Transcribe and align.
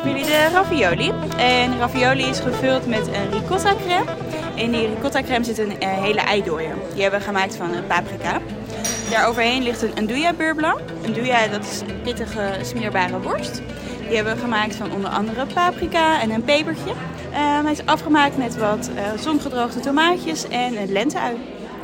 voor 0.00 0.08
jullie 0.08 0.24
de 0.24 0.48
ravioli. 0.52 1.12
En 1.36 1.78
ravioli 1.78 2.24
is 2.24 2.38
gevuld 2.38 2.86
met 2.86 3.06
een 3.06 3.30
ricotta 3.30 3.74
crème. 3.74 4.04
In 4.54 4.72
die 4.72 4.86
ricotta 4.94 5.22
crème 5.22 5.44
zit 5.44 5.58
een 5.58 5.70
uh, 5.70 6.02
hele 6.02 6.20
eidooier. 6.20 6.74
Die 6.92 7.02
hebben 7.02 7.20
we 7.20 7.26
gemaakt 7.26 7.56
van 7.56 7.74
een 7.74 7.86
paprika. 7.86 8.40
Daaroverheen 9.10 9.62
ligt 9.62 9.82
een 9.82 9.94
andouilla 9.94 10.32
beurre 10.32 10.54
blanc. 10.54 10.80
Andouilla 11.06 11.46
dat 11.46 11.64
is 11.64 11.80
een 11.80 12.02
pittige 12.02 12.52
smeerbare 12.62 13.20
worst. 13.20 13.62
Die 14.06 14.16
hebben 14.16 14.34
we 14.34 14.40
gemaakt 14.40 14.76
van 14.76 14.92
onder 14.92 15.10
andere 15.10 15.46
paprika 15.54 16.20
en 16.20 16.30
een 16.30 16.44
pepertje. 16.44 16.90
Uh, 17.30 17.62
hij 17.62 17.72
is 17.72 17.86
afgemaakt 17.86 18.36
met 18.36 18.56
wat 18.56 18.90
uh, 18.94 19.20
zongedroogde 19.20 19.80
tomaatjes 19.80 20.48
en 20.48 20.76
een 20.76 20.92
lenteui. 20.92 21.36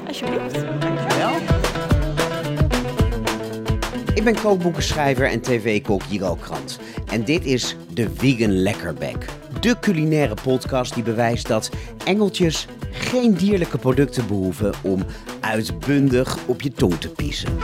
Alsjeblieft. 0.06 0.64
Dankjewel. 0.80 1.75
Ik 4.16 4.24
ben 4.24 4.40
kookboekenschrijver 4.40 5.30
en 5.30 5.40
tv-kok 5.40 6.02
Jiro 6.08 6.34
Krant. 6.34 6.78
En 7.06 7.24
dit 7.24 7.44
is 7.44 7.76
de 7.92 8.10
Vegan 8.14 8.62
Lekkerbek. 8.62 9.26
De 9.60 9.78
culinaire 9.80 10.34
podcast 10.42 10.94
die 10.94 11.02
bewijst 11.02 11.48
dat 11.48 11.70
engeltjes 12.04 12.66
geen 12.90 13.34
dierlijke 13.34 13.78
producten 13.78 14.26
behoeven 14.26 14.74
om 14.82 15.02
uitbundig 15.40 16.38
op 16.46 16.60
je 16.60 16.72
tong 16.72 16.94
te 16.94 17.08
piezen. 17.08 17.58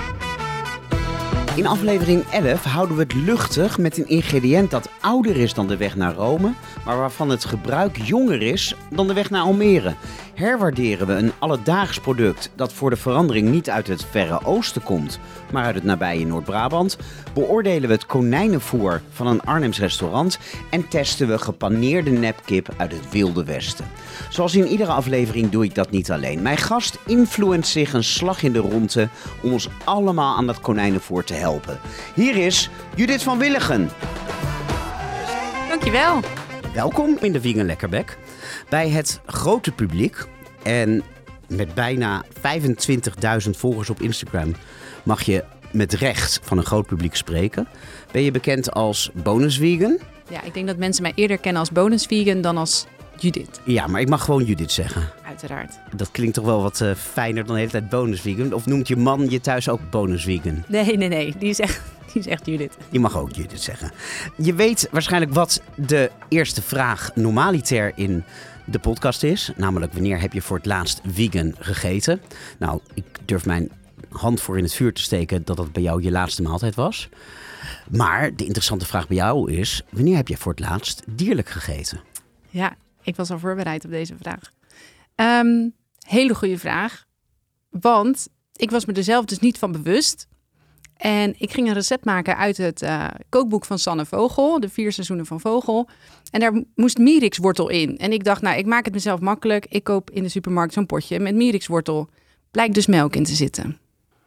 In 1.57 1.67
aflevering 1.67 2.25
11 2.31 2.65
houden 2.65 2.97
we 2.97 3.03
het 3.03 3.15
luchtig 3.15 3.79
met 3.79 3.98
een 3.98 4.09
ingrediënt 4.09 4.71
dat 4.71 4.89
ouder 5.01 5.37
is 5.37 5.55
dan 5.55 5.69
de 5.69 5.77
weg 5.77 5.97
naar 5.97 6.15
Rome, 6.15 6.53
maar 6.84 6.97
waarvan 6.97 7.29
het 7.29 7.45
gebruik 7.45 7.97
jonger 7.97 8.43
is 8.43 8.77
dan 8.91 9.07
de 9.07 9.15
weg 9.15 9.31
naar 9.31 9.43
Almere. 9.43 9.95
Herwaarderen 10.35 11.07
we 11.07 11.13
een 11.13 11.33
alledaags 11.39 12.01
product 12.01 12.51
dat 12.55 12.73
voor 12.73 12.91
de 12.91 12.97
verandering 12.97 13.49
niet 13.49 13.71
uit 13.71 13.87
het 13.87 14.05
Verre 14.11 14.45
Oosten 14.45 14.83
komt, 14.83 15.19
maar 15.53 15.65
uit 15.65 15.75
het 15.75 15.85
nabije 15.85 16.27
Noord-Brabant. 16.27 16.97
Beoordelen 17.35 17.89
we 17.89 17.95
het 17.95 18.07
konijnenvoer 18.07 19.01
van 19.13 19.27
een 19.27 19.43
Arnhems 19.43 19.79
restaurant 19.79 20.39
en 20.71 20.89
testen 20.89 21.29
we 21.29 21.39
gepaneerde 21.39 22.11
nepkip 22.11 22.69
uit 22.77 22.93
het 22.93 23.11
Wilde 23.11 23.45
Westen. 23.45 23.87
Zoals 24.31 24.55
in 24.55 24.67
iedere 24.67 24.93
aflevering 24.93 25.51
doe 25.51 25.65
ik 25.65 25.75
dat 25.75 25.91
niet 25.91 26.11
alleen. 26.11 26.43
Mijn 26.43 26.59
gast 26.59 26.99
influent 27.06 27.67
zich 27.67 27.93
een 27.93 28.05
slag 28.05 28.43
in 28.43 28.53
de 28.53 28.59
ronde 28.59 29.09
om 29.43 29.53
ons 29.53 29.69
allemaal 29.84 30.37
aan 30.37 30.47
dat 30.47 30.61
konijnenvoer 30.61 31.25
te 31.25 31.34
helpen. 31.34 31.78
Hier 32.15 32.37
is 32.37 32.71
Judith 32.95 33.23
van 33.23 33.39
Willigen. 33.39 33.91
Dankjewel. 35.69 36.21
Welkom 36.75 37.17
in 37.21 37.33
de 37.33 37.41
Vegan 37.41 37.67
Lekkerbek. 37.67 38.19
Bij 38.73 38.89
het 38.89 39.20
grote 39.27 39.73
publiek 39.73 40.27
en 40.62 41.03
met 41.48 41.75
bijna 41.75 42.25
25.000 43.45 43.51
volgers 43.51 43.91
op 43.91 44.01
Instagram 44.01 44.55
mag 45.03 45.23
je 45.23 45.45
met 45.73 45.92
recht 45.92 46.41
van 46.42 46.59
een 46.59 46.65
groot 46.65 46.87
publiek 46.87 47.17
spreken. 47.17 47.69
Ben 48.12 48.23
je 48.23 48.31
bekend 48.31 48.70
als 48.70 49.11
bonus 49.15 49.56
vegan? 49.56 49.98
Ja, 50.28 50.43
ik 50.43 50.55
denk 50.55 50.67
dat 50.67 50.77
mensen 50.77 51.03
mij 51.03 51.12
eerder 51.15 51.39
kennen 51.39 51.61
als 51.61 51.70
bonus 51.70 52.06
vegan 52.06 52.41
dan 52.41 52.56
als 52.56 52.87
Judith. 53.19 53.61
Ja, 53.65 53.87
maar 53.87 54.00
ik 54.00 54.09
mag 54.09 54.25
gewoon 54.25 54.45
Judith 54.45 54.73
zeggen. 54.73 55.03
Uiteraard. 55.27 55.78
Dat 55.97 56.11
klinkt 56.11 56.34
toch 56.34 56.45
wel 56.45 56.62
wat 56.62 56.81
uh, 56.81 56.95
fijner 56.95 57.45
dan 57.45 57.55
de 57.55 57.61
hele 57.61 57.73
tijd 57.73 57.89
bonus 57.89 58.20
vegan? 58.20 58.53
Of 58.53 58.67
noemt 58.67 58.89
je 58.89 58.97
man 58.97 59.31
je 59.31 59.41
thuis 59.41 59.69
ook 59.69 59.91
bonus 59.91 60.25
vegan? 60.25 60.65
Nee, 60.69 60.97
nee, 60.97 61.09
nee. 61.09 61.34
Die 61.39 61.48
is 61.48 61.61
echt, 61.61 61.81
die 62.12 62.23
is 62.23 62.27
echt 62.27 62.47
Judith. 62.47 62.77
Je 62.91 63.00
mag 63.00 63.19
ook 63.19 63.33
Judith 63.33 63.61
zeggen. 63.61 63.93
Je 64.37 64.55
weet 64.55 64.89
waarschijnlijk 64.91 65.34
wat 65.34 65.62
de 65.75 66.11
eerste 66.28 66.62
vraag 66.62 67.11
normaliter 67.15 67.93
in 67.95 68.25
de 68.65 68.79
podcast 68.79 69.23
is. 69.23 69.53
Namelijk, 69.57 69.93
wanneer 69.93 70.21
heb 70.21 70.33
je 70.33 70.43
voor 70.43 70.57
het 70.57 70.67
laatst 70.67 71.01
vegan 71.07 71.55
gegeten? 71.59 72.21
Nou, 72.59 72.81
ik 72.95 73.05
durf 73.25 73.47
mijn 73.47 73.71
hand 74.09 74.41
voor 74.41 74.57
in 74.59 74.65
het 74.65 74.75
vuur 74.75 74.93
te 74.93 75.03
steken 75.03 75.45
dat 75.45 75.57
dat 75.57 75.73
bij 75.73 75.83
jou 75.83 76.03
je 76.03 76.11
laatste 76.11 76.43
maaltijd 76.43 76.75
was. 76.75 77.09
Maar 77.91 78.37
de 78.37 78.45
interessante 78.45 78.87
vraag 78.87 79.09
bij 79.09 79.17
jou 79.17 79.53
is: 79.53 79.83
wanneer 79.91 80.17
heb 80.17 80.29
je 80.29 80.37
voor 80.37 80.53
het 80.53 80.61
laatst 80.61 81.03
dierlijk 81.07 81.49
gegeten? 81.49 82.01
Ja, 82.49 82.77
ik 83.03 83.17
was 83.17 83.31
al 83.31 83.39
voorbereid 83.39 83.85
op 83.85 83.91
deze 83.91 84.15
vraag. 84.21 84.53
Um, 85.17 85.75
hele 85.99 86.35
goede 86.35 86.59
vraag. 86.59 87.05
Want 87.71 88.28
ik 88.56 88.71
was 88.71 88.84
me 88.84 88.93
er 88.93 89.05
zelf 89.05 89.25
dus 89.25 89.39
niet 89.39 89.59
van 89.59 89.72
bewust. 89.72 90.27
En 91.03 91.35
ik 91.39 91.53
ging 91.53 91.69
een 91.69 91.75
recept 91.75 92.05
maken 92.05 92.37
uit 92.37 92.57
het 92.57 92.83
uh, 92.83 93.09
kookboek 93.29 93.65
van 93.65 93.79
Sanne 93.79 94.07
Vogel, 94.07 94.61
de 94.61 94.69
vier 94.69 94.93
seizoenen 94.93 95.27
van 95.27 95.41
Vogel. 95.41 95.89
En 96.31 96.41
daar 96.41 96.63
moest 96.75 96.99
mierikswortel 96.99 97.69
in. 97.69 97.99
En 97.99 98.13
ik 98.13 98.25
dacht, 98.25 98.43
nou, 98.43 98.59
ik 98.59 98.67
maak 98.67 98.85
het 98.85 98.95
mezelf 98.95 99.21
makkelijk. 99.21 99.67
Ik 99.69 99.85
koop 99.85 100.11
in 100.11 100.23
de 100.23 100.29
supermarkt 100.29 100.73
zo'n 100.73 100.87
potje 100.87 101.21
met 101.21 101.35
mierikswortel. 101.35 102.09
Blijkt 102.51 102.75
dus 102.75 102.87
melk 102.87 103.17
in 103.17 103.25
te 103.25 103.35
zitten. 103.35 103.79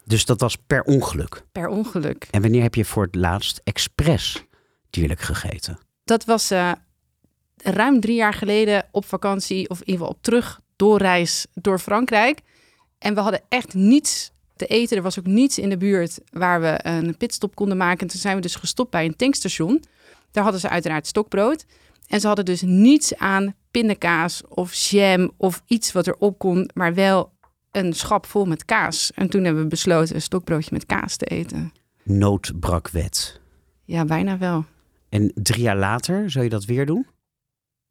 Dus 0.03 0.25
dat 0.25 0.41
was 0.41 0.55
per 0.55 0.81
ongeluk? 0.83 1.43
Per 1.51 1.67
ongeluk. 1.67 2.27
En 2.31 2.41
wanneer 2.41 2.61
heb 2.61 2.75
je 2.75 2.85
voor 2.85 3.03
het 3.03 3.15
laatst 3.15 3.61
expres 3.63 4.45
dierlijk 4.89 5.21
gegeten? 5.21 5.79
Dat 6.03 6.25
was 6.25 6.51
uh, 6.51 6.71
ruim 7.57 7.99
drie 7.99 8.15
jaar 8.15 8.33
geleden 8.33 8.85
op 8.91 9.05
vakantie, 9.05 9.69
of 9.69 9.79
in 9.79 9.85
ieder 9.85 10.01
geval 10.01 10.15
op 10.17 10.23
terug 10.23 10.59
doorreis 10.75 11.45
door 11.53 11.79
Frankrijk. 11.79 12.39
En 12.97 13.13
we 13.13 13.19
hadden 13.19 13.41
echt 13.49 13.73
niets 13.73 14.31
te 14.55 14.65
eten. 14.65 14.97
Er 14.97 15.03
was 15.03 15.19
ook 15.19 15.25
niets 15.25 15.59
in 15.59 15.69
de 15.69 15.77
buurt 15.77 16.19
waar 16.31 16.61
we 16.61 16.79
een 16.81 17.17
pitstop 17.17 17.55
konden 17.55 17.77
maken. 17.77 17.99
En 17.99 18.07
toen 18.07 18.19
zijn 18.19 18.35
we 18.35 18.41
dus 18.41 18.55
gestopt 18.55 18.91
bij 18.91 19.05
een 19.05 19.15
tankstation. 19.15 19.83
Daar 20.31 20.43
hadden 20.43 20.61
ze 20.61 20.69
uiteraard 20.69 21.07
stokbrood. 21.07 21.65
En 22.07 22.19
ze 22.19 22.27
hadden 22.27 22.45
dus 22.45 22.61
niets 22.61 23.15
aan 23.15 23.55
pindakaas 23.71 24.43
of 24.47 24.73
jam 24.73 25.31
of 25.37 25.61
iets 25.67 25.91
wat 25.91 26.07
erop 26.07 26.37
kon, 26.37 26.69
maar 26.73 26.93
wel 26.93 27.33
een 27.71 27.93
schap 27.93 28.25
vol 28.25 28.45
met 28.45 28.65
kaas. 28.65 29.11
En 29.11 29.29
toen 29.29 29.43
hebben 29.43 29.63
we 29.63 29.69
besloten 29.69 30.15
een 30.15 30.21
stokbroodje 30.21 30.69
met 30.73 30.85
kaas 30.85 31.15
te 31.15 31.25
eten. 31.25 31.71
Nood 32.03 32.59
brak 32.59 32.89
wet. 32.89 33.41
Ja, 33.83 34.05
bijna 34.05 34.37
wel. 34.37 34.65
En 35.09 35.31
drie 35.35 35.61
jaar 35.61 35.77
later, 35.77 36.31
zou 36.31 36.43
je 36.43 36.49
dat 36.49 36.65
weer 36.65 36.85
doen? 36.85 37.07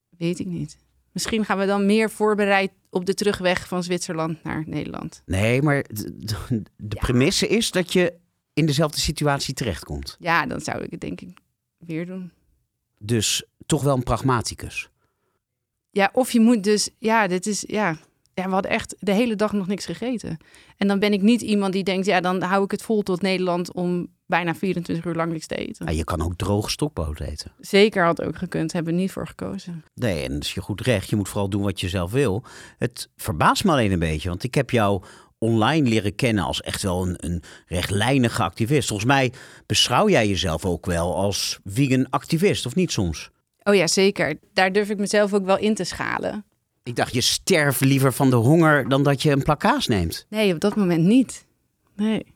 Weet 0.08 0.38
ik 0.38 0.47
niet. 0.47 0.78
Misschien 1.14 1.44
gaan 1.44 1.58
we 1.58 1.66
dan 1.66 1.86
meer 1.86 2.10
voorbereid 2.10 2.70
op 2.91 3.06
de 3.06 3.14
terugweg 3.14 3.69
van 3.69 3.82
Zwitserland 3.82 4.42
naar 4.42 4.64
Nederland. 4.66 5.22
Nee, 5.26 5.62
maar 5.62 5.82
de, 5.82 6.62
de 6.76 6.97
premisse 6.97 7.48
is 7.48 7.70
dat 7.70 7.92
je 7.92 8.12
in 8.52 8.66
dezelfde 8.66 9.00
situatie 9.00 9.54
terechtkomt. 9.54 10.16
Ja, 10.19 10.47
dan 10.47 10.60
zou 10.60 10.82
ik 10.82 10.91
het 10.91 11.00
denk 11.00 11.20
ik 11.20 11.38
weer 11.78 12.06
doen. 12.06 12.32
Dus 12.98 13.44
toch 13.66 13.82
wel 13.82 13.97
een 13.97 14.03
pragmaticus. 14.03 14.88
Ja, 15.91 16.10
of 16.12 16.30
je 16.30 16.41
moet 16.41 16.64
dus, 16.64 16.91
ja, 16.98 17.26
dit 17.26 17.47
is, 17.47 17.64
ja, 17.66 17.97
ja, 18.34 18.44
we 18.44 18.53
hadden 18.53 18.70
echt 18.70 18.97
de 18.98 19.12
hele 19.12 19.36
dag 19.36 19.53
nog 19.53 19.66
niks 19.66 19.86
gegeten. 19.86 20.38
En 20.76 20.88
dan 20.88 20.98
ben 20.98 21.12
ik 21.12 21.22
niet 21.22 21.41
iemand 21.41 21.72
die 21.72 21.84
denkt, 21.84 22.06
ja, 22.06 22.20
dan 22.20 22.42
hou 22.42 22.64
ik 22.64 22.70
het 22.70 22.82
vol 22.82 23.03
tot 23.03 23.22
Nederland 23.22 23.72
om 23.72 24.08
bijna 24.26 24.54
24 24.54 25.04
uur 25.04 25.14
lang 25.14 25.32
niks 25.32 25.46
te 25.46 25.54
eten. 25.54 25.86
Ja, 25.86 25.92
je 25.92 26.04
kan 26.04 26.22
ook 26.22 26.36
droog 26.36 26.70
stokbrood 26.70 27.20
eten. 27.20 27.52
Zeker 27.60 28.04
had 28.04 28.22
ook 28.22 28.36
gekund, 28.36 28.72
hebben 28.72 28.94
we 28.94 29.00
niet 29.00 29.12
voor 29.12 29.26
gekozen. 29.26 29.84
Nee, 29.94 30.24
en 30.24 30.32
dat 30.32 30.42
is 30.42 30.54
je 30.54 30.60
goed 30.60 30.80
recht. 30.80 31.10
Je 31.10 31.16
moet 31.16 31.28
vooral 31.28 31.48
doen 31.48 31.62
wat 31.62 31.80
je 31.80 31.88
zelf 31.88 32.10
wil. 32.10 32.44
Het 32.78 33.08
verbaast 33.16 33.64
me 33.64 33.70
alleen 33.70 33.92
een 33.92 33.98
beetje, 33.98 34.28
want 34.28 34.42
ik 34.42 34.54
heb 34.54 34.70
jou 34.70 35.02
online 35.38 35.88
leren 35.88 36.14
kennen 36.14 36.44
als 36.44 36.60
echt 36.60 36.82
wel 36.82 37.06
een, 37.06 37.14
een 37.18 37.42
rechtlijnige 37.66 38.42
activist. 38.42 38.88
Volgens 38.88 39.08
mij 39.08 39.32
beschouw 39.66 40.08
jij 40.08 40.28
jezelf 40.28 40.64
ook 40.64 40.86
wel 40.86 41.16
als 41.16 41.58
vegan 41.64 42.10
activist, 42.10 42.66
of 42.66 42.74
niet 42.74 42.92
soms? 42.92 43.30
Oh 43.62 43.74
ja, 43.74 43.86
zeker. 43.86 44.38
Daar 44.52 44.72
durf 44.72 44.91
ik 44.91 44.98
mezelf 44.98 45.34
ook 45.34 45.44
wel 45.44 45.58
in 45.58 45.74
te 45.74 45.84
schalen. 45.84 46.44
Ik 46.82 46.96
dacht, 46.96 47.14
je 47.14 47.20
sterft 47.20 47.80
liever 47.80 48.12
van 48.12 48.30
de 48.30 48.36
honger 48.36 48.88
dan 48.88 49.02
dat 49.02 49.22
je 49.22 49.30
een 49.30 49.42
plakkaas 49.42 49.86
neemt. 49.86 50.26
Nee, 50.28 50.54
op 50.54 50.60
dat 50.60 50.76
moment 50.76 51.04
niet. 51.04 51.46
Nee. 51.96 52.34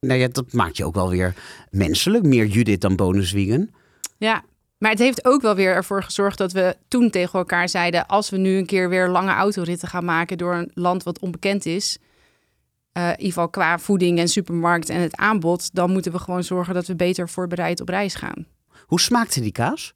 Nou 0.00 0.20
ja, 0.20 0.28
dat 0.28 0.52
maakt 0.52 0.76
je 0.76 0.84
ook 0.84 0.94
wel 0.94 1.10
weer 1.10 1.34
menselijk. 1.70 2.24
Meer 2.24 2.46
Judith 2.46 2.80
dan 2.80 2.96
bonus 2.96 3.30
vegan. 3.30 3.70
Ja, 4.16 4.44
maar 4.78 4.90
het 4.90 4.98
heeft 4.98 5.24
ook 5.24 5.42
wel 5.42 5.54
weer 5.54 5.74
ervoor 5.74 6.02
gezorgd 6.02 6.38
dat 6.38 6.52
we 6.52 6.76
toen 6.88 7.10
tegen 7.10 7.38
elkaar 7.38 7.68
zeiden... 7.68 8.06
als 8.06 8.30
we 8.30 8.36
nu 8.36 8.56
een 8.56 8.66
keer 8.66 8.88
weer 8.88 9.08
lange 9.08 9.32
autoritten 9.32 9.88
gaan 9.88 10.04
maken 10.04 10.38
door 10.38 10.54
een 10.54 10.70
land 10.74 11.02
wat 11.02 11.18
onbekend 11.18 11.66
is... 11.66 11.98
Uh, 12.92 13.04
in 13.04 13.10
ieder 13.10 13.26
geval 13.26 13.48
qua 13.48 13.78
voeding 13.78 14.18
en 14.18 14.28
supermarkt 14.28 14.88
en 14.88 15.00
het 15.00 15.16
aanbod... 15.16 15.74
dan 15.74 15.92
moeten 15.92 16.12
we 16.12 16.18
gewoon 16.18 16.44
zorgen 16.44 16.74
dat 16.74 16.86
we 16.86 16.96
beter 16.96 17.28
voorbereid 17.28 17.80
op 17.80 17.88
reis 17.88 18.14
gaan. 18.14 18.46
Hoe 18.86 19.00
smaakte 19.00 19.40
die 19.40 19.52
kaas? 19.52 19.94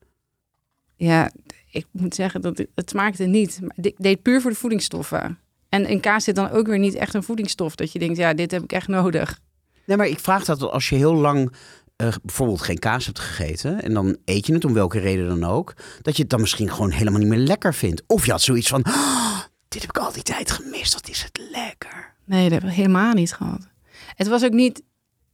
Ja, 0.97 1.31
ik 1.71 1.87
moet 1.91 2.15
zeggen 2.15 2.41
dat 2.41 2.59
het, 2.59 2.69
het 2.75 2.91
smaakte 2.91 3.25
niet. 3.25 3.61
Maar 3.61 3.77
ik 3.77 3.95
deed 3.97 4.23
puur 4.23 4.41
voor 4.41 4.51
de 4.51 4.57
voedingsstoffen. 4.57 5.39
En 5.69 5.87
in 5.87 6.01
kaas 6.01 6.25
zit 6.25 6.35
dan 6.35 6.51
ook 6.51 6.67
weer 6.67 6.79
niet 6.79 6.95
echt 6.95 7.15
een 7.15 7.23
voedingsstof 7.23 7.75
dat 7.75 7.93
je 7.93 7.99
denkt, 7.99 8.17
ja, 8.17 8.35
dit 8.35 8.51
heb 8.51 8.63
ik 8.63 8.73
echt 8.73 8.89
nodig. 8.89 9.41
Nee, 9.87 9.97
maar 9.97 10.07
ik 10.07 10.21
vraag 10.21 10.45
dat 10.45 10.63
als 10.63 10.89
je 10.89 10.97
heel 10.97 11.15
lang 11.15 11.53
uh, 11.97 12.15
bijvoorbeeld 12.23 12.63
geen 12.63 12.79
kaas 12.79 13.07
hebt 13.07 13.19
gegeten 13.19 13.83
en 13.83 13.95
dan 13.95 14.17
eet 14.25 14.47
je 14.47 14.53
het 14.53 14.65
om 14.65 14.73
welke 14.73 14.99
reden 14.99 15.29
dan 15.29 15.45
ook, 15.45 15.75
dat 16.03 16.17
je 16.17 16.23
het 16.23 16.31
dan 16.31 16.41
misschien 16.41 16.71
gewoon 16.71 16.91
helemaal 16.91 17.19
niet 17.19 17.29
meer 17.29 17.39
lekker 17.39 17.75
vindt. 17.75 18.03
Of 18.07 18.25
je 18.25 18.31
had 18.31 18.43
zoiets 18.43 18.69
van, 18.69 18.87
oh, 18.87 19.41
dit 19.69 19.81
heb 19.81 19.91
ik 19.91 19.99
al 19.99 20.13
die 20.13 20.23
tijd 20.23 20.51
gemist, 20.51 20.95
wat 20.95 21.09
is 21.09 21.23
het 21.23 21.41
lekker. 21.51 22.15
Nee, 22.25 22.49
dat 22.49 22.61
heb 22.61 22.71
ik 22.71 22.77
helemaal 22.77 23.13
niet 23.13 23.33
gehad. 23.33 23.69
Het 24.15 24.29
was 24.29 24.45
ook 24.45 24.53
niet, 24.53 24.83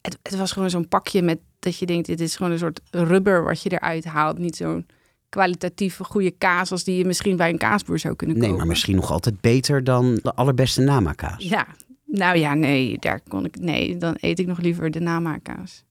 het, 0.00 0.18
het 0.22 0.36
was 0.36 0.52
gewoon 0.52 0.70
zo'n 0.70 0.88
pakje 0.88 1.22
met 1.22 1.38
dat 1.58 1.78
je 1.78 1.86
denkt, 1.86 2.06
dit 2.06 2.20
is 2.20 2.36
gewoon 2.36 2.52
een 2.52 2.58
soort 2.58 2.80
rubber 2.90 3.44
wat 3.44 3.62
je 3.62 3.72
eruit 3.72 4.04
haalt, 4.04 4.38
niet 4.38 4.56
zo'n 4.56 4.86
kwalitatieve 5.28 6.04
goede 6.04 6.30
kaas 6.30 6.70
als 6.70 6.84
die 6.84 6.96
je 6.96 7.04
misschien 7.04 7.36
bij 7.36 7.50
een 7.50 7.58
kaasboer 7.58 7.98
zou 7.98 8.16
kunnen 8.16 8.36
kopen. 8.36 8.50
Nee, 8.50 8.58
maar 8.58 8.68
misschien 8.68 8.96
nog 8.96 9.10
altijd 9.10 9.40
beter 9.40 9.84
dan 9.84 10.18
de 10.22 10.34
allerbeste 10.34 10.80
namaakaas. 10.80 11.44
Ja, 11.44 11.66
nou 12.10 12.36
ja, 12.38 12.54
nee, 12.54 12.98
daar 12.98 13.20
kon 13.28 13.44
ik. 13.44 13.58
Nee, 13.60 13.96
dan 13.96 14.16
eet 14.20 14.38
ik 14.38 14.46
nog 14.46 14.58
liever 14.60 14.90
de 14.90 15.00
namaakkaas. 15.00 15.84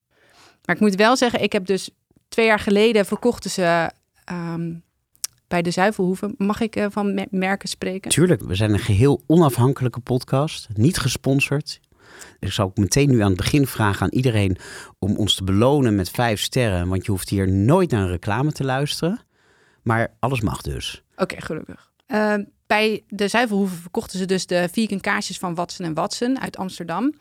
Maar 0.66 0.76
ik 0.76 0.82
moet 0.82 0.96
wel 0.96 1.18
zeggen, 1.18 1.42
ik 1.44 1.52
heb 1.52 1.66
dus 1.66 1.90
twee 2.28 2.46
jaar 2.46 2.60
geleden 2.60 3.06
verkochten 3.06 3.50
ze 3.50 3.92
ehm, 4.26 4.74
bij 5.48 5.62
de 5.62 5.72
zuivelhoeven. 5.72 6.34
Mag 6.38 6.62
ik 6.62 6.76
eh, 6.76 6.86
van 6.90 7.14
me- 7.14 7.28
merken 7.30 7.70
spreken? 7.70 8.12
Tuurlijk, 8.12 8.42
we 8.42 8.56
zijn 8.56 8.74
een 8.74 8.80
geheel 8.80 9.24
onafhankelijke 9.28 10.00
podcast, 10.00 10.68
niet 10.74 10.98
gesponsord. 10.98 11.80
Ik 12.40 12.52
zou 12.52 12.68
ook 12.70 12.78
meteen 12.78 13.10
nu 13.10 13.20
aan 13.22 13.28
het 13.28 13.38
begin 13.38 13.68
vragen 13.68 14.02
aan 14.02 14.12
iedereen 14.14 14.58
om 15.00 15.16
ons 15.16 15.36
te 15.36 15.44
belonen 15.44 15.96
met 15.96 16.10
vijf 16.10 16.42
sterren. 16.42 16.88
Want 16.88 17.06
je 17.06 17.12
hoeft 17.12 17.30
hier 17.30 17.50
nooit 17.52 17.92
naar 17.92 18.02
een 18.02 18.10
reclame 18.10 18.52
te 18.52 18.64
luisteren. 18.64 19.20
Maar 19.84 20.14
alles 20.20 20.42
mag 20.42 20.62
dus. 20.62 21.04
Oké, 21.16 21.42
gelukkig. 21.42 21.92
Eh, 22.06 22.34
bij 22.70 23.04
de 23.08 23.28
zuivelhoeven 23.28 23.78
verkochten 23.78 24.20
ze 24.20 24.26
dus 24.26 24.46
de 24.46 24.70
vegan 24.72 25.00
kaasjes 25.00 25.38
van 25.38 25.56
Watson 25.56 25.86
en 25.86 25.94
Watson 25.94 26.40
uit 26.40 26.58
Amsterdam. 26.58 27.14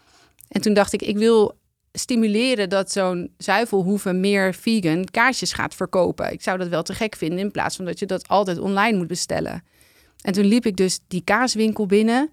En 0.48 0.60
toen 0.60 0.74
dacht 0.74 0.92
ik, 0.92 1.02
ik 1.02 1.18
wil 1.18 1.58
stimuleren 1.92 2.68
dat 2.68 2.92
zo'n 2.92 3.34
zuivelhoeve 3.36 4.12
meer 4.12 4.54
vegan 4.54 5.04
kaasjes 5.04 5.52
gaat 5.52 5.74
verkopen. 5.74 6.32
Ik 6.32 6.42
zou 6.42 6.58
dat 6.58 6.68
wel 6.68 6.82
te 6.82 6.94
gek 6.94 7.16
vinden 7.16 7.38
in 7.38 7.50
plaats 7.50 7.76
van 7.76 7.84
dat 7.84 7.98
je 7.98 8.06
dat 8.06 8.28
altijd 8.28 8.58
online 8.58 8.96
moet 8.96 9.06
bestellen. 9.06 9.64
En 10.20 10.32
toen 10.32 10.44
liep 10.44 10.66
ik 10.66 10.76
dus 10.76 10.98
die 11.06 11.22
kaaswinkel 11.24 11.86
binnen. 11.86 12.30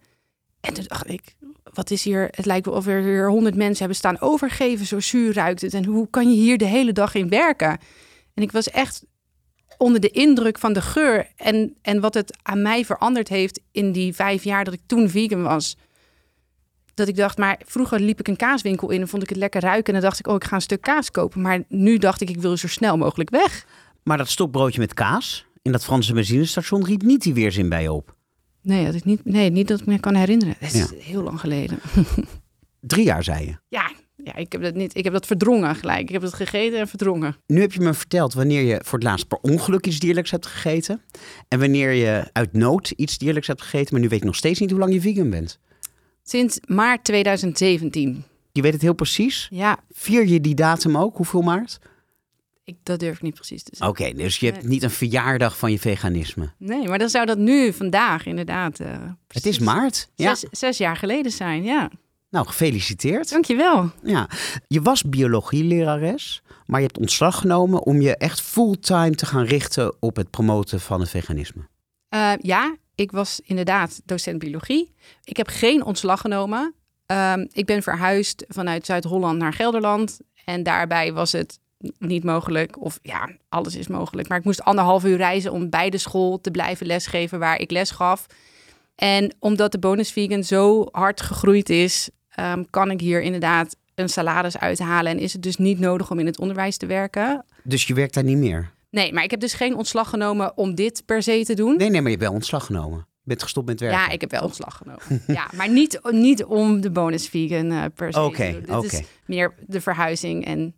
En 0.61 0.73
toen 0.73 0.85
dacht 0.87 1.09
ik, 1.09 1.35
wat 1.73 1.91
is 1.91 2.03
hier? 2.03 2.27
Het 2.31 2.45
lijkt 2.45 2.65
wel 2.65 2.75
of 2.75 2.87
er 2.87 3.01
hier 3.01 3.29
honderd 3.29 3.55
mensen 3.55 3.79
hebben 3.79 3.97
staan 3.97 4.21
overgeven. 4.21 4.85
Zo 4.85 4.99
zuur 4.99 5.33
ruikt 5.33 5.61
het. 5.61 5.73
En 5.73 5.85
hoe 5.85 6.09
kan 6.09 6.29
je 6.29 6.35
hier 6.35 6.57
de 6.57 6.65
hele 6.65 6.91
dag 6.91 7.15
in 7.15 7.29
werken? 7.29 7.79
En 8.33 8.43
ik 8.43 8.51
was 8.51 8.69
echt 8.69 9.03
onder 9.77 10.01
de 10.01 10.09
indruk 10.09 10.57
van 10.59 10.73
de 10.73 10.81
geur 10.81 11.27
en, 11.35 11.75
en 11.81 11.99
wat 11.99 12.13
het 12.13 12.37
aan 12.41 12.61
mij 12.61 12.85
veranderd 12.85 13.27
heeft 13.29 13.59
in 13.71 13.91
die 13.91 14.13
vijf 14.13 14.43
jaar 14.43 14.63
dat 14.63 14.73
ik 14.73 14.81
toen 14.85 15.09
vegan 15.09 15.41
was. 15.41 15.77
Dat 16.93 17.07
ik 17.07 17.15
dacht, 17.15 17.37
maar 17.37 17.59
vroeger 17.65 17.99
liep 17.99 18.19
ik 18.19 18.27
een 18.27 18.35
kaaswinkel 18.35 18.89
in 18.89 19.01
en 19.01 19.07
vond 19.07 19.23
ik 19.23 19.29
het 19.29 19.37
lekker 19.37 19.61
ruiken. 19.61 19.85
En 19.93 19.99
dan 19.99 20.09
dacht 20.09 20.19
ik, 20.19 20.27
oh, 20.27 20.35
ik 20.35 20.43
ga 20.43 20.55
een 20.55 20.61
stuk 20.61 20.81
kaas 20.81 21.11
kopen. 21.11 21.41
Maar 21.41 21.63
nu 21.67 21.97
dacht 21.97 22.21
ik, 22.21 22.29
ik 22.29 22.37
wil 22.41 22.57
zo 22.57 22.67
snel 22.67 22.97
mogelijk 22.97 23.29
weg. 23.29 23.65
Maar 24.03 24.17
dat 24.17 24.29
stokbroodje 24.29 24.79
met 24.79 24.93
kaas 24.93 25.45
in 25.61 25.71
dat 25.71 25.83
Franse 25.83 26.13
benzinestation 26.13 26.85
riep 26.85 27.01
niet 27.01 27.21
die 27.21 27.33
weerzin 27.33 27.69
bij 27.69 27.81
je 27.81 27.91
op. 27.91 28.15
Nee, 28.61 28.85
dat 28.85 28.93
ik 28.95 29.05
niet, 29.05 29.25
nee, 29.25 29.49
niet 29.49 29.67
dat 29.67 29.79
ik 29.79 29.85
me 29.85 29.99
kan 29.99 30.15
herinneren. 30.15 30.55
Dat 30.59 30.73
is 30.73 30.79
Ja. 30.89 30.95
heel 30.99 31.21
lang 31.23 31.39
geleden. 31.39 31.79
Drie 32.79 33.03
jaar 33.05 33.23
zei 33.23 33.45
je. 33.45 33.55
Ja, 33.67 33.91
ja 34.25 34.35
ik, 34.35 34.51
heb 34.51 34.61
dat 34.61 34.73
niet, 34.73 34.97
ik 34.97 35.03
heb 35.03 35.13
dat 35.13 35.25
verdrongen 35.25 35.75
gelijk. 35.75 36.01
Ik 36.01 36.09
heb 36.09 36.21
dat 36.21 36.33
gegeten 36.33 36.79
en 36.79 36.87
verdrongen. 36.87 37.35
Nu 37.47 37.61
heb 37.61 37.73
je 37.73 37.79
me 37.79 37.93
verteld 37.93 38.33
wanneer 38.33 38.61
je 38.61 38.79
voor 38.83 38.99
het 38.99 39.07
laatst 39.07 39.27
per 39.27 39.37
ongeluk 39.41 39.85
iets 39.87 39.99
dierlijks 39.99 40.31
hebt 40.31 40.45
gegeten. 40.45 41.01
En 41.47 41.59
wanneer 41.59 41.91
je 41.91 42.29
uit 42.33 42.53
nood 42.53 42.89
iets 42.89 43.17
dierlijks 43.17 43.47
hebt 43.47 43.61
gegeten. 43.61 43.93
Maar 43.93 44.01
nu 44.01 44.07
weet 44.09 44.19
ik 44.19 44.25
nog 44.25 44.35
steeds 44.35 44.59
niet 44.59 44.69
hoe 44.71 44.79
lang 44.79 44.93
je 44.93 45.01
vegan 45.01 45.29
bent. 45.29 45.59
Sinds 46.23 46.59
maart 46.67 47.03
2017. 47.03 48.23
Je 48.51 48.61
weet 48.61 48.73
het 48.73 48.81
heel 48.81 48.93
precies. 48.93 49.47
Ja, 49.51 49.77
Vier 49.91 50.27
je 50.27 50.41
die 50.41 50.55
datum 50.55 50.97
ook? 50.97 51.17
Hoeveel 51.17 51.41
maart? 51.41 51.79
ik, 52.63 52.75
dat 52.83 52.99
durf 52.99 53.15
ik 53.15 53.21
niet 53.21 53.33
precies 53.33 53.63
te 53.63 53.71
zeggen. 53.75 54.05
Oké, 54.05 54.17
dus 54.17 54.37
je 54.39 54.45
hebt 54.45 54.61
Nee. 54.61 54.69
niet 54.71 54.83
een 54.83 54.89
verjaardag 54.89 55.57
van 55.57 55.71
je 55.71 55.79
veganisme. 55.79 56.49
Nee, 56.57 56.87
maar 56.87 56.97
dan 56.99 57.09
zou 57.09 57.25
dat 57.25 57.37
nu, 57.37 57.73
vandaag, 57.73 58.25
inderdaad. 58.25 58.79
eh, 58.79 58.87
Het 59.27 59.45
is 59.45 59.59
maart. 59.59 60.09
Ja. 60.15 60.35
Zes, 60.35 60.49
zes 60.59 60.77
jaar 60.77 60.95
geleden 60.97 61.31
zijn, 61.31 61.63
ja. 61.63 61.89
Nou, 62.35 62.47
gefeliciteerd. 62.47 63.29
Dankjewel. 63.29 63.91
Ja. 64.03 64.29
Je 64.67 64.81
was 64.81 65.03
biologielerares, 65.03 66.41
maar 66.65 66.79
je 66.79 66.85
hebt 66.85 66.99
ontslag 66.99 67.39
genomen 67.39 67.83
om 67.83 68.01
je 68.01 68.17
echt 68.17 68.41
fulltime 68.41 69.15
te 69.15 69.25
gaan 69.25 69.43
richten 69.45 69.95
op 69.99 70.15
het 70.15 70.29
promoten 70.29 70.79
van 70.79 70.99
het 70.99 71.09
veganisme. 71.09 71.67
Eh, 72.09 72.31
ja, 72.41 72.75
ik 72.95 73.11
was 73.11 73.41
inderdaad 73.43 74.01
docent 74.05 74.39
biologie. 74.39 74.93
Ik 75.23 75.37
heb 75.37 75.47
geen 75.47 75.83
ontslag 75.83 76.21
genomen. 76.21 76.73
Ehm, 77.05 77.45
ik 77.51 77.65
ben 77.65 77.83
verhuisd 77.83 78.45
vanuit 78.47 78.85
Zuid-Holland 78.85 79.37
naar 79.37 79.53
Gelderland. 79.53 80.19
En 80.45 80.63
daarbij 80.63 81.13
was 81.13 81.31
het 81.31 81.59
niet 81.97 82.23
mogelijk. 82.23 82.81
Of 82.81 82.99
ja, 83.01 83.29
alles 83.49 83.75
is 83.75 83.87
mogelijk. 83.87 84.27
Maar 84.27 84.37
ik 84.37 84.43
moest 84.45 84.63
anderhalf 84.63 85.03
uur 85.03 85.17
reizen 85.17 85.51
om 85.51 85.69
bij 85.69 85.89
de 85.89 85.97
school 85.97 86.41
te 86.41 86.51
blijven 86.51 86.85
lesgeven 86.85 87.39
waar 87.39 87.59
ik 87.59 87.71
les 87.71 87.91
gaf. 87.91 88.25
En 88.95 89.35
omdat 89.39 89.71
de 89.71 89.79
bonus 89.79 90.11
vegan 90.11 90.43
zo 90.43 90.87
hard 90.91 91.21
gegroeid 91.21 91.69
is, 91.69 92.09
ehm, 92.35 92.63
kan 92.69 92.91
ik 92.91 92.99
hier 92.99 93.21
inderdaad 93.21 93.75
een 93.95 94.09
salaris 94.09 94.57
uithalen. 94.57 95.11
En 95.11 95.19
is 95.19 95.33
het 95.33 95.43
dus 95.43 95.57
niet 95.57 95.79
nodig 95.79 96.11
om 96.11 96.19
in 96.19 96.25
het 96.25 96.39
onderwijs 96.39 96.77
te 96.77 96.85
werken. 96.85 97.45
Dus 97.63 97.87
je 97.87 97.93
werkt 97.93 98.13
daar 98.13 98.23
niet 98.23 98.37
meer? 98.37 98.71
Nee, 98.89 99.13
maar 99.13 99.23
ik 99.23 99.31
heb 99.31 99.39
dus 99.39 99.53
geen 99.53 99.75
ontslag 99.75 100.09
genomen 100.09 100.57
om 100.57 100.75
dit 100.75 101.03
per 101.05 101.23
se 101.23 101.43
te 101.45 101.53
doen. 101.53 101.77
Nee, 101.77 101.89
nee, 101.89 102.01
maar 102.01 102.11
je 102.11 102.17
hebt 102.17 102.21
wel 102.21 102.33
ontslag 102.33 102.65
genomen. 102.65 103.07
Bent 103.23 103.43
gestopt 103.43 103.67
met 103.67 103.79
werken. 103.79 103.99
Ja, 103.99 104.09
ik 104.09 104.21
heb 104.21 104.31
wel 104.31 104.41
ontslag 104.41 104.77
genomen. 104.77 105.23
ja, 105.27 105.49
maar 105.55 105.69
niet, 105.69 105.99
niet 106.11 106.43
om 106.43 106.81
de 106.81 106.89
bonus 106.89 107.27
vegan 107.27 107.71
eh, 107.71 107.83
per 107.95 108.13
se. 108.13 108.21
Oké, 108.21 108.61
oké. 108.69 108.85
is 108.85 109.01
meer 109.25 109.53
de 109.67 109.81
verhuizing. 109.81 110.45
En 110.45 110.75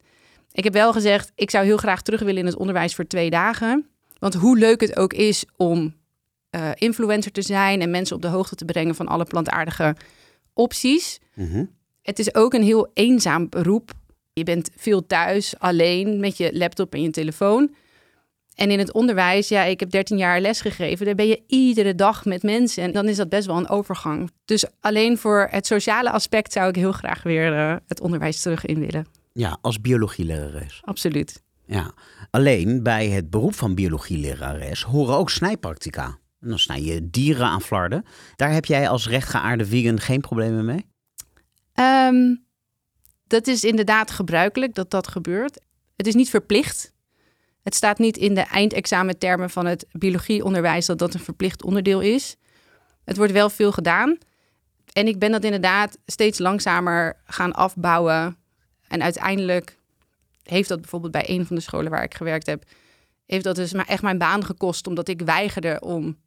ik 0.52 0.64
heb 0.64 0.74
wel 0.74 0.94
gezegd, 0.94 1.32
ik 1.36 1.50
zou 1.50 1.66
heel 1.66 1.78
graag 1.78 2.02
terug 2.02 2.20
willen 2.20 2.38
in 2.38 2.46
het 2.46 2.58
onderwijs 2.58 2.96
voor 2.96 3.08
twee 3.08 3.30
dagen. 3.30 3.88
Want 4.20 4.34
hoe 4.34 4.58
leuk 4.58 4.82
het 4.82 4.98
ook 4.98 5.14
is 5.14 5.46
om 5.56 5.96
eh, 6.50 6.70
influencer 6.74 7.32
te 7.32 7.42
zijn 7.42 7.82
en 7.82 7.90
mensen 7.90 8.16
op 8.16 8.22
de 8.22 8.28
hoogte 8.28 8.56
te 8.56 8.66
brengen 8.66 8.96
van 8.96 9.08
alle 9.08 9.26
plantaardige 9.26 9.96
opties. 10.58 11.20
Mhm. 11.34 11.66
Het 12.02 12.20
is 12.20 12.36
ook 12.36 12.54
een 12.54 12.64
heel 12.64 12.92
eenzaam 12.94 13.50
beroep. 13.50 13.92
Je 14.34 14.44
bent 14.44 14.70
veel 14.76 15.06
thuis, 15.06 15.60
alleen, 15.60 16.20
met 16.20 16.38
je 16.38 16.58
laptop 16.58 16.94
en 16.94 17.02
je 17.02 17.10
telefoon. 17.10 17.76
En 18.56 18.72
in 18.72 18.80
het 18.80 18.92
onderwijs, 18.92 19.48
ja, 19.48 19.64
ik 19.64 19.80
heb 19.80 19.90
13 19.90 20.18
jaar 20.18 20.42
les 20.42 20.62
gegeven. 20.62 21.06
Daar 21.06 21.16
ben 21.16 21.28
je 21.28 21.42
iedere 21.48 21.96
dag 21.96 22.26
met 22.26 22.44
mensen. 22.44 22.84
En 22.84 22.92
dan 22.92 23.08
is 23.08 23.16
dat 23.16 23.30
best 23.30 23.48
wel 23.48 23.58
een 23.58 23.70
overgang. 23.70 24.32
Dus 24.46 24.66
alleen 24.80 25.18
voor 25.18 25.48
het 25.52 25.66
sociale 25.66 26.12
aspect 26.12 26.54
zou 26.54 26.70
ik 26.70 26.76
heel 26.76 26.92
graag 26.92 27.24
weer 27.24 27.54
eh, 27.54 27.76
het 27.88 28.02
onderwijs 28.02 28.42
terug 28.42 28.66
in 28.66 28.80
willen. 28.80 29.06
Ja, 29.34 29.58
als 29.62 29.82
biologielerares. 29.82 30.82
Absoluut. 30.84 31.44
Ja. 31.66 31.92
Alleen 32.30 32.84
bij 32.84 33.08
het 33.08 33.30
beroep 33.30 33.56
van 33.56 33.76
biologielerares 33.76 34.84
horen 34.84 35.16
ook 35.16 35.30
snijpractica. 35.30 36.18
Dan 36.40 36.60
snij 36.60 36.82
je 36.82 37.10
dieren 37.10 37.46
aan 37.46 37.62
flarden. 37.62 38.06
Daar 38.36 38.52
heb 38.52 38.66
jij 38.66 38.90
als 38.90 39.08
rechtgeaarde 39.08 39.66
vegan 39.66 40.00
geen 40.00 40.22
problemen 40.22 40.66
mee? 40.66 40.86
Ehm, 41.74 42.36
dat 43.28 43.48
is 43.48 43.64
inderdaad 43.64 44.12
gebruikelijk 44.12 44.74
dat 44.74 44.92
dat 44.92 45.08
gebeurt. 45.08 45.60
Het 45.96 46.08
is 46.08 46.16
niet 46.16 46.30
verplicht. 46.30 46.94
Het 47.64 47.76
staat 47.76 47.98
niet 47.98 48.18
in 48.18 48.34
de 48.34 48.42
eindexamentermen 48.42 49.50
van 49.50 49.66
het 49.66 49.86
biologieonderwijs 49.92 50.86
dat 50.86 51.00
dat 51.00 51.14
een 51.14 51.20
verplicht 51.20 51.64
onderdeel 51.64 52.02
is. 52.02 52.36
Het 53.04 53.18
wordt 53.18 53.32
wel 53.32 53.50
veel 53.50 53.72
gedaan. 53.72 54.18
En 54.94 55.08
ik 55.08 55.20
ben 55.20 55.32
dat 55.32 55.44
inderdaad 55.44 55.98
steeds 56.06 56.40
langzamer 56.40 57.22
gaan 57.26 57.54
afbouwen. 57.54 58.38
En 58.88 59.02
uiteindelijk 59.02 59.78
heeft 60.44 60.70
dat 60.70 60.82
bijvoorbeeld 60.82 61.12
bij 61.12 61.30
een 61.30 61.46
van 61.46 61.56
de 61.56 61.62
scholen 61.62 61.92
waar 61.92 62.04
ik 62.04 62.14
gewerkt 62.14 62.46
heb, 62.46 62.64
heeft 63.26 63.44
dat 63.44 63.56
dus 63.56 63.74
maar 63.74 63.88
echt 63.88 64.02
mijn 64.02 64.18
baan 64.18 64.46
gekost, 64.46 64.88
omdat 64.88 65.08
ik 65.08 65.22
weigerde 65.22 65.80
om 65.80 66.18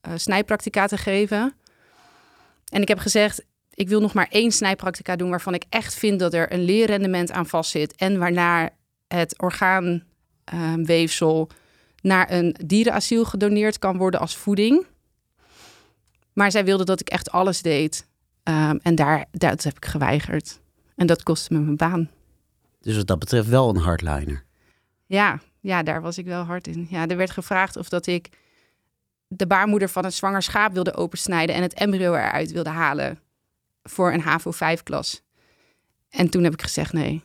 eh 0.00 0.12
snijpractica 0.16 0.86
te 0.86 0.96
geven. 0.96 1.54
En 2.68 2.82
ik 2.82 2.88
heb 2.88 2.98
gezegd, 2.98 3.44
ik 3.74 3.88
wil 3.88 4.00
nog 4.00 4.14
maar 4.14 4.28
één 4.30 4.52
snijpractica 4.52 5.16
doen 5.16 5.30
waarvan 5.30 5.54
ik 5.54 5.64
echt 5.68 5.94
vind 5.94 6.20
dat 6.20 6.34
er 6.34 6.52
een 6.52 6.64
leerrendement 6.64 7.30
aan 7.30 7.46
vastzit. 7.46 7.94
En 7.94 8.18
waarna 8.18 8.70
het 9.08 9.38
orgaanweefsel 9.38 11.48
naar 12.00 12.32
een 12.32 12.56
dierenasiel 12.66 13.24
gedoneerd 13.24 13.78
kan 13.78 13.96
worden 13.96 14.20
als 14.20 14.36
voeding. 14.36 14.86
Maar 16.32 16.50
zij 16.50 16.64
wilde 16.64 16.84
dat 16.84 17.00
ik 17.00 17.08
echt 17.08 17.30
alles 17.30 17.62
deed. 17.62 18.06
Ehm, 18.42 18.78
en 18.82 18.94
daar, 18.94 19.24
dat 19.30 19.62
heb 19.62 19.76
ik 19.76 19.84
geweigerd. 19.84 20.60
En 20.96 21.06
dat 21.06 21.22
kostte 21.22 21.52
me 21.52 21.60
mijn 21.60 21.76
baan. 21.76 22.10
Dus 22.80 22.96
wat 22.96 23.06
dat 23.06 23.18
betreft 23.18 23.48
wel 23.48 23.68
een 23.68 23.76
hardliner. 23.76 24.44
Ja, 25.06 25.40
ja, 25.60 25.82
daar 25.82 26.02
was 26.02 26.18
ik 26.18 26.26
wel 26.26 26.42
hard 26.42 26.66
in. 26.66 26.86
Ja, 26.90 27.06
er 27.06 27.16
werd 27.16 27.30
gevraagd 27.30 27.76
of 27.76 27.88
dat 27.88 28.06
ik 28.06 28.28
de 29.28 29.46
baarmoeder 29.46 29.88
van 29.88 30.04
een 30.04 30.12
zwanger 30.12 30.42
schaap 30.42 30.72
wilde 30.72 30.94
opensnijden 30.94 31.54
en 31.54 31.62
het 31.62 31.74
embryo 31.74 32.14
eruit 32.14 32.52
wilde 32.52 32.70
halen 32.70 33.18
voor 33.82 34.12
een 34.12 34.20
HAVO 34.20 34.50
5 34.50 34.82
klas. 34.82 35.22
En 36.10 36.28
toen 36.30 36.44
heb 36.44 36.52
ik 36.52 36.62
gezegd 36.62 36.92
nee. 36.92 37.22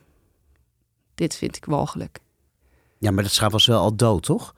Dit 1.14 1.36
vind 1.36 1.56
ik 1.56 1.64
walgelijk. 1.64 2.18
Ja, 2.98 3.10
maar 3.10 3.22
dat 3.22 3.32
schaap 3.32 3.52
was 3.52 3.66
wel 3.66 3.80
al 3.80 3.96
dood, 3.96 4.22
toch? 4.22 4.54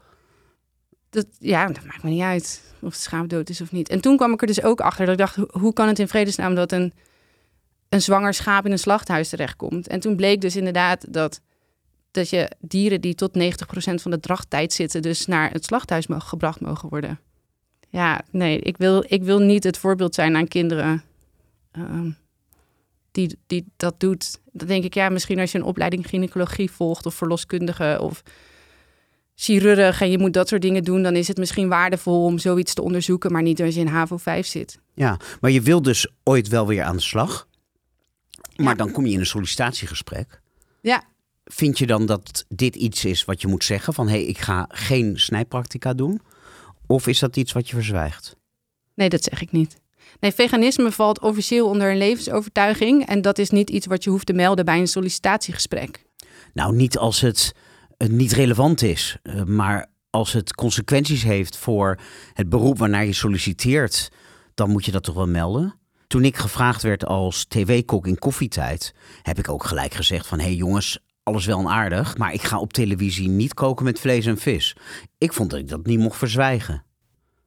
Dat, 1.11 1.27
ja, 1.39 1.67
dat 1.67 1.85
maakt 1.85 2.03
me 2.03 2.11
niet 2.11 2.23
uit 2.23 2.75
of 2.81 2.93
het 2.93 3.01
schaap 3.03 3.29
dood 3.29 3.49
is 3.49 3.61
of 3.61 3.73
niet. 3.73 3.89
En 3.89 4.01
toen 4.01 4.17
kwam 4.17 4.33
ik 4.33 4.41
er 4.41 4.47
dus 4.47 4.63
ook 4.63 4.81
achter 4.81 5.05
dat 5.07 5.15
ik 5.15 5.21
dacht, 5.21 5.37
hoe- 5.51 5.73
kan 5.73 5.89
het 5.89 5.99
in 5.99 6.09
vredesnaam 6.09 6.55
dat 6.55 6.73
een, 6.73 6.93
een 7.89 8.03
zwanger 8.03 8.35
schaap 8.35 8.65
in 8.65 8.73
een 8.73 8.79
slachthuis 8.79 9.29
terechtkomt? 9.29 9.89
En 9.89 10.01
toen 10.01 10.17
bleek 10.17 10.41
dus 10.41 10.57
inderdaad 10.57 11.13
dat, 11.13 11.41
dat 12.11 12.31
je 12.31 12.51
dieren 12.61 13.01
die 13.01 13.15
tot 13.15 13.39
90% 13.39 13.95
van 13.95 14.11
de 14.11 14.21
drachttijd 14.21 14.73
zitten, 14.73 15.03
dus 15.03 15.27
naar 15.27 15.51
het 15.51 15.65
slachthuis 15.65 16.07
mogen, 16.07 16.29
gebracht 16.29 16.61
mogen 16.61 16.89
worden. 16.89 17.21
Ja, 17.97 18.21
nee, 18.31 18.59
ik 18.59 18.77
wil, 18.77 19.05
ik 19.09 19.23
wil 19.23 19.39
niet 19.39 19.65
het 19.65 19.79
voorbeeld 19.79 20.15
zijn 20.15 20.37
aan 20.37 20.49
kinderen 20.49 21.03
ehm, 21.73 22.11
die, 23.11 23.39
die 23.47 23.65
dat 23.77 24.01
doet. 24.01 24.41
Dan 24.53 24.67
denk 24.67 24.85
ik, 24.85 24.95
ja, 24.95 25.09
misschien 25.09 25.39
als 25.39 25.53
je 25.53 25.59
een 25.59 25.65
opleiding 25.65 26.07
gynaecologie 26.09 26.71
volgt 26.71 27.07
of 27.07 27.15
verloskundige 27.15 27.99
of 28.01 28.23
chirurg 29.35 30.01
en 30.01 30.11
je 30.11 30.19
moet 30.19 30.33
dat 30.33 30.49
soort 30.49 30.63
dingen 30.63 30.85
doen, 30.85 31.03
dan 31.03 31.17
is 31.17 31.29
het 31.29 31.37
misschien 31.37 31.69
waardevol 31.69 32.25
om 32.25 32.39
zoiets 32.39 32.75
te 32.75 32.83
onderzoeken, 32.83 33.33
maar 33.33 33.43
niet 33.43 33.63
als 33.63 33.75
je 33.75 33.81
in 33.81 33.87
HAVO 33.87 34.17
5 34.17 34.47
zit. 34.47 34.79
Ja, 34.95 35.17
maar 35.41 35.51
je 35.51 35.61
wil 35.61 35.83
dus 35.83 36.09
ooit 36.23 36.49
wel 36.49 36.67
weer 36.67 36.83
aan 36.83 36.97
de 36.97 37.03
slag. 37.03 37.49
Maar 38.57 38.67
Ja. 38.67 38.75
dan 38.75 38.91
kom 38.93 39.07
je 39.07 39.13
in 39.13 39.19
een 39.19 39.27
sollicitatiegesprek. 39.27 40.41
Ja. 40.81 41.05
vind 41.45 41.79
je 41.79 41.87
dan 41.87 42.07
dat 42.07 42.45
dit 42.49 42.77
iets 42.77 43.05
is 43.05 43.25
wat 43.25 43.41
je 43.41 43.49
moet 43.49 43.65
zeggen? 43.65 43.95
Van 43.95 44.09
hé, 44.09 44.13
hey, 44.17 44.25
ik 44.25 44.39
ga 44.39 44.67
geen 44.69 45.19
snijpraktica 45.19 45.95
doen? 45.95 46.21
Of 46.87 47.07
is 47.07 47.19
dat 47.19 47.37
iets 47.37 47.53
wat 47.53 47.69
je 47.69 47.75
verzwijgt? 47.75 48.37
Nee, 48.95 49.09
dat 49.09 49.23
zeg 49.23 49.43
ik 49.43 49.53
niet. 49.53 49.77
Nee, 50.21 50.33
veganisme 50.33 50.93
valt 50.93 51.21
officieel 51.21 51.69
onder 51.69 51.91
een 51.91 51.99
levensovertuiging. 51.99 53.07
En 53.07 53.23
dat 53.23 53.39
is 53.39 53.51
niet 53.51 53.71
iets 53.71 53.87
wat 53.87 54.05
je 54.05 54.11
hoeft 54.11 54.27
te 54.27 54.33
melden 54.33 54.65
bij 54.65 54.79
een 54.79 54.89
sollicitatiegesprek. 54.89 56.05
Nou, 56.53 56.75
niet 56.75 56.99
als 56.99 57.21
het 57.21 57.53
uh, 57.99 58.09
niet 58.09 58.33
relevant 58.33 58.83
is, 58.83 59.17
uh, 59.23 59.43
maar 59.43 59.87
als 60.11 60.33
het 60.33 60.55
consequenties 60.55 61.23
heeft 61.23 61.57
voor 61.57 61.99
het 62.33 62.49
beroep 62.49 62.79
waarnaar 62.79 63.05
je 63.05 63.13
solliciteert, 63.13 64.09
dan 64.55 64.71
moet 64.71 64.85
je 64.85 64.93
dat 64.93 65.03
toch 65.03 65.15
wel 65.15 65.27
melden. 65.27 65.75
Toen 66.07 66.25
ik 66.25 66.37
gevraagd 66.37 66.83
werd 66.83 67.07
als 67.07 67.45
tv-kok 67.45 68.07
in 68.07 68.19
koffietijd, 68.19 68.95
heb 69.23 69.39
ik 69.39 69.49
ook 69.49 69.65
gelijk 69.65 69.95
gezegd 69.95 70.27
van 70.27 70.39
hé 70.39 70.45
hey 70.45 70.55
jongens, 70.55 70.99
alles 71.27 71.47
wel 71.47 71.59
en 71.59 71.69
aardig, 71.69 72.17
maar 72.17 72.33
ik 72.33 72.43
ga 72.43 72.59
op 72.59 72.73
televisie 72.73 73.29
niet 73.29 73.55
koken 73.55 73.85
met 73.85 74.01
vlees 74.01 74.27
en 74.27 74.39
vis. 74.39 74.77
Ik 75.19 75.33
vond 75.33 75.51
dat 75.51 75.59
ik 75.59 75.69
dat 75.69 75.87
niet 75.87 75.99
mocht 75.99 76.19
verzwijgen. 76.19 76.85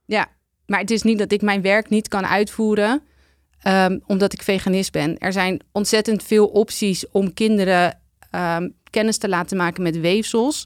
Ja, 0.06 0.28
maar 0.66 0.80
het 0.80 0.92
is 0.92 1.02
niet 1.02 1.18
dat 1.18 1.32
ik 1.32 1.42
mijn 1.42 1.62
werk 1.62 1.90
niet 1.90 2.08
kan 2.08 2.26
uitvoeren 2.26 3.02
um, 3.68 4.02
omdat 4.06 4.34
ik 4.34 4.42
veganist 4.42 4.92
ben. 4.92 5.18
Er 5.18 5.32
zijn 5.32 5.62
ontzettend 5.72 6.24
veel 6.24 6.48
opties 6.48 7.10
om 7.12 7.34
kinderen 7.34 8.00
um, 8.36 8.74
kennis 8.90 9.18
te 9.18 9.30
laten 9.30 9.58
maken 9.58 9.84
met 9.84 10.00
weefsels. 10.00 10.66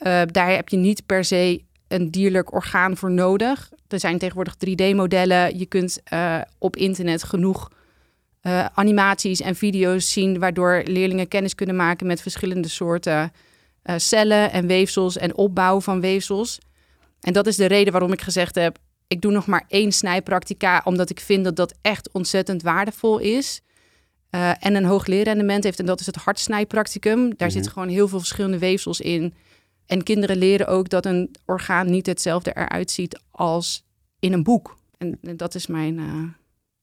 Uh, 0.00 0.22
daar 0.26 0.50
heb 0.50 0.68
je 0.68 0.76
niet 0.76 1.06
per 1.06 1.24
se 1.24 1.62
een 1.88 2.10
dierlijk 2.10 2.52
orgaan 2.52 2.96
voor 2.96 3.10
nodig. 3.10 3.70
Er 3.88 4.00
zijn 4.00 4.18
tegenwoordig 4.18 4.54
3D-modellen. 4.54 5.58
Je 5.58 5.66
kunt 5.66 6.00
uh, 6.12 6.40
op 6.58 6.76
internet 6.76 7.22
genoeg 7.22 7.70
uh, 8.42 8.66
animaties 8.74 9.40
en 9.40 9.56
video's 9.56 10.12
zien, 10.12 10.38
waardoor 10.38 10.82
leerlingen 10.84 11.28
kennis 11.28 11.54
kunnen 11.54 11.76
maken 11.76 12.06
met 12.06 12.22
verschillende 12.22 12.68
soorten 12.68 13.32
uh, 13.84 13.94
cellen 13.96 14.52
en 14.52 14.66
weefsels 14.66 15.16
en 15.16 15.36
opbouw 15.36 15.80
van 15.80 16.00
weefsels. 16.00 16.58
En 17.20 17.32
dat 17.32 17.46
is 17.46 17.56
de 17.56 17.66
reden 17.66 17.92
waarom 17.92 18.12
ik 18.12 18.20
gezegd 18.20 18.54
heb: 18.54 18.78
ik 19.06 19.20
doe 19.20 19.32
nog 19.32 19.46
maar 19.46 19.64
één 19.68 19.92
snijpractica, 19.92 20.80
omdat 20.84 21.10
ik 21.10 21.20
vind 21.20 21.44
dat 21.44 21.56
dat 21.56 21.74
echt 21.82 22.12
ontzettend 22.12 22.62
waardevol 22.62 23.18
is. 23.18 23.60
Uh, 24.30 24.64
en 24.64 24.74
een 24.74 24.84
hoog 24.84 25.06
leerrendement 25.06 25.64
heeft, 25.64 25.78
en 25.78 25.86
dat 25.86 26.00
is 26.00 26.06
het 26.06 26.16
hartsnijpracticum. 26.16 27.18
Daar 27.18 27.28
mm 27.28 27.36
-hmm. 27.38 27.50
zitten 27.50 27.72
gewoon 27.72 27.88
heel 27.88 28.08
veel 28.08 28.18
verschillende 28.18 28.58
weefsels 28.58 29.00
in. 29.00 29.34
En 29.86 30.02
kinderen 30.02 30.36
leren 30.36 30.66
ook 30.66 30.88
dat 30.88 31.06
een 31.06 31.34
orgaan 31.44 31.90
niet 31.90 32.06
hetzelfde 32.06 32.52
eruit 32.56 32.90
ziet 32.90 33.20
als 33.30 33.84
in 34.18 34.32
een 34.32 34.42
boek. 34.42 34.78
En, 34.98 35.18
en 35.22 35.36
dat 35.36 35.54
is 35.54 35.66
mijn. 35.66 36.36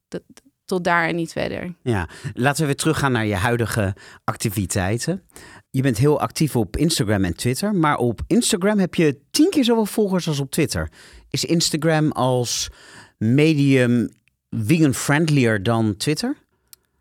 Dat, 0.08 0.22
tot 0.66 0.84
daar 0.84 1.08
en 1.08 1.16
niet 1.16 1.32
verder. 1.32 1.76
Ja, 1.84 2.10
laten 2.34 2.60
we 2.60 2.66
weer 2.66 2.76
teruggaan 2.76 3.12
naar 3.12 3.26
je 3.26 3.36
huidige 3.36 3.96
activiteiten. 4.24 5.24
Je 5.70 5.82
bent 5.82 5.98
heel 5.98 6.20
actief 6.20 6.56
op 6.56 6.78
Instagram 6.78 7.24
en 7.24 7.36
Twitter, 7.36 7.76
maar 7.76 7.98
op 7.98 8.22
Instagram 8.28 8.80
heb 8.80 8.96
je 8.96 9.20
tien 9.32 9.50
keer 9.50 9.64
zoveel 9.64 9.86
volgers 9.86 10.28
als 10.28 10.40
op 10.40 10.52
Twitter. 10.52 10.90
Is 11.30 11.46
Instagram 11.46 12.12
als 12.12 12.70
medium 13.18 14.10
vegan-friendlier 14.50 15.64
dan 15.64 15.98
Twitter? 15.98 16.36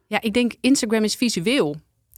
Ja, 0.06 0.20
ik 0.20 0.32
denk 0.32 0.54
Instagram 0.60 1.04
is 1.04 1.14
visueel. 1.14 1.76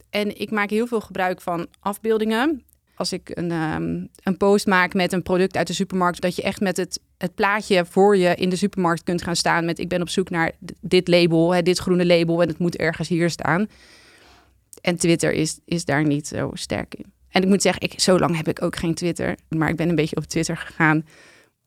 En 0.09 0.39
ik 0.39 0.51
maak 0.51 0.69
heel 0.69 0.87
veel 0.87 1.01
gebruik 1.01 1.41
van 1.41 1.67
afbeeldingen. 1.79 2.65
Als 2.97 3.11
ik 3.11 3.31
een, 3.33 3.51
um, 3.51 4.07
een 4.23 4.37
post 4.37 4.67
maak 4.67 4.93
met 4.93 5.13
een 5.13 5.23
product 5.23 5.57
uit 5.57 5.67
de 5.67 5.73
supermarkt, 5.73 6.21
dat 6.21 6.35
je 6.35 6.41
echt 6.41 6.61
met 6.61 6.77
het 6.77 6.99
het 7.17 7.35
plaatje 7.35 7.85
voor 7.85 8.17
je 8.17 8.35
in 8.35 8.49
de 8.49 8.55
supermarkt 8.55 9.03
kunt 9.03 9.21
gaan 9.21 9.35
staan 9.35 9.65
met 9.65 9.79
ik 9.79 9.89
ben 9.89 10.01
op 10.01 10.09
zoek 10.09 10.29
naar 10.29 10.51
dit 10.81 11.07
label, 11.07 11.53
hè, 11.53 11.61
dit 11.61 11.77
groene 11.77 12.05
label 12.05 12.41
en 12.41 12.47
het 12.47 12.57
moet 12.57 12.75
ergens 12.75 13.07
hier 13.07 13.29
staan. 13.29 13.67
En 14.81 14.95
Twitter 14.95 15.33
is, 15.33 15.59
is 15.65 15.85
daar 15.85 16.05
niet 16.05 16.27
zo 16.27 16.51
sterk 16.53 16.95
in. 16.95 17.05
En 17.29 17.41
ik 17.41 17.47
moet 17.47 17.61
zeggen, 17.61 17.81
ik, 17.81 17.99
zo 17.99 18.19
lang 18.19 18.35
heb 18.35 18.47
ik 18.47 18.61
ook 18.61 18.75
geen 18.75 18.93
Twitter, 18.93 19.37
maar 19.49 19.69
ik 19.69 19.75
ben 19.75 19.89
een 19.89 19.95
beetje 19.95 20.15
op 20.15 20.25
Twitter 20.25 20.57
gegaan 20.57 21.05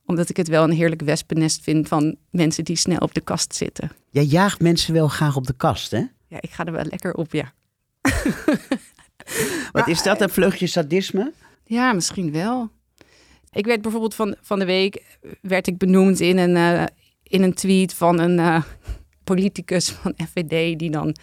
omdat 0.06 0.28
ik 0.28 0.37
het 0.37 0.49
wel 0.49 0.64
een 0.64 0.70
heerlijk 0.70 1.02
wespennest 1.02 1.62
vind 1.62 1.88
van 1.88 2.16
mensen 2.30 2.64
die 2.64 2.76
snel 2.76 2.99
op 2.99 3.14
de 3.14 3.20
kast 3.20 3.54
zitten. 3.54 3.90
Jij 4.10 4.25
jaagt 4.25 4.60
mensen 4.60 4.94
wel 4.94 5.08
graag 5.08 5.37
op 5.37 5.46
de 5.46 5.52
kast, 5.52 5.90
hè? 5.90 6.04
Ja, 6.26 6.38
ik 6.40 6.50
ga 6.50 6.64
er 6.64 6.72
wel 6.72 6.84
lekker 6.84 7.14
op, 7.14 7.32
ja. 7.32 7.52
Wat 9.72 9.88
is 9.88 10.02
dat, 10.02 10.20
een 10.20 10.30
vleugje 10.30 10.66
sadisme? 10.66 11.32
Ja, 11.64 11.92
misschien 11.92 12.32
wel. 12.32 12.70
Ik 13.52 13.66
werd 13.66 13.82
bijvoorbeeld 13.82 14.14
van, 14.14 14.37
van 14.40 14.58
de 14.58 14.64
week 14.64 15.02
werd 15.40 15.66
ik 15.66 15.78
benoemd 15.78 16.20
in 16.20 16.38
een, 16.38 16.56
uh, 16.56 16.84
in 17.22 17.42
een 17.42 17.54
tweet 17.54 17.94
van 17.94 18.18
een 18.18 18.38
uh, 18.38 18.62
politicus 19.25 19.90
van 19.90 20.14
FVD 20.30 20.78
die 20.78 20.90
dan 20.90 21.16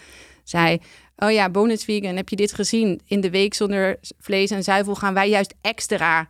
zei: 0.44 0.78
Oh 1.16 1.32
ja, 1.32 1.50
bonus 1.50 1.84
vegan, 1.84 2.16
heb 2.16 2.30
je 2.30 2.36
dit 2.36 2.54
gezien? 2.54 3.02
In 3.06 3.22
de 3.22 3.30
week 3.30 3.54
zonder 3.54 4.00
vlees 4.20 4.52
en 4.52 4.64
zuivel 4.64 4.96
gaan 4.96 5.14
wij 5.14 5.30
juist 5.30 5.56
extra 5.62 6.28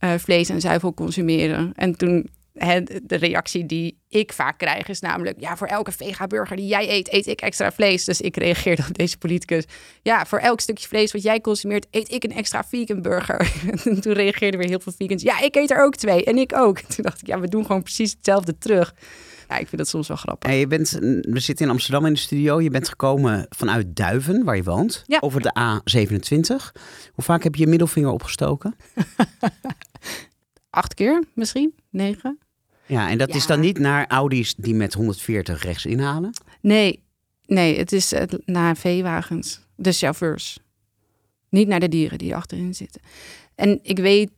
uh, 0.00 0.14
vlees 0.18 0.48
en 0.48 0.60
zuivel 0.60 0.94
consumeren. 0.94 1.72
En 1.74 1.96
toen 1.96 2.28
de 2.52 3.16
reactie 3.16 3.66
die 3.66 3.98
ik 4.08 4.32
vaak 4.32 4.58
krijg 4.58 4.88
is 4.88 5.00
namelijk... 5.00 5.40
ja, 5.40 5.56
voor 5.56 5.66
elke 5.66 5.92
vega-burger 5.92 6.56
die 6.56 6.66
jij 6.66 6.90
eet, 6.90 7.12
eet 7.12 7.26
ik 7.26 7.40
extra 7.40 7.72
vlees. 7.72 8.04
Dus 8.04 8.20
ik 8.20 8.36
reageerde 8.36 8.84
op 8.88 8.96
deze 9.02 9.18
politicus. 9.18 9.64
Ja, 10.02 10.26
voor 10.26 10.38
elk 10.38 10.60
stukje 10.60 10.88
vlees 10.88 11.12
wat 11.12 11.22
jij 11.22 11.40
consumeert, 11.40 11.86
eet 11.90 12.12
ik 12.12 12.24
een 12.24 12.32
extra 12.32 12.64
vegan 12.64 13.02
burger. 13.02 13.52
en 13.84 14.00
toen 14.00 14.12
reageerden 14.12 14.60
weer 14.60 14.68
heel 14.68 14.80
veel 14.80 14.92
vegans. 14.96 15.22
Ja, 15.22 15.40
ik 15.40 15.54
eet 15.56 15.70
er 15.70 15.82
ook 15.82 15.96
twee 15.96 16.24
en 16.24 16.36
ik 16.36 16.56
ook. 16.56 16.78
Toen 16.94 17.04
dacht 17.04 17.20
ik, 17.20 17.26
ja, 17.26 17.40
we 17.40 17.48
doen 17.48 17.66
gewoon 17.66 17.82
precies 17.82 18.12
hetzelfde 18.12 18.58
terug. 18.58 18.94
Ja, 19.48 19.58
ik 19.58 19.68
vind 19.68 19.76
dat 19.76 19.88
soms 19.88 20.08
wel 20.08 20.16
grappig. 20.16 20.50
En 20.50 20.56
je 20.56 20.66
bent, 20.66 20.90
we 21.20 21.40
zitten 21.40 21.64
in 21.64 21.70
Amsterdam 21.70 22.06
in 22.06 22.12
de 22.12 22.18
studio. 22.18 22.60
Je 22.60 22.70
bent 22.70 22.88
gekomen 22.88 23.46
vanuit 23.48 23.96
Duiven, 23.96 24.44
waar 24.44 24.56
je 24.56 24.62
woont, 24.62 25.02
ja. 25.06 25.18
over 25.20 25.40
de 25.40 25.54
A27. 25.58 26.72
Hoe 27.12 27.24
vaak 27.24 27.42
heb 27.42 27.54
je 27.54 27.62
je 27.62 27.68
middelvinger 27.68 28.10
opgestoken? 28.10 28.76
Acht 30.70 30.94
keer 30.94 31.24
misschien, 31.34 31.74
negen. 31.90 32.38
Ja, 32.86 33.10
en 33.10 33.18
dat 33.18 33.28
ja. 33.28 33.34
is 33.34 33.46
dan 33.46 33.60
niet 33.60 33.78
naar 33.78 34.06
Audi's 34.06 34.54
die 34.54 34.74
met 34.74 34.94
140 34.94 35.62
rechts 35.62 35.86
inhalen? 35.86 36.30
Nee, 36.60 37.02
nee 37.46 37.78
het 37.78 37.92
is 37.92 38.12
uh, 38.12 38.22
naar 38.44 38.76
veewagens, 38.76 39.60
de 39.74 39.92
chauffeurs. 39.92 40.58
Niet 41.48 41.68
naar 41.68 41.80
de 41.80 41.88
dieren 41.88 42.18
die 42.18 42.36
achterin 42.36 42.74
zitten. 42.74 43.00
En 43.54 43.78
ik 43.82 43.98
weet, 43.98 44.30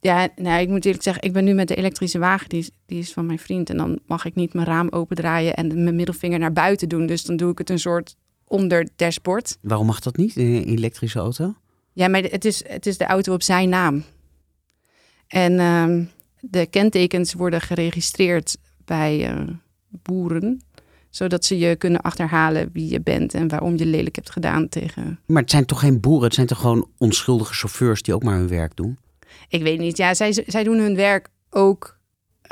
ja, 0.00 0.28
nou, 0.36 0.60
ik 0.60 0.68
moet 0.68 0.84
eerlijk 0.84 1.02
zeggen, 1.02 1.22
ik 1.22 1.32
ben 1.32 1.44
nu 1.44 1.54
met 1.54 1.68
de 1.68 1.74
elektrische 1.74 2.18
wagen, 2.18 2.48
die 2.48 2.58
is, 2.58 2.70
die 2.86 2.98
is 2.98 3.12
van 3.12 3.26
mijn 3.26 3.38
vriend. 3.38 3.70
En 3.70 3.76
dan 3.76 3.98
mag 4.06 4.24
ik 4.24 4.34
niet 4.34 4.54
mijn 4.54 4.66
raam 4.66 4.88
opendraaien 4.88 5.54
en 5.54 5.82
mijn 5.82 5.96
middelvinger 5.96 6.38
naar 6.38 6.52
buiten 6.52 6.88
doen. 6.88 7.06
Dus 7.06 7.22
dan 7.24 7.36
doe 7.36 7.50
ik 7.50 7.58
het 7.58 7.70
een 7.70 7.78
soort 7.78 8.16
onder 8.44 8.88
dashboard. 8.96 9.58
Waarom 9.60 9.86
mag 9.86 10.00
dat 10.00 10.16
niet 10.16 10.36
in 10.36 10.54
een 10.54 10.64
elektrische 10.64 11.18
auto? 11.18 11.54
Ja, 11.92 12.08
maar 12.08 12.22
het 12.22 12.44
is, 12.44 12.68
het 12.68 12.86
is 12.86 12.98
de 12.98 13.06
auto 13.06 13.32
op 13.32 13.42
zijn 13.42 13.68
naam. 13.68 14.04
En 15.26 15.60
um, 15.60 16.10
de 16.40 16.66
kentekens 16.66 17.32
worden 17.32 17.60
geregistreerd 17.60 18.56
bij 18.84 19.32
uh, 19.34 19.48
boeren 19.88 20.60
zodat 21.16 21.44
ze 21.44 21.58
je 21.58 21.76
kunnen 21.76 22.00
achterhalen 22.00 22.70
wie 22.72 22.90
je 22.90 23.00
bent 23.00 23.34
en 23.34 23.48
waarom 23.48 23.76
je 23.76 23.86
lelijk 23.86 24.16
hebt 24.16 24.30
gedaan 24.30 24.68
tegen. 24.68 25.20
Maar 25.26 25.42
het 25.42 25.50
zijn 25.50 25.66
toch 25.66 25.80
geen 25.80 26.00
boeren, 26.00 26.24
het 26.24 26.34
zijn 26.34 26.46
toch 26.46 26.60
gewoon 26.60 26.88
onschuldige 26.98 27.54
chauffeurs 27.54 28.02
die 28.02 28.14
ook 28.14 28.22
maar 28.22 28.36
hun 28.36 28.48
werk 28.48 28.76
doen? 28.76 28.98
Ik 29.48 29.62
weet 29.62 29.78
niet. 29.78 29.96
Ja, 29.96 30.14
zij, 30.14 30.44
zij 30.46 30.64
doen 30.64 30.78
hun 30.78 30.96
werk 30.96 31.28
ook. 31.50 31.98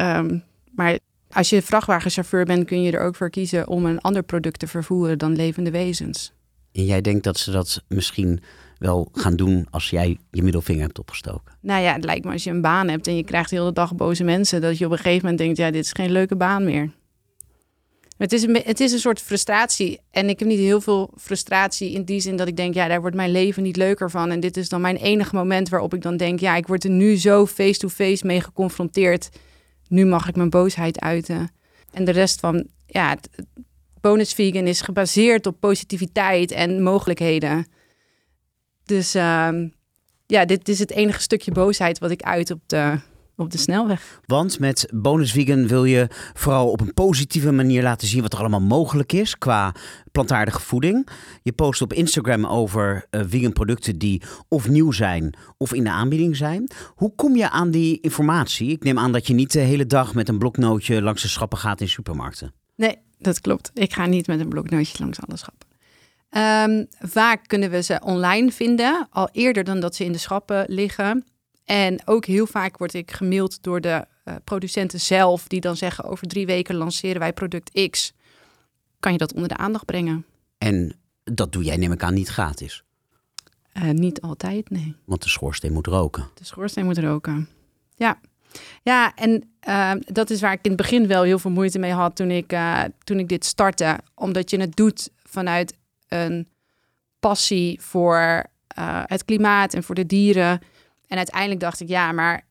Um, 0.00 0.42
maar 0.70 0.98
als 1.30 1.50
je 1.50 1.62
vrachtwagenchauffeur 1.62 2.44
bent, 2.44 2.66
kun 2.66 2.82
je 2.82 2.92
er 2.92 3.00
ook 3.00 3.16
voor 3.16 3.30
kiezen 3.30 3.68
om 3.68 3.86
een 3.86 4.00
ander 4.00 4.22
product 4.22 4.58
te 4.58 4.66
vervoeren 4.66 5.18
dan 5.18 5.36
levende 5.36 5.70
wezens. 5.70 6.32
En 6.72 6.84
jij 6.84 7.00
denkt 7.00 7.24
dat 7.24 7.38
ze 7.38 7.50
dat 7.50 7.82
misschien 7.88 8.42
wel 8.84 9.08
gaan 9.12 9.36
doen 9.36 9.66
als 9.70 9.90
jij 9.90 10.18
je 10.30 10.42
middelvinger 10.42 10.82
hebt 10.82 10.98
opgestoken? 10.98 11.56
Nou 11.60 11.82
ja, 11.82 11.92
het 11.92 12.04
lijkt 12.04 12.24
me 12.24 12.32
als 12.32 12.44
je 12.44 12.50
een 12.50 12.60
baan 12.60 12.88
hebt 12.88 13.06
en 13.06 13.16
je 13.16 13.24
krijgt 13.24 13.50
de 13.50 13.56
hele 13.56 13.72
dag 13.72 13.94
boze 13.94 14.24
mensen, 14.24 14.60
dat 14.60 14.78
je 14.78 14.84
op 14.84 14.90
een 14.90 14.96
gegeven 14.96 15.20
moment 15.20 15.38
denkt, 15.38 15.56
ja, 15.56 15.70
dit 15.70 15.84
is 15.84 15.92
geen 15.92 16.12
leuke 16.12 16.36
baan 16.36 16.64
meer. 16.64 16.90
Het 18.16 18.32
is, 18.32 18.42
een, 18.42 18.60
het 18.64 18.80
is 18.80 18.92
een 18.92 18.98
soort 18.98 19.20
frustratie. 19.20 20.00
En 20.10 20.28
ik 20.28 20.38
heb 20.38 20.48
niet 20.48 20.58
heel 20.58 20.80
veel 20.80 21.10
frustratie 21.16 21.92
in 21.92 22.04
die 22.04 22.20
zin 22.20 22.36
dat 22.36 22.48
ik 22.48 22.56
denk, 22.56 22.74
ja, 22.74 22.88
daar 22.88 23.00
wordt 23.00 23.16
mijn 23.16 23.30
leven 23.30 23.62
niet 23.62 23.76
leuker 23.76 24.10
van. 24.10 24.30
En 24.30 24.40
dit 24.40 24.56
is 24.56 24.68
dan 24.68 24.80
mijn 24.80 24.96
enige 24.96 25.34
moment 25.34 25.68
waarop 25.68 25.94
ik 25.94 26.02
dan 26.02 26.16
denk, 26.16 26.40
ja, 26.40 26.56
ik 26.56 26.66
word 26.66 26.84
er 26.84 26.90
nu 26.90 27.16
zo 27.16 27.46
face-to-face 27.46 28.10
-face 28.10 28.26
mee 28.26 28.40
geconfronteerd. 28.40 29.28
Nu 29.88 30.04
mag 30.04 30.28
ik 30.28 30.36
mijn 30.36 30.50
boosheid 30.50 31.00
uiten. 31.00 31.50
En 31.92 32.04
de 32.04 32.12
rest 32.12 32.40
van, 32.40 32.66
ja, 32.86 33.16
bonus 34.00 34.32
vegan 34.32 34.66
is 34.66 34.80
gebaseerd 34.80 35.46
op 35.46 35.60
positiviteit 35.60 36.50
en 36.50 36.82
mogelijkheden. 36.82 37.66
Dus 38.84 39.16
uh, 39.16 39.48
ja, 40.26 40.44
dit 40.44 40.68
is 40.68 40.78
het 40.78 40.90
enige 40.90 41.20
stukje 41.20 41.52
boosheid 41.52 41.98
wat 41.98 42.10
ik 42.10 42.22
uit 42.22 42.50
op 42.50 42.60
de, 42.66 42.98
op 43.36 43.50
de 43.50 43.58
snelweg. 43.58 44.20
Want 44.26 44.58
met 44.58 44.88
Bonus 44.94 45.32
Vegan 45.32 45.66
wil 45.66 45.84
je 45.84 46.08
vooral 46.32 46.70
op 46.70 46.80
een 46.80 46.94
positieve 46.94 47.52
manier 47.52 47.82
laten 47.82 48.08
zien 48.08 48.22
wat 48.22 48.32
er 48.32 48.38
allemaal 48.38 48.60
mogelijk 48.60 49.12
is 49.12 49.38
qua 49.38 49.74
plantaardige 50.12 50.60
voeding. 50.60 51.08
Je 51.42 51.52
post 51.52 51.82
op 51.82 51.92
Instagram 51.92 52.46
over 52.46 53.06
uh, 53.10 53.20
vegan 53.26 53.52
producten 53.52 53.98
die 53.98 54.22
of 54.48 54.68
nieuw 54.68 54.92
zijn 54.92 55.36
of 55.56 55.74
in 55.74 55.84
de 55.84 55.90
aanbieding 55.90 56.36
zijn. 56.36 56.70
Hoe 56.94 57.14
kom 57.14 57.36
je 57.36 57.50
aan 57.50 57.70
die 57.70 58.00
informatie? 58.00 58.70
Ik 58.70 58.84
neem 58.84 58.98
aan 58.98 59.12
dat 59.12 59.26
je 59.26 59.34
niet 59.34 59.52
de 59.52 59.60
hele 59.60 59.86
dag 59.86 60.14
met 60.14 60.28
een 60.28 60.38
bloknootje 60.38 61.02
langs 61.02 61.22
de 61.22 61.28
schappen 61.28 61.58
gaat 61.58 61.80
in 61.80 61.88
supermarkten. 61.88 62.52
Nee, 62.76 62.98
dat 63.18 63.40
klopt. 63.40 63.70
Ik 63.74 63.92
ga 63.92 64.06
niet 64.06 64.26
met 64.26 64.40
een 64.40 64.48
bloknootje 64.48 64.98
langs 64.98 65.20
alle 65.20 65.36
schappen. 65.36 65.68
Ehm, 66.34 66.84
vaak 66.98 67.48
kunnen 67.48 67.70
we 67.70 67.82
ze 67.82 68.00
online 68.04 68.52
vinden, 68.52 69.06
al 69.10 69.28
eerder 69.32 69.64
dan 69.64 69.80
dat 69.80 69.94
ze 69.94 70.04
in 70.04 70.12
de 70.12 70.18
schappen 70.18 70.64
liggen. 70.68 71.24
En 71.64 72.00
ook 72.04 72.24
heel 72.24 72.46
vaak 72.46 72.78
word 72.78 72.94
ik 72.94 73.10
gemaild 73.10 73.62
door 73.62 73.80
de 73.80 74.06
uh, 74.24 74.34
producenten 74.44 75.00
zelf, 75.00 75.48
die 75.48 75.60
dan 75.60 75.76
zeggen: 75.76 76.04
over 76.04 76.26
drie 76.26 76.46
weken 76.46 76.74
lanceren 76.74 77.18
wij 77.18 77.32
product 77.32 77.90
X. 77.90 78.12
Kan 79.00 79.12
je 79.12 79.18
dat 79.18 79.32
onder 79.32 79.48
de 79.48 79.56
aandacht 79.56 79.84
brengen? 79.84 80.26
En 80.58 80.94
dat 81.24 81.52
doe 81.52 81.64
jij, 81.64 81.76
neem 81.76 81.92
ik 81.92 82.02
aan, 82.02 82.14
niet 82.14 82.28
gratis. 82.28 82.84
Uh, 83.74 83.90
niet 83.90 84.20
altijd, 84.20 84.70
nee. 84.70 84.94
Want 85.04 85.22
de 85.22 85.28
schoorsteen 85.28 85.72
moet 85.72 85.86
roken. 85.86 86.28
De 86.34 86.44
schoorsteen 86.44 86.84
moet 86.84 86.98
roken. 86.98 87.48
Ja. 87.96 88.20
Ja, 88.82 89.14
en 89.14 89.50
uh, 89.68 89.92
dat 90.06 90.30
is 90.30 90.40
waar 90.40 90.52
ik 90.52 90.62
in 90.62 90.70
het 90.70 90.80
begin 90.80 91.06
wel 91.06 91.22
heel 91.22 91.38
veel 91.38 91.50
moeite 91.50 91.78
mee 91.78 91.92
had 91.92 92.16
toen 92.16 92.30
ik, 92.30 92.52
uh, 92.52 92.82
toen 93.04 93.18
ik 93.18 93.28
dit 93.28 93.44
startte. 93.44 93.98
Omdat 94.14 94.50
je 94.50 94.60
het 94.60 94.76
doet 94.76 95.10
vanuit 95.22 95.74
een 96.14 96.48
passie 97.18 97.80
voor 97.80 98.44
uh, 98.78 99.02
het 99.04 99.24
klimaat 99.24 99.74
en 99.74 99.82
voor 99.82 99.94
de 99.94 100.06
dieren. 100.06 100.60
En 101.06 101.16
uiteindelijk 101.16 101.60
dacht 101.60 101.80
ik, 101.80 101.88
ja, 101.88 102.12
maar 102.12 102.46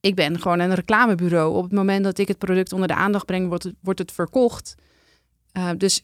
ik 0.00 0.14
ben 0.14 0.40
gewoon 0.40 0.58
een 0.58 0.74
reclamebureau. 0.74 1.56
Op 1.56 1.62
het 1.62 1.72
moment 1.72 2.04
dat 2.04 2.18
ik 2.18 2.28
het 2.28 2.38
product 2.38 2.72
onder 2.72 2.88
de 2.88 2.94
aandacht 2.94 3.26
breng, 3.26 3.48
wordt 3.48 3.62
het, 3.64 3.74
wordt 3.80 3.98
het 3.98 4.12
verkocht. 4.12 4.74
dus 5.76 6.02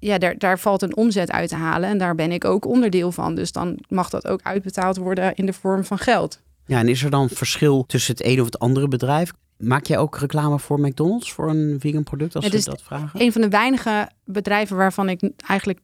ja, 0.00 0.18
daar, 0.18 0.38
daar 0.38 0.58
valt 0.58 0.82
een 0.82 0.96
omzet 0.96 1.30
uit 1.30 1.48
te 1.48 1.54
halen. 1.54 1.88
En 1.88 1.98
daar 1.98 2.14
ben 2.14 2.32
ik 2.32 2.44
ook 2.44 2.66
onderdeel 2.66 3.12
van. 3.12 3.34
Dus 3.34 3.52
dan 3.52 3.78
mag 3.88 4.10
dat 4.10 4.26
ook 4.26 4.40
uitbetaald 4.42 4.96
worden 4.96 5.34
in 5.34 5.46
de 5.46 5.52
vorm 5.52 5.84
van 5.84 5.98
geld. 5.98 6.40
Ja, 6.66 6.78
en 6.78 6.88
is 6.88 7.02
er 7.02 7.10
dan 7.10 7.28
verschil 7.28 7.86
tussen 7.86 8.14
het 8.14 8.22
ene 8.22 8.40
of 8.40 8.46
het 8.46 8.58
andere 8.58 8.88
bedrijf? 8.88 9.32
Maak 9.60 9.86
jij 9.86 9.98
ook 9.98 10.18
reclame 10.18 10.58
voor 10.58 10.80
McDonald's 10.80 11.32
voor 11.32 11.50
een 11.50 11.76
vegan 11.80 12.02
product 12.02 12.36
als 12.36 12.46
ze 12.46 12.64
dat 12.64 12.82
vragen? 12.82 13.20
Een 13.20 13.32
van 13.32 13.40
de 13.40 13.48
weinige 13.48 14.10
bedrijven 14.24 14.76
waarvan 14.76 15.08
ik 15.08 15.30
eigenlijk 15.46 15.80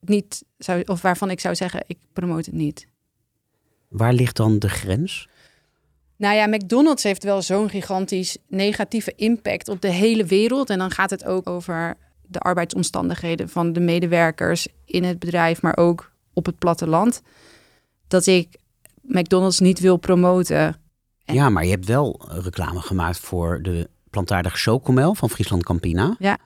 niet 0.00 0.44
zou, 0.58 0.82
of 0.82 1.02
waarvan 1.02 1.30
ik 1.30 1.40
zou 1.40 1.54
zeggen, 1.54 1.84
ik 1.86 1.98
promote 2.12 2.50
het 2.50 2.58
niet. 2.58 2.86
Waar 3.88 4.12
ligt 4.12 4.36
dan 4.36 4.58
de 4.58 4.68
grens? 4.68 5.28
Nou 6.16 6.34
ja, 6.34 6.46
McDonald's 6.46 7.02
heeft 7.02 7.24
wel 7.24 7.42
zo'n 7.42 7.68
gigantisch 7.68 8.36
negatieve 8.48 9.12
impact 9.16 9.68
op 9.68 9.80
de 9.80 9.90
hele 9.90 10.24
wereld. 10.24 10.70
En 10.70 10.78
dan 10.78 10.90
gaat 10.90 11.10
het 11.10 11.24
ook 11.24 11.48
over 11.48 11.96
de 12.26 12.38
arbeidsomstandigheden 12.38 13.48
van 13.48 13.72
de 13.72 13.80
medewerkers 13.80 14.68
in 14.84 15.04
het 15.04 15.18
bedrijf, 15.18 15.62
maar 15.62 15.76
ook 15.76 16.12
op 16.32 16.46
het 16.46 16.58
platteland. 16.58 17.22
Dat 18.08 18.26
ik 18.26 18.56
McDonald's 19.02 19.60
niet 19.60 19.80
wil 19.80 19.96
promoten. 19.96 20.82
Ja, 21.24 21.48
maar 21.48 21.64
je 21.64 21.70
hebt 21.70 21.86
wel 21.86 22.20
reclame 22.28 22.80
gemaakt 22.80 23.18
voor 23.18 23.62
de 23.62 23.88
plantaardige 24.10 24.56
chocomel 24.56 25.14
van 25.14 25.30
Friesland 25.30 25.64
Campina. 25.64 26.16
Ja. 26.18 26.38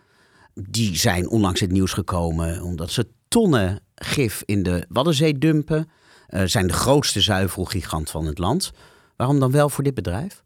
Die 0.54 0.96
zijn 0.96 1.28
onlangs 1.28 1.60
het 1.60 1.70
nieuws 1.70 1.92
gekomen 1.92 2.62
omdat 2.62 2.90
ze 2.90 3.08
tonnen 3.28 3.80
gif 3.94 4.42
in 4.44 4.62
de 4.62 4.86
Waddenzee 4.88 5.38
dumpen. 5.38 5.90
Uh, 6.28 6.42
zijn 6.44 6.66
de 6.66 6.72
grootste 6.72 7.20
zuivelgigant 7.20 8.10
van 8.10 8.26
het 8.26 8.38
land. 8.38 8.72
Waarom 9.16 9.40
dan 9.40 9.50
wel 9.50 9.68
voor 9.68 9.84
dit 9.84 9.94
bedrijf? 9.94 10.42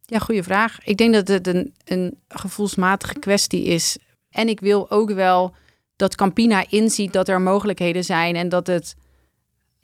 Ja, 0.00 0.18
goede 0.18 0.42
vraag. 0.42 0.84
Ik 0.84 0.96
denk 0.96 1.14
dat 1.14 1.28
het 1.28 1.46
een, 1.46 1.74
een 1.84 2.18
gevoelsmatige 2.28 3.18
kwestie 3.18 3.64
is. 3.64 3.98
En 4.30 4.48
ik 4.48 4.60
wil 4.60 4.90
ook 4.90 5.10
wel 5.10 5.54
dat 5.96 6.14
Campina 6.14 6.64
inziet 6.68 7.12
dat 7.12 7.28
er 7.28 7.40
mogelijkheden 7.40 8.04
zijn 8.04 8.36
en 8.36 8.48
dat 8.48 8.66
het 8.66 8.94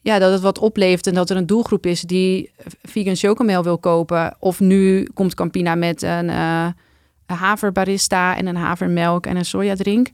ja, 0.08 0.18
dat 0.18 0.32
het 0.32 0.40
wat 0.40 0.58
oplevert 0.58 1.06
en 1.06 1.14
dat 1.14 1.30
er 1.30 1.36
een 1.36 1.46
doelgroep 1.46 1.86
is 1.86 2.00
die 2.00 2.50
vegan 2.82 3.16
chocomel 3.16 3.62
wil 3.62 3.78
kopen. 3.78 4.36
Of 4.38 4.60
nu 4.60 5.08
komt 5.14 5.34
Campina 5.34 5.74
met 5.74 6.02
een, 6.02 6.28
uh, 6.28 6.68
een 7.26 7.36
haverbarista 7.36 8.36
en 8.36 8.46
een 8.46 8.56
havermelk 8.56 9.26
en 9.26 9.36
een 9.36 9.44
sojadrink. 9.44 10.10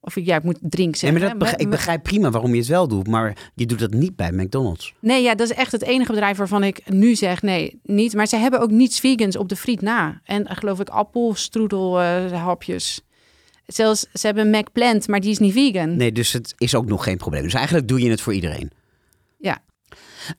Of 0.00 0.14
ja, 0.20 0.36
ik 0.36 0.42
moet 0.42 0.58
drink 0.60 0.96
zeggen. 0.96 1.20
Nee, 1.20 1.34
maar 1.34 1.50
dat 1.50 1.60
ik 1.60 1.70
begrijp 1.70 2.02
prima 2.02 2.30
waarom 2.30 2.52
je 2.52 2.58
het 2.58 2.68
wel 2.68 2.88
doet, 2.88 3.06
maar 3.06 3.36
je 3.54 3.66
doet 3.66 3.78
dat 3.78 3.90
niet 3.90 4.16
bij 4.16 4.32
McDonald's. 4.32 4.94
Nee, 4.98 5.22
ja, 5.22 5.34
dat 5.34 5.50
is 5.50 5.56
echt 5.56 5.72
het 5.72 5.82
enige 5.82 6.12
bedrijf 6.12 6.36
waarvan 6.36 6.64
ik 6.64 6.90
nu 6.90 7.14
zeg 7.14 7.42
nee, 7.42 7.80
niet. 7.82 8.14
Maar 8.14 8.26
ze 8.26 8.36
hebben 8.36 8.60
ook 8.60 8.70
niets 8.70 9.00
vegans 9.00 9.36
op 9.36 9.48
de 9.48 9.56
friet 9.56 9.80
na. 9.80 10.20
En 10.24 10.42
uh, 10.42 10.50
geloof 10.56 10.80
ik 10.80 10.88
appelstroedel 10.88 12.02
uh, 12.02 12.32
hapjes. 12.44 13.00
Zelfs 13.66 14.06
ze 14.12 14.26
hebben 14.26 14.46
een 14.46 14.58
McPlant, 14.60 15.08
maar 15.08 15.20
die 15.20 15.30
is 15.30 15.38
niet 15.38 15.52
vegan. 15.52 15.96
Nee, 15.96 16.12
dus 16.12 16.32
het 16.32 16.54
is 16.58 16.74
ook 16.74 16.86
nog 16.86 17.04
geen 17.04 17.16
probleem. 17.16 17.42
Dus 17.42 17.54
eigenlijk 17.54 17.88
doe 17.88 18.00
je 18.00 18.10
het 18.10 18.20
voor 18.20 18.34
iedereen. 18.34 18.70
Ja. 19.42 19.62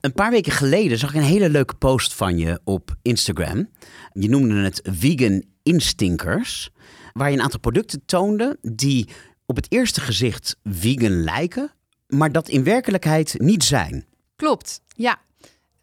Een 0.01 0.13
paar 0.13 0.31
weken 0.31 0.51
geleden 0.51 0.97
zag 0.97 1.09
ik 1.09 1.15
een 1.15 1.27
hele 1.27 1.49
leuke 1.49 1.75
post 1.75 2.13
van 2.13 2.37
je 2.37 2.59
op 2.63 2.95
Instagram. 3.01 3.69
Je 4.13 4.29
noemde 4.29 4.55
het 4.55 4.81
Vegan 4.83 5.43
Instinkers. 5.63 6.69
Waar 7.13 7.29
je 7.29 7.37
een 7.37 7.43
aantal 7.43 7.59
producten 7.59 8.05
toonde 8.05 8.57
die 8.61 9.09
op 9.45 9.55
het 9.55 9.71
eerste 9.71 10.01
gezicht 10.01 10.57
vegan 10.63 11.23
lijken, 11.23 11.71
maar 12.07 12.31
dat 12.31 12.49
in 12.49 12.63
werkelijkheid 12.63 13.35
niet 13.37 13.63
zijn. 13.63 14.05
Klopt, 14.35 14.81
ja. 14.87 15.21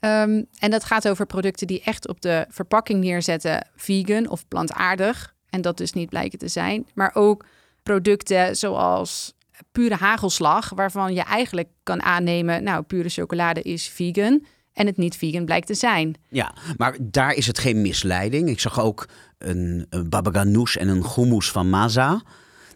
Um, 0.00 0.46
en 0.58 0.70
dat 0.70 0.84
gaat 0.84 1.08
over 1.08 1.26
producten 1.26 1.66
die 1.66 1.82
echt 1.82 2.08
op 2.08 2.20
de 2.20 2.46
verpakking 2.48 3.00
neerzetten 3.00 3.66
vegan 3.76 4.28
of 4.28 4.48
plantaardig. 4.48 5.34
En 5.48 5.60
dat 5.60 5.76
dus 5.76 5.92
niet 5.92 6.08
blijken 6.08 6.38
te 6.38 6.48
zijn. 6.48 6.86
Maar 6.94 7.10
ook 7.14 7.44
producten 7.82 8.56
zoals 8.56 9.34
pure 9.72 9.94
hagelslag, 9.94 10.70
waarvan 10.74 11.14
je 11.14 11.22
eigenlijk 11.22 11.68
kan 11.82 12.02
aannemen, 12.02 12.62
nou, 12.62 12.82
pure 12.82 13.08
chocolade 13.08 13.62
is 13.62 13.88
vegan 13.88 14.44
en 14.72 14.86
het 14.86 14.96
niet 14.96 15.16
vegan 15.16 15.44
blijkt 15.44 15.66
te 15.66 15.74
zijn. 15.74 16.14
Ja, 16.28 16.54
maar 16.76 16.96
daar 17.00 17.32
is 17.32 17.46
het 17.46 17.58
geen 17.58 17.82
misleiding. 17.82 18.48
Ik 18.48 18.60
zag 18.60 18.80
ook 18.80 19.08
een, 19.38 19.86
een 19.90 20.08
baba 20.08 20.30
ganoush 20.30 20.76
en 20.76 20.88
een 20.88 21.04
hummus 21.14 21.50
van 21.50 21.70
Maza. 21.70 22.22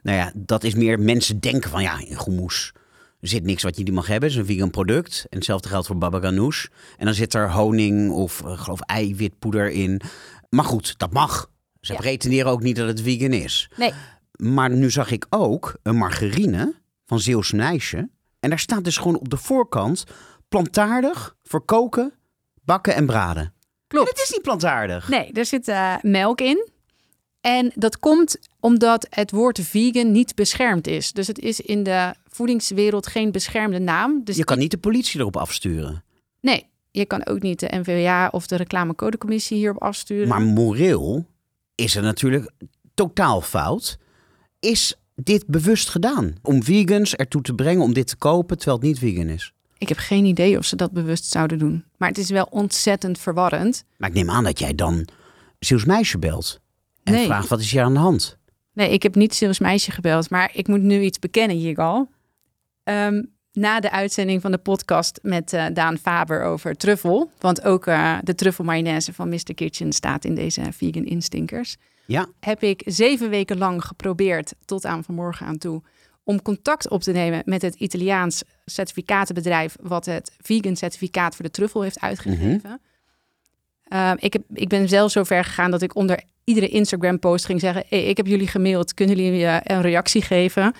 Nou 0.02 0.18
ja, 0.18 0.32
dat 0.34 0.64
is 0.64 0.74
meer 0.74 1.00
mensen 1.00 1.40
denken 1.40 1.70
van 1.70 1.82
ja, 1.82 1.98
in 1.98 2.18
hummus 2.24 2.72
zit 3.28 3.44
niks 3.44 3.62
wat 3.62 3.76
je 3.76 3.82
niet 3.82 3.94
mag 3.94 4.06
hebben. 4.06 4.28
Het 4.28 4.38
is 4.38 4.44
een 4.44 4.54
vegan 4.54 4.70
product. 4.70 5.26
En 5.30 5.36
hetzelfde 5.36 5.68
geldt 5.68 5.86
voor 5.86 5.98
baba 5.98 6.20
ganoush. 6.20 6.66
En 6.96 7.04
dan 7.04 7.14
zit 7.14 7.34
er 7.34 7.52
honing 7.52 8.10
of 8.10 8.42
uh, 8.44 8.58
geloof 8.58 8.80
eiwitpoeder 8.80 9.70
in. 9.70 10.00
Maar 10.48 10.64
goed, 10.64 10.98
dat 10.98 11.12
mag. 11.12 11.50
Ze 11.80 11.92
ja. 11.92 11.98
reteneren 11.98 12.50
ook 12.50 12.62
niet 12.62 12.76
dat 12.76 12.88
het 12.88 13.00
vegan 13.00 13.32
is. 13.32 13.70
Nee. 13.76 13.92
Maar 14.52 14.70
nu 14.70 14.90
zag 14.90 15.10
ik 15.10 15.26
ook 15.30 15.76
een 15.82 15.96
margarine 15.96 16.74
van 17.06 17.20
Zeeuws 17.20 17.52
Meisje. 17.52 18.08
En 18.40 18.50
daar 18.50 18.58
staat 18.58 18.84
dus 18.84 18.96
gewoon 18.96 19.18
op 19.18 19.28
de 19.28 19.36
voorkant 19.36 20.04
plantaardig 20.48 21.36
voor 21.42 21.64
koken, 21.64 22.12
bakken 22.64 22.94
en 22.94 23.06
braden. 23.06 23.52
Klopt. 23.86 24.08
het 24.08 24.18
is 24.18 24.30
niet 24.30 24.42
plantaardig. 24.42 25.08
Nee, 25.08 25.32
er 25.32 25.44
zit 25.44 25.68
uh, 25.68 25.94
melk 26.02 26.40
in. 26.40 26.68
En 27.40 27.72
dat 27.74 27.98
komt 27.98 28.38
omdat 28.60 29.06
het 29.10 29.30
woord 29.30 29.60
vegan 29.60 30.12
niet 30.12 30.34
beschermd 30.34 30.86
is. 30.86 31.12
Dus 31.12 31.26
het 31.26 31.38
is 31.38 31.60
in 31.60 31.82
de 31.82 32.14
voedingswereld 32.28 33.06
geen 33.06 33.32
beschermde 33.32 33.78
naam. 33.78 34.20
Dus 34.24 34.36
je 34.36 34.44
kan 34.44 34.58
niet 34.58 34.70
de 34.70 34.78
politie 34.78 35.20
erop 35.20 35.36
afsturen. 35.36 36.04
Nee, 36.40 36.66
je 36.90 37.04
kan 37.04 37.26
ook 37.26 37.42
niet 37.42 37.60
de 37.60 37.68
NVWA 37.70 38.28
of 38.28 38.46
de 38.46 38.56
reclamecodecommissie 38.56 39.56
hierop 39.56 39.82
afsturen. 39.82 40.28
Maar 40.28 40.42
moreel 40.42 41.26
is 41.74 41.96
er 41.96 42.02
natuurlijk 42.02 42.50
totaal 42.94 43.40
fout. 43.40 43.98
Is 44.64 44.94
dit 45.14 45.46
bewust 45.46 45.88
gedaan? 45.88 46.34
Om 46.42 46.62
vegans 46.62 47.14
ertoe 47.14 47.42
te 47.42 47.54
brengen 47.54 47.82
om 47.82 47.92
dit 47.92 48.06
te 48.06 48.16
kopen 48.16 48.56
terwijl 48.56 48.78
het 48.78 48.86
niet 48.86 48.98
vegan 48.98 49.28
is? 49.28 49.52
Ik 49.78 49.88
heb 49.88 49.98
geen 49.98 50.24
idee 50.24 50.58
of 50.58 50.64
ze 50.64 50.76
dat 50.76 50.92
bewust 50.92 51.24
zouden 51.24 51.58
doen. 51.58 51.84
Maar 51.96 52.08
het 52.08 52.18
is 52.18 52.30
wel 52.30 52.46
ontzettend 52.50 53.18
verwarrend. 53.18 53.84
Maar 53.96 54.08
ik 54.08 54.14
neem 54.14 54.30
aan 54.30 54.44
dat 54.44 54.58
jij 54.58 54.74
dan 54.74 55.08
Ziels 55.58 55.84
meisje 55.84 56.18
belt. 56.18 56.60
En 57.02 57.12
nee. 57.12 57.24
vraagt 57.24 57.48
wat 57.48 57.60
is 57.60 57.70
hier 57.70 57.82
aan 57.82 57.92
de 57.92 57.98
hand? 57.98 58.38
Nee, 58.72 58.92
ik 58.92 59.02
heb 59.02 59.14
niet 59.14 59.34
Ziels 59.34 59.58
meisje 59.58 59.90
gebeld. 59.90 60.30
Maar 60.30 60.50
ik 60.54 60.68
moet 60.68 60.82
nu 60.82 61.00
iets 61.00 61.18
bekennen 61.18 61.56
hier 61.56 61.76
al. 61.76 62.08
Um, 62.84 63.32
na 63.52 63.80
de 63.80 63.90
uitzending 63.90 64.40
van 64.40 64.50
de 64.50 64.58
podcast 64.58 65.18
met 65.22 65.52
uh, 65.52 65.66
Daan 65.72 65.98
Faber 65.98 66.42
over 66.42 66.76
truffel. 66.76 67.30
Want 67.38 67.62
ook 67.64 67.86
uh, 67.86 68.18
de 68.22 68.34
truffelmayonaise 68.34 69.12
van 69.12 69.28
Mr. 69.28 69.54
Kitchen 69.54 69.92
staat 69.92 70.24
in 70.24 70.34
deze 70.34 70.62
vegan 70.72 71.04
instinkers. 71.04 71.76
Ja. 72.06 72.26
Heb 72.40 72.62
ik 72.62 72.82
zeven 72.84 73.30
weken 73.30 73.58
lang 73.58 73.84
geprobeerd, 73.84 74.54
tot 74.64 74.84
aan 74.84 75.04
vanmorgen 75.04 75.46
aan 75.46 75.58
toe, 75.58 75.82
om 76.24 76.42
contact 76.42 76.88
op 76.88 77.02
te 77.02 77.12
nemen 77.12 77.42
met 77.44 77.62
het 77.62 77.74
Italiaans 77.74 78.42
certificatenbedrijf, 78.64 79.76
wat 79.82 80.04
het 80.04 80.32
vegan 80.40 80.76
certificaat 80.76 81.34
voor 81.36 81.44
de 81.44 81.50
truffel 81.50 81.82
heeft 81.82 82.00
uitgegeven. 82.00 82.62
Mm 82.64 82.78
-hmm. 83.88 84.16
ik, 84.18 84.32
heb, 84.32 84.42
ik 84.52 84.68
ben 84.68 84.88
zelf 84.88 85.10
zo 85.10 85.24
ver 85.24 85.44
gegaan 85.44 85.70
dat 85.70 85.82
ik 85.82 85.94
onder 85.94 86.22
iedere 86.44 86.68
Instagram-post 86.68 87.44
ging 87.44 87.60
zeggen: 87.60 87.84
hey, 87.88 88.04
Ik 88.04 88.16
heb 88.16 88.26
jullie 88.26 88.48
gemaild, 88.48 88.94
kunnen 88.94 89.16
jullie 89.16 89.40
uh, 89.40 89.56
een 89.62 89.80
reactie 89.80 90.22
geven? 90.22 90.74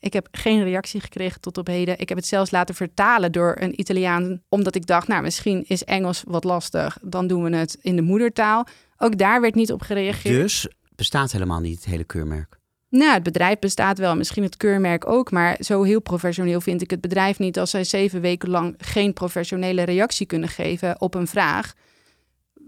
Ik 0.00 0.12
heb 0.12 0.28
geen 0.30 0.64
reactie 0.64 1.00
gekregen 1.00 1.40
tot 1.40 1.58
op 1.58 1.66
heden. 1.66 1.98
Ik 1.98 2.08
heb 2.08 2.18
het 2.18 2.26
zelfs 2.26 2.50
laten 2.50 2.74
vertalen 2.74 3.32
door 3.32 3.56
een 3.60 3.80
Italiaan, 3.80 4.42
omdat 4.48 4.74
ik 4.74 4.86
dacht, 4.86 5.08
nou, 5.08 5.22
misschien 5.22 5.64
is 5.66 5.84
Engels 5.84 6.22
wat 6.26 6.44
lastig. 6.44 6.98
Dan 7.02 7.26
doen 7.26 7.42
we 7.42 7.56
het 7.56 7.78
in 7.80 7.96
de 7.96 8.02
moedertaal. 8.02 8.66
Ook 8.98 9.18
daar 9.18 9.40
werd 9.40 9.54
niet 9.54 9.72
op 9.72 9.82
gereageerd. 9.82 10.42
Dus 10.42 10.68
bestaat 10.94 11.32
helemaal 11.32 11.60
niet 11.60 11.76
het 11.76 11.84
hele 11.84 12.04
keurmerk? 12.04 12.58
Nou, 12.88 13.12
het 13.12 13.22
bedrijf 13.22 13.58
bestaat 13.58 13.98
wel, 13.98 14.16
misschien 14.16 14.42
het 14.42 14.56
keurmerk 14.56 15.06
ook, 15.06 15.30
maar 15.30 15.56
zo 15.60 15.82
heel 15.82 16.00
professioneel 16.00 16.60
vind 16.60 16.82
ik 16.82 16.90
het 16.90 17.00
bedrijf 17.00 17.38
niet 17.38 17.58
als 17.58 17.70
zij 17.70 17.84
zeven 17.84 18.20
weken 18.20 18.48
lang 18.48 18.74
geen 18.78 19.12
professionele 19.12 19.82
reactie 19.82 20.26
kunnen 20.26 20.48
geven 20.48 21.00
op 21.00 21.14
een 21.14 21.26
vraag 21.26 21.72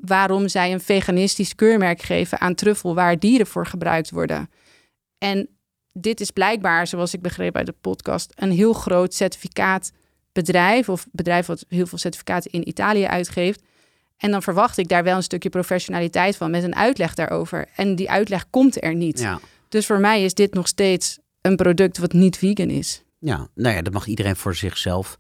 waarom 0.01 0.49
zij 0.49 0.73
een 0.73 0.81
veganistisch 0.81 1.55
keurmerk 1.55 2.03
geven 2.03 2.41
aan 2.41 2.55
truffel 2.55 2.95
waar 2.95 3.19
dieren 3.19 3.47
voor 3.47 3.67
gebruikt 3.67 4.11
worden. 4.11 4.51
En 5.19 5.49
dit 5.93 6.21
is 6.21 6.31
blijkbaar, 6.31 6.87
zoals 6.87 7.15
ik 7.15 7.23
begreep 7.23 7.57
uit 7.57 7.67
de 7.67 7.75
podcast, 7.81 8.33
een 8.35 8.51
heel 8.51 8.73
groot 8.73 9.15
certificaatbedrijf 9.15 10.89
of 10.89 11.07
bedrijf 11.13 11.47
wat 11.47 11.65
heel 11.69 11.87
veel 11.87 11.99
certificaten 11.99 12.51
in 12.51 12.69
Italië 12.69 13.05
uitgeeft. 13.05 13.63
En 14.17 14.31
dan 14.31 14.43
verwacht 14.43 14.79
ik 14.79 14.89
daar 14.89 15.05
wel 15.05 15.17
een 15.17 15.23
stukje 15.23 15.49
professionaliteit 15.49 16.37
van 16.37 16.51
met 16.51 16.63
een 16.63 16.77
uitleg 16.77 17.15
daarover. 17.15 17.69
En 17.77 17.97
die 17.97 18.11
uitleg 18.11 18.51
komt 18.51 18.83
er 18.83 18.95
niet. 18.95 19.19
Ja. 19.19 19.41
Dus 19.69 19.87
voor 19.87 20.01
mij 20.01 20.25
is 20.25 20.35
dit 20.35 20.55
nog 20.55 20.69
steeds 20.69 21.19
een 21.41 21.57
product 21.57 21.99
wat 21.99 22.13
niet 22.13 22.37
vegan 22.39 22.71
is. 22.71 23.03
Ja, 23.19 23.49
nou 23.55 23.75
ja, 23.75 23.83
dat 23.83 23.93
mag 23.93 24.07
iedereen 24.07 24.37
voor 24.37 24.55
zichzelf 24.55 25.17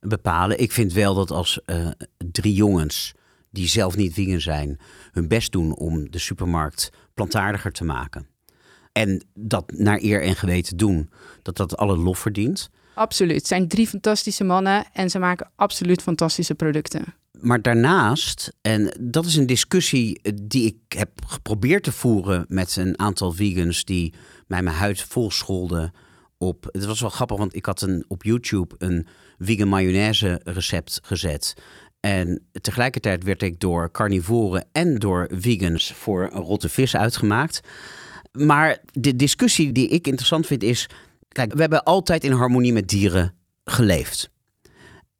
bepalen. 0.00 0.60
Ik 0.60 0.72
vind 0.72 0.92
wel 0.92 1.14
dat 1.14 1.30
als 1.30 1.60
eh, 1.64 1.88
drie 2.30 2.54
jongens 2.54 3.14
die 3.50 3.68
zelf 3.68 3.96
niet 3.96 4.14
vegan 4.14 4.40
zijn, 4.40 4.78
hun 5.12 5.28
best 5.28 5.52
doen 5.52 5.76
om 5.76 6.10
de 6.10 6.18
supermarkt 6.18 6.90
plantaardiger 7.14 7.72
te 7.72 7.84
maken. 7.84 8.26
En 8.92 9.24
dat 9.34 9.72
naar 9.72 9.98
eer 10.02 10.22
en 10.22 10.36
geweten 10.36 10.76
doen, 10.76 11.10
dat 11.42 11.56
dat 11.56 11.76
alle 11.76 11.96
lof 11.96 12.18
verdient. 12.18 12.70
Absoluut. 12.94 13.36
Het 13.36 13.46
zijn 13.46 13.68
drie 13.68 13.86
fantastische 13.86 14.44
mannen 14.44 14.84
en 14.92 15.10
ze 15.10 15.18
maken 15.18 15.50
absoluut 15.56 16.02
fantastische 16.02 16.54
producten. 16.54 17.14
Maar 17.40 17.62
daarnaast, 17.62 18.52
en 18.60 18.96
dat 19.00 19.24
is 19.24 19.36
een 19.36 19.46
discussie 19.46 20.20
die 20.42 20.66
ik 20.66 20.98
heb 20.98 21.10
geprobeerd 21.26 21.82
te 21.82 21.92
voeren 21.92 22.44
met 22.48 22.76
een 22.76 22.98
aantal 22.98 23.32
vegans 23.32 23.84
die 23.84 24.14
mij 24.46 24.62
mijn 24.62 24.76
huid 24.76 25.02
vol 25.02 25.30
scholden 25.30 25.92
op. 26.38 26.68
Het 26.72 26.84
was 26.84 27.00
wel 27.00 27.10
grappig, 27.10 27.36
want 27.36 27.54
ik 27.54 27.66
had 27.66 27.80
een, 27.80 28.04
op 28.08 28.22
YouTube 28.22 28.74
een 28.78 29.06
vegan 29.38 29.68
mayonaise 29.68 30.40
recept 30.44 31.00
gezet. 31.02 31.54
En 32.00 32.42
tegelijkertijd 32.60 33.24
werd 33.24 33.42
ik 33.42 33.60
door 33.60 33.90
carnivoren 33.90 34.64
en 34.72 34.98
door 34.98 35.30
vegans 35.32 35.92
voor 35.92 36.30
een 36.32 36.42
rotte 36.42 36.68
vis 36.68 36.96
uitgemaakt. 36.96 37.60
Maar 38.32 38.78
de 38.92 39.16
discussie 39.16 39.72
die 39.72 39.88
ik 39.88 40.06
interessant 40.06 40.46
vind 40.46 40.62
is... 40.62 40.86
Kijk, 41.28 41.52
we 41.52 41.60
hebben 41.60 41.82
altijd 41.82 42.24
in 42.24 42.32
harmonie 42.32 42.72
met 42.72 42.88
dieren 42.88 43.34
geleefd. 43.64 44.30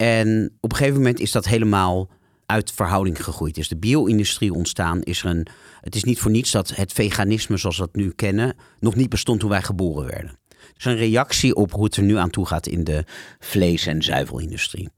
En 0.02 0.56
op 0.60 0.70
een 0.70 0.76
gegeven 0.76 0.98
moment 0.98 1.20
is 1.20 1.32
dat 1.32 1.46
helemaal 1.46 2.08
uit 2.46 2.72
verhouding 2.72 3.24
gegroeid. 3.24 3.56
Is 3.56 3.68
de 3.68 3.76
bio-industrie 3.76 4.52
ontstaan? 4.52 5.02
Is 5.02 5.22
er 5.22 5.30
een, 5.30 5.46
het 5.80 5.94
is 5.94 6.04
niet 6.04 6.18
voor 6.18 6.30
niets 6.30 6.50
dat 6.50 6.74
het 6.74 6.92
veganisme 6.92 7.56
zoals 7.56 7.76
we 7.78 7.84
dat 7.84 7.94
nu 7.94 8.10
kennen... 8.10 8.56
nog 8.80 8.94
niet 8.94 9.08
bestond 9.08 9.40
toen 9.40 9.50
wij 9.50 9.62
geboren 9.62 10.06
werden. 10.06 10.38
Het 10.48 10.76
is 10.76 10.84
een 10.84 10.96
reactie 10.96 11.54
op 11.54 11.72
hoe 11.72 11.84
het 11.84 11.96
er 11.96 12.02
nu 12.02 12.16
aan 12.16 12.30
toe 12.30 12.46
gaat 12.46 12.66
in 12.66 12.84
de 12.84 13.04
vlees- 13.38 13.86
en 13.86 14.02
zuivelindustrie 14.02 14.88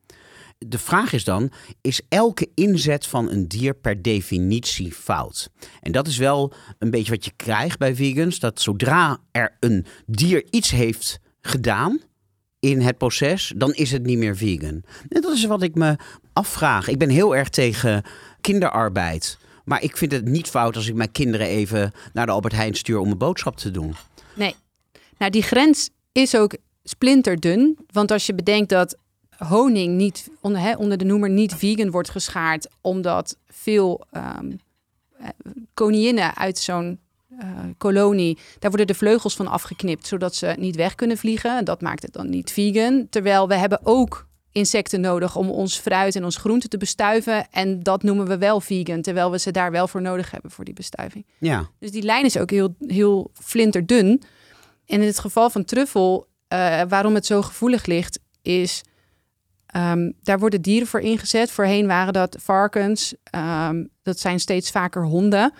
de 0.67 0.79
vraag 0.79 1.13
is 1.13 1.25
dan, 1.25 1.51
is 1.81 2.01
elke 2.09 2.51
inzet 2.55 3.07
van 3.07 3.31
een 3.31 3.49
dier 3.49 3.75
per 3.75 4.03
definitie 4.03 4.93
fout? 4.93 5.51
En 5.81 5.93
dat 5.93 6.07
is 6.07 6.17
wel 6.17 6.53
een 6.79 6.91
beetje 6.91 7.13
wat 7.13 7.25
je 7.25 7.33
krijgt 7.37 7.79
bij 7.79 7.95
vegans, 7.95 8.39
dat 8.39 8.61
zodra 8.61 9.19
er 9.31 9.57
een 9.61 9.87
dier 10.07 10.45
iets 10.51 10.71
heeft 10.71 11.21
gedaan 11.41 12.01
in 12.61 12.81
het 12.81 12.99
proces, 12.99 13.53
dan 13.57 13.73
is 13.73 13.91
het 13.91 14.03
niet 14.03 14.19
meer 14.19 14.37
vegan. 14.37 14.83
En 15.09 15.21
dat 15.21 15.33
is 15.33 15.45
wat 15.45 15.63
ik 15.63 15.75
me 15.75 15.97
afvraag. 16.33 16.89
Ik 16.89 16.99
ben 16.99 17.09
heel 17.09 17.37
erg 17.37 17.49
tegen 17.49 18.03
kinderarbeid. 18.41 19.39
Maar 19.65 19.83
ik 19.83 19.97
vind 19.97 20.13
het 20.13 20.25
niet 20.25 20.49
fout 20.49 20.77
als 20.77 20.89
ik 20.89 20.95
mijn 20.95 21.13
kinderen 21.13 21.47
even 21.47 21.93
naar 22.13 22.27
de 22.27 22.33
Albert 22.33 22.55
Heijn 22.55 22.75
stuur 22.75 22.99
om 22.99 23.11
een 23.11 23.19
boodschap 23.19 23.57
te 23.57 23.71
doen. 23.71 23.95
Nee. 24.35 24.55
Nou, 25.19 25.31
die 25.31 25.43
grens 25.43 25.91
is 26.13 26.37
ook 26.37 26.57
splinterdun. 26.85 27.79
Want 27.93 28.11
als 28.11 28.27
je 28.27 28.35
bedenkt 28.35 28.69
dat 28.69 28.97
honing 29.37 29.97
niet 29.97 30.29
onder, 30.41 30.61
hè, 30.61 30.77
onder 30.77 30.99
de 30.99 31.05
noemer 31.05 31.31
niet 31.31 31.55
vegan 31.55 31.91
wordt 31.91 32.11
geschaard, 32.11 32.69
omdat 32.81 33.37
veel 33.47 34.07
um, 34.13 34.59
koninginnen 35.75 36.37
uit 36.37 36.59
zo'n 36.59 36.99
kolonie, 37.79 38.39
daar 38.59 38.71
worden 38.71 38.87
de 38.87 38.95
vleugels 38.95 39.37
van 39.37 39.47
afgeknipt, 39.47 40.07
zodat 40.07 40.35
ze 40.35 40.55
niet 40.59 40.77
weg 40.77 40.95
kunnen 40.95 41.19
vliegen. 41.19 41.65
Dat 41.65 41.81
maakt 41.81 42.03
het 42.03 42.13
dan 42.13 42.31
niet 42.31 42.53
vegan. 42.53 43.07
Terwijl 43.11 43.49
we 43.49 43.55
hebben 43.55 43.81
ook 43.83 44.29
insecten 44.53 45.01
nodig 45.01 45.37
om 45.37 45.51
ons 45.51 45.79
fruit 45.79 46.17
en 46.17 46.25
ons 46.25 46.37
groente 46.37 46.69
te 46.69 46.77
bestuiven. 46.79 47.51
En 47.51 47.83
dat 47.83 48.03
noemen 48.03 48.27
we 48.27 48.39
wel 48.39 48.61
vegan, 48.61 49.03
terwijl 49.03 49.31
we 49.31 49.39
ze 49.39 49.51
daar 49.51 49.71
wel 49.71 49.89
voor 49.89 50.03
nodig 50.03 50.31
hebben 50.31 50.51
voor 50.51 50.65
die 50.65 50.75
bestuiving. 50.75 51.27
Ja. 51.39 51.69
Dus 51.79 51.91
die 51.91 52.03
lijn 52.03 52.25
is 52.25 52.39
ook 52.39 52.51
heel, 52.51 52.75
heel 52.79 53.31
flinterdun. 53.35 54.23
En 54.87 55.01
in 55.01 55.07
het 55.07 55.19
geval 55.19 55.51
van 55.51 55.65
truffel, 55.65 56.29
uh, 56.53 56.83
waarom 56.89 57.15
het 57.15 57.27
zo 57.27 57.43
gevoelig 57.43 57.87
ligt, 57.87 58.21
is 58.43 58.83
Um, 59.77 60.13
daar 60.23 60.39
worden 60.39 60.63
dieren 60.63 60.89
voor 60.89 61.01
ingezet. 61.01 61.51
Voorheen 61.51 61.87
waren 61.87 62.13
dat 62.13 62.37
varkens. 62.41 63.15
Um, 63.35 63.89
dat 64.03 64.19
zijn 64.19 64.41
steeds 64.41 64.71
vaker 64.71 65.05
honden. 65.05 65.53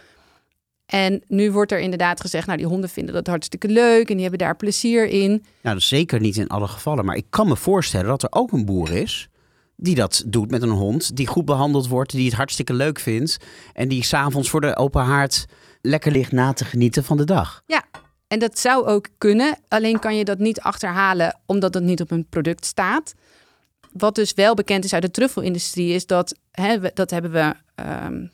En 0.91 1.23
nu 1.27 1.53
wordt 1.53 1.73
er 1.73 1.79
inderdaad 1.79 2.21
gezegd, 2.21 2.47
nou 2.47 2.59
die 2.59 2.67
honden 2.67 2.91
vinden 2.91 3.15
dat 3.15 3.27
hartstikke 3.27 3.69
leuk 3.69 4.09
en 4.09 4.15
die 4.15 4.23
hebben 4.23 4.39
daar 4.39 4.57
plezier 4.57 5.09
in. 5.09 5.31
Nou, 5.31 5.43
dat 5.61 5.77
is 5.77 5.89
zeker 5.89 6.21
niet 6.21 6.37
in 6.37 6.49
alle 6.49 6.69
gevallen. 6.69 7.05
Maar 7.05 7.17
ik 7.17 7.27
kan 7.31 7.49
me 7.49 7.57
voorstellen 7.57 8.07
dat 8.07 8.23
er 8.23 8.33
ook 8.33 8.53
een 8.53 8.65
boer 8.65 8.93
is 8.93 9.29
die 9.77 9.95
dat 9.95 10.23
doet 10.27 10.51
met 10.51 10.63
een 10.63 10.69
hond, 10.69 11.17
die 11.17 11.27
goed 11.27 11.45
behandeld 11.45 11.89
wordt, 11.89 12.13
die 12.13 12.25
het 12.25 12.35
hartstikke 12.35 12.73
leuk 12.73 12.99
vindt 12.99 13.37
en 13.73 13.89
die 13.89 14.05
s'avonds 14.05 14.51
voor 14.51 14.61
de 14.61 14.77
open 14.77 15.03
haard 15.03 15.47
lekker 15.83 16.13
ligt 16.13 16.33
na 16.33 16.53
te 16.53 16.65
genieten 16.65 17.05
van 17.05 17.17
de 17.17 17.25
dag. 17.25 17.63
Ja, 17.67 17.85
en 18.29 18.39
dat 18.39 18.59
zou 18.59 18.87
ook 18.87 19.09
kunnen. 19.19 19.59
Alleen 19.69 19.99
kan 19.99 20.17
je 20.17 20.25
dat 20.25 20.39
niet 20.39 20.61
achterhalen 20.61 21.39
omdat 21.47 21.75
het 21.75 21.83
niet 21.83 22.01
op 22.01 22.11
een 22.11 22.27
product 22.29 22.65
staat 22.65 23.15
wat 23.93 24.15
dus 24.15 24.35
wel 24.35 24.55
bekend 24.55 24.85
is 24.85 24.93
uit 24.93 25.03
de 25.03 25.11
truffelindustrie, 25.11 25.93
is 25.93 26.07
dat, 26.07 26.35
hè, 26.51 26.93
dat 26.95 27.11
hebben 27.11 27.31
we, 27.31 27.55
um, 28.07 28.31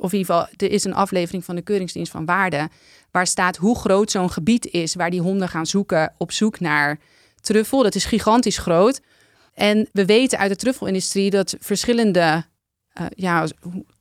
of 0.00 0.12
in 0.12 0.18
ieder 0.18 0.34
geval, 0.34 0.48
er 0.56 0.70
is 0.70 0.84
een 0.84 0.94
aflevering 0.94 1.44
van 1.44 1.54
de 1.54 1.62
Keuringsdienst 1.62 2.12
van 2.12 2.24
Waarde, 2.24 2.68
waar 3.10 3.26
staat 3.26 3.56
hoe 3.56 3.78
groot 3.78 4.10
zo'n 4.10 4.30
gebied 4.30 4.66
is 4.66 4.94
waar 4.94 5.10
die 5.10 5.20
honden 5.20 5.48
gaan 5.48 5.66
zoeken 5.66 6.14
op 6.18 6.32
zoek 6.32 6.60
naar 6.60 6.98
truffel. 7.40 7.82
Dat 7.82 7.94
is 7.94 8.04
gigantisch 8.04 8.58
groot. 8.58 9.00
En 9.54 9.88
we 9.92 10.04
weten 10.04 10.38
uit 10.38 10.50
de 10.50 10.56
truffelindustrie 10.56 11.30
dat 11.30 11.56
verschillende 11.60 12.44
uh, 13.00 13.06
ja, 13.14 13.46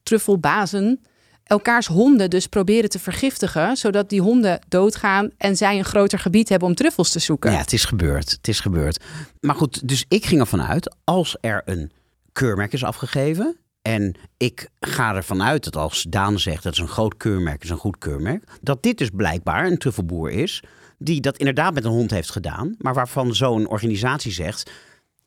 truffelbazen 0.03 0.99
elkaars 1.43 1.87
honden 1.87 2.29
dus 2.29 2.47
proberen 2.47 2.89
te 2.89 2.99
vergiftigen, 2.99 3.77
zodat 3.77 4.09
die 4.09 4.21
honden 4.21 4.59
doodgaan 4.67 5.29
en 5.37 5.57
zij 5.57 5.77
een 5.77 5.85
groter 5.85 6.19
gebied 6.19 6.49
hebben 6.49 6.67
om 6.67 6.75
truffels 6.75 7.11
te 7.11 7.19
zoeken. 7.19 7.51
Ja, 7.51 7.57
het 7.57 7.73
is 7.73 7.85
gebeurd. 7.85 8.31
Het 8.31 8.47
is 8.47 8.59
gebeurd. 8.59 9.03
Maar 9.39 9.55
goed, 9.55 9.87
dus 9.87 10.05
ik 10.07 10.25
ging 10.25 10.41
ervan 10.41 10.61
uit, 10.61 10.95
als 11.03 11.37
er 11.41 11.61
een 11.65 11.91
keurmerk 12.31 12.73
is 12.73 12.83
afgegeven, 12.83 13.57
en 13.85 14.15
ik 14.37 14.69
ga 14.79 15.15
ervan 15.15 15.43
uit 15.43 15.63
dat 15.63 15.75
als 15.75 16.05
Daan 16.09 16.39
zegt 16.39 16.63
dat 16.63 16.73
is 16.73 16.79
een 16.79 16.87
groot 16.87 17.17
keurmerk, 17.17 17.63
is 17.63 17.69
een 17.69 17.77
goed 17.77 17.97
keurmerk, 17.97 18.43
dat 18.61 18.83
dit 18.83 18.97
dus 18.97 19.09
blijkbaar 19.09 19.65
een 19.65 19.77
truffelboer 19.77 20.31
is 20.31 20.63
die 20.97 21.21
dat 21.21 21.37
inderdaad 21.37 21.73
met 21.73 21.85
een 21.85 21.91
hond 21.91 22.11
heeft 22.11 22.31
gedaan, 22.31 22.75
maar 22.77 22.93
waarvan 22.93 23.35
zo'n 23.35 23.67
organisatie 23.67 24.31
zegt: 24.31 24.71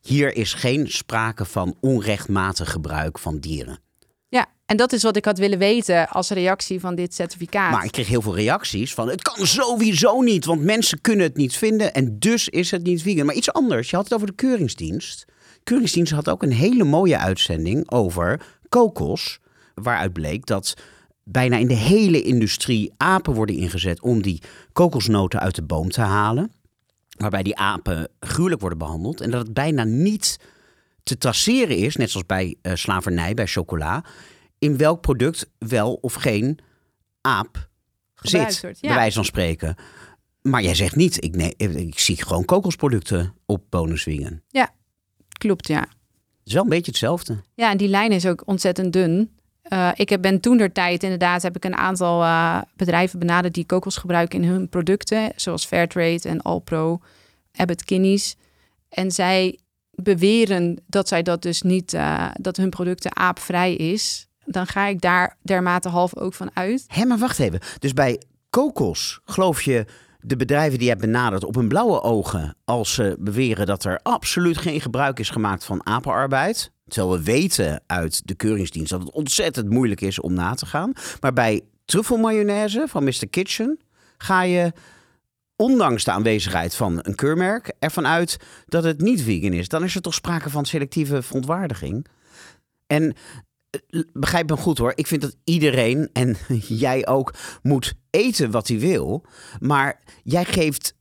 hier 0.00 0.36
is 0.36 0.54
geen 0.54 0.88
sprake 0.88 1.44
van 1.44 1.76
onrechtmatig 1.80 2.70
gebruik 2.70 3.18
van 3.18 3.38
dieren. 3.38 3.78
En 4.68 4.76
dat 4.76 4.92
is 4.92 5.02
wat 5.02 5.16
ik 5.16 5.24
had 5.24 5.38
willen 5.38 5.58
weten 5.58 6.08
als 6.08 6.30
reactie 6.30 6.80
van 6.80 6.94
dit 6.94 7.14
certificaat. 7.14 7.72
Maar 7.72 7.84
ik 7.84 7.92
kreeg 7.92 8.08
heel 8.08 8.22
veel 8.22 8.34
reacties 8.34 8.94
van 8.94 9.08
het 9.08 9.22
kan 9.22 9.46
sowieso 9.46 10.20
niet, 10.20 10.44
want 10.44 10.62
mensen 10.62 11.00
kunnen 11.00 11.26
het 11.26 11.36
niet 11.36 11.56
vinden 11.56 11.94
en 11.94 12.18
dus 12.18 12.48
is 12.48 12.70
het 12.70 12.82
niet 12.82 13.02
vegan. 13.02 13.26
Maar 13.26 13.34
iets 13.34 13.52
anders, 13.52 13.90
je 13.90 13.96
had 13.96 14.04
het 14.04 14.14
over 14.14 14.26
de 14.26 14.34
keuringsdienst. 14.34 15.24
Keuringsdienst 15.68 16.12
had 16.12 16.28
ook 16.28 16.42
een 16.42 16.52
hele 16.52 16.84
mooie 16.84 17.18
uitzending 17.18 17.90
over 17.90 18.40
kokos, 18.68 19.38
waaruit 19.74 20.12
bleek 20.12 20.46
dat 20.46 20.74
bijna 21.22 21.56
in 21.56 21.68
de 21.68 21.74
hele 21.74 22.22
industrie 22.22 22.92
apen 22.96 23.34
worden 23.34 23.56
ingezet 23.56 24.00
om 24.00 24.22
die 24.22 24.42
kokosnoten 24.72 25.40
uit 25.40 25.54
de 25.54 25.62
boom 25.62 25.90
te 25.90 26.00
halen. 26.00 26.52
Waarbij 27.16 27.42
die 27.42 27.56
apen 27.56 28.08
gruwelijk 28.20 28.60
worden 28.60 28.78
behandeld 28.78 29.20
en 29.20 29.30
dat 29.30 29.42
het 29.42 29.54
bijna 29.54 29.84
niet 29.84 30.38
te 31.02 31.18
traceren 31.18 31.76
is, 31.76 31.96
net 31.96 32.10
zoals 32.10 32.26
bij 32.26 32.56
uh, 32.62 32.74
slavernij, 32.74 33.34
bij 33.34 33.46
chocola 33.46 34.04
in 34.58 34.76
welk 34.76 35.00
product 35.00 35.50
wel 35.58 35.94
of 35.94 36.14
geen 36.14 36.58
aap 37.20 37.68
zit, 38.14 38.60
wordt, 38.60 38.80
bij 38.80 38.94
wijze 38.94 39.14
van 39.14 39.24
spreken. 39.24 39.76
Maar 40.42 40.62
jij 40.62 40.74
zegt 40.74 40.96
niet, 40.96 41.24
ik, 41.24 41.36
nee, 41.36 41.54
ik 41.56 41.98
zie 41.98 42.22
gewoon 42.22 42.44
kokosproducten 42.44 43.34
op 43.46 43.64
bonuswingen. 43.68 44.42
Ja, 44.48 44.76
klopt, 45.38 45.68
ja. 45.68 45.80
Het 45.80 46.46
is 46.46 46.52
wel 46.52 46.62
een 46.62 46.68
beetje 46.68 46.90
hetzelfde. 46.90 47.36
Ja, 47.54 47.70
en 47.70 47.76
die 47.76 47.88
lijn 47.88 48.12
is 48.12 48.26
ook 48.26 48.42
ontzettend 48.46 48.92
dun. 48.92 49.30
Uh, 49.72 49.90
ik 49.94 50.20
ben 50.20 50.40
toen 50.40 50.56
der 50.56 50.72
tijd 50.72 51.02
inderdaad 51.02 51.42
heb 51.42 51.56
ik 51.56 51.64
een 51.64 51.76
aantal 51.76 52.22
uh, 52.22 52.60
bedrijven 52.76 53.18
benaderd 53.18 53.54
die 53.54 53.66
kokos 53.66 53.96
gebruiken 53.96 54.42
in 54.42 54.48
hun 54.48 54.68
producten, 54.68 55.32
zoals 55.36 55.66
Fairtrade 55.66 56.28
en 56.28 56.42
Alpro, 56.42 57.00
Abbott 57.52 57.84
Kinney's. 57.84 58.36
En 58.88 59.10
zij 59.10 59.58
beweren 59.90 60.82
dat 60.86 61.08
zij 61.08 61.22
dat 61.22 61.42
dus 61.42 61.62
niet, 61.62 61.92
uh, 61.92 62.30
dat 62.34 62.56
hun 62.56 62.70
producten 62.70 63.16
aapvrij 63.16 63.74
is 63.74 64.28
dan 64.52 64.66
ga 64.66 64.86
ik 64.86 65.00
daar 65.00 65.36
dermate 65.42 65.88
half 65.88 66.16
ook 66.16 66.34
van 66.34 66.50
uit. 66.54 66.84
Hé, 66.86 67.04
maar 67.04 67.18
wacht 67.18 67.38
even. 67.38 67.60
Dus 67.78 67.92
bij 67.92 68.22
kokos 68.50 69.20
geloof 69.24 69.62
je 69.62 69.84
de 70.18 70.36
bedrijven 70.36 70.78
die 70.78 70.82
je 70.82 70.88
hebt 70.88 71.00
benaderd 71.00 71.44
op 71.44 71.54
hun 71.54 71.68
blauwe 71.68 72.02
ogen 72.02 72.56
als 72.64 72.94
ze 72.94 73.16
beweren 73.18 73.66
dat 73.66 73.84
er 73.84 74.00
absoluut 74.02 74.58
geen 74.58 74.80
gebruik 74.80 75.18
is 75.18 75.30
gemaakt 75.30 75.64
van 75.64 75.86
apenarbeid? 75.86 76.72
Terwijl 76.88 77.18
we 77.18 77.22
weten 77.24 77.82
uit 77.86 78.26
de 78.26 78.34
keuringsdienst 78.34 78.90
dat 78.90 79.00
het 79.00 79.10
ontzettend 79.10 79.70
moeilijk 79.70 80.00
is 80.00 80.20
om 80.20 80.32
na 80.32 80.54
te 80.54 80.66
gaan. 80.66 80.92
Maar 81.20 81.32
bij 81.32 81.62
truffelmayonaise 81.84 82.84
van 82.88 83.04
Mr. 83.04 83.28
Kitchen 83.30 83.80
ga 84.16 84.42
je 84.42 84.72
ondanks 85.56 86.04
de 86.04 86.10
aanwezigheid 86.10 86.74
van 86.74 86.98
een 87.02 87.14
keurmerk, 87.14 87.72
ervan 87.78 88.06
uit 88.06 88.36
dat 88.66 88.84
het 88.84 89.00
niet 89.00 89.22
vegan 89.22 89.52
is. 89.52 89.68
Dan 89.68 89.84
is 89.84 89.94
er 89.94 90.00
toch 90.00 90.14
sprake 90.14 90.50
van 90.50 90.64
selectieve 90.64 91.22
verontwaardiging. 91.22 92.06
En 92.86 93.14
begrijp 94.12 94.48
me 94.48 94.56
goed 94.56 94.78
hoor, 94.78 94.92
ik 94.94 95.06
vind 95.06 95.20
dat 95.20 95.36
iedereen, 95.44 96.10
en 96.12 96.36
jij 96.86 97.06
ook, 97.06 97.34
moet 97.62 97.94
eten 98.10 98.50
wat 98.50 98.68
hij 98.68 98.78
wil. 98.78 99.24
Maar 99.58 100.00
jij 100.22 100.44
geeft 100.44 100.96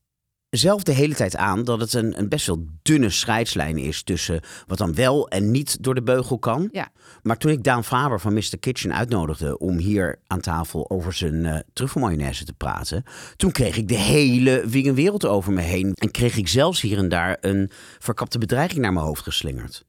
zelf 0.49 0.84
de 0.84 0.91
hele 0.91 1.15
tijd 1.15 1.36
aan 1.36 1.63
dat 1.63 1.80
het 1.80 1.93
een, 1.93 2.19
een 2.19 2.30
best 2.30 2.47
wel 2.47 2.65
dunne 2.82 3.10
scheidslijn 3.10 3.77
is 3.77 4.03
tussen 4.03 4.41
wat 4.67 4.77
dan 4.77 4.95
wel 4.95 5.27
en 5.30 5.51
niet 5.51 5.84
door 5.84 5.95
de 5.95 6.03
beugel 6.03 6.39
kan. 6.39 6.69
Ja. 6.71 6.89
Maar 7.21 7.38
toen 7.38 7.51
ik 7.51 7.63
Daan 7.63 7.84
Faber 7.84 8.19
van 8.19 8.34
Mr. 8.34 8.60
Kitchen 8.60 8.95
uitnodigde 8.95 9.58
om 9.58 9.77
hier 9.77 10.19
aan 10.27 10.39
tafel 10.39 10.89
over 10.89 11.13
zijn 11.13 11.43
uh, 11.43 11.60
truffelmayonaise 11.73 12.45
te 12.45 12.53
praten, 12.53 13.03
toen 13.36 13.51
kreeg 13.51 13.77
ik 13.77 13.88
de 13.88 13.97
hele 13.97 14.63
vegan 14.65 14.95
wereld 14.95 15.25
over 15.25 15.53
me 15.53 15.62
heen 15.62 15.93
en 15.93 16.12
kreeg 16.12 16.38
ik 16.38 16.47
zelfs 16.47 16.82
hier 16.82 16.97
en 16.97 17.10
daar 17.10 17.38
een 17.41 17.69
verkapte 17.99 18.38
bedreiging 18.38 18.82
naar 18.82 18.93
mijn 18.93 19.06
hoofd 19.06 19.23
geslingerd. 19.23 19.86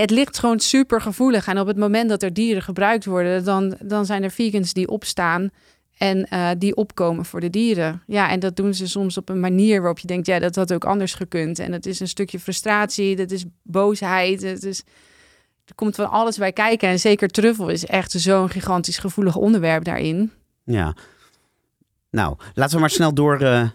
Het 0.00 0.10
ligt 0.10 0.38
gewoon 0.38 0.60
super 0.60 1.00
gevoelig. 1.00 1.46
En 1.46 1.58
op 1.58 1.66
het 1.66 1.76
moment 1.76 2.08
dat 2.08 2.22
er 2.22 2.32
dieren 2.32 2.62
gebruikt 2.62 3.04
worden, 3.04 3.44
dan, 3.44 3.76
dan 3.82 4.06
zijn 4.06 4.22
er 4.22 4.30
vegans 4.30 4.72
die 4.72 4.88
opstaan 4.88 5.50
en 5.96 6.26
uh, 6.32 6.50
die 6.58 6.76
opkomen 6.76 7.24
voor 7.24 7.40
de 7.40 7.50
dieren. 7.50 8.02
Ja, 8.06 8.30
en 8.30 8.40
dat 8.40 8.56
doen 8.56 8.74
ze 8.74 8.88
soms 8.88 9.16
op 9.16 9.28
een 9.28 9.40
manier 9.40 9.80
waarop 9.80 9.98
je 9.98 10.06
denkt, 10.06 10.26
ja, 10.26 10.38
dat 10.38 10.54
had 10.54 10.72
ook 10.72 10.84
anders 10.84 11.14
gekund. 11.14 11.58
En 11.58 11.70
dat 11.70 11.86
is 11.86 12.00
een 12.00 12.08
stukje 12.08 12.40
frustratie, 12.40 13.16
dat 13.16 13.30
is 13.30 13.44
boosheid, 13.62 14.42
het 14.42 14.64
is, 14.64 14.82
er 15.64 15.74
komt 15.74 15.94
van 15.94 16.10
alles 16.10 16.36
bij 16.36 16.52
kijken. 16.52 16.88
En 16.88 16.98
zeker 16.98 17.28
truffel 17.28 17.68
is 17.68 17.86
echt 17.86 18.10
zo'n 18.10 18.50
gigantisch 18.50 18.98
gevoelig 18.98 19.36
onderwerp 19.36 19.84
daarin. 19.84 20.32
Ja. 20.64 20.94
Nou, 22.10 22.36
laten 22.54 22.74
we 22.74 22.80
maar 22.80 22.90
snel 22.90 23.14
door. 23.14 23.42
Uh... 23.42 23.68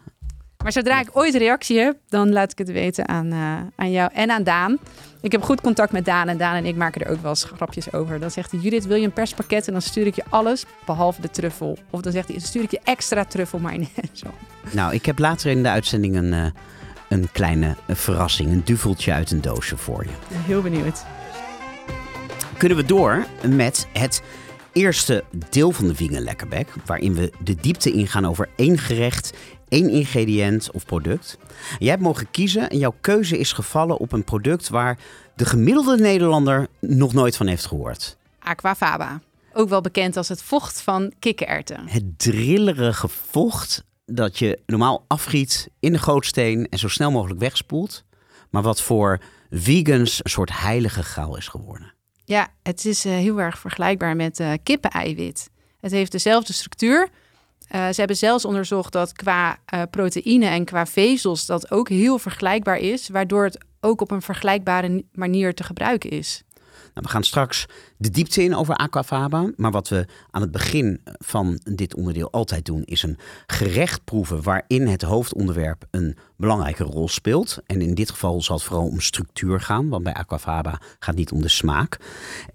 Maar 0.64 0.72
zodra 0.72 1.00
ik 1.00 1.10
ooit 1.12 1.36
reactie 1.36 1.80
heb, 1.80 1.98
dan 2.08 2.32
laat 2.32 2.52
ik 2.52 2.58
het 2.58 2.72
weten 2.72 3.08
aan, 3.08 3.34
uh, 3.34 3.58
aan 3.76 3.92
jou 3.92 4.12
en 4.14 4.32
aan 4.32 4.44
Daan. 4.44 4.80
Ik 5.24 5.32
heb 5.32 5.44
goed 5.44 5.62
contact 5.62 5.92
met 5.92 6.06
Daan 6.06 6.28
en 6.28 6.38
Daan 6.38 6.56
en 6.56 6.66
ik 6.66 6.76
maken 6.76 7.02
er 7.02 7.12
ook 7.12 7.22
wel 7.22 7.30
eens 7.30 7.44
grapjes 7.44 7.94
over. 7.94 8.20
Dan 8.20 8.32
zegt 8.32 8.52
hij, 8.52 8.60
Judith, 8.60 8.86
wil 8.86 8.98
je 8.98 9.06
een 9.06 9.14
perspakket? 9.14 9.68
En 9.68 9.74
dan 9.74 9.82
stuur 9.82 10.06
ik 10.06 10.16
je 10.16 10.24
alles, 10.30 10.66
behalve 10.86 11.22
de 11.22 11.30
truffel. 11.30 11.78
Of 11.90 12.02
dan 12.02 12.12
zegt 12.12 12.28
hij, 12.28 12.38
dan 12.38 12.46
stuur 12.46 12.64
ik 12.64 12.72
je 12.72 12.80
extra 12.84 13.26
truffel 13.26 13.60
zo. 14.14 14.28
Nou, 14.72 14.94
ik 14.94 15.06
heb 15.06 15.20
later 15.20 15.52
in 15.52 15.64
de 15.64 15.70
uitzending 15.70 16.16
een, 16.16 16.34
uh, 16.34 16.46
een 17.10 17.32
kleine 17.32 17.76
verrassing. 17.88 18.52
Een 18.52 18.62
duveltje 18.64 19.14
uit 19.14 19.32
een 19.32 19.42
doosje 19.42 19.78
voor 19.78 20.04
je. 20.04 20.36
Heel 20.36 20.62
benieuwd. 20.62 21.06
Kunnen 22.58 22.78
we 22.78 22.86
door 22.86 23.26
met 23.48 23.88
het 23.94 24.22
eerste 24.74 25.24
deel 25.50 25.72
van 25.72 25.88
de 25.88 25.96
Vegan 25.96 26.24
Lekkerbek. 26.24 26.68
Waarin 26.86 27.14
we 27.14 27.32
de 27.44 27.56
diepte 27.56 27.92
ingaan 27.92 28.26
over 28.26 28.50
één 28.56 28.78
gerecht 28.78 29.34
één 29.74 29.90
ingrediënt 29.90 30.72
of 30.72 30.86
product. 30.86 31.38
Jij 31.80 31.90
hebt 31.90 32.02
mogen 32.02 32.32
kiezen 32.32 32.70
en 32.70 32.78
jouw 32.78 32.96
keuze 33.02 33.38
is 33.38 33.52
gevallen 33.52 33.98
op 33.98 34.12
een 34.12 34.24
product 34.24 34.70
waar 34.70 34.98
de 35.36 35.46
gemiddelde 35.46 35.98
Nederlander 35.98 36.68
nog 36.80 37.14
nooit 37.14 37.38
van 37.38 37.48
heeft 37.48 37.66
gehoord. 37.66 38.18
Aquafaba. 38.40 39.22
Ook 39.54 39.70
wel 39.70 39.82
bekend 39.82 40.18
als 40.18 40.30
het 40.30 40.44
vocht 40.44 40.82
van 40.82 41.14
kikkererwten. 41.20 41.88
Het 41.88 42.20
drillerige 42.20 43.08
vocht 43.08 43.84
dat 44.06 44.40
je 44.40 44.60
normaal 44.66 45.06
afgiet 45.08 45.70
in 45.80 45.92
de 45.92 46.00
gootsteen 46.00 46.68
en 46.70 46.80
zo 46.80 46.88
snel 46.88 47.12
mogelijk 47.12 47.40
wegspoelt. 47.40 48.04
Maar 48.50 48.62
wat 48.62 48.82
voor 48.82 49.20
vegans 49.50 50.20
een 50.24 50.30
soort 50.30 50.60
heilige 50.60 51.04
graal 51.04 51.38
is 51.38 51.48
geworden. 51.48 51.94
Ja, 52.26 52.48
het 52.64 52.86
is 52.86 53.06
uh, 53.06 53.14
heel 53.14 53.40
erg 53.40 53.58
vergelijkbaar 53.58 54.16
met 54.16 54.40
uh, 54.40 54.54
kippeneiwit. 54.64 55.50
Het 55.80 55.92
heeft 55.92 56.12
dezelfde 56.12 56.54
structuur, 56.54 57.10
uh, 57.71 57.88
ze 57.88 57.95
hebben 57.95 58.17
zelfs 58.17 58.45
onderzocht 58.45 58.93
dat 58.93 59.13
qua 59.13 59.58
uh, 59.73 59.82
proteïne 59.89 60.45
en 60.45 60.65
qua 60.65 60.86
vezels 60.86 61.45
dat 61.45 61.71
ook 61.71 61.89
heel 61.89 62.19
vergelijkbaar 62.19 62.78
is, 62.78 63.10
waardoor 63.10 63.43
het 63.43 63.65
ook 63.80 64.02
op 64.02 64.12
een 64.12 64.21
vergelijkbare 64.21 65.04
manier 65.12 65.54
te 65.54 65.63
gebruiken 65.63 66.10
is. 66.10 66.43
Nou, 66.93 67.06
we 67.06 67.12
gaan 67.12 67.23
straks 67.23 67.65
de 67.97 68.10
diepte 68.10 68.43
in 68.43 68.56
over 68.56 68.76
aquafaba. 68.76 69.52
Maar 69.56 69.71
wat 69.71 69.89
we 69.89 70.06
aan 70.32 70.41
het 70.41 70.52
begin 70.52 71.02
van 71.17 71.60
dit 71.63 71.95
onderdeel 71.95 72.32
altijd 72.32 72.65
doen, 72.65 72.84
is 72.84 73.04
een 73.04 73.17
gerecht 73.47 74.04
proeven 74.04 74.43
waarin 74.43 74.88
het 74.88 75.02
hoofdonderwerp 75.02 75.86
een 75.91 76.17
belangrijke 76.38 76.84
rol 76.84 77.08
speelt. 77.08 77.58
En 77.65 77.82
in 77.82 77.93
dit 77.93 78.12
geval 78.12 78.41
zal 78.41 78.56
het 78.56 78.65
vooral 78.65 78.88
om 78.88 78.99
structuur 78.99 79.60
gaan, 79.60 79.89
want 79.89 80.04
bij 80.04 80.13
aquafaba 80.13 80.71
gaat 80.71 80.99
het 80.99 81.15
niet 81.15 81.32
om 81.32 81.41
de 81.41 81.47
smaak. 81.47 81.97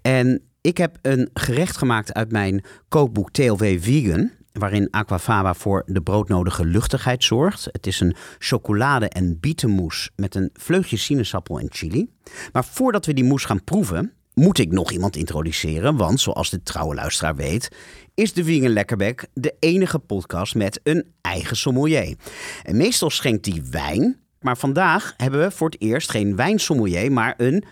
En 0.01 0.41
ik 0.61 0.77
heb 0.77 0.97
een 1.01 1.29
gerecht 1.33 1.77
gemaakt 1.77 2.13
uit 2.13 2.31
mijn 2.31 2.63
kookboek 2.89 3.31
TLW 3.31 3.63
Vegan 3.79 4.31
waarin 4.59 4.87
aquafaba 4.91 5.53
voor 5.53 5.83
de 5.85 6.01
broodnodige 6.01 6.65
luchtigheid 6.65 7.23
zorgt. 7.23 7.67
Het 7.71 7.87
is 7.87 7.99
een 7.99 8.15
chocolade- 8.39 9.09
en 9.09 9.39
bietenmoes 9.39 10.09
met 10.15 10.35
een 10.35 10.49
vleugje 10.53 10.97
sinaasappel 10.97 11.59
en 11.59 11.67
chili. 11.69 12.09
Maar 12.51 12.65
voordat 12.65 13.05
we 13.05 13.13
die 13.13 13.23
moes 13.23 13.45
gaan 13.45 13.63
proeven, 13.63 14.13
moet 14.33 14.57
ik 14.57 14.71
nog 14.71 14.91
iemand 14.91 15.15
introduceren. 15.15 15.95
Want 15.95 16.19
zoals 16.19 16.49
de 16.49 16.63
trouwe 16.63 16.95
luisteraar 16.95 17.35
weet, 17.35 17.69
is 18.15 18.33
de 18.33 18.43
Vegan 18.43 18.73
Lekkerbek 18.73 19.27
de 19.33 19.55
enige 19.59 19.99
podcast 19.99 20.55
met 20.55 20.79
een 20.83 21.13
eigen 21.21 21.57
sommelier. 21.57 22.15
En 22.63 22.77
meestal 22.77 23.09
schenkt 23.09 23.45
hij 23.45 23.63
wijn. 23.71 24.19
Maar 24.41 24.57
vandaag 24.57 25.13
hebben 25.17 25.39
we 25.39 25.51
voor 25.51 25.69
het 25.69 25.81
eerst 25.81 26.11
geen 26.11 26.35
wijnsommelier, 26.35 27.11
maar 27.11 27.33
een 27.37 27.63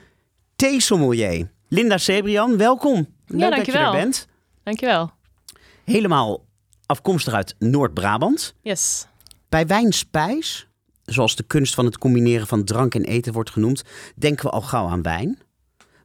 theesommelier. 0.56 1.52
Linda 1.68 1.98
Sebrian, 1.98 2.58
welkom. 2.58 3.08
Leuk 3.26 3.40
ja, 3.40 3.56
dat 3.56 3.66
je 3.66 3.72
er 3.72 3.92
bent. 3.92 4.28
Dankjewel. 4.64 5.12
Helemaal 5.84 6.47
afkomstig 6.88 7.34
uit 7.34 7.56
Noord-Brabant. 7.60 8.54
Yes. 8.62 9.08
Bij 9.50 9.68
wijnspijs, 9.68 10.68
zoals 11.04 11.36
de 11.36 11.44
kunst 11.44 11.74
van 11.74 11.86
het 11.86 11.98
combineren 11.98 12.48
van 12.48 12.64
drank 12.64 12.96
en 12.96 13.04
eten 13.04 13.34
wordt 13.34 13.50
genoemd, 13.50 13.84
denken 14.16 14.46
we 14.46 14.52
al 14.52 14.62
gauw 14.62 14.88
aan 14.88 15.02
wijn. 15.02 15.40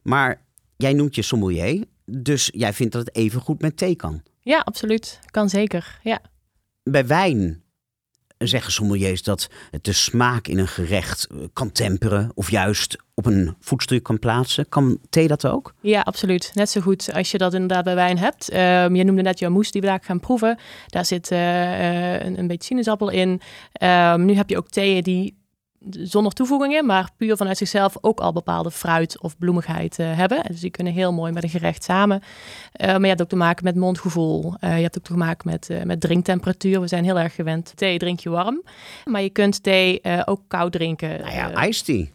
Maar 0.03 0.41
jij 0.77 0.93
noemt 0.93 1.15
je 1.15 1.21
sommelier, 1.21 1.85
dus 2.05 2.49
jij 2.53 2.73
vindt 2.73 2.93
dat 2.93 3.05
het 3.05 3.15
even 3.15 3.41
goed 3.41 3.61
met 3.61 3.77
thee 3.77 3.95
kan. 3.95 4.23
Ja, 4.39 4.59
absoluut. 4.59 5.19
Kan 5.25 5.49
zeker, 5.49 5.99
ja. 6.03 6.21
Bij 6.83 7.07
wijn 7.07 7.62
zeggen 8.47 8.71
sommeliers 8.71 9.23
dat 9.23 9.49
het 9.71 9.83
de 9.83 9.93
smaak 9.93 10.47
in 10.47 10.57
een 10.57 10.67
gerecht 10.67 11.27
eh, 11.27 11.37
kan 11.53 11.71
temperen 11.71 12.31
of 12.33 12.51
juist 12.51 12.97
op 13.13 13.25
een 13.25 13.55
voetstuk 13.59 14.03
kan 14.03 14.19
plaatsen. 14.19 14.69
Kan 14.69 14.99
thee 15.09 15.27
dat 15.27 15.45
ook? 15.45 15.73
Ja, 15.81 16.01
absoluut. 16.01 16.51
Net 16.53 16.69
zo 16.69 16.81
goed 16.81 17.13
als 17.13 17.31
je 17.31 17.37
dat 17.37 17.53
inderdaad 17.53 17.83
bij 17.83 17.95
wijn 17.95 18.17
hebt. 18.17 18.53
Um, 18.53 18.95
je 18.95 19.03
noemde 19.03 19.21
net 19.21 19.39
jouw 19.39 19.49
moes 19.49 19.71
die 19.71 19.81
we 19.81 19.87
daar 19.87 20.01
gaan 20.03 20.19
proeven. 20.19 20.57
Daar 20.87 21.05
zit 21.05 21.31
uh, 21.31 22.23
een, 22.25 22.39
een, 22.39 22.47
beetje 22.47 22.67
sinaasappel 22.67 23.09
in. 23.09 23.41
Um, 23.81 24.25
nu 24.25 24.33
heb 24.33 24.49
je 24.49 24.57
ook 24.57 24.69
theeën 24.69 25.03
die 25.03 25.35
zonder 25.89 26.31
toevoegingen, 26.31 26.85
maar 26.85 27.09
puur 27.17 27.37
vanuit 27.37 27.57
zichzelf 27.57 27.97
ook 28.01 28.19
al 28.19 28.33
bepaalde 28.33 28.71
fruit 28.71 29.21
of 29.21 29.37
bloemigheid 29.37 29.99
uh, 29.99 30.17
hebben. 30.17 30.43
Dus 30.47 30.59
die 30.59 30.69
kunnen 30.69 30.93
heel 30.93 31.13
mooi 31.13 31.31
met 31.31 31.43
een 31.43 31.49
gerecht 31.49 31.83
samen. 31.83 32.21
Uh, 32.81 32.87
maar 32.87 33.01
je 33.01 33.07
hebt 33.07 33.21
ook 33.21 33.29
te 33.29 33.35
maken 33.35 33.63
met 33.63 33.75
mondgevoel. 33.75 34.53
Uh, 34.59 34.75
je 34.75 34.83
hebt 34.83 34.97
ook 34.97 35.03
te 35.03 35.17
maken 35.17 35.49
met, 35.49 35.85
met 35.85 36.01
drinktemperatuur. 36.01 36.81
We 36.81 36.87
zijn 36.87 37.03
heel 37.03 37.19
erg 37.19 37.35
gewend. 37.35 37.71
Thee 37.75 37.97
drink 37.97 38.19
je 38.19 38.29
warm. 38.29 38.63
Maar 39.05 39.21
je 39.21 39.29
kunt 39.29 39.63
thee 39.63 40.01
ook 40.25 40.41
koud 40.47 40.71
drinken. 40.71 41.19
Nou 41.21 41.33
ja, 41.33 41.65
iced 41.65 41.85
tea 41.85 42.05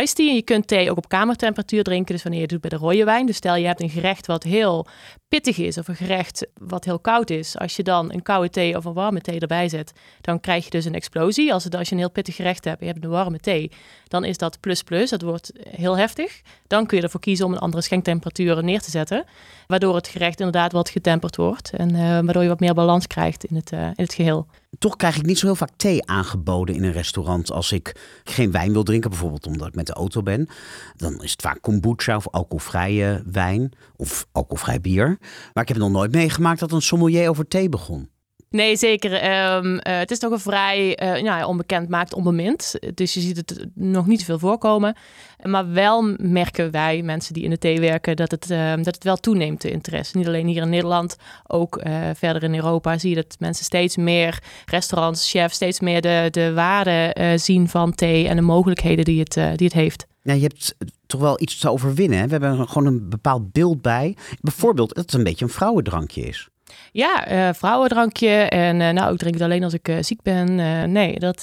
iced 0.00 0.16
tea. 0.16 0.28
En 0.28 0.34
je 0.34 0.42
kunt 0.42 0.66
thee 0.66 0.90
ook 0.90 0.96
op 0.96 1.08
kamertemperatuur 1.08 1.82
drinken. 1.82 2.14
Dus 2.14 2.22
wanneer 2.22 2.40
je 2.40 2.46
het 2.46 2.60
doet 2.60 2.70
bij 2.70 2.78
de 2.78 2.84
rode 2.84 3.04
wijn. 3.04 3.26
Dus 3.26 3.36
stel 3.36 3.56
je 3.56 3.66
hebt 3.66 3.80
een 3.80 3.90
gerecht 3.90 4.26
wat 4.26 4.42
heel 4.42 4.86
pittig 5.32 5.58
is 5.58 5.78
of 5.78 5.88
een 5.88 5.96
gerecht 5.96 6.46
wat 6.58 6.84
heel 6.84 6.98
koud 6.98 7.30
is. 7.30 7.58
Als 7.58 7.76
je 7.76 7.82
dan 7.82 8.12
een 8.12 8.22
koude 8.22 8.50
thee 8.50 8.76
of 8.76 8.84
een 8.84 8.92
warme 8.92 9.20
thee 9.20 9.40
erbij 9.40 9.68
zet, 9.68 9.92
dan 10.20 10.40
krijg 10.40 10.64
je 10.64 10.70
dus 10.70 10.84
een 10.84 10.94
explosie. 10.94 11.52
Als, 11.52 11.64
je 11.64 11.70
een 11.70 11.98
heel 11.98 12.10
pittig 12.10 12.36
gerecht 12.36 12.64
hebt 12.64 12.80
en 12.80 12.86
je 12.86 12.92
hebt 12.92 13.04
een 13.04 13.10
warme 13.10 13.38
thee, 13.38 13.70
dan 14.08 14.24
is 14.24 14.38
dat 14.38 14.60
plus 14.60 14.82
plus. 14.82 15.10
Dat 15.10 15.22
wordt 15.22 15.52
heel 15.68 15.96
heftig. 15.98 16.42
Dan 16.66 16.86
kun 16.86 16.96
je 16.96 17.02
ervoor 17.02 17.20
kiezen 17.20 17.46
om 17.46 17.52
een 17.52 17.58
andere 17.58 17.82
schenktemperatuur 17.82 18.64
neer 18.64 18.80
te 18.80 18.90
zetten. 18.90 19.24
Waardoor 19.66 19.94
het 19.94 20.08
gerecht 20.08 20.38
inderdaad 20.38 20.72
wat 20.72 20.90
getemperd 20.90 21.36
wordt. 21.36 21.70
En 21.70 21.94
uh, 21.94 22.00
waardoor 22.00 22.42
je 22.42 22.48
wat 22.48 22.60
meer 22.60 22.74
balans 22.74 23.06
krijgt 23.06 23.44
in 23.44 23.56
het, 23.56 23.72
uh, 23.72 23.80
in 23.80 23.92
het 24.04 24.14
geheel. 24.14 24.46
Toch 24.78 24.96
krijg 24.96 25.16
ik 25.16 25.26
niet 25.26 25.38
zo 25.38 25.46
heel 25.46 25.54
vaak 25.54 25.70
thee 25.76 26.06
aangeboden 26.06 26.74
in 26.74 26.84
een 26.84 26.92
restaurant 26.92 27.50
als 27.50 27.72
ik 27.72 27.96
geen 28.24 28.50
wijn 28.50 28.72
wil 28.72 28.82
drinken. 28.82 29.10
Bijvoorbeeld 29.10 29.46
omdat 29.46 29.68
ik 29.68 29.74
met 29.74 29.86
de 29.86 29.92
auto 29.92 30.22
ben. 30.22 30.48
Dan 30.96 31.22
is 31.22 31.30
het 31.30 31.42
vaak 31.42 31.58
kombucha 31.60 32.16
of 32.16 32.28
alcoholvrije 32.28 33.22
wijn 33.26 33.72
of 33.96 34.26
alcoholvrij 34.32 34.80
bier. 34.80 35.18
Maar 35.52 35.62
ik 35.62 35.68
heb 35.68 35.76
nog 35.78 35.90
nooit 35.90 36.12
meegemaakt 36.12 36.60
dat 36.60 36.72
een 36.72 36.82
sommelier 36.82 37.28
over 37.28 37.48
thee 37.48 37.68
begon. 37.68 38.11
Nee, 38.52 38.76
zeker. 38.76 39.12
Um, 39.54 39.74
uh, 39.74 39.80
het 39.82 40.10
is 40.10 40.18
toch 40.18 40.32
een 40.32 40.40
vrij 40.40 41.02
uh, 41.02 41.22
nou, 41.22 41.44
onbekend 41.44 41.88
maakt 41.88 42.14
onbemind. 42.14 42.74
Dus 42.94 43.14
je 43.14 43.20
ziet 43.20 43.36
het 43.36 43.66
nog 43.74 44.06
niet 44.06 44.24
veel 44.24 44.38
voorkomen. 44.38 44.96
Maar 45.42 45.72
wel 45.72 46.14
merken 46.16 46.70
wij, 46.70 47.02
mensen 47.02 47.34
die 47.34 47.42
in 47.42 47.50
de 47.50 47.58
thee 47.58 47.80
werken, 47.80 48.16
dat 48.16 48.30
het, 48.30 48.50
uh, 48.50 48.74
dat 48.76 48.94
het 48.94 49.04
wel 49.04 49.16
toeneemt, 49.16 49.60
de 49.60 49.70
interesse. 49.70 50.16
Niet 50.16 50.26
alleen 50.26 50.46
hier 50.46 50.62
in 50.62 50.68
Nederland, 50.68 51.16
ook 51.46 51.76
eh, 51.76 51.94
verder 52.14 52.42
in 52.42 52.54
Europa 52.54 52.98
zie 52.98 53.08
je 53.10 53.16
dat 53.16 53.36
mensen 53.38 53.64
steeds 53.64 53.96
meer, 53.96 54.42
restaurants, 54.66 55.30
chefs, 55.30 55.54
steeds 55.54 55.80
meer 55.80 56.00
de, 56.00 56.28
de 56.30 56.52
waarde 56.52 57.14
zien 57.36 57.68
van 57.68 57.94
thee 57.94 58.28
en 58.28 58.36
de 58.36 58.42
mogelijkheden 58.42 59.04
die 59.04 59.20
het, 59.20 59.34
die 59.34 59.66
het 59.66 59.72
heeft. 59.72 60.06
Ja, 60.22 60.32
je 60.32 60.42
hebt 60.42 60.74
toch 61.06 61.20
wel 61.20 61.40
iets 61.40 61.58
te 61.58 61.70
overwinnen. 61.70 62.18
Hè? 62.18 62.24
We 62.26 62.30
hebben 62.30 62.68
gewoon 62.68 62.86
een 62.86 63.08
bepaald 63.08 63.52
beeld 63.52 63.82
bij. 63.82 64.16
Bijvoorbeeld 64.40 64.94
dat 64.94 65.04
het 65.04 65.14
een 65.14 65.24
beetje 65.24 65.44
een 65.44 65.50
vrouwendrankje 65.50 66.22
is. 66.22 66.48
Ja, 66.94 67.26
eh, 67.26 67.48
vrouwendrankje. 67.52 68.28
En 68.28 68.80
eh, 68.80 68.90
nou, 68.90 69.12
ik 69.12 69.18
drink 69.18 69.34
het 69.34 69.42
alleen 69.42 69.64
als 69.64 69.72
ik 69.72 69.88
eh, 69.88 69.96
ziek 70.00 70.22
ben. 70.22 70.54
Nee, 70.92 71.18
dat, 71.18 71.42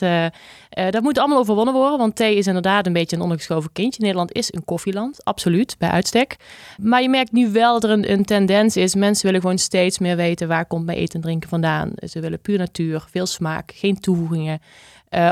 dat 0.69 1.01
moet 1.01 1.17
allemaal 1.17 1.37
overwonnen 1.37 1.73
worden. 1.73 1.97
Want 1.97 2.15
thee 2.15 2.35
is 2.35 2.47
inderdaad 2.47 2.85
een 2.85 2.93
beetje 2.93 3.15
een 3.15 3.21
ondergeschoven 3.21 3.71
kindje. 3.71 4.01
Nederland 4.01 4.31
is 4.31 4.53
een 4.53 4.65
koffieland, 4.65 5.23
absoluut, 5.25 5.75
bij 5.77 5.89
uitstek. 5.89 6.35
Maar 6.77 7.01
je 7.01 7.09
merkt 7.09 7.31
nu 7.31 7.51
wel 7.51 7.79
dat 7.79 7.89
er 7.89 8.09
een, 8.09 8.25
tendens 8.25 8.77
is. 8.77 8.95
Mensen 8.95 9.25
willen 9.25 9.41
gewoon 9.41 9.57
steeds 9.57 9.99
meer 9.99 10.15
weten 10.15 10.47
waar 10.47 10.65
komt 10.65 10.85
mijn 10.85 10.97
eten 10.97 11.15
en 11.15 11.21
drinken 11.21 11.49
vandaan. 11.49 11.91
Ze 12.09 12.19
willen 12.19 12.39
puur 12.39 12.57
natuur, 12.57 13.05
veel 13.09 13.25
smaak, 13.25 13.71
geen 13.75 13.99
toevoegingen. 13.99 14.61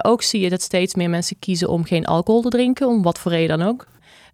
Ook 0.01 0.21
zie 0.21 0.41
je 0.41 0.49
dat 0.49 0.61
steeds 0.61 0.95
meer 0.95 1.09
mensen 1.09 1.39
kiezen 1.39 1.69
om 1.69 1.83
geen 1.83 2.05
alcohol 2.05 2.41
te 2.41 2.49
drinken, 2.49 2.87
om 2.87 3.01
wat 3.01 3.19
voor 3.19 3.31
reden 3.31 3.57
dan 3.57 3.67
ook. 3.67 3.87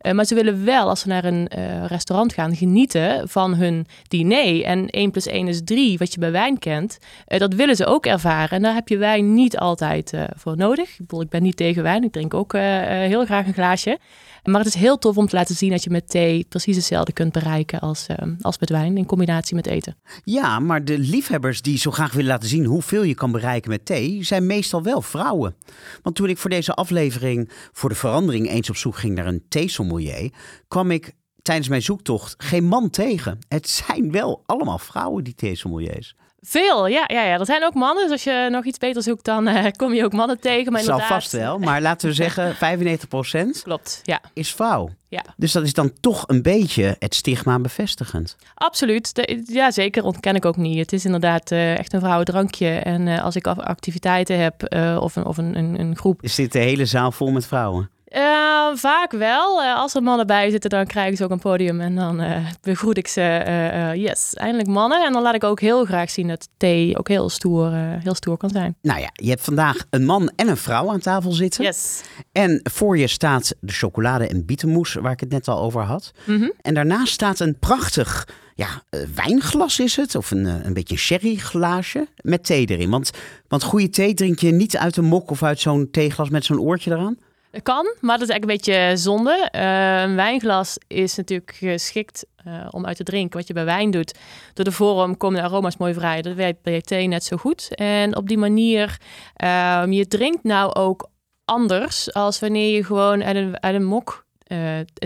Eh, 0.04 0.13
maar 0.13 0.26
ze 0.26 0.36
willen 0.36 0.66
wel, 0.66 0.89
als 0.89 1.00
ze 1.00 1.08
naar 1.08 1.26
een 1.26 1.48
eh, 1.48 1.86
restaurant 1.86 2.34
gaan, 2.34 2.56
genieten 2.56 3.30
van 3.30 3.56
hun 3.56 3.86
diner. 4.08 4.63
En 4.63 4.89
1 4.89 5.12
plus 5.12 5.28
1 5.28 5.48
is 5.48 5.62
3, 5.63 5.98
wat 5.98 6.13
je 6.13 6.20
bij 6.20 6.32
wijn 6.32 6.60
kent. 6.60 6.98
Eh, 7.26 7.39
dat 7.39 7.54
willen 7.54 7.76
ze 7.76 7.86
ook 7.86 8.06
ervaren. 8.06 8.50
En 8.50 8.62
daar 8.62 8.74
heb 8.74 8.88
je 8.88 8.98
wijn 8.98 9.34
niet 9.34 9.58
altijd 9.58 10.13
voor 10.36 10.58
nodig. 10.58 10.89
Ik, 10.89 10.98
bedoel, 10.98 11.22
ik 11.22 11.30
ben 11.30 11.44
niet 11.44 11.58
tegen 11.58 11.84
wijn, 11.84 12.04
ik 12.04 12.12
drink 12.12 12.34
ook 12.34 12.54
heel 12.54 13.26
graag 13.26 13.48
een 13.48 13.54
glaasje. 13.54 13.98
Maar 14.44 14.60
het 14.60 14.74
is 14.74 14.80
heel 14.80 14.98
tof 14.98 15.18
om 15.18 15.28
te 15.28 15.36
laten 15.36 15.56
zien 15.56 15.70
dat 15.70 15.84
je 15.84 15.90
met 15.90 16.10
thee 16.10 16.46
precies 16.50 16.76
hetzelfde 16.76 17.12
kunt 17.12 17.32
bereiken 17.32 17.80
als, 17.80 18.08
eh, 18.08 18.28
als 18.42 18.60
met 18.60 18.70
wijn, 18.70 18.98
in 18.98 19.06
combinatie 19.06 19.56
met 19.56 19.68
eten. 19.68 19.98
Ja, 20.24 20.60
maar 20.60 20.86
de 20.86 20.98
liefhebbers 20.98 21.62
die 21.62 21.78
zo 21.78 21.92
graag 21.92 22.14
willen 22.14 22.30
laten 22.30 22.50
zien 22.50 22.66
hoeveel 22.66 23.04
je 23.04 23.14
kan 23.14 23.32
bereiken 23.32 23.70
met 23.70 23.86
thee, 23.86 24.24
zijn 24.24 24.46
meestal 24.46 24.84
wel 24.84 25.02
vrouwen. 25.02 25.56
Want 26.02 26.16
toen 26.16 26.30
ik 26.30 26.38
voor 26.38 26.50
deze 26.50 26.74
aflevering 26.74 27.50
voor 27.72 27.90
de 27.90 27.96
verandering 27.96 28.50
eens 28.50 28.70
op 28.70 28.76
zoek 28.76 28.98
ging 28.98 29.16
naar 29.16 29.28
een 29.28 29.46
theesommelier, 29.50 30.32
kwam 30.68 30.92
ik 30.92 31.14
tijdens 31.42 31.68
mijn 31.68 31.82
zoektocht 31.82 32.36
geen 32.38 32.64
man 32.64 32.90
tegen. 32.90 33.40
Het 33.48 33.70
zijn 33.70 34.12
wel 34.12 34.44
allemaal 34.46 34.80
vrouwen, 34.80 35.24
die 35.24 35.36
theesommeliers. 35.36 36.16
Veel, 36.46 36.88
ja, 36.88 37.04
ja, 37.08 37.24
ja. 37.24 37.40
Er 37.40 37.46
zijn 37.46 37.64
ook 37.64 37.74
mannen. 37.74 38.04
Dus 38.04 38.12
als 38.12 38.24
je 38.24 38.48
nog 38.52 38.66
iets 38.66 38.78
beter 38.78 39.04
zoekt, 39.04 39.26
dan 39.26 39.48
eh, 39.48 39.72
kom 39.72 39.94
je 39.94 40.04
ook 40.04 40.14
mannen 40.14 40.40
tegen. 40.40 40.72
Maar 40.72 40.82
Zal 40.82 40.94
inderdaad, 40.94 41.22
vast 41.22 41.32
wel, 41.32 41.60
maar 41.60 41.82
laten 41.82 42.08
we 42.08 42.14
zeggen 42.14 42.56
95% 43.58 43.62
Klopt, 43.64 44.02
ja. 44.04 44.22
is 44.34 44.54
vrouw. 44.54 44.90
ja. 45.08 45.24
Dus 45.38 45.52
dat 45.52 45.64
is 45.64 45.74
dan 45.74 45.92
toch 46.00 46.24
een 46.28 46.42
beetje 46.42 46.96
het 47.00 47.16
stigma 47.16 47.60
bevestigend. 47.60 48.36
Absoluut. 48.56 49.16
De, 49.16 49.44
ja, 49.46 49.72
zeker. 49.72 50.04
Ontken 50.04 50.36
ik 50.36 50.46
ook 50.46 50.58
niet. 50.58 50.78
Het 50.78 50.94
is 50.94 51.06
inderdaad 51.06 51.52
eh, 51.52 51.78
echt 51.78 51.94
een 51.94 52.00
vrouwendrankje. 52.00 52.70
En 52.70 53.08
eh, 53.08 53.24
als 53.24 53.36
ik 53.36 53.48
activiteiten 53.48 54.40
heb 54.40 54.62
of, 55.02 55.16
een, 55.16 55.26
of 55.26 55.38
een, 55.38 55.58
een, 55.58 55.80
een 55.80 55.98
groep. 55.98 56.22
Is 56.22 56.36
dit 56.36 56.52
de 56.52 56.60
hele 56.60 56.86
zaal 56.86 57.12
vol 57.12 57.32
met 57.32 57.46
vrouwen? 57.46 57.90
Eh, 58.13 58.69
vaak 58.73 59.12
wel. 59.12 59.63
Eh, 59.63 59.76
als 59.76 59.95
er 59.95 60.04
mannen 60.04 60.28
bij 60.28 60.49
zitten, 60.49 60.69
dan 60.69 60.86
krijgen 60.86 61.17
ze 61.17 61.23
ook 61.23 61.30
een 61.30 61.39
podium. 61.39 61.82
En 61.82 61.95
dan 61.95 62.21
eh, 62.21 62.45
begroet 62.62 62.97
ik 62.97 63.08
ze. 63.08 63.91
yes, 63.95 64.34
eindelijk 64.34 64.69
mannen. 64.69 65.06
En 65.06 65.13
dan 65.13 65.21
laat 65.21 65.36
ik 65.36 65.43
ook 65.43 65.60
heel 65.60 65.86
graag 65.86 66.10
zien 66.10 66.28
dat 66.28 66.49
thee 66.58 66.97
ook 66.97 67.08
heel 67.08 67.30
stoer, 67.30 67.71
heel 67.73 68.15
stoer 68.15 68.38
kan 68.38 68.49
zijn. 68.49 68.76
Nou 68.82 68.99
ja, 68.99 69.10
je 69.13 69.30
hebt 69.30 69.41
vandaag 69.41 69.86
een 69.89 70.06
man 70.06 70.32
en 70.36 70.47
een 70.47 70.58
vrouw 70.58 70.89
aan 70.89 70.99
tafel 70.99 71.32
zitten. 71.32 71.63
Yes. 71.63 72.02
En 72.32 72.60
voor 72.63 72.97
je 72.97 73.08
staat 73.08 73.56
de 73.60 73.73
chocolade 73.73 74.28
en 74.28 74.45
bietenmoes, 74.45 74.93
waar 74.93 75.12
ik 75.12 75.19
het 75.19 75.30
net 75.30 75.47
al 75.47 75.60
over 75.60 75.82
had. 75.82 76.12
Mhm. 76.26 76.49
En 76.62 76.73
daarnaast 76.73 77.13
staat 77.13 77.39
een 77.39 77.60
prachtig 77.60 78.28
ja, 78.56 78.84
wijnglas 79.15 79.80
is 79.80 79.95
het, 79.95 80.15
of 80.15 80.32
een, 80.32 80.45
een 80.45 80.73
beetje 80.73 80.97
sherryglaasje 80.97 82.08
met 82.21 82.45
thee 82.45 82.65
erin. 82.65 82.89
Want, 82.89 83.12
want 83.47 83.63
goede 83.63 83.89
thee 83.89 84.13
drink 84.13 84.39
je 84.39 84.52
niet 84.52 84.78
uit 84.78 84.97
een 84.97 85.06
mok 85.06 85.32
of 85.32 85.43
uit 85.43 85.60
zo'n 85.60 85.88
theeglas 85.91 86.30
met 86.30 86.45
zo'n 86.45 86.60
oortje 86.60 86.91
eraan. 86.91 87.17
Kan, 87.62 87.96
maar 88.00 88.18
dat 88.18 88.28
is 88.30 88.34
eigenlijk 88.34 88.44
een 88.44 88.74
beetje 88.74 88.98
zonde. 88.98 89.48
Eh, 89.52 90.02
een 90.02 90.16
wijnglas 90.16 90.78
is 90.88 91.16
natuurlijk 91.16 91.56
geschikt 91.56 92.26
eh, 92.44 92.68
om 92.72 92.86
uit 92.86 92.98
te 92.98 93.04
drinken. 93.04 93.38
Wat 93.38 93.48
je 93.48 93.54
bij 93.54 93.66
wijn 93.66 93.92
doet, 93.92 94.18
door 94.54 94.66
de 94.66 94.72
vorm 94.72 95.18
komen 95.18 95.42
de 95.42 95.48
aroma's 95.48 95.78
mooi 95.78 95.94
vrij. 95.94 96.22
Dat 96.22 96.36
werkt 96.36 96.62
bij 96.62 96.82
thee 96.82 97.08
net 97.08 97.24
zo 97.24 97.38
goed. 97.38 97.76
En 97.76 98.16
op 98.16 98.28
die 98.28 98.38
manier, 98.38 98.98
ehm, 99.36 99.92
je 99.92 100.08
drinkt 100.08 100.44
nou 100.44 100.74
ook 100.74 101.10
anders 101.46 102.13
als 102.13 102.39
wanneer 102.39 102.76
je 102.76 102.84
gewoon 102.84 103.24
uit 103.24 103.36
een, 103.36 103.62
uit 103.62 103.76
een 103.76 103.84
mok 103.86 104.26
eh, 104.44 104.60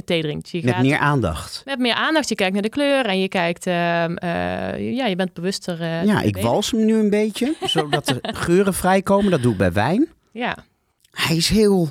thee 0.06 0.22
drinkt. 0.22 0.50
Je 0.50 0.62
Met 0.64 0.74
gaat 0.74 0.84
meer 0.84 0.98
aandacht. 0.98 1.62
met 1.66 1.80
meer 1.80 1.94
aandacht. 1.94 2.30
Je 2.30 2.36
kijkt 2.36 2.54
naar 2.54 2.62
de 2.62 2.70
kleur 2.70 3.06
en 3.06 3.20
je 3.20 3.28
kijkt, 3.28 3.68
ehm, 3.68 4.16
eh, 4.16 4.96
ja, 4.96 5.06
je 5.06 5.16
bent 5.16 5.34
bewuster. 5.34 5.84
Ja, 6.06 6.22
ik 6.22 6.38
wals 6.38 6.72
hem 6.72 6.86
nu 6.86 7.00
een 7.00 7.10
beetje, 7.10 7.56
zodat 7.64 8.06
de 8.06 8.20
geuren 8.46 8.74
vrijkomen. 8.74 9.32
Dat 9.32 9.42
doe 9.42 9.52
ik 9.52 9.58
bij 9.58 9.72
wijn. 9.72 10.08
Ja. 10.32 10.58
Hij 11.12 11.36
is 11.36 11.50
heel, 11.50 11.90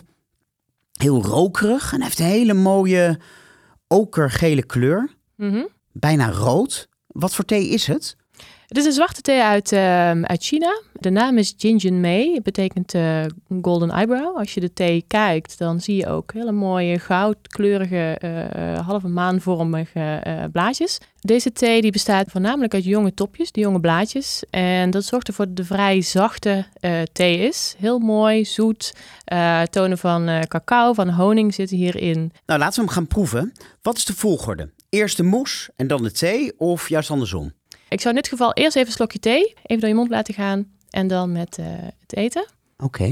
heel 1.02 1.22
rokerig 1.22 1.92
en 1.92 2.02
heeft 2.02 2.18
een 2.18 2.26
hele 2.26 2.54
mooie 2.54 3.18
okergele 3.88 4.62
kleur. 4.62 5.14
Mhm. 5.36 5.64
Bijna 5.92 6.30
rood. 6.30 6.88
Wat 7.06 7.34
voor 7.34 7.44
thee 7.44 7.68
is 7.68 7.86
het? 7.86 8.16
Het 8.68 8.76
is 8.76 8.84
een 8.84 8.92
zwarte 8.92 9.20
thee 9.20 9.42
uit, 9.42 9.72
ehm, 9.72 10.24
uit 10.24 10.42
China. 10.42 10.80
De 10.92 11.10
naam 11.10 11.38
is 11.38 11.54
Jinjin 11.56 12.00
Mei. 12.00 12.34
Het 12.34 12.42
betekent 12.42 12.94
eh, 12.94 13.24
golden 13.62 13.90
eyebrow. 13.90 14.36
Als 14.36 14.54
je 14.54 14.60
de 14.60 14.72
thee 14.72 15.04
kijkt, 15.06 15.58
dan 15.58 15.80
zie 15.80 15.96
je 15.96 16.08
ook 16.08 16.32
hele 16.32 16.52
mooie 16.52 16.98
goudkleurige, 16.98 18.16
eh, 18.18 18.86
halve 18.86 19.08
maanvormige 19.08 20.20
eh, 20.22 20.44
blaadjes. 20.52 20.98
Deze 21.26 21.52
thee 21.52 21.80
die 21.80 21.92
bestaat 21.92 22.30
voornamelijk 22.30 22.74
uit 22.74 22.84
jonge 22.84 23.14
topjes, 23.14 23.52
de 23.52 23.60
jonge 23.60 23.80
blaadjes. 23.80 24.42
En 24.50 24.90
dat 24.90 25.04
zorgt 25.04 25.28
ervoor 25.28 25.46
dat 25.48 25.58
een 25.58 25.64
vrij 25.64 26.02
zachte 26.02 26.66
eh, 26.80 27.02
thee 27.12 27.38
is. 27.38 27.74
Heel 27.78 27.98
mooi, 27.98 28.44
zoet. 28.44 28.94
Eh, 29.24 29.62
tonen 29.62 29.98
van 29.98 30.28
eh, 30.28 30.40
cacao, 30.40 30.92
van 30.92 31.08
honing 31.08 31.54
zitten 31.54 31.76
hierin. 31.76 32.32
Nou, 32.46 32.60
laten 32.60 32.78
we 32.78 32.84
hem 32.84 32.94
gaan 32.94 33.06
proeven. 33.06 33.52
Wat 33.82 33.96
is 33.96 34.04
de 34.04 34.14
volgorde? 34.14 34.70
Eerst 34.88 35.16
de 35.16 35.22
moes 35.22 35.68
en 35.76 35.86
dan 35.86 36.02
de 36.02 36.12
thee 36.12 36.58
of 36.58 36.88
juist 36.88 37.10
andersom? 37.10 37.52
Ik 37.88 38.00
zou 38.00 38.14
in 38.14 38.20
dit 38.20 38.30
geval 38.30 38.52
eerst 38.52 38.76
even 38.76 38.88
een 38.88 38.94
slokje 38.94 39.18
thee, 39.18 39.54
even 39.62 39.80
door 39.80 39.88
je 39.88 39.94
mond 39.94 40.10
laten 40.10 40.34
gaan. 40.34 40.74
En 40.90 41.06
dan 41.06 41.32
met 41.32 41.58
eh, 41.58 41.66
het 42.00 42.16
eten. 42.16 42.46
Oké. 42.78 43.04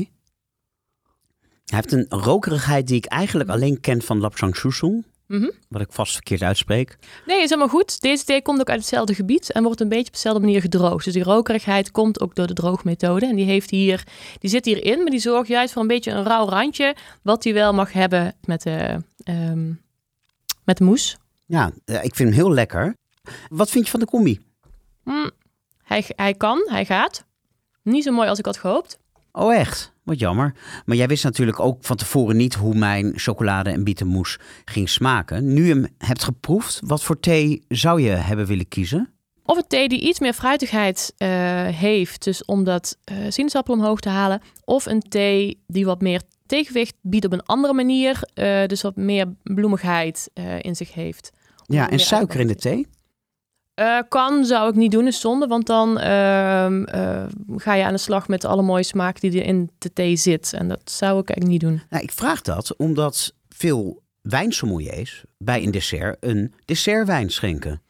Hij 1.64 1.82
heeft 1.82 1.92
een 1.92 2.06
rokerigheid 2.08 2.86
die 2.86 2.96
ik 2.96 3.04
eigenlijk 3.04 3.50
alleen 3.50 3.80
ken 3.80 4.02
van 4.02 4.20
Lapsang 4.20 4.56
Soussong. 4.56 5.04
Mhm. 5.26 5.50
Wat 5.68 5.80
ik 5.80 5.92
vast 5.92 6.12
verkeerd 6.12 6.42
uitspreek. 6.42 6.96
Nee, 7.26 7.42
is 7.42 7.48
helemaal 7.48 7.68
goed. 7.68 8.00
Deze 8.00 8.24
thee 8.24 8.42
komt 8.42 8.60
ook 8.60 8.68
uit 8.68 8.78
hetzelfde 8.78 9.14
gebied 9.14 9.52
en 9.52 9.62
wordt 9.62 9.80
een 9.80 9.88
beetje 9.88 10.06
op 10.06 10.12
dezelfde 10.12 10.40
manier 10.40 10.60
gedroogd. 10.60 11.04
Dus 11.04 11.14
die 11.14 11.22
rokerigheid 11.22 11.90
komt 11.90 12.20
ook 12.20 12.34
door 12.34 12.46
de 12.46 12.54
droogmethode. 12.54 13.26
En 13.26 13.36
die, 13.36 13.44
heeft 13.44 13.70
hier, 13.70 14.04
die 14.38 14.50
zit 14.50 14.64
hierin, 14.64 14.98
maar 14.98 15.10
die 15.10 15.20
zorgt 15.20 15.48
juist 15.48 15.72
voor 15.72 15.82
een 15.82 15.88
beetje 15.88 16.10
een 16.10 16.24
rauw 16.24 16.48
randje. 16.48 16.96
Wat 17.22 17.44
hij 17.44 17.52
wel 17.52 17.72
mag 17.72 17.92
hebben 17.92 18.34
met 18.44 18.62
de, 18.62 19.02
ehm, 19.24 19.72
met 20.64 20.76
de 20.76 20.84
moes. 20.84 21.16
Ja, 21.46 21.72
eh, 21.84 22.04
ik 22.04 22.14
vind 22.14 22.28
hem 22.28 22.38
heel 22.38 22.52
lekker. 22.52 22.96
Wat 23.48 23.70
vind 23.70 23.84
je 23.84 23.90
van 23.90 24.00
de 24.00 24.06
combi? 24.06 24.40
Hm, 25.04 25.30
hij, 25.82 26.04
hij 26.08 26.34
kan, 26.34 26.66
hij 26.70 26.84
gaat. 26.84 27.24
Niet 27.82 28.04
zo 28.04 28.12
mooi 28.12 28.28
als 28.28 28.38
ik 28.38 28.44
had 28.44 28.56
gehoopt. 28.56 28.98
Oh 29.32 29.54
echt? 29.54 29.92
Wat 30.02 30.18
jammer. 30.18 30.54
Maar 30.84 30.96
jij 30.96 31.06
wist 31.06 31.24
natuurlijk 31.24 31.60
ook 31.60 31.84
van 31.84 31.96
tevoren 31.96 32.36
niet 32.36 32.54
hoe 32.54 32.74
mijn 32.74 33.12
chocolade 33.18 33.70
en 33.70 33.84
bietenmoes 33.84 34.38
ging 34.64 34.88
smaken. 34.88 35.52
Nu 35.54 35.66
je 35.66 35.72
hem 35.72 35.86
hebt 35.98 36.24
geproefd, 36.24 36.80
wat 36.84 37.02
voor 37.02 37.20
thee 37.20 37.64
zou 37.68 38.00
je 38.00 38.10
hebben 38.10 38.46
willen 38.46 38.68
kiezen? 38.68 39.12
Of 39.44 39.56
een 39.56 39.66
thee 39.66 39.88
die 39.88 40.00
iets 40.00 40.20
meer 40.20 40.32
fruitigheid 40.32 41.14
eh, 41.16 41.28
heeft, 41.66 42.24
dus 42.24 42.44
om 42.44 42.64
dat 42.64 42.98
eh 43.04 43.16
sinaasappel 43.28 43.74
omhoog 43.74 44.00
te 44.00 44.08
halen. 44.08 44.40
Of 44.64 44.86
een 44.86 45.00
thee 45.00 45.62
die 45.66 45.84
wat 45.84 46.00
meer 46.00 46.22
tegenwicht 46.46 46.94
biedt 47.02 47.24
op 47.24 47.32
een 47.32 47.42
andere 47.42 47.74
manier, 47.74 48.22
eh, 48.34 48.66
dus 48.66 48.82
wat 48.82 48.96
meer 48.96 49.34
bloemigheid 49.42 50.30
in 50.60 50.76
zich 50.76 50.94
heeft. 50.94 51.30
Ja, 51.66 51.90
en 51.90 52.00
suiker 52.00 52.40
in 52.40 52.46
de 52.46 52.54
thee? 52.54 52.86
Eh, 53.74 53.98
kan, 54.08 54.44
zou 54.44 54.68
ik 54.68 54.74
niet 54.74 54.90
doen, 54.90 55.06
is 55.06 55.20
zonde. 55.20 55.46
Want 55.46 55.66
dan 55.66 55.98
ehm, 55.98 56.82
eh, 56.84 57.24
ga 57.56 57.74
je 57.74 57.84
aan 57.84 57.92
de 57.92 57.98
slag 57.98 58.28
met 58.28 58.44
alle 58.44 58.62
mooie 58.62 58.82
smaak 58.82 59.20
die 59.20 59.40
er 59.40 59.46
in 59.46 59.70
de 59.78 59.92
thee 59.92 60.16
zit. 60.16 60.52
En 60.52 60.68
dat 60.68 60.90
zou 60.90 61.20
ik 61.20 61.28
eigenlijk 61.28 61.48
niet 61.62 61.70
doen. 61.70 61.82
Nou, 61.90 62.02
ik 62.02 62.12
vraag 62.12 62.40
dat 62.42 62.76
omdat 62.76 63.34
veel 63.48 64.02
wijnsommeliers 64.22 65.24
bij 65.38 65.62
een 65.62 65.70
dessert 65.70 66.16
een 66.20 66.54
dessertwijn 66.64 67.30
schenken. 67.30 67.82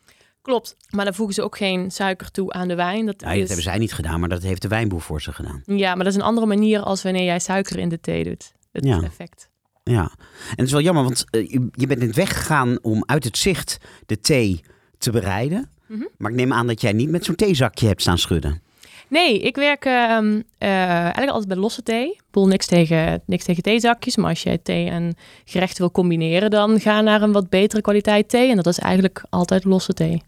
Klopt, 0.43 0.77
maar 0.91 1.05
dan 1.05 1.15
voegen 1.15 1.35
ze 1.35 1.43
ook 1.43 1.57
geen 1.57 1.91
suiker 1.91 2.31
toe 2.31 2.53
aan 2.53 2.69
de 2.69 2.75
wijn. 2.75 3.07
Dat 3.07 3.21
Ja, 3.21 3.31
is... 3.31 3.39
dat 3.39 3.47
hebben 3.47 3.65
zij 3.65 3.79
niet 3.79 3.93
gedaan, 3.93 4.21
maar 4.21 4.29
dat 4.29 4.43
heeft 4.43 4.63
de 4.63 4.69
wijnboer 4.69 5.01
voor 5.01 5.23
ze 5.23 5.33
gedaan. 5.33 5.63
Ja, 5.67 5.95
maar 5.95 6.05
dat 6.05 6.13
is 6.13 6.19
een 6.19 6.27
andere 6.27 6.47
manier 6.47 6.81
als 6.81 7.03
wanneer 7.03 7.25
jij 7.25 7.39
suiker 7.39 7.79
in 7.79 7.89
de 7.89 8.01
thee 8.01 8.25
doet. 8.25 8.53
Het 8.73 8.85
Ja. 8.85 9.03
effect. 9.03 9.49
Ja, 9.83 10.03
en 10.03 10.57
het 10.57 10.67
is 10.67 10.73
wel 10.73 10.81
jammer, 10.81 11.03
want 11.05 11.25
eh, 11.31 11.51
je- 11.51 11.69
je 11.73 11.87
bent 11.87 12.01
net 12.01 12.15
weggegaan 12.15 12.79
om 12.83 13.03
uit 13.07 13.25
het 13.25 13.39
zicht 13.39 13.79
de 14.07 14.21
thee 14.21 14.61
te 14.99 15.11
bereiden. 15.11 15.71
Mhm. 15.95 16.05
Maar 16.19 16.31
ik 16.31 16.37
neem 16.37 16.53
aan 16.53 16.67
dat 16.67 16.81
jij 16.81 16.93
niet 16.93 17.09
met 17.11 17.25
zo'n 17.25 17.35
theezakje 17.35 17.87
hebt 17.87 18.01
staan 18.01 18.19
schudden. 18.19 18.63
Nee, 19.09 19.41
ik 19.41 19.57
werk 19.57 19.85
ehm, 19.85 20.41
eh, 20.59 20.69
eigenlijk 20.69 21.31
altijd 21.31 21.49
bij 21.49 21.57
losse 21.57 21.83
thee. 21.83 22.11
Ik 22.11 22.23
bedoel, 22.31 22.49
niks 22.49 22.67
tegen, 22.67 23.23
niks 23.27 23.45
tegen 23.45 23.63
theezakjes. 23.63 24.17
Maar 24.17 24.29
als 24.29 24.43
je 24.43 24.63
thee 24.63 24.89
en 24.89 25.15
gerechten 25.45 25.79
wil 25.79 25.91
combineren, 25.91 26.51
dan 26.51 26.81
ga 26.81 27.01
naar 27.01 27.23
een 27.23 27.33
wat 27.33 27.49
betere 27.49 27.81
kwaliteit 27.81 28.29
thee. 28.29 28.51
En 28.51 28.57
dat 28.57 28.67
is 28.67 28.79
eigenlijk 28.79 29.25
altijd 29.31 29.65
losse 29.65 29.93
thee. 29.93 30.23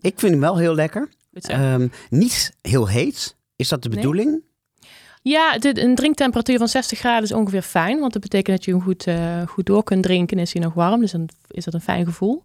Ik 0.00 0.18
vind 0.18 0.32
hem 0.32 0.40
wel 0.40 0.58
heel 0.58 0.74
lekker. 0.74 1.08
Ehm, 1.32 1.88
niet 2.10 2.56
heel 2.60 2.88
heet. 2.88 3.36
Is 3.56 3.68
dat 3.68 3.82
de 3.82 3.88
Nee. 3.88 3.98
bedoeling? 3.98 4.42
Ja, 5.22 5.58
de, 5.58 5.82
een 5.82 5.94
drinktemperatuur 5.94 6.58
van 6.58 6.68
60 6.68 6.98
graden 6.98 7.22
is 7.22 7.32
ongeveer 7.32 7.62
fijn. 7.62 8.00
Want 8.00 8.12
dat 8.12 8.22
betekent 8.22 8.56
dat 8.56 8.64
je 8.64 8.70
hem 8.70 8.82
goed, 8.82 9.06
uh, 9.06 9.42
goed 9.46 9.66
door 9.66 9.82
kunt 9.82 10.02
drinken 10.02 10.36
en 10.36 10.42
is 10.42 10.52
hij 10.52 10.62
nog 10.62 10.74
warm. 10.74 11.00
Dus 11.00 11.10
dan 11.12 11.28
is 11.48 11.64
dat 11.64 11.74
een 11.74 11.80
fijn 11.80 12.04
gevoel. 12.04 12.42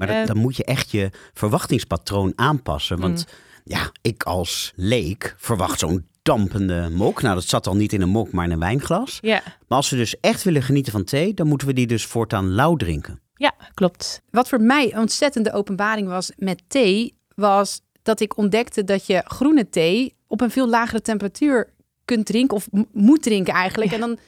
Maar 0.00 0.08
dat, 0.08 0.16
uh, 0.16 0.26
dan 0.26 0.36
moet 0.36 0.56
je 0.56 0.64
echt 0.64 0.90
je 0.90 1.10
verwachtingspatroon 1.34 2.32
aanpassen. 2.36 3.00
Want 3.00 3.26
mm. 3.26 3.32
ja, 3.64 3.92
ik 4.02 4.22
als 4.22 4.72
leek 4.76 5.34
verwacht 5.38 5.78
zo'n 5.78 6.06
dampende 6.22 6.88
mok. 6.92 7.22
Nou, 7.22 7.34
dat 7.34 7.44
zat 7.44 7.66
al 7.66 7.76
niet 7.76 7.92
in 7.92 8.00
een 8.02 8.08
mok, 8.08 8.32
maar 8.32 8.44
in 8.44 8.50
een 8.50 8.58
wijnglas. 8.58 9.18
Ja. 9.20 9.42
Maar 9.68 9.78
als 9.78 9.90
we 9.90 9.96
dus 9.96 10.20
echt 10.20 10.42
willen 10.42 10.62
genieten 10.62 10.92
van 10.92 11.04
thee, 11.04 11.34
dan 11.34 11.46
moeten 11.46 11.66
we 11.66 11.72
die 11.72 11.86
dus 11.86 12.04
voortaan 12.04 12.50
lauw 12.50 12.76
drinken. 12.76 13.20
Ja, 13.34 13.54
klopt. 13.74 14.22
Wat 14.30 14.48
voor 14.48 14.60
mij 14.60 14.92
een 14.92 14.98
ontzettende 14.98 15.52
openbaring 15.52 16.08
was 16.08 16.32
met 16.36 16.62
thee, 16.66 17.14
was 17.34 17.80
dat 18.02 18.20
ik 18.20 18.36
ontdekte 18.36 18.84
dat 18.84 19.06
je 19.06 19.22
groene 19.24 19.68
thee 19.68 20.14
op 20.26 20.40
een 20.40 20.50
veel 20.50 20.68
lagere 20.68 21.00
temperatuur 21.00 21.72
kunt 22.04 22.26
drinken 22.26 22.56
of 22.56 22.68
moet 22.92 23.22
drinken 23.22 23.54
eigenlijk. 23.54 23.92
En 23.92 24.00
dan 24.00 24.18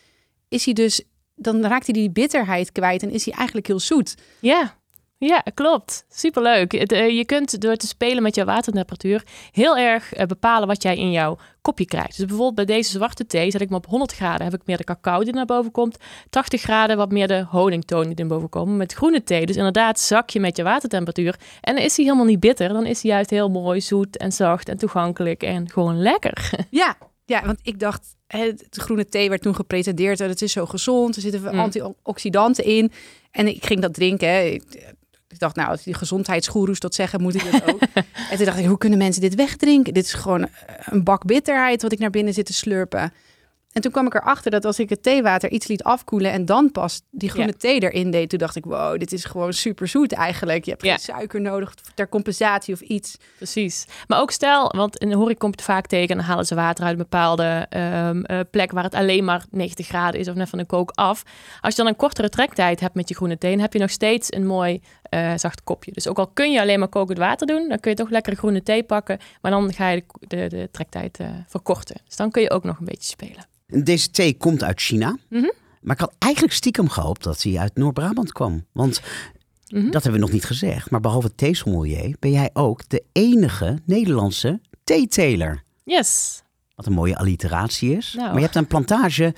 is 0.49 0.65
hij 0.65 0.75
dus, 0.75 1.03
dan 1.35 1.63
raakt 1.63 1.87
hij 1.87 1.95
die 1.95 2.11
bitterheid 2.11 2.73
kwijt 2.73 3.03
en 3.03 3.11
is 3.11 3.25
hij 3.25 3.35
eigenlijk 3.35 3.67
heel 3.67 3.81
zoet. 3.81 4.15
Ja. 4.41 4.81
Ja, 5.27 5.45
klopt. 5.55 6.05
Superleuk. 6.09 6.93
Uh, 6.93 7.17
je 7.17 7.25
kunt 7.25 7.61
door 7.61 7.77
te 7.77 7.87
spelen 7.87 8.23
met 8.23 8.35
jouw 8.35 8.45
watertemperatuur 8.45 9.25
heel 9.53 9.77
erg 9.77 10.19
uh, 10.19 10.27
bepalen 10.27 10.69
wat 10.69 10.83
jij 10.83 10.97
in 10.97 11.11
jouw 11.11 11.39
kopje 11.61 11.85
krijgt. 11.85 12.17
Dus 12.17 12.27
bijvoorbeeld 12.27 12.55
bij 12.55 12.65
deze 12.65 12.91
zwarte 12.91 13.27
thee 13.27 13.51
zet 13.51 13.61
ik 13.61 13.71
me 13.71 13.77
op 13.77 13.87
100 13.87 14.13
graden, 14.13 14.45
heb 14.45 14.55
ik 14.55 14.67
meer 14.67 14.77
de 14.77 14.85
cacao 14.85 15.23
die 15.23 15.33
naar 15.33 15.45
boven 15.45 15.71
komt. 15.71 15.97
80 16.31 16.61
graden 16.61 16.97
wat 16.97 17.11
meer 17.11 17.29
de 17.29 17.45
honingtoon 17.49 18.05
die 18.05 18.15
naar 18.15 18.27
boven 18.27 18.49
komt. 18.49 18.77
Met 18.77 18.93
groene 18.93 19.23
thee, 19.23 19.47
dus 19.47 19.57
inderdaad 19.57 20.01
zak 20.01 20.31
je 20.31 20.41
met 20.41 20.57
je 20.57 20.63
watertemperatuur. 20.63 21.39
En 21.61 21.75
dan 21.75 21.85
is 21.85 21.97
hij 21.97 22.05
helemaal 22.05 22.27
niet 22.27 22.41
bitter, 22.41 22.69
dan 22.69 22.87
is 22.87 23.03
hij 23.03 23.11
juist 23.11 23.31
heel 23.31 23.51
mooi 23.51 23.81
zoet 23.81 24.17
en 24.17 24.33
zacht 24.33 24.69
en 24.69 24.79
toegankelijk 24.79 25.43
en 25.43 25.71
gewoon 25.71 26.03
lekker. 26.03 26.51
Ja, 26.71 26.97
ja, 27.25 27.45
want 27.45 27.59
ik 27.63 27.81
dacht, 27.81 28.17
het 28.27 28.67
groene 28.71 29.05
thee 29.05 29.29
werd 29.29 29.43
toen 29.43 29.55
gepresenteerd. 29.55 30.19
Het 30.19 30.43
is 30.43 30.53
zo 30.53 30.67
gezond, 30.67 31.17
er 31.17 31.23
zitten 31.23 31.41
mm. 31.41 31.59
antioxidanten 31.59 32.65
in. 32.65 32.93
En 33.31 33.47
ik 33.47 33.65
ging 33.65 33.81
dat 33.81 33.95
drinken. 33.95 34.63
Ik 35.33 35.39
dacht, 35.39 35.57
nou, 35.57 35.69
als 35.69 35.83
die 35.83 35.95
gezondheidsgoeroes 35.95 36.81
dat 36.81 36.95
zeggen, 36.95 37.23
moet 37.23 37.35
ik 37.35 37.43
het 37.45 37.73
ook. 37.73 37.81
en 38.31 38.37
toen 38.37 38.45
dacht 38.45 38.59
ik, 38.59 38.67
hoe 38.67 38.79
kunnen 38.79 38.99
mensen 38.99 39.23
dit 39.23 39.35
wegdrinken? 39.35 39.95
Dit 39.95 40.05
is 40.05 40.13
gewoon 40.13 40.49
een 40.85 41.05
bak 41.05 41.25
bitterheid 41.25 41.83
wat 41.83 41.93
ik 41.93 41.99
naar 41.99 42.11
binnen 42.11 42.35
zit 42.35 42.47
te 42.47 42.53
slurpen. 42.53 43.13
En 43.73 43.83
toen 43.83 43.91
kwam 43.91 44.07
ik 44.07 44.15
erachter 44.15 44.51
dat 44.51 44.65
als 44.65 44.79
ik 44.79 44.89
het 44.89 45.03
theewater 45.03 45.51
iets 45.51 45.67
liet 45.67 45.83
afkoelen 45.83 46.33
en 46.33 46.45
dan 46.45 46.73
pas 46.73 47.03
die 47.11 47.31
groene 47.31 47.57
thee 47.57 47.83
erin 47.83 48.11
deed, 48.11 48.29
toen 48.29 48.39
dacht 48.39 48.57
ik, 48.57 48.65
wow, 48.65 48.99
dit 48.99 49.13
is 49.13 49.25
gewoon 49.25 49.53
super 49.53 49.89
zoet 49.89 50.13
eigenlijk. 50.13 50.65
Je 50.65 50.71
hebt 50.71 50.83
geen 50.83 50.99
suiker 50.99 51.41
nodig 51.41 51.75
ter 51.95 52.09
compensatie 52.09 52.75
of 52.75 52.81
iets. 52.81 53.17
Precies. 53.37 53.87
Maar 54.07 54.21
ook 54.21 54.31
stel, 54.31 54.73
want 54.77 54.97
in 54.97 55.09
de 55.09 55.17
horeca 55.17 55.39
komt 55.39 55.55
het 55.55 55.65
vaak 55.65 55.87
tegen, 55.87 56.17
dan 56.17 56.25
halen 56.25 56.47
ze 56.47 56.55
water 56.55 56.85
uit 56.85 56.93
een 56.93 56.99
bepaalde 56.99 57.67
um, 57.77 58.25
uh, 58.27 58.41
plek 58.51 58.73
waar 58.73 58.85
het 58.85 58.95
alleen 58.95 59.25
maar 59.25 59.45
90 59.51 59.87
graden 59.87 60.21
is 60.21 60.29
of 60.29 60.35
net 60.35 60.49
van 60.49 60.59
een 60.59 60.67
kook 60.67 60.91
af. 60.95 61.23
Als 61.61 61.77
je 61.77 61.83
dan 61.83 61.91
een 61.91 61.97
kortere 61.97 62.29
trektijd 62.29 62.81
hebt 62.81 62.95
met 62.95 63.09
je 63.09 63.15
groene 63.15 63.39
thee, 63.39 63.51
dan 63.51 63.61
heb 63.61 63.73
je 63.73 63.79
nog 63.79 63.91
steeds 63.91 64.33
een 64.33 64.47
mooi 64.47 64.81
uh, 65.15 65.33
zacht 65.37 65.63
kopje. 65.65 65.93
Dus 65.93 66.09
ook 66.09 66.19
al 66.19 66.27
kun 66.27 66.53
je 66.53 66.61
alleen 66.61 66.79
maar 66.79 66.89
kokend 66.89 67.19
water 67.19 67.47
doen, 67.47 67.69
dan 67.69 67.81
kun 67.81 67.91
je 67.91 67.97
toch 67.97 68.11
lekker 68.11 68.37
groene 68.37 68.63
thee 68.63 68.83
pakken, 68.83 69.19
maar 69.41 69.51
dan 69.51 69.73
ga 69.73 69.89
je 69.89 70.05
de, 70.21 70.27
de, 70.37 70.49
de 70.49 70.69
trektijd 70.73 71.21
uh, 71.21 71.29
verkorten. 71.47 72.01
Dus 72.05 72.17
dan 72.17 72.31
kun 72.31 72.43
je 72.43 72.51
ook 72.51 72.65
nog 72.65 72.79
een 72.79 72.85
beetje 72.85 73.09
spelen. 73.09 73.47
Deze 73.85 74.11
thee 74.11 74.37
komt 74.37 74.63
uit 74.63 74.81
China. 74.81 75.17
Mhm. 75.29 75.51
Maar 75.81 75.95
ik 75.95 76.01
had 76.01 76.15
eigenlijk 76.19 76.55
stiekem 76.55 76.89
gehoopt 76.89 77.23
dat 77.23 77.43
hij 77.43 77.57
uit 77.59 77.77
Noord-Brabant 77.77 78.33
kwam. 78.33 78.67
Want 78.73 79.01
Mhm. 79.69 79.85
dat 79.91 79.93
hebben 80.03 80.13
we 80.13 80.19
nog 80.27 80.33
niet 80.33 80.45
gezegd. 80.45 80.91
Maar 80.91 81.01
behalve 81.01 81.35
theesommelier 81.35 82.17
ben 82.19 82.31
jij 82.31 82.51
ook 82.53 82.89
de 82.89 83.05
enige 83.13 83.79
Nederlandse 83.85 84.61
theeteler. 84.85 85.63
Yes. 85.85 86.43
Wat 86.75 86.87
een 86.87 86.93
mooie 86.93 87.17
alliteratie 87.17 87.97
is. 87.97 88.13
Nou. 88.17 88.27
Maar 88.27 88.37
je 88.37 88.43
hebt 88.43 88.57
een 88.57 88.67
plantage 88.67 89.35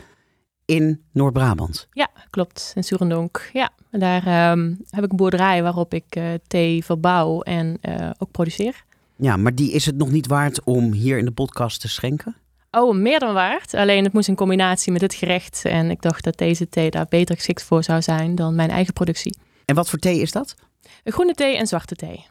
in 0.65 1.03
Noord-Brabant. 1.12 1.89
Ja, 1.93 2.09
klopt. 2.31 2.73
In 2.75 2.85
Surendonk. 2.85 3.51
Ja, 3.53 3.71
daar 3.91 4.27
ehm, 4.27 4.75
heb 4.91 5.05
ik 5.05 5.11
een 5.11 5.17
boerderij 5.17 5.62
waarop 5.62 5.95
ik 5.95 6.05
eh, 6.09 6.25
thee 6.47 6.85
verbouw 6.85 7.41
en 7.41 7.79
eh, 7.81 8.11
ook 8.19 8.31
produceer. 8.31 8.85
Ja, 9.17 9.37
maar 9.37 9.55
die 9.55 9.73
is 9.73 9.87
het 9.87 9.97
nog 9.97 10.11
niet 10.11 10.27
waard 10.27 10.62
om 10.65 10.93
hier 10.93 11.19
in 11.19 11.25
de 11.25 11.31
podcast 11.31 11.81
te 11.81 11.89
schenken? 11.89 12.37
Oh, 12.71 12.95
meer 12.97 13.19
dan 13.19 13.35
waard. 13.35 13.75
Alleen 13.75 14.05
het 14.05 14.12
moest 14.12 14.29
in 14.29 14.35
combinatie 14.35 14.93
met 14.93 15.01
het 15.01 15.15
gerecht. 15.15 15.65
En 15.65 15.91
ik 15.91 16.03
dacht 16.03 16.25
dat 16.25 16.39
deze 16.39 16.69
thee 16.69 16.91
daar 16.91 17.07
beter 17.09 17.35
geschikt 17.35 17.62
voor 17.62 17.83
zou 17.85 18.03
zijn 18.03 18.35
dan 18.35 18.55
mijn 18.55 18.71
eigen 18.71 18.93
productie. 18.93 19.37
En 19.65 19.75
wat 19.75 19.91
voor 19.91 19.99
thee 19.99 20.21
is 20.21 20.33
dat? 20.33 20.55
Een 21.05 21.12
groene 21.12 21.35
thee 21.35 21.57
en 21.57 21.67
zwarte 21.67 21.95
thee. 21.95 22.27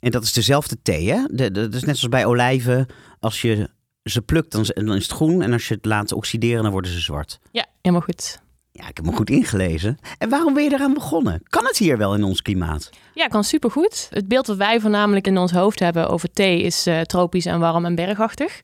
En 0.00 0.10
dat 0.10 0.22
is 0.22 0.32
dezelfde 0.32 0.76
thee, 0.82 1.10
hè? 1.10 1.24
De, 1.26 1.50
de- 1.50 1.50
dat 1.50 1.74
is 1.74 1.84
net 1.84 1.96
zoals 1.96 2.08
bij 2.14 2.24
olijven. 2.24 2.86
Als 3.20 3.40
je 3.42 3.68
ze 4.02 4.22
plukt, 4.22 4.52
dan 4.52 4.60
is 4.60 4.70
dan 4.74 4.94
is 4.94 5.02
het 5.02 5.12
groen. 5.12 5.42
En 5.42 5.52
als 5.52 5.68
je 5.68 5.74
het 5.74 5.84
laat 5.84 6.12
oxideren, 6.12 6.62
dan 6.62 6.72
worden 6.72 6.90
ze 6.90 7.00
zwart. 7.00 7.40
Ja, 7.52 7.66
helemaal 7.80 8.04
goed. 8.04 8.40
Ja, 8.72 8.88
ik 8.88 8.96
heb 8.96 9.06
me 9.06 9.12
goed 9.12 9.30
ingelezen. 9.30 9.98
En 10.18 10.28
waarom 10.28 10.54
ben 10.54 10.64
je 10.64 10.72
eraan 10.72 10.94
begonnen? 10.94 11.42
Kan 11.48 11.64
het 11.64 11.76
hier 11.76 11.98
wel 11.98 12.14
in 12.14 12.24
ons 12.24 12.42
klimaat? 12.42 12.90
Ja, 13.14 13.26
kan 13.26 13.44
supergoed. 13.44 14.08
Het 14.10 14.28
beeld 14.28 14.46
wat 14.46 14.56
wij 14.56 14.80
voornamelijk 14.80 15.26
in 15.26 15.38
ons 15.38 15.52
hoofd 15.52 15.78
hebben 15.78 16.08
over 16.08 16.32
thee 16.32 16.62
is 16.62 16.86
eh, 16.86 17.00
tropisch 17.00 17.46
en 17.46 17.60
warm 17.60 17.84
en 17.84 17.94
bergachtig. 17.94 18.60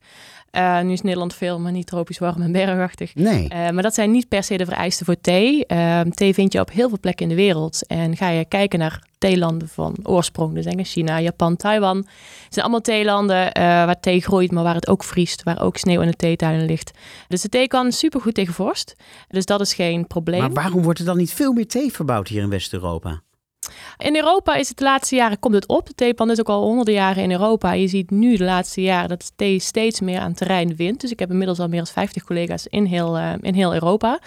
Eh, 0.51 0.81
nu 0.81 0.91
is 0.91 1.01
Nederland 1.01 1.33
veel, 1.33 1.59
maar 1.59 1.71
niet 1.71 1.87
tropisch 1.87 2.17
warm 2.17 2.41
en 2.41 2.51
bergachtig. 2.51 3.15
Nee. 3.15 3.47
Eh, 3.47 3.69
maar 3.69 3.83
dat 3.83 3.93
zijn 3.93 4.11
niet 4.11 4.27
per 4.27 4.43
se 4.43 4.57
de 4.57 4.65
vereisten 4.65 5.05
voor 5.05 5.21
thee. 5.21 5.65
Eh, 5.65 6.01
thee 6.01 6.33
vind 6.33 6.53
je 6.53 6.59
op 6.59 6.71
heel 6.71 6.89
veel 6.89 6.99
plekken 6.99 7.23
in 7.23 7.35
de 7.35 7.41
wereld. 7.41 7.87
En 7.87 8.17
ga 8.17 8.29
je 8.29 8.45
kijken 8.45 8.79
naar 8.79 9.07
theelanden 9.17 9.67
van 9.67 9.95
oorsprong, 10.03 10.53
dus 10.53 10.63
denk 10.63 10.77
aan 10.77 10.85
China, 10.85 11.21
Japan, 11.21 11.55
Taiwan. 11.55 11.97
Het 11.97 12.07
zijn 12.53 12.65
allemaal 12.65 12.81
theelanden 12.81 13.51
eh, 13.51 13.63
waar 13.63 13.99
thee 13.99 14.21
groeit, 14.21 14.51
maar 14.51 14.63
waar 14.63 14.75
het 14.75 14.87
ook 14.87 15.03
vriest, 15.03 15.43
waar 15.43 15.61
ook 15.61 15.77
sneeuw 15.77 16.01
in 16.01 16.07
de 16.07 16.15
theetuinen 16.15 16.65
ligt. 16.65 16.91
Dus 17.27 17.41
de 17.41 17.49
thee 17.49 17.67
kan 17.67 17.91
supergoed 17.91 18.33
tegen 18.33 18.53
vorst. 18.53 18.95
Dus 19.27 19.45
dat 19.45 19.61
is 19.61 19.73
geen 19.73 20.07
probleem. 20.07 20.39
Maar 20.39 20.53
waarom 20.53 20.81
wordt 20.81 20.99
er 20.99 21.05
dan 21.05 21.17
niet 21.17 21.33
veel 21.33 21.53
meer 21.53 21.67
thee 21.67 21.91
verbouwd 21.91 22.27
hier 22.27 22.41
in 22.41 22.49
West-Europa? 22.49 23.21
In 23.97 24.15
Europa 24.15 24.55
is 24.55 24.67
het 24.67 24.77
de 24.77 24.83
laatste 24.83 25.15
jaren 25.15 25.39
komt 25.39 25.53
het 25.53 25.67
op. 25.67 25.87
De 25.87 25.95
theeplant 25.95 26.31
is 26.31 26.39
ook 26.39 26.49
al 26.49 26.61
honderden 26.61 26.93
jaren 26.93 27.23
in 27.23 27.31
Europa. 27.31 27.71
Je 27.71 27.87
ziet 27.87 28.11
nu 28.11 28.37
de 28.37 28.43
laatste 28.43 28.81
jaren 28.81 29.09
dat 29.09 29.31
thee 29.35 29.59
steeds 29.59 29.99
meer 29.99 30.19
aan 30.19 30.33
terrein 30.33 30.75
wint. 30.75 31.01
Dus 31.01 31.11
ik 31.11 31.19
heb 31.19 31.29
inmiddels 31.29 31.59
al 31.59 31.67
meer 31.67 31.83
dan 31.83 31.93
50 31.93 32.23
collega's 32.23 32.67
in 32.67 32.85
heel, 32.85 33.17
eh, 33.17 33.33
in 33.41 33.53
heel 33.53 33.73
Europa. 33.73 34.19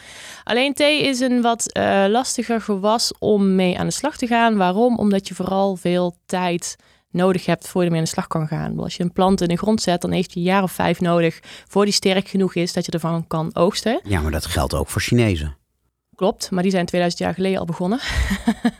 Alleen 0.45 0.75
thee 0.75 1.03
is 1.03 1.21
een 1.21 1.43
wat 1.43 1.73
eh, 1.73 2.05
lastiger 2.09 2.61
gewas 2.61 3.13
om 3.19 3.55
mee 3.55 3.79
aan 3.79 3.87
de 3.87 3.93
slag 3.93 4.17
te 4.17 4.27
gaan. 4.27 4.57
Waarom? 4.57 4.99
Omdat 4.99 5.29
je 5.29 5.35
vooral 5.35 5.77
veel 5.77 6.17
tijd 6.27 6.77
nodig 7.11 7.47
hebt 7.47 7.69
voor 7.69 7.81
je 7.81 7.87
ermee 7.87 8.01
aan 8.01 8.07
de 8.07 8.13
slag 8.13 8.27
kan 8.27 8.47
gaan. 8.47 8.79
Als 8.79 8.97
je 8.97 9.03
een 9.03 9.13
plant 9.13 9.41
in 9.41 9.49
de 9.49 9.57
grond 9.57 9.83
zet, 9.83 10.01
dan 10.01 10.11
heeft 10.11 10.33
je 10.33 10.39
een 10.39 10.45
jaar 10.45 10.63
of 10.63 10.73
vijf 10.73 11.01
nodig 11.01 11.41
voor 11.69 11.85
die 11.85 11.95
sterk 11.95 12.29
genoeg 12.29 12.55
is 12.55 12.73
dat 12.73 12.87
je 12.87 12.93
ervan 12.93 13.27
kan 13.27 13.51
oogsten. 13.55 14.01
Ja, 14.05 14.21
maar 14.21 14.33
dat 14.33 14.47
geldt 14.47 14.75
ook 14.75 14.89
voor 14.89 15.01
Chinezen. 15.01 15.59
Klopt, 16.21 16.51
maar 16.51 16.63
die 16.63 16.73
zijn 16.73 16.87
2000 16.87 17.23
jaar 17.23 17.35
geleden 17.35 17.59
al 17.59 17.65
begonnen. 17.65 17.99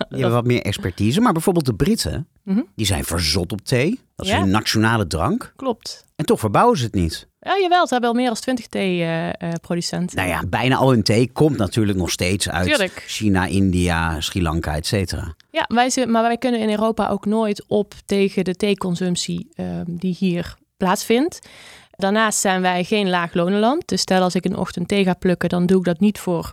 Die 0.09 0.19
hebben 0.21 0.31
wat 0.33 0.45
meer 0.45 0.63
expertise. 0.63 1.21
Maar 1.21 1.33
bijvoorbeeld 1.33 1.67
de 1.67 1.75
Britten, 1.75 2.29
Mhm. 2.43 2.61
die 2.77 2.87
zijn 2.87 3.05
verzot 3.05 3.53
op 3.53 3.61
thee. 3.61 4.01
Dat 4.17 4.27
is 4.27 4.33
Ja. 4.33 4.41
hun 4.41 4.51
nationale 4.51 5.07
drank. 5.07 5.53
Klopt. 5.57 6.05
En 6.17 6.25
toch 6.25 6.41
verbouwen 6.41 6.79
ze 6.79 6.85
het 6.85 6.95
niet. 6.95 7.29
Ja, 7.41 7.59
jawel, 7.61 7.87
ze 7.87 7.93
hebben 7.93 8.11
al 8.11 8.17
meer 8.17 8.27
dan 8.27 8.35
20 8.35 8.67
thee-producenten. 8.67 10.17
Nou 10.17 10.29
ja, 10.29 10.43
bijna 10.49 10.77
al 10.77 10.91
hun 10.91 11.03
thee 11.03 11.31
komt 11.33 11.57
natuurlijk 11.57 11.99
nog 11.99 12.11
steeds 12.11 12.49
uit 12.49 12.67
Tuurlijk. 12.67 13.05
China, 13.07 13.47
India, 13.47 14.21
Sri 14.21 14.43
Lanka, 14.43 14.75
et 14.77 14.87
cetera. 14.87 15.35
Ja, 15.51 15.65
wij, 15.69 15.91
zijn- 15.91 16.11
maar 16.11 16.23
wij 16.23 16.37
kunnen 16.37 16.61
in 16.61 16.71
Europa 16.71 17.09
ook 17.09 17.27
nooit 17.27 17.65
op 17.67 17.95
tegen 18.07 18.45
de 18.45 18.55
theeconsumptie 18.55 19.49
ehm, 19.55 19.85
die 19.87 20.17
hier 20.19 20.55
plaatsvindt. 20.77 21.49
Daarnaast 21.91 22.39
zijn 22.39 22.61
wij 22.63 22.85
geen 22.85 23.09
laaglonenland. 23.11 23.89
Dus 23.89 24.01
stel 24.01 24.23
als 24.23 24.35
ik 24.35 24.45
een 24.45 24.57
ochtend 24.57 24.89
thee 24.89 25.05
ga 25.05 25.15
plukken, 25.15 25.49
dan 25.49 25.67
doe 25.67 25.79
ik 25.79 25.85
dat 25.85 26.01
niet 26.01 26.19
voor 26.19 26.51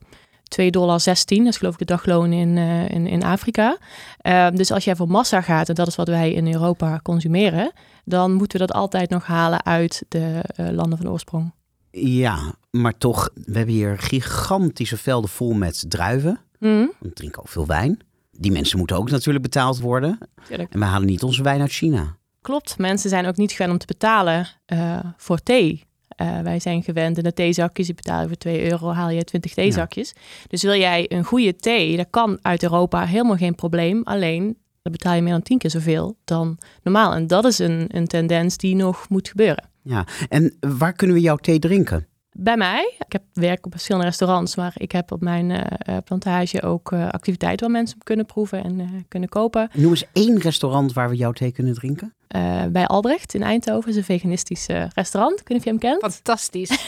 2,16 0.61 0.69
dollar. 0.69 1.03
Dat 1.05 1.27
is 1.27 1.57
geloof 1.57 1.73
ik 1.73 1.79
de 1.79 1.85
dagloon 1.85 2.31
in, 2.31 2.57
eh, 2.57 2.89
in, 2.89 3.07
in 3.07 3.23
Afrika. 3.23 3.77
Ehm, 4.17 4.55
dus 4.55 4.71
als 4.71 4.83
jij 4.83 4.95
voor 4.95 5.07
massa 5.09 5.41
gaat, 5.41 5.69
en 5.69 5.75
dat 5.75 5.87
is 5.87 5.95
wat 5.95 6.07
wij 6.07 6.33
in 6.33 6.53
Europa 6.53 6.99
consumeren, 7.03 7.71
dan 8.05 8.33
moeten 8.33 8.59
we 8.59 8.65
dat 8.65 8.75
altijd 8.75 9.09
nog 9.09 9.25
halen 9.25 9.65
uit 9.65 10.03
de 10.07 10.41
eh, 10.55 10.69
landen 10.69 10.97
van 10.97 11.09
oorsprong. 11.09 11.53
Ja, 11.91 12.53
maar 12.71 12.97
toch, 12.97 13.29
we 13.33 13.57
hebben 13.57 13.75
hier 13.75 13.97
gigantische 13.97 14.97
velden 14.97 15.29
vol 15.29 15.53
met 15.53 15.85
druiven. 15.87 16.39
Mhm, 16.59 16.85
We 16.99 17.13
drinken 17.13 17.41
ook 17.41 17.47
veel 17.49 17.65
wijn. 17.65 17.99
Die 18.31 18.51
mensen 18.51 18.77
moeten 18.77 18.97
ook 18.97 19.09
natuurlijk 19.09 19.43
betaald 19.43 19.79
worden. 19.79 20.17
tuurlijk. 20.47 20.73
En 20.73 20.79
we 20.79 20.85
halen 20.85 21.07
niet 21.07 21.23
onze 21.23 21.43
wijn 21.43 21.61
uit 21.61 21.71
China. 21.71 22.17
Klopt, 22.41 22.77
mensen 22.77 23.09
zijn 23.09 23.25
ook 23.25 23.37
niet 23.37 23.51
gewend 23.51 23.71
om 23.71 23.77
te 23.77 23.85
betalen 23.85 24.47
eh, 24.65 24.99
voor 25.17 25.39
thee. 25.43 25.85
Eh, 26.17 26.39
wij 26.39 26.59
zijn 26.59 26.83
gewend 26.83 27.17
in 27.17 27.23
de 27.23 27.33
theezakjes, 27.33 27.87
je 27.87 27.93
voor 28.27 28.37
2 28.37 28.71
euro, 28.71 28.91
haal 28.91 29.09
je 29.09 29.23
20 29.23 29.53
theezakjes. 29.53 30.13
Dus 30.47 30.63
wil 30.63 30.75
jij 30.75 31.05
een 31.11 31.23
goede 31.23 31.55
thee, 31.55 31.97
dat 31.97 32.07
kan 32.09 32.39
uit 32.41 32.63
Europa 32.63 33.05
helemaal 33.05 33.35
geen 33.35 33.55
probleem. 33.55 34.01
Alleen, 34.03 34.57
dan 34.81 34.91
betaal 34.91 35.13
je 35.13 35.21
meer 35.21 35.31
dan 35.31 35.41
10 35.41 35.57
keer 35.57 35.69
zoveel 35.69 36.17
dan 36.23 36.57
normaal. 36.83 37.13
En 37.13 37.27
dat 37.27 37.45
is 37.45 37.59
een, 37.59 37.85
een 37.87 38.07
tendens 38.07 38.57
die 38.57 38.75
nog 38.75 39.09
moet 39.09 39.27
gebeuren. 39.27 39.69
Ja, 39.81 40.05
en 40.29 40.57
waar 40.59 40.93
kunnen 40.93 41.15
we 41.15 41.21
jouw 41.21 41.35
thee 41.35 41.59
drinken? 41.59 42.07
Bij 42.37 42.57
mij. 42.57 42.95
Ik 43.05 43.11
heb 43.11 43.23
werk 43.33 43.65
op 43.65 43.71
verschillende 43.71 44.05
restaurants, 44.07 44.55
maar 44.55 44.73
ik 44.77 44.91
heb 44.91 45.11
op 45.11 45.21
mijn 45.21 45.51
eh, 45.51 45.95
eh, 45.95 46.03
plantage 46.03 46.61
ook 46.61 46.91
eh, 46.91 47.09
activiteiten 47.09 47.65
waar 47.65 47.75
mensen 47.75 47.97
kunnen 48.03 48.25
proeven 48.25 48.63
en 48.63 48.79
eh, 48.79 48.87
kunnen 49.07 49.29
kopen. 49.29 49.69
Noem 49.73 49.89
eens 49.89 50.05
één 50.13 50.39
restaurant 50.39 50.93
waar 50.93 51.09
we 51.09 51.15
jouw 51.15 51.31
thee 51.31 51.51
kunnen 51.51 51.73
drinken. 51.73 52.13
Eh, 52.27 52.65
bij 52.65 52.87
Albrecht 52.87 53.33
in 53.33 53.43
Eindhoven 53.43 53.89
is 53.89 53.95
een 53.95 54.03
veganistisch 54.03 54.67
eh, 54.67 54.85
restaurant. 54.93 55.39
Ik 55.39 55.47
weet 55.47 55.57
niet 55.57 55.57
of 55.57 55.81
je 55.81 55.87
hem 55.87 55.99
kent. 55.99 56.13
Fantastisch. 56.13 56.71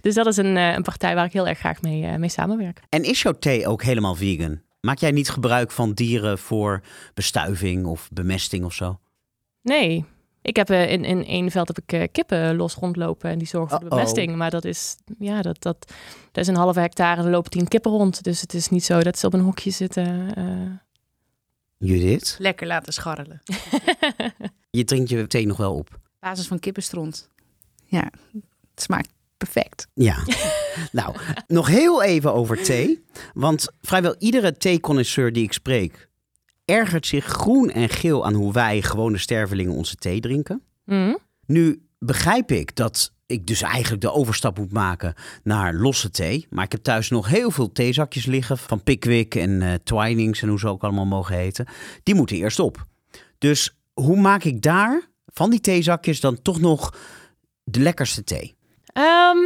Dus 0.00 0.14
dat 0.14 0.26
is 0.26 0.36
een, 0.36 0.56
eh, 0.56 0.72
een 0.72 0.82
partij 0.82 1.14
waar 1.14 1.24
ik 1.24 1.32
heel 1.32 1.48
erg 1.48 1.58
graag 1.58 1.82
mee, 1.82 2.04
eh, 2.06 2.16
mee 2.16 2.28
samenwerk. 2.28 2.80
En 2.88 3.02
is 3.02 3.22
jouw 3.22 3.38
thee 3.38 3.66
ook 3.66 3.82
helemaal 3.82 4.14
vegan? 4.14 4.60
Maak 4.80 4.98
jij 4.98 5.10
niet 5.10 5.30
gebruik 5.30 5.70
van 5.70 5.92
dieren 5.92 6.38
voor 6.38 6.82
bestuiving 7.14 7.86
of 7.86 8.08
bemesting 8.12 8.64
of 8.64 8.72
zo? 8.72 9.00
Nee, 9.62 10.04
ik 10.42 10.56
heb 10.56 10.70
eh, 10.70 10.92
in, 10.92 11.04
in 11.04 11.24
één 11.26 11.50
veld 11.50 11.68
heb 11.68 11.78
ik 11.78 11.92
eh, 11.92 12.08
kippen 12.12 12.56
los 12.56 12.74
rondlopen 12.74 13.30
en 13.30 13.38
die 13.38 13.46
zorgen 13.48 13.70
voor 13.70 13.88
de 13.88 13.94
bemesting. 13.94 14.36
Maar 14.36 14.50
dat 14.50 14.64
is, 14.64 14.96
ja, 15.18 15.42
dat, 15.42 15.62
dat, 15.62 15.92
dat 16.32 16.42
is 16.44 16.46
een 16.46 16.56
halve 16.56 16.80
hectare 16.80 17.20
en 17.20 17.26
er 17.26 17.32
lopen 17.32 17.50
tien 17.50 17.68
kippen 17.68 17.90
rond. 17.90 18.22
Dus 18.22 18.40
het 18.40 18.54
is 18.54 18.68
niet 18.68 18.84
zo 18.84 19.02
dat 19.02 19.18
ze 19.18 19.26
op 19.26 19.34
een 19.34 19.40
hokje 19.40 19.70
zitten. 19.70 20.34
eh. 20.34 20.44
Judith, 21.76 22.36
Lekker 22.38 22.66
laten 22.66 22.92
scharrelen. 22.92 23.42
je 24.70 24.84
drinkt 24.84 25.08
je 25.10 25.26
thee 25.26 25.46
nog 25.46 25.56
wel 25.56 25.74
op. 25.74 25.98
Basis 26.18 26.46
van 26.46 26.58
kippenstront. 26.58 27.28
Ja, 27.84 28.10
het 28.74 28.82
smaakt 28.82 29.08
perfect. 29.36 29.86
Ja. 29.94 30.16
nou, 30.92 31.16
nog 31.46 31.66
heel 31.66 32.02
even 32.02 32.32
over 32.34 32.62
thee. 32.62 33.04
Want 33.34 33.68
vrijwel 33.80 34.14
iedere 34.18 34.56
theeconnoisseur 34.56 35.32
die 35.32 35.44
ik 35.44 35.52
spreek... 35.52 36.08
ergert 36.70 37.06
zich 37.06 37.24
groen 37.24 37.70
en 37.70 37.88
geel 37.88 38.26
aan 38.26 38.34
hoe 38.34 38.52
wij 38.52 38.82
gewone 38.82 39.18
stervelingen 39.18 39.74
onze 39.74 39.96
thee 39.96 40.20
drinken. 40.20 40.62
Mhm. 40.84 41.14
Nu 41.46 41.82
begrijp 41.98 42.50
ik 42.52 42.76
dat 42.76 43.12
ik 43.26 43.46
dus 43.46 43.62
eigenlijk 43.62 44.02
de 44.02 44.12
overstap 44.12 44.58
moet 44.58 44.72
maken 44.72 45.14
naar 45.42 45.74
losse 45.74 46.10
thee. 46.10 46.46
Maar 46.50 46.64
ik 46.64 46.72
heb 46.72 46.82
thuis 46.82 47.10
nog 47.10 47.28
heel 47.28 47.50
veel 47.50 47.72
theezakjes 47.72 48.26
liggen 48.26 48.58
van 48.58 48.82
Pickwick 48.82 49.34
en 49.34 49.62
eh, 49.62 49.74
Twinings 49.84 50.42
en 50.42 50.48
hoe 50.48 50.58
ze 50.58 50.68
ook 50.68 50.82
allemaal 50.82 51.06
mogen 51.06 51.36
heten. 51.36 51.66
Die 52.02 52.14
moeten 52.14 52.36
eerst 52.36 52.58
op. 52.58 52.86
Dus 53.38 53.76
hoe 53.92 54.20
maak 54.20 54.44
ik 54.44 54.62
daar 54.62 55.08
van 55.26 55.50
die 55.50 55.60
theezakjes 55.60 56.20
dan 56.20 56.42
toch 56.42 56.60
nog 56.60 56.96
de 57.64 57.80
lekkerste 57.80 58.24
thee? 58.24 58.56
Ehm, 58.92 59.38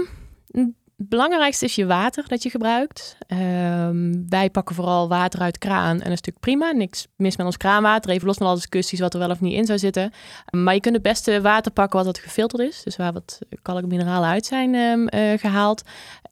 het 0.96 1.08
belangrijkste 1.08 1.64
is 1.64 1.74
je 1.74 1.86
water 1.86 2.24
dat 2.28 2.42
je 2.42 2.50
gebruikt. 2.50 3.16
Ehm, 3.26 4.12
wij 4.28 4.50
pakken 4.50 4.74
vooral 4.74 5.08
water 5.08 5.40
uit 5.40 5.58
kraan 5.58 5.90
en 5.90 6.00
is 6.00 6.08
natuurlijk 6.08 6.40
prima. 6.40 6.72
Niks 6.72 7.06
mis 7.16 7.36
met 7.36 7.46
ons 7.46 7.56
kraanwater. 7.56 8.10
Even 8.10 8.26
los 8.26 8.36
van 8.36 8.46
alle 8.46 8.56
discussies 8.56 9.00
wat 9.00 9.12
er 9.14 9.20
wel 9.20 9.30
of 9.30 9.40
niet 9.40 9.54
in 9.54 9.64
zou 9.66 9.78
zitten. 9.78 10.12
Maar 10.50 10.74
je 10.74 10.80
kunt 10.80 10.94
het 10.94 11.02
beste 11.02 11.40
water 11.40 11.72
pakken 11.72 11.96
wat 11.96 12.06
wat 12.06 12.18
gefilterd 12.18 12.62
is. 12.62 12.82
Dus 12.82 12.96
waar 12.96 13.12
wat 13.12 13.38
kalkmineralen 13.62 14.28
uit 14.28 14.46
zijn 14.46 14.74
ehm, 14.74 15.06
eh, 15.06 15.38
gehaald. 15.38 15.82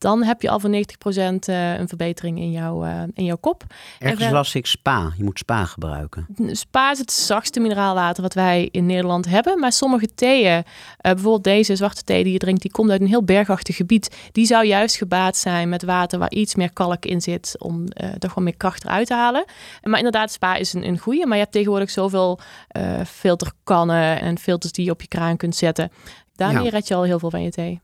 Dan 0.03 0.23
heb 0.23 0.41
je 0.41 0.49
al 0.49 0.59
voor 0.59 0.69
90% 0.69 0.75
eh, 0.75 1.77
een 1.77 1.87
verbetering 1.87 2.39
in, 2.39 2.51
jouw 2.51 2.83
eh, 2.83 3.01
in 3.13 3.25
jouw 3.25 3.37
kop. 3.37 3.63
Ergens 3.99 4.31
las 4.31 4.55
ik 4.55 4.65
spa. 4.65 5.13
Je 5.17 5.23
moet 5.23 5.39
spa 5.39 5.65
gebruiken. 5.65 6.27
Spa 6.51 6.91
is 6.91 6.99
het 6.99 7.11
zachtste 7.11 7.59
mineraalwater 7.59 8.23
wat 8.23 8.33
wij 8.33 8.69
in 8.71 8.85
Nederland 8.85 9.25
hebben. 9.25 9.59
Maar 9.59 9.71
sommige 9.71 10.13
theeën, 10.15 10.63
eh, 10.63 10.63
bijvoorbeeld 10.97 11.43
deze 11.43 11.75
zwarte 11.75 12.03
thee 12.03 12.23
die 12.23 12.33
je 12.33 12.39
drinkt, 12.39 12.61
die 12.61 12.71
komt 12.71 12.89
uit 12.89 13.01
een 13.01 13.07
heel 13.07 13.23
bergachtig 13.23 13.75
gebied. 13.75 14.29
Die 14.31 14.45
zou 14.45 14.65
juist 14.65 14.95
gebaat 14.95 15.37
zijn 15.37 15.69
met 15.69 15.83
water 15.83 16.19
waar 16.19 16.31
iets 16.31 16.55
meer 16.55 16.73
kalk 16.73 17.05
in 17.05 17.21
zit 17.21 17.55
om 17.59 17.87
toch 18.19 18.33
wel 18.33 18.43
meer 18.43 18.57
kracht 18.57 18.83
eruit 18.83 19.07
te 19.07 19.13
halen. 19.13 19.45
Maar 19.81 19.97
inderdaad, 19.97 20.31
spa 20.31 20.55
is 20.55 20.73
een, 20.73 20.87
een 20.87 20.97
goede. 20.99 21.25
Maar 21.25 21.37
je 21.37 21.41
hebt 21.41 21.51
tegenwoordig 21.53 21.89
zoveel 21.89 22.39
eh, 22.67 23.01
filterkannen 23.05 24.21
en 24.21 24.37
filters 24.37 24.71
die 24.71 24.85
je 24.85 24.91
op 24.91 25.01
je 25.01 25.07
kraan 25.07 25.37
kunt 25.37 25.55
zetten. 25.55 25.91
Daarmee 26.35 26.63
Ja. 26.63 26.69
red 26.69 26.87
je 26.87 26.95
al 26.95 27.03
heel 27.03 27.19
veel 27.19 27.29
van 27.29 27.43
je 27.43 27.51
thee. 27.51 27.81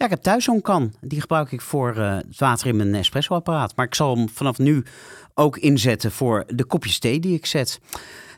Ja, 0.00 0.06
ik 0.06 0.12
heb 0.12 0.22
thuis 0.22 0.44
zo'n 0.44 0.60
kan. 0.60 0.92
Die 1.00 1.20
gebruik 1.20 1.52
ik 1.52 1.60
voor 1.60 1.96
eh, 1.96 2.16
het 2.16 2.38
water 2.38 2.66
in 2.66 2.76
mijn 2.76 2.94
espressoapparaat. 2.94 3.76
Maar 3.76 3.86
ik 3.86 3.94
zal 3.94 4.16
hem 4.16 4.28
vanaf 4.28 4.58
nu 4.58 4.84
ook 5.34 5.56
inzetten 5.56 6.12
voor 6.12 6.44
de 6.46 6.64
kopjes 6.64 6.98
thee 6.98 7.20
die 7.20 7.34
ik 7.34 7.46
zet. 7.46 7.80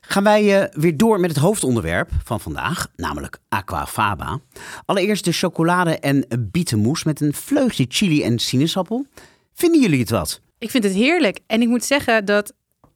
Gaan 0.01 0.25
wij 0.25 0.61
eh, 0.61 0.69
weer 0.73 0.97
door 0.97 1.21
met 1.21 1.31
het 1.31 1.39
hoofdonderwerp 1.39 2.11
van 2.25 2.41
vandaag, 2.41 2.89
namelijk 2.97 3.39
aquafaba. 3.49 4.41
Allereerst 4.85 5.25
de 5.25 5.33
chocolade 5.33 5.99
en 5.99 6.27
bietenmoes 6.51 7.05
met 7.05 7.21
een 7.21 7.35
vleugje 7.35 7.87
chili 7.89 8.23
en 8.23 8.39
sinaasappel. 8.39 9.07
Vinden 9.55 9.81
jullie 9.81 10.01
het 10.01 10.11
wat? 10.11 10.41
Ik 10.59 10.71
vind 10.71 10.85
het 10.85 10.93
heerlijk. 10.93 11.41
En 11.47 11.63
ik 11.63 11.69
moet 11.69 11.85
zeggen 11.85 12.25
dat 12.25 12.53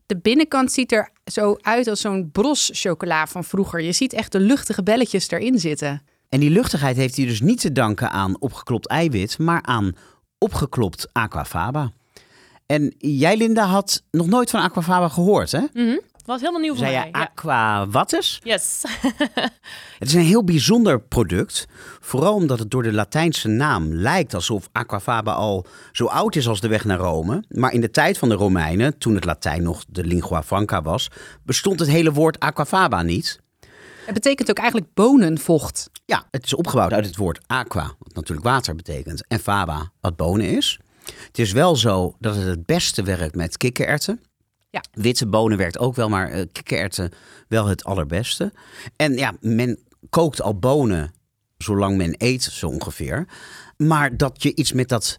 de 0.06 0.18
binnenkant 0.18 0.72
ziet 0.72 0.92
er 0.92 1.10
zo 1.24 1.56
uit 1.60 1.88
als 1.88 2.00
zo'n 2.00 2.30
bros 2.32 2.70
chocola 2.72 3.26
van 3.26 3.44
vroeger. 3.44 3.82
Je 3.82 3.92
ziet 3.92 4.12
echt 4.12 4.32
de 4.32 4.40
luchtige 4.40 4.82
belletjes 4.82 5.30
erin 5.30 5.58
zitten. 5.58 6.02
En 6.28 6.40
die 6.40 6.50
luchtigheid 6.50 6.96
heeft 6.96 7.16
hij 7.16 7.26
dus 7.26 7.40
niet 7.40 7.60
te 7.60 7.72
danken 7.72 8.10
aan 8.10 8.40
opgeklopt 8.40 8.86
eiwit, 8.88 9.38
maar 9.38 9.62
aan 9.62 9.92
opgeklopt 10.38 11.08
aquafaba. 11.12 11.92
En 12.66 12.94
jij, 12.98 13.36
Linda, 13.36 13.64
had 13.66 14.02
nog 14.10 14.26
nooit 14.26 14.50
van 14.50 14.60
aquafaba 14.60 15.08
gehoord, 15.08 15.52
hè? 15.52 15.60
Mhm. 15.72 15.96
Was 16.24 16.40
helemaal 16.40 16.60
nieuw 16.60 16.74
voor 16.74 16.86
Zei 16.86 16.96
mij. 16.96 17.12
aqua 17.12 17.86
wat 17.88 18.12
is? 18.12 18.40
Yes. 18.44 18.82
Het 19.98 20.08
is 20.08 20.14
een 20.14 20.20
heel 20.20 20.44
bijzonder 20.44 21.00
product. 21.00 21.66
Vooral 22.00 22.34
omdat 22.34 22.58
het 22.58 22.70
door 22.70 22.82
de 22.82 22.92
Latijnse 22.92 23.48
naam 23.48 23.92
lijkt 23.94 24.34
alsof 24.34 24.68
aquafaba 24.72 25.32
al 25.32 25.66
zo 25.92 26.06
oud 26.06 26.36
is 26.36 26.48
als 26.48 26.60
de 26.60 26.68
weg 26.68 26.84
naar 26.84 26.98
Rome. 26.98 27.44
Maar 27.48 27.72
in 27.72 27.80
de 27.80 27.90
tijd 27.90 28.18
van 28.18 28.28
de 28.28 28.34
Romeinen, 28.34 28.98
toen 28.98 29.14
het 29.14 29.24
Latijn 29.24 29.62
nog 29.62 29.84
de 29.88 30.04
lingua 30.04 30.42
franca 30.42 30.82
was, 30.82 31.10
bestond 31.42 31.80
het 31.80 31.88
hele 31.88 32.12
woord 32.12 32.38
aquafaba 32.40 33.02
niet. 33.02 33.40
Het 34.06 34.14
betekent 34.14 34.50
ook 34.50 34.58
eigenlijk 34.58 34.94
bonenvocht. 34.94 35.90
Ja, 36.04 36.26
het 36.30 36.44
is 36.44 36.54
opgebouwd 36.54 36.92
uit 36.92 37.06
het 37.06 37.16
woord 37.16 37.40
aqua, 37.46 37.94
wat 37.98 38.14
natuurlijk 38.14 38.46
water 38.46 38.74
betekent, 38.74 39.26
en 39.26 39.38
faba, 39.38 39.92
wat 40.00 40.16
bonen 40.16 40.46
is. 40.46 40.80
Het 41.26 41.38
is 41.38 41.52
wel 41.52 41.76
zo 41.76 42.14
dat 42.18 42.34
het 42.34 42.44
het 42.44 42.66
beste 42.66 43.02
werkt 43.02 43.34
met 43.34 43.56
kikkererwten. 43.56 44.20
Ja. 44.70 44.84
Witte 44.92 45.26
bonen 45.26 45.58
werkt 45.58 45.78
ook 45.78 45.94
wel, 45.94 46.08
maar 46.08 46.30
eh, 46.30 46.44
kikkererwten 46.52 47.12
wel 47.48 47.66
het 47.66 47.84
allerbeste. 47.84 48.52
En 48.96 49.16
ja, 49.16 49.34
men 49.40 49.78
kookt 50.10 50.42
al 50.42 50.58
bonen 50.58 51.12
zolang 51.58 51.96
men 51.96 52.14
eet, 52.18 52.42
zo 52.42 52.68
ongeveer. 52.68 53.28
Maar 53.76 54.16
dat 54.16 54.42
je 54.42 54.54
iets 54.54 54.72
met 54.72 54.88
dat 54.88 55.18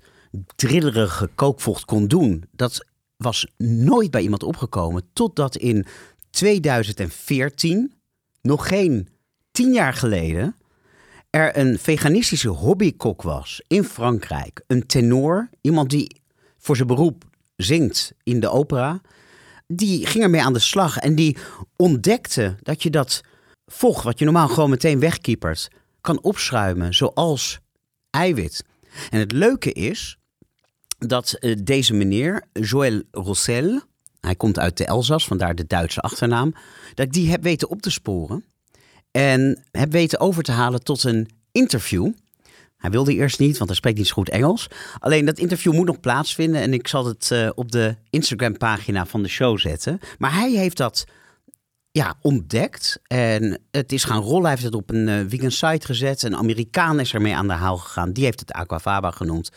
drillerige 0.56 1.30
kookvocht 1.36 1.86
kon 1.86 2.08
doen, 2.08 2.44
dat 2.52 2.86
was 3.18 3.48
nooit 3.58 4.12
bij 4.12 4.22
iemand 4.22 4.44
opgekomen. 4.44 5.10
Totdat 5.14 5.56
in 5.56 5.86
2014, 6.30 7.97
nog 8.48 8.68
geen 8.68 9.08
tien 9.52 9.74
jaar 9.74 9.94
geleden, 9.94 10.56
er 11.30 11.58
een 11.58 11.80
veganistische 11.80 12.50
hobbykok 12.50 13.22
was 13.22 13.62
in 13.68 13.84
Frankrijk. 13.84 14.64
Een 14.68 14.86
tenor, 14.86 15.50
iemand 15.62 15.90
die 15.90 16.22
voor 16.58 16.76
zijn 16.76 16.88
beroep 16.88 17.24
zingt 17.56 18.14
in 18.24 18.40
de 18.40 18.50
opera. 18.50 19.02
Die 19.68 20.06
ging 20.06 20.24
ermee 20.24 20.42
aan 20.42 20.54
de 20.54 20.60
slag 20.60 20.98
en 20.98 21.16
die 21.16 21.38
ontdekte 21.76 22.56
dat 22.62 22.84
je 22.84 22.90
dat 22.90 23.22
vocht, 23.66 24.04
wat 24.04 24.20
je 24.20 24.26
normaal 24.26 24.48
gewoon 24.48 24.70
meteen 24.70 25.00
wegkiepert, 25.00 25.68
kan 26.02 26.22
opschuimen 26.22 26.94
zoals 26.94 27.60
eiwit. 28.10 28.64
En 29.10 29.20
het 29.20 29.32
leuke 29.32 29.74
is 29.74 30.18
dat 30.98 31.34
eh, 31.34 31.56
deze 31.64 31.94
meneer, 31.94 32.44
Joël 32.54 33.02
Rossel, 33.12 33.82
hij 34.28 34.36
komt 34.36 34.60
uit 34.60 34.78
de 34.78 34.86
Elzas, 34.86 35.28
vandaar 35.28 35.56
de 35.56 35.68
Duitse 35.68 36.02
achternaam, 36.02 36.54
dat 36.94 37.12
die 37.12 37.30
heb 37.30 37.44
weten 37.44 37.70
op 37.70 37.82
te 37.82 37.92
sporen. 37.92 38.44
En 39.12 39.64
heb 39.72 39.92
weten 39.92 40.20
over 40.20 40.44
te 40.44 40.52
halen 40.52 40.84
tot 40.84 41.04
een 41.04 41.30
interview. 41.52 42.12
Hij 42.78 42.90
wilde 42.90 43.14
eerst 43.14 43.40
niet, 43.40 43.58
want 43.58 43.70
hij 43.70 43.78
spreekt 43.80 43.98
niet 43.98 44.08
zo 44.08 44.14
goed 44.14 44.30
Engels. 44.30 44.68
Alleen 45.00 45.26
dat 45.26 45.38
interview 45.38 45.74
moet 45.74 45.86
nog 45.86 46.00
plaatsvinden. 46.00 46.62
En 46.62 46.74
ik 46.74 46.88
zal 46.88 47.06
het 47.06 47.32
eh, 47.32 47.50
op 47.56 47.72
de 47.72 47.96
Instagram-pagina 48.10 49.06
van 49.06 49.24
de 49.24 49.30
show 49.30 49.60
zetten. 49.60 50.00
Maar 50.18 50.34
hij 50.34 50.52
heeft 50.52 50.78
dat 50.78 51.06
ja, 51.92 52.16
ontdekt. 52.22 53.00
En 53.08 53.60
het 53.72 53.92
is 53.92 54.04
gaan 54.04 54.22
rollen. 54.22 54.42
Hij 54.42 54.52
heeft 54.52 54.64
het 54.64 54.76
op 54.76 54.90
een 54.90 55.08
eh, 55.08 55.20
vegan 55.28 55.52
site 55.52 55.86
gezet. 55.86 56.24
Een 56.24 56.36
Amerikaan 56.36 57.00
is 57.00 57.14
ermee 57.14 57.36
aan 57.36 57.48
de 57.48 57.54
haal 57.54 57.78
gegaan. 57.78 58.12
Die 58.12 58.24
heeft 58.24 58.40
het 58.40 58.52
Aquafaba 58.52 59.12
genoemd. 59.12 59.52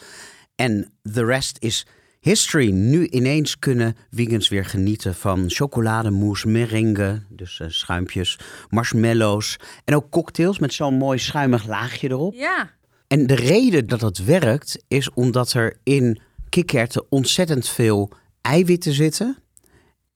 En 0.54 0.92
the 1.12 1.24
rest 1.24 1.56
is 1.58 1.86
history. 2.20 2.70
Nu 2.70 3.06
ineens 3.06 3.58
kunnen 3.58 3.96
vegans 4.10 4.48
weer 4.48 4.64
genieten 4.64 5.14
van 5.14 5.50
chocolademousse, 5.50 6.48
meringue, 6.48 7.22
dus 7.28 7.60
eh, 7.60 7.68
schuimpjes, 7.68 8.38
marshmallows 8.68 9.56
en 9.84 9.94
ook 9.94 10.10
cocktails 10.10 10.58
met 10.58 10.72
zo'n 10.72 10.94
mooi 10.94 11.18
schuimig 11.18 11.66
laagje 11.66 12.10
erop. 12.10 12.34
Ja. 12.34 12.70
En 13.06 13.26
de 13.26 13.34
reden 13.34 13.86
dat 13.86 14.00
het 14.00 14.24
werkt 14.24 14.84
is 14.88 15.10
omdat 15.10 15.52
er 15.52 15.78
in 15.82 16.20
kikkererwten 16.48 17.06
ontzettend 17.08 17.68
veel 17.68 18.12
eiwitten 18.40 18.92
zitten 18.92 19.38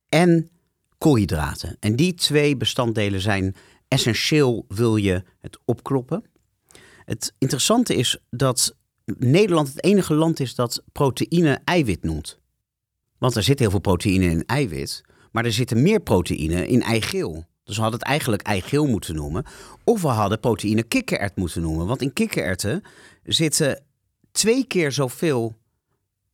en 0.09 0.49
koolhydraten. 0.97 1.77
En 1.79 1.95
die 1.95 2.13
twee 2.13 2.57
bestanddelen 2.57 3.21
zijn 3.21 3.55
essentieel 3.87 4.65
wil 4.67 4.95
je 4.95 5.23
het 5.41 5.59
opkloppen. 5.65 6.23
Het 7.05 7.33
interessante 7.37 7.95
is 7.95 8.17
dat 8.29 8.75
Nederland 9.05 9.67
het 9.67 9.83
enige 9.83 10.13
land 10.13 10.39
is 10.39 10.55
dat 10.55 10.83
proteïne 10.91 11.59
eiwit 11.63 12.03
noemt. 12.03 12.39
Want 13.17 13.35
er 13.35 13.43
zit 13.43 13.59
heel 13.59 13.69
veel 13.69 13.79
proteïne 13.79 14.25
in 14.25 14.45
eiwit, 14.45 15.03
maar 15.31 15.45
er 15.45 15.51
zitten 15.51 15.81
meer 15.81 15.99
proteïne 15.99 16.67
in 16.67 16.81
eigeel. 16.81 17.45
Dus 17.63 17.75
we 17.75 17.81
hadden 17.81 17.99
het 17.99 18.09
eigenlijk 18.09 18.41
eigeel 18.41 18.87
moeten 18.87 19.15
noemen. 19.15 19.45
Of 19.83 20.01
we 20.01 20.07
hadden 20.07 20.39
proteïne 20.39 20.83
kikkerert 20.83 21.35
moeten 21.35 21.61
noemen. 21.61 21.87
Want 21.87 22.01
in 22.01 22.13
kikkererwten 22.13 22.81
zitten 23.23 23.83
twee 24.31 24.65
keer 24.65 24.91
zoveel 24.91 25.55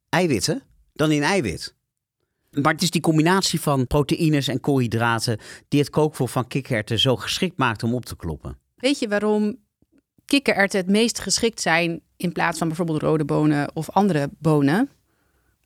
eiwitten 0.09 0.63
dan 0.93 1.11
in 1.11 1.23
eiwit. 1.23 1.75
Maar 2.51 2.73
het 2.73 2.81
is 2.81 2.91
die 2.91 3.01
combinatie 3.01 3.61
van 3.61 3.87
proteïnes 3.87 4.47
en 4.47 4.59
koolhydraten 4.59 5.39
die 5.67 5.79
het 5.79 5.89
kookvoer 5.89 6.27
van 6.27 6.47
kikkererwten 6.47 6.99
zo 6.99 7.15
geschikt 7.15 7.57
maakt 7.57 7.83
om 7.83 7.93
op 7.93 8.05
te 8.05 8.15
kloppen. 8.15 8.57
Weet 8.75 8.99
je 8.99 9.07
waarom 9.07 9.57
kikkererwten 10.31 10.79
het 10.79 10.89
meest 10.89 11.19
geschikt 11.19 11.61
zijn 11.61 12.01
in 12.17 12.31
plaats 12.31 12.57
van 12.57 12.67
bijvoorbeeld 12.67 13.01
rode 13.01 13.25
bonen 13.25 13.71
of 13.73 13.89
andere 13.89 14.29
bonen? 14.39 14.89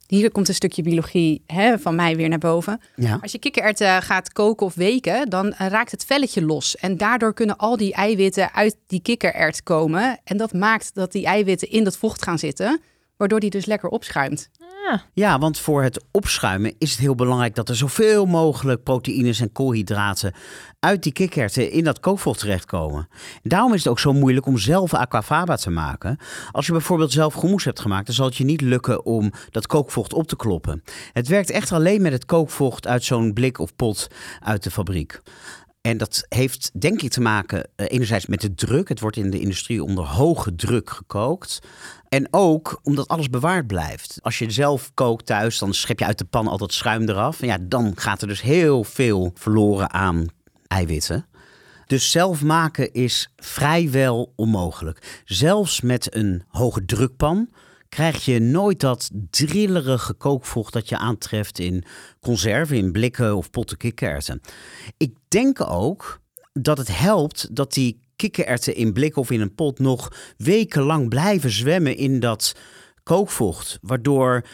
Hier 0.07 0.32
komt 0.32 0.47
een 0.47 0.53
stukje 0.53 0.82
biologie 0.82 1.43
hè, 1.47 1.80
van 1.80 1.95
mij 1.95 2.16
weer 2.16 2.30
naar 2.30 2.38
boven. 2.38 2.82
Ja. 2.95 3.20
Als 3.22 3.32
je 3.32 3.39
kikkererwten 3.39 4.01
gaat 4.01 4.32
koken 4.32 4.66
of 4.66 4.76
weken, 4.76 5.30
dan 5.30 5.53
raakt 5.57 5.91
het 5.91 6.05
velletje 6.05 6.45
los. 6.45 6.76
En 6.76 6.97
daardoor 6.97 7.34
kunnen 7.34 7.57
al 7.57 7.78
die 7.78 7.93
eiwitten 7.93 8.53
uit 8.53 8.76
die 8.88 9.01
kikkerert 9.01 9.63
komen. 9.63 10.20
En 10.24 10.38
dat 10.38 10.53
maakt 10.53 10.93
dat 10.93 11.11
die 11.11 11.26
eiwitten 11.26 11.70
in 11.70 11.84
dat 11.84 11.97
vocht 11.97 12.24
gaan 12.24 12.39
zitten, 12.39 12.82
waardoor 13.18 13.39
die 13.39 13.49
dus 13.49 13.66
lekker 13.66 13.89
opschuimt. 13.89 14.49
Ja, 15.13 15.39
want 15.39 15.59
voor 15.59 15.83
het 15.83 16.03
opschuimen 16.11 16.75
is 16.77 16.91
het 16.91 16.99
heel 16.99 17.15
belangrijk 17.15 17.55
dat 17.55 17.69
er 17.69 17.75
zoveel 17.75 18.25
mogelijk 18.25 18.83
proteïnes 18.83 19.39
en 19.39 19.51
koolhydraten 19.51 20.33
uit 20.79 21.03
die 21.03 21.11
kikkererwten 21.11 21.71
in 21.71 21.83
dat 21.83 21.99
kookvocht 21.99 22.39
terechtkomen. 22.39 23.07
En 23.43 23.49
daarom 23.49 23.73
is 23.73 23.83
het 23.83 23.88
ook 23.88 23.99
zo 23.99 24.13
moeilijk 24.13 24.45
om 24.45 24.57
zelf 24.57 24.93
aquafaba 24.93 25.55
te 25.55 25.69
maken. 25.69 26.17
Als 26.51 26.65
je 26.65 26.71
bijvoorbeeld 26.71 27.11
zelf 27.11 27.41
hummus 27.41 27.63
hebt 27.63 27.79
gemaakt, 27.79 28.05
dan 28.05 28.15
zal 28.15 28.25
het 28.25 28.36
je 28.36 28.43
niet 28.43 28.61
lukken 28.61 29.05
om 29.05 29.31
dat 29.49 29.67
kookvocht 29.67 30.13
op 30.13 30.27
te 30.27 30.36
kloppen. 30.36 30.83
Het 31.13 31.27
werkt 31.27 31.49
echt 31.49 31.71
alleen 31.71 32.01
met 32.01 32.11
het 32.11 32.25
kookvocht 32.25 32.88
uit 32.88 33.03
zo'n 33.03 33.33
blik 33.33 33.59
of 33.59 33.75
pot 33.75 34.07
uit 34.39 34.63
de 34.63 34.71
fabriek. 34.71 35.21
En 35.86 35.97
dat 35.97 36.25
heeft 36.29 36.71
denk 36.81 37.01
ik 37.01 37.11
te 37.11 37.21
maken 37.21 37.67
eh, 37.75 37.86
enerzijds 37.89 38.25
met 38.25 38.41
de 38.41 38.55
druk. 38.55 38.89
Het 38.89 38.99
wordt 38.99 39.17
in 39.17 39.29
de 39.29 39.39
industrie 39.39 39.83
onder 39.83 40.05
hoge 40.05 40.55
druk 40.55 40.89
gekookt. 40.89 41.59
En 42.16 42.28
ook 42.32 42.80
omdat 42.84 43.07
alles 43.07 43.30
bewaard 43.30 43.68
blijft. 43.68 44.18
Als 44.22 44.39
je 44.39 44.51
zelf 44.51 44.91
kookt 44.93 45.26
thuis, 45.26 45.59
dan 45.59 45.74
schep 45.74 45.99
je 45.99 46.05
uit 46.05 46.18
de 46.18 46.26
pan 46.26 46.47
altijd 46.47 46.74
schuim 46.74 47.09
eraf. 47.09 47.41
En 47.41 47.47
ja, 47.47 47.57
dan 47.61 47.91
gaat 47.95 48.22
er 48.22 48.28
dus 48.28 48.41
heel 48.41 48.84
veel 48.84 49.32
verloren 49.34 49.93
aan 49.93 50.26
eiwitten. 50.68 51.26
Dus 51.86 52.11
zelf 52.11 52.43
maken 52.43 52.93
is 52.93 53.30
vrijwel 53.36 54.34
onmogelijk. 54.36 55.22
Zelfs 55.26 55.82
met 55.82 56.16
een 56.16 56.43
hoge 56.47 56.86
drukpan 56.86 57.49
krijg 57.89 58.26
je 58.26 58.39
nooit 58.39 58.80
dat 58.80 59.09
drillerige 59.30 60.13
kookvocht 60.13 60.74
dat 60.74 60.89
je 60.89 60.97
aantreft 60.97 61.59
in 61.59 61.84
conserven, 62.22 62.78
in 62.78 62.91
blikken 62.91 63.36
of 63.36 63.49
potten 63.49 63.78
kikkererwten. 63.78 64.41
Ik 64.97 65.16
denk 65.28 65.70
ook 65.70 66.20
dat 66.53 66.78
het 66.78 66.97
helpt 66.97 67.55
dat 67.55 67.74
die 67.74 67.99
kikkererwten 68.16 68.76
in 68.76 68.93
blik 68.93 69.18
of 69.18 69.32
in 69.32 69.41
een 69.41 69.55
pot 69.55 69.80
nog 69.80 70.34
wekenlang 70.38 71.09
blijven 71.09 71.51
zwemmen 71.51 71.97
in 71.97 72.20
dat 72.20 72.55
kookvocht, 73.03 73.80
waardoor 73.82 74.45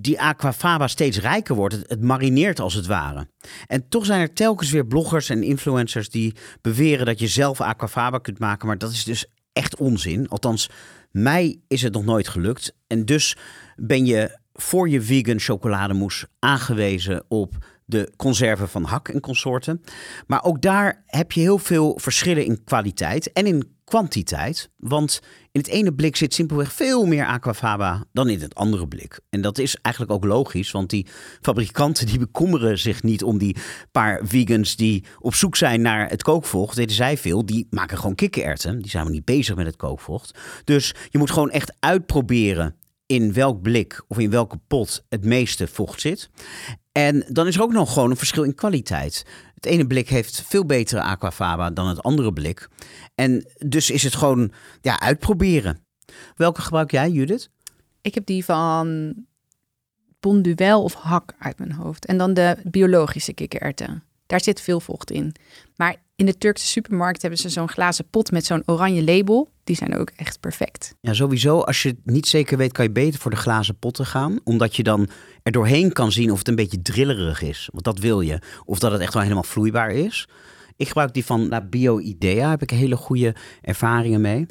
die 0.00 0.20
aquafaba 0.20 0.88
steeds 0.88 1.20
rijker 1.20 1.54
wordt. 1.54 1.74
Het, 1.74 1.88
het, 1.88 2.02
marineert 2.02 2.60
als 2.60 2.74
het 2.74 2.86
ware. 2.86 3.28
En 3.66 3.88
toch 3.88 4.04
zijn 4.04 4.20
er 4.20 4.32
telkens 4.32 4.70
weer 4.70 4.86
bloggers 4.86 5.28
en 5.28 5.42
influencers 5.42 6.10
die 6.10 6.34
beweren 6.60 7.06
dat 7.06 7.18
je 7.18 7.28
zelf 7.28 7.60
aquafaba 7.60 8.18
kunt 8.18 8.38
maken, 8.38 8.66
maar 8.66 8.78
dat 8.78 8.90
is 8.90 9.04
dus 9.04 9.26
echt 9.52 9.76
onzin. 9.76 10.28
Althans, 10.28 10.70
mij 11.10 11.60
is 11.68 11.82
het 11.82 11.92
nog 11.92 12.04
nooit 12.04 12.28
gelukt. 12.28 12.74
En 12.86 13.04
dus 13.04 13.36
ben 13.76 14.06
je 14.06 14.38
voor 14.52 14.88
je 14.88 15.02
vegan 15.02 15.40
chocolademousse 15.40 16.28
aangewezen 16.38 17.24
op 17.28 17.54
de 17.84 18.12
conserven 18.16 18.68
van 18.68 18.84
hak 18.84 19.08
en 19.08 19.20
consorten. 19.20 19.80
Maar 20.26 20.44
ook 20.44 20.62
daar 20.62 21.02
heb 21.06 21.32
je 21.32 21.40
heel 21.40 21.58
veel 21.58 21.98
verschillen 21.98 22.44
in 22.44 22.64
kwaliteit 22.64 23.32
en 23.32 23.46
in 23.46 23.72
kwantiteit. 23.84 24.70
Want 24.76 25.20
in 25.52 25.60
het 25.60 25.68
ene 25.68 25.94
blik 25.94 26.16
zit 26.16 26.34
simpelweg 26.34 26.72
veel 26.72 27.06
meer 27.06 27.26
aquafaba 27.26 28.04
dan 28.12 28.28
in 28.28 28.40
het 28.40 28.54
andere 28.54 28.88
blik. 28.88 29.20
En 29.30 29.40
dat 29.40 29.58
is 29.58 29.76
eigenlijk 29.76 30.14
ook 30.14 30.24
logisch, 30.24 30.70
want 30.70 30.90
die 30.90 31.06
fabrikanten 31.40 32.06
die 32.06 32.18
bekommeren 32.18 32.78
zich 32.78 33.02
niet 33.02 33.22
om 33.22 33.38
die 33.38 33.56
paar 33.92 34.20
vegans 34.22 34.76
die 34.76 35.04
op 35.18 35.34
zoek 35.34 35.56
zijn 35.56 35.80
naar 35.80 36.08
het 36.08 36.22
kookvocht. 36.22 36.76
Deden 36.76 36.94
zij 36.94 37.18
veel, 37.18 37.46
die 37.46 37.66
maken 37.70 37.98
gewoon 37.98 38.14
kikkererwten. 38.14 38.78
Die 38.78 38.90
zijn 38.90 39.04
maar 39.04 39.12
niet 39.12 39.24
bezig 39.24 39.56
met 39.56 39.66
het 39.66 39.76
kookvocht. 39.76 40.38
Dus 40.64 40.94
je 41.08 41.18
moet 41.18 41.30
gewoon 41.30 41.50
echt 41.50 41.72
uitproberen 41.80 42.76
in 43.14 43.32
welk 43.32 43.62
blik 43.62 44.02
of 44.08 44.18
in 44.18 44.30
welke 44.30 44.58
pot 44.66 45.04
het 45.08 45.24
meeste 45.24 45.66
vocht 45.66 46.00
zit. 46.00 46.30
En 46.92 47.24
dan 47.28 47.46
is 47.46 47.56
er 47.56 47.62
ook 47.62 47.72
nog 47.72 47.92
gewoon 47.92 48.10
een 48.10 48.16
verschil 48.16 48.42
in 48.42 48.54
kwaliteit. 48.54 49.26
Het 49.54 49.66
ene 49.66 49.86
blik 49.86 50.08
heeft 50.08 50.42
veel 50.46 50.66
betere 50.66 51.02
aquafaba 51.02 51.70
dan 51.70 51.88
het 51.88 52.02
andere 52.02 52.32
blik. 52.32 52.68
En 53.14 53.46
dus 53.66 53.90
is 53.90 54.02
het 54.02 54.14
gewoon 54.14 54.52
ja, 54.80 55.00
uitproberen. 55.00 55.84
Welke 56.34 56.60
gebruik 56.60 56.90
jij, 56.90 57.10
Judith? 57.10 57.50
Ik 58.00 58.14
heb 58.14 58.26
die 58.26 58.44
van 58.44 59.14
bonduel 60.20 60.82
of 60.82 60.94
hak 60.94 61.34
uit 61.38 61.58
mijn 61.58 61.72
hoofd. 61.72 62.06
En 62.06 62.18
dan 62.18 62.34
de 62.34 62.56
biologische 62.62 63.32
kikkererwten. 63.32 64.02
Daar 64.26 64.40
zit 64.40 64.60
veel 64.60 64.80
vocht 64.80 65.10
in. 65.10 65.34
Maar 65.76 65.96
in 66.16 66.26
de 66.26 66.38
Turkse 66.38 66.66
supermarkt 66.66 67.22
hebben 67.22 67.40
ze 67.40 67.48
zo'n 67.48 67.68
glazen 67.68 68.08
pot 68.10 68.30
met 68.30 68.44
zo'n 68.44 68.62
oranje 68.66 69.04
label. 69.04 69.52
Die 69.64 69.76
zijn 69.76 69.96
ook 69.96 70.10
echt 70.16 70.40
perfect. 70.40 70.94
Ja, 71.00 71.12
sowieso. 71.12 71.60
Als 71.60 71.82
je 71.82 71.88
het 71.88 71.98
niet 72.04 72.26
zeker 72.26 72.56
weet, 72.56 72.72
kan 72.72 72.84
je 72.84 72.90
beter 72.90 73.20
voor 73.20 73.30
de 73.30 73.36
glazen 73.36 73.78
potten 73.78 74.06
gaan. 74.06 74.40
Omdat 74.44 74.76
je 74.76 74.82
dan 74.82 75.08
er 75.42 75.52
doorheen 75.52 75.92
kan 75.92 76.12
zien 76.12 76.30
of 76.32 76.38
het 76.38 76.48
een 76.48 76.54
beetje 76.54 76.82
drillerig 76.82 77.42
is. 77.42 77.68
Want 77.72 77.84
dat 77.84 77.98
wil 77.98 78.20
je. 78.20 78.38
Of 78.64 78.78
dat 78.78 78.92
het 78.92 79.00
echt 79.00 79.12
wel 79.12 79.22
helemaal 79.22 79.42
vloeibaar 79.42 79.90
is. 79.90 80.28
Ik 80.76 80.86
gebruik 80.86 81.14
die 81.14 81.24
van 81.24 81.48
nou, 81.48 81.64
BioIdea. 81.64 82.50
Heb 82.50 82.62
ik 82.62 82.70
hele 82.70 82.96
goede 82.96 83.34
ervaringen 83.60 84.20
mee. 84.20 84.46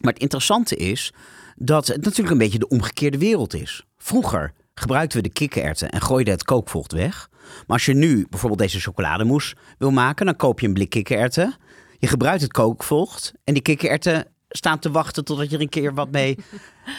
Maar 0.00 0.12
het 0.12 0.22
interessante 0.22 0.76
is 0.76 1.12
dat 1.56 1.86
het 1.86 2.04
natuurlijk 2.04 2.30
een 2.30 2.38
beetje 2.38 2.58
de 2.58 2.68
omgekeerde 2.68 3.18
wereld 3.18 3.54
is. 3.54 3.84
Vroeger 3.98 4.52
gebruikten 4.74 5.22
we 5.22 5.28
de 5.28 5.32
kikkererwten 5.32 5.90
en 5.90 6.00
gooiden 6.00 6.32
het 6.32 6.44
kookvocht 6.44 6.92
weg. 6.92 7.28
Maar 7.66 7.76
als 7.76 7.86
je 7.86 7.94
nu 7.94 8.26
bijvoorbeeld 8.30 8.60
deze 8.60 8.80
chocolademousse 8.80 9.56
wil 9.78 9.90
maken, 9.90 10.26
dan 10.26 10.36
koop 10.36 10.60
je 10.60 10.66
een 10.66 10.74
blik 10.74 10.90
kikkererwten. 10.90 11.56
Je 11.98 12.06
gebruikt 12.06 12.42
het 12.42 12.52
kookvocht 12.52 13.32
en 13.44 13.54
die 13.54 13.62
kikkererwten 13.62 14.26
staan 14.48 14.78
te 14.78 14.90
wachten 14.90 15.24
totdat 15.24 15.50
je 15.50 15.56
er 15.56 15.62
een 15.62 15.68
keer 15.68 15.94
wat 15.94 16.10
mee 16.10 16.38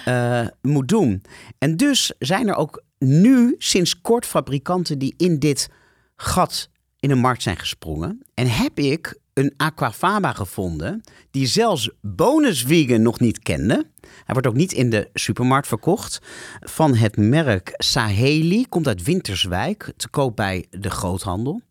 uh, 0.07 0.47
moet 0.61 0.87
doen. 0.87 1.23
En 1.57 1.77
dus 1.77 2.13
zijn 2.19 2.47
er 2.47 2.55
ook 2.55 2.83
nu 2.97 3.55
sinds 3.57 4.01
kort 4.01 4.25
fabrikanten 4.25 4.99
die 4.99 5.13
in 5.17 5.39
dit 5.39 5.69
gat 6.15 6.69
in 6.99 7.09
de 7.09 7.15
markt 7.15 7.41
zijn 7.41 7.57
gesprongen. 7.57 8.21
En 8.33 8.47
heb 8.47 8.79
ik 8.79 9.19
een 9.33 9.53
aquafaba 9.57 10.33
gevonden 10.33 11.01
die 11.31 11.47
zelfs 11.47 11.89
bonus 12.01 12.63
vegan 12.63 13.01
nog 13.01 13.19
niet 13.19 13.39
kende. 13.39 13.85
Hij 14.01 14.33
wordt 14.33 14.47
ook 14.47 14.55
niet 14.55 14.71
in 14.71 14.89
de 14.89 15.09
supermarkt 15.13 15.67
verkocht. 15.67 16.19
Van 16.59 16.95
het 16.95 17.17
merk 17.17 17.73
Saheli, 17.77 18.65
komt 18.69 18.87
uit 18.87 19.03
Winterswijk, 19.03 19.93
te 19.97 20.09
koop 20.09 20.35
bij 20.35 20.65
de 20.69 20.89
groothandel. 20.89 21.61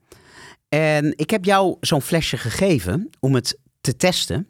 En 0.68 1.12
ik 1.16 1.30
heb 1.30 1.44
jou 1.44 1.76
zo'n 1.80 2.02
flesje 2.02 2.36
gegeven 2.36 3.10
om 3.20 3.34
het 3.34 3.58
te 3.80 3.96
testen. 3.96 4.48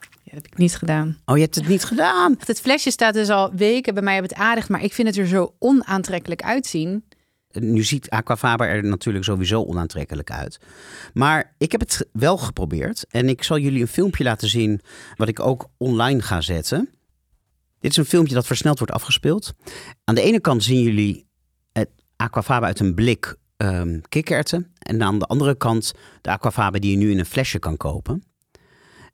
Ja, 0.00 0.36
dat 0.36 0.42
heb 0.42 0.46
ik 0.46 0.58
niet 0.58 0.76
gedaan. 0.76 1.18
Oh, 1.24 1.36
je 1.36 1.42
hebt 1.42 1.54
het 1.54 1.68
niet 1.68 1.84
gedaan? 1.84 2.36
Het 2.44 2.60
flesje 2.60 2.90
staat 2.90 3.14
dus 3.14 3.28
al 3.28 3.54
weken 3.54 3.94
bij 3.94 4.02
mij 4.02 4.16
op 4.16 4.22
het 4.22 4.34
aardig, 4.34 4.68
maar 4.68 4.82
ik 4.82 4.92
vind 4.92 5.08
het 5.08 5.16
er 5.16 5.26
zo 5.26 5.54
onaantrekkelijk 5.58 6.42
uitzien. 6.42 7.04
Nu 7.50 7.82
ziet 7.82 8.10
Aquafaba 8.10 8.66
er 8.66 8.84
natuurlijk 8.84 9.24
sowieso 9.24 9.62
onaantrekkelijk 9.62 10.30
uit. 10.30 10.60
Maar 11.12 11.54
ik 11.58 11.72
heb 11.72 11.80
het 11.80 12.08
wel 12.12 12.36
geprobeerd. 12.36 13.04
En 13.08 13.28
ik 13.28 13.42
zal 13.42 13.58
jullie 13.58 13.80
een 13.80 13.88
filmpje 13.88 14.24
laten 14.24 14.48
zien 14.48 14.80
wat 15.16 15.28
ik 15.28 15.40
ook 15.40 15.68
online 15.76 16.22
ga 16.22 16.40
zetten. 16.40 16.88
Dit 17.80 17.90
is 17.90 17.96
een 17.96 18.04
filmpje 18.04 18.34
dat 18.34 18.46
versneld 18.46 18.78
wordt 18.78 18.94
afgespeeld. 18.94 19.52
Aan 20.04 20.14
de 20.14 20.22
ene 20.22 20.40
kant 20.40 20.64
zien 20.64 20.82
jullie 20.82 21.26
het 21.72 21.88
aquafaba 22.16 22.66
uit 22.66 22.80
een 22.80 22.94
blik 22.94 23.36
um, 23.56 24.00
kikkererwten. 24.08 24.72
En 24.78 25.02
aan 25.02 25.18
de 25.18 25.26
andere 25.26 25.56
kant 25.56 25.92
de 26.20 26.30
aquafaba 26.30 26.78
die 26.78 26.90
je 26.90 26.96
nu 26.96 27.10
in 27.10 27.18
een 27.18 27.26
flesje 27.26 27.58
kan 27.58 27.76
kopen. 27.76 28.24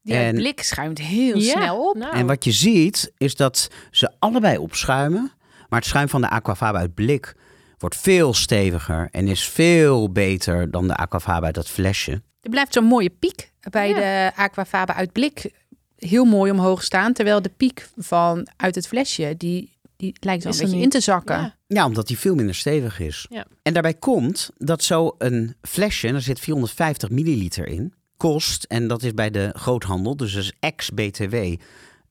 Die 0.02 0.14
en, 0.14 0.34
blik 0.34 0.62
schuimt 0.62 0.98
heel 0.98 1.38
ja, 1.38 1.50
snel 1.50 1.88
op. 1.88 1.96
Nou. 1.96 2.16
En 2.16 2.26
wat 2.26 2.44
je 2.44 2.52
ziet 2.52 3.12
is 3.16 3.36
dat 3.36 3.70
ze 3.90 4.12
allebei 4.18 4.58
opschuimen. 4.58 5.32
Maar 5.68 5.78
het 5.78 5.88
schuim 5.88 6.08
van 6.08 6.20
de 6.20 6.28
aquafaba 6.28 6.78
uit 6.78 6.94
blik 6.94 7.34
wordt 7.78 7.96
veel 7.96 8.34
steviger 8.34 9.08
en 9.10 9.28
is 9.28 9.48
veel 9.48 10.12
beter 10.12 10.70
dan 10.70 10.86
de 10.86 10.96
aquafaba 10.96 11.46
uit 11.46 11.54
dat 11.54 11.68
flesje. 11.68 12.22
Er 12.40 12.50
blijft 12.50 12.72
zo'n 12.72 12.84
mooie 12.84 13.10
piek 13.10 13.52
bij 13.70 13.94
de 13.94 14.32
aquafaba 14.34 14.94
uit 14.94 15.12
blik 15.12 15.50
heel 15.96 16.24
mooi 16.24 16.50
omhoog 16.50 16.82
staan. 16.82 17.12
Terwijl 17.12 17.42
de 17.42 17.52
piek 17.56 17.88
van 17.96 18.48
uit 18.56 18.74
het 18.74 18.86
flesje, 18.86 19.34
die, 19.36 19.72
die 19.96 20.16
lijkt 20.20 20.42
zo 20.42 20.48
een 20.48 20.58
beetje 20.58 20.80
in 20.80 20.88
te 20.88 21.00
zakken. 21.00 21.36
Ja. 21.36 21.56
ja, 21.66 21.86
omdat 21.86 22.06
die 22.06 22.18
veel 22.18 22.34
minder 22.34 22.54
stevig 22.54 23.00
is. 23.00 23.26
Ja. 23.28 23.46
En 23.62 23.72
daarbij 23.72 23.94
komt 23.94 24.50
dat 24.56 24.82
zo 24.82 25.14
een 25.18 25.56
flesje, 25.62 26.08
en 26.08 26.14
er 26.14 26.22
zit 26.22 26.40
450 26.40 27.10
milliliter 27.10 27.66
in, 27.66 27.94
kost, 28.16 28.64
en 28.64 28.88
dat 28.88 29.02
is 29.02 29.14
bij 29.14 29.30
de 29.30 29.50
groothandel, 29.54 30.16
dus 30.16 30.32
dat 30.32 30.42
is 30.42 30.52
ex-BTW, 30.60 31.36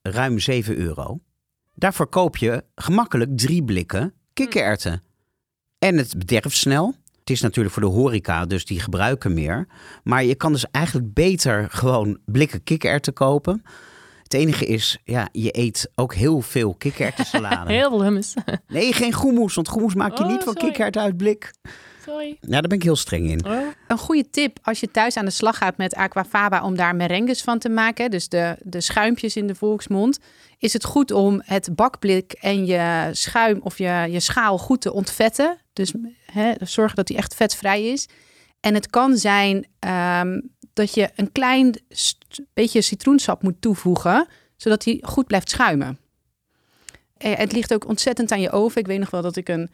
ruim 0.01 0.39
7 0.39 0.77
euro. 0.77 1.19
Daarvoor 1.73 2.07
koop 2.07 2.37
je 2.37 2.63
gemakkelijk 2.75 3.37
drie 3.37 3.63
blikken 3.63 4.13
kikkererwten. 4.33 5.03
En 5.79 5.97
het 5.97 6.17
bederft 6.17 6.57
snel. 6.57 6.95
Het 7.19 7.29
is 7.29 7.41
natuurlijk 7.41 7.73
voor 7.73 7.83
de 7.83 7.89
horeca, 7.89 8.45
dus 8.45 8.65
die 8.65 8.79
gebruiken 8.79 9.33
meer. 9.33 9.67
Maar 10.03 10.23
je 10.23 10.35
kan 10.35 10.51
dus 10.51 10.65
eigenlijk 10.71 11.13
beter 11.13 11.67
gewoon 11.69 12.17
blikken 12.25 12.63
kikkererwten 12.63 13.13
kopen. 13.13 13.63
Het 14.23 14.33
enige 14.33 14.65
is, 14.65 14.97
ja, 15.03 15.29
je 15.31 15.57
eet 15.57 15.91
ook 15.95 16.13
heel 16.13 16.41
veel 16.41 16.75
kikkererwtensalade. 16.75 17.71
Heel 17.79 17.89
veel 17.89 18.03
hummus. 18.03 18.33
Nee, 18.67 18.93
geen 18.93 19.13
groenmoes, 19.13 19.55
want 19.55 19.67
groenmoes 19.67 19.95
maak 19.95 20.17
je 20.17 20.23
Oh, 20.23 20.29
niet 20.29 20.43
van 20.43 20.53
kikkererwten 20.53 21.01
uit 21.01 21.17
blik. 21.17 21.53
Sorry. 22.05 22.37
Ja, 22.41 22.49
daar 22.49 22.61
ben 22.61 22.77
ik 22.77 22.83
heel 22.83 22.95
streng 22.95 23.29
in. 23.29 23.45
Oh. 23.45 23.67
Een 23.87 23.97
goede 23.97 24.29
tip 24.29 24.59
als 24.61 24.79
je 24.79 24.91
thuis 24.91 25.17
aan 25.17 25.25
de 25.25 25.31
slag 25.31 25.57
gaat 25.57 25.77
met 25.77 25.95
aquafaba 25.95 26.63
om 26.63 26.75
daar 26.75 26.95
merengues 26.95 27.41
van 27.41 27.59
te 27.59 27.69
maken, 27.69 28.11
dus 28.11 28.29
de, 28.29 28.55
de 28.61 28.81
schuimpjes 28.81 29.35
in 29.35 29.47
de 29.47 29.55
volksmond, 29.55 30.19
is 30.57 30.73
het 30.73 30.83
goed 30.83 31.11
om 31.11 31.41
het 31.45 31.75
bakblik 31.75 32.31
en 32.31 32.65
je 32.65 33.09
schuim 33.11 33.59
of 33.63 33.77
je, 33.77 34.07
je 34.09 34.19
schaal 34.19 34.57
goed 34.57 34.81
te 34.81 34.93
ontvetten. 34.93 35.57
Dus 35.73 35.93
hè, 36.31 36.53
zorgen 36.59 36.95
dat 36.95 37.07
die 37.07 37.17
echt 37.17 37.35
vetvrij 37.35 37.87
is. 37.87 38.07
En 38.59 38.73
het 38.73 38.89
kan 38.89 39.17
zijn 39.17 39.67
ehm, 39.79 40.41
dat 40.73 40.93
je 40.93 41.09
een 41.15 41.31
klein 41.31 41.75
beetje 42.53 42.81
citroensap 42.81 43.43
moet 43.43 43.61
toevoegen, 43.61 44.27
zodat 44.55 44.83
die 44.83 45.05
goed 45.05 45.27
blijft 45.27 45.49
schuimen. 45.49 45.99
Eh, 47.17 47.37
het 47.37 47.51
ligt 47.51 47.73
ook 47.73 47.87
ontzettend 47.87 48.31
aan 48.31 48.41
je 48.41 48.51
oven. 48.51 48.81
Ik 48.81 48.87
weet 48.87 48.99
nog 48.99 49.09
wel 49.09 49.21
dat 49.21 49.35
ik 49.35 49.49
een 49.49 49.69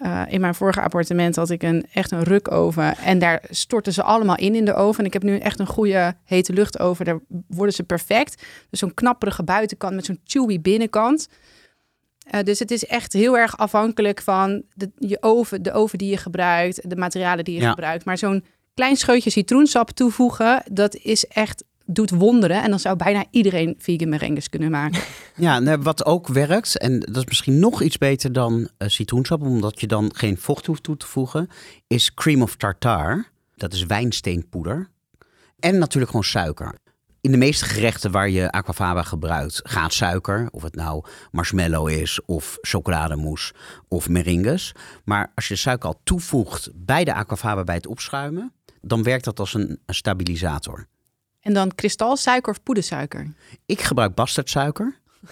eh, 0.00 0.22
in 0.28 0.40
mijn 0.40 0.54
vorige 0.54 0.80
appartement 0.80 1.36
had 1.36 1.50
ik 1.50 1.62
een, 1.62 1.86
echt 1.92 2.10
een 2.10 2.22
rukoven. 2.22 2.96
En 2.96 3.18
daar 3.18 3.42
stortten 3.50 3.92
ze 3.92 4.02
allemaal 4.02 4.36
in 4.36 4.54
in 4.54 4.64
de 4.64 4.74
oven. 4.74 5.00
En 5.00 5.06
ik 5.06 5.12
heb 5.12 5.22
nu 5.22 5.38
echt 5.38 5.58
een 5.58 5.66
goede 5.66 6.14
hete 6.24 6.52
luchtoven. 6.52 7.04
Daar 7.04 7.18
worden 7.48 7.74
ze 7.74 7.82
perfect. 7.82 8.42
Dus 8.70 8.78
zo'n 8.78 8.94
knapperige 8.94 9.42
buitenkant 9.42 9.94
met 9.94 10.04
zo'n 10.04 10.20
chewy 10.24 10.60
binnenkant. 10.60 11.28
Eh, 12.30 12.42
dus 12.42 12.58
het 12.58 12.70
is 12.70 12.86
echt 12.86 13.12
heel 13.12 13.38
erg 13.38 13.56
afhankelijk 13.58 14.20
van 14.20 14.62
de, 14.74 14.90
je 14.98 15.16
oven, 15.22 15.62
de 15.62 15.72
oven 15.72 15.98
die 15.98 16.10
je 16.10 16.16
gebruikt, 16.16 16.90
de 16.90 16.96
materialen 16.96 17.44
die 17.44 17.54
je 17.54 17.60
Ja. 17.60 17.70
gebruikt. 17.70 18.04
Maar 18.04 18.18
zo'n 18.18 18.44
klein 18.74 18.96
scheutje 18.96 19.30
citroensap 19.30 19.90
toevoegen, 19.90 20.62
dat 20.72 20.96
is 20.96 21.26
echt, 21.26 21.64
doet 21.94 22.10
wonderen. 22.10 22.62
En 22.62 22.70
dan 22.70 22.80
zou 22.80 22.96
bijna 22.96 23.24
iedereen 23.30 23.74
vegan 23.78 24.08
merengues 24.08 24.48
kunnen 24.48 24.70
maken. 24.70 25.02
Ja, 25.36 25.58
nou, 25.58 25.82
wat 25.82 26.04
ook 26.04 26.28
werkt, 26.28 26.78
en 26.78 27.00
dat 27.00 27.16
is 27.16 27.24
misschien 27.24 27.58
nog 27.58 27.82
iets 27.82 27.98
beter 27.98 28.32
dan 28.32 28.68
eh, 28.76 28.88
citroensap, 28.88 29.42
omdat 29.42 29.80
je 29.80 29.86
dan 29.86 30.10
geen 30.14 30.38
vocht 30.38 30.66
hoeft 30.66 30.82
toe 30.82 30.96
te 30.96 31.06
voegen, 31.06 31.48
is 31.86 32.14
cream 32.14 32.42
of 32.42 32.56
tartar. 32.56 33.28
Dat 33.56 33.72
is 33.72 33.86
wijnsteenpoeder. 33.86 34.88
En 35.58 35.78
natuurlijk 35.78 36.10
gewoon 36.10 36.26
suiker. 36.26 36.74
In 37.20 37.30
de 37.30 37.36
meeste 37.36 37.64
gerechten 37.64 38.10
waar 38.10 38.30
je 38.30 38.50
aquafaba 38.50 39.02
gebruikt, 39.02 39.60
gaat 39.62 39.92
suiker. 39.92 40.48
Of 40.50 40.62
het 40.62 40.74
nou 40.74 41.04
marshmallow 41.30 41.88
is, 41.88 42.20
of 42.26 42.58
chocolademousse, 42.60 43.54
of 43.88 44.08
meringues. 44.08 44.74
Maar 45.04 45.32
als 45.34 45.48
je 45.48 45.56
suiker 45.56 45.88
al 45.88 46.00
toevoegt 46.04 46.70
bij 46.74 47.04
de 47.04 47.14
aquafaba 47.14 47.64
bij 47.64 47.74
het 47.74 47.86
opschuimen, 47.86 48.52
dan 48.80 49.02
werkt 49.02 49.24
dat 49.24 49.40
als 49.40 49.54
een 49.54 49.80
stabilisator. 49.86 50.86
En 51.40 51.52
dan 51.52 51.74
kristalsuiker 51.74 52.52
of 52.52 52.62
poedersuiker. 52.62 53.32
Ik 53.66 53.80
gebruik 53.80 54.14
bastardsuiker. 54.14 54.98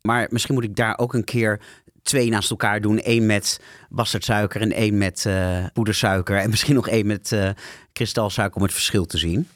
Maar 0.00 0.26
misschien 0.30 0.54
moet 0.54 0.64
ik 0.64 0.76
daar 0.76 0.98
ook 0.98 1.14
een 1.14 1.24
keer 1.24 1.60
twee 2.02 2.30
naast 2.30 2.50
elkaar 2.50 2.80
doen. 2.80 3.00
Eén 3.02 3.26
met 3.26 3.60
bastardsuiker 3.88 4.60
en 4.60 4.72
één 4.72 4.98
met 4.98 5.26
eh, 5.26 5.64
poedersuiker. 5.72 6.36
En 6.36 6.50
misschien 6.50 6.74
nog 6.74 6.88
één 6.88 7.06
met 7.06 7.32
eh, 7.32 7.50
kristalsuiker 7.92 8.56
om 8.56 8.62
het 8.62 8.72
verschil 8.72 9.06
te 9.06 9.18
zien. 9.18 9.48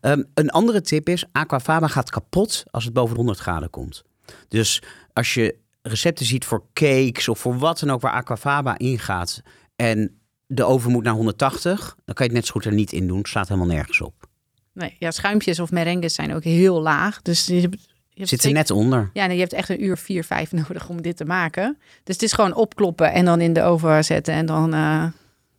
Ehm, 0.00 0.22
een 0.34 0.50
andere 0.50 0.80
tip 0.80 1.08
is, 1.08 1.24
aquafaba 1.32 1.86
gaat 1.86 2.10
kapot 2.10 2.64
als 2.70 2.84
het 2.84 2.92
boven 2.92 3.10
de 3.10 3.16
100 3.16 3.38
graden 3.38 3.70
komt. 3.70 4.04
Dus 4.48 4.82
als 5.12 5.34
je 5.34 5.56
recepten 5.82 6.26
ziet 6.26 6.44
voor 6.44 6.64
cakes 6.72 7.28
of 7.28 7.38
voor 7.38 7.58
wat 7.58 7.78
dan 7.78 7.90
ook 7.90 8.00
waar 8.00 8.12
aquafaba 8.12 8.78
in 8.78 8.98
gaat... 8.98 9.42
en 9.76 10.20
de 10.46 10.64
oven 10.64 10.90
moet 10.90 11.04
naar 11.04 11.14
180, 11.14 11.96
dan 12.04 12.14
kan 12.14 12.26
je 12.26 12.32
het 12.32 12.32
net 12.32 12.46
zo 12.46 12.52
goed 12.52 12.64
er 12.64 12.72
niet 12.72 12.92
in 12.92 13.06
doen. 13.06 13.18
Het 13.18 13.28
slaat 13.28 13.48
helemaal 13.48 13.68
nergens 13.68 14.00
op. 14.00 14.17
Nee, 14.78 14.96
ja, 14.98 15.10
schuimpjes 15.10 15.60
of 15.60 15.70
merengues 15.70 16.14
zijn 16.14 16.34
ook 16.34 16.44
heel 16.44 16.80
laag. 16.82 17.22
Dus 17.22 17.46
je 17.46 17.60
hebt, 17.60 17.74
je 18.08 18.14
hebt 18.14 18.28
Zit 18.28 18.44
er 18.44 18.52
net 18.52 18.70
onder. 18.70 19.10
Ja, 19.12 19.26
nee, 19.26 19.34
je 19.34 19.42
hebt 19.42 19.52
echt 19.52 19.68
een 19.68 19.84
uur, 19.84 19.96
vier, 19.96 20.24
vijf 20.24 20.52
nodig 20.68 20.88
om 20.88 21.02
dit 21.02 21.16
te 21.16 21.24
maken. 21.24 21.78
Dus 22.04 22.14
het 22.14 22.22
is 22.22 22.32
gewoon 22.32 22.54
opkloppen 22.54 23.12
en 23.12 23.24
dan 23.24 23.40
in 23.40 23.52
de 23.52 23.62
oven 23.62 24.04
zetten 24.04 24.34
en 24.34 24.46
dan 24.46 24.74
eh 24.74 25.04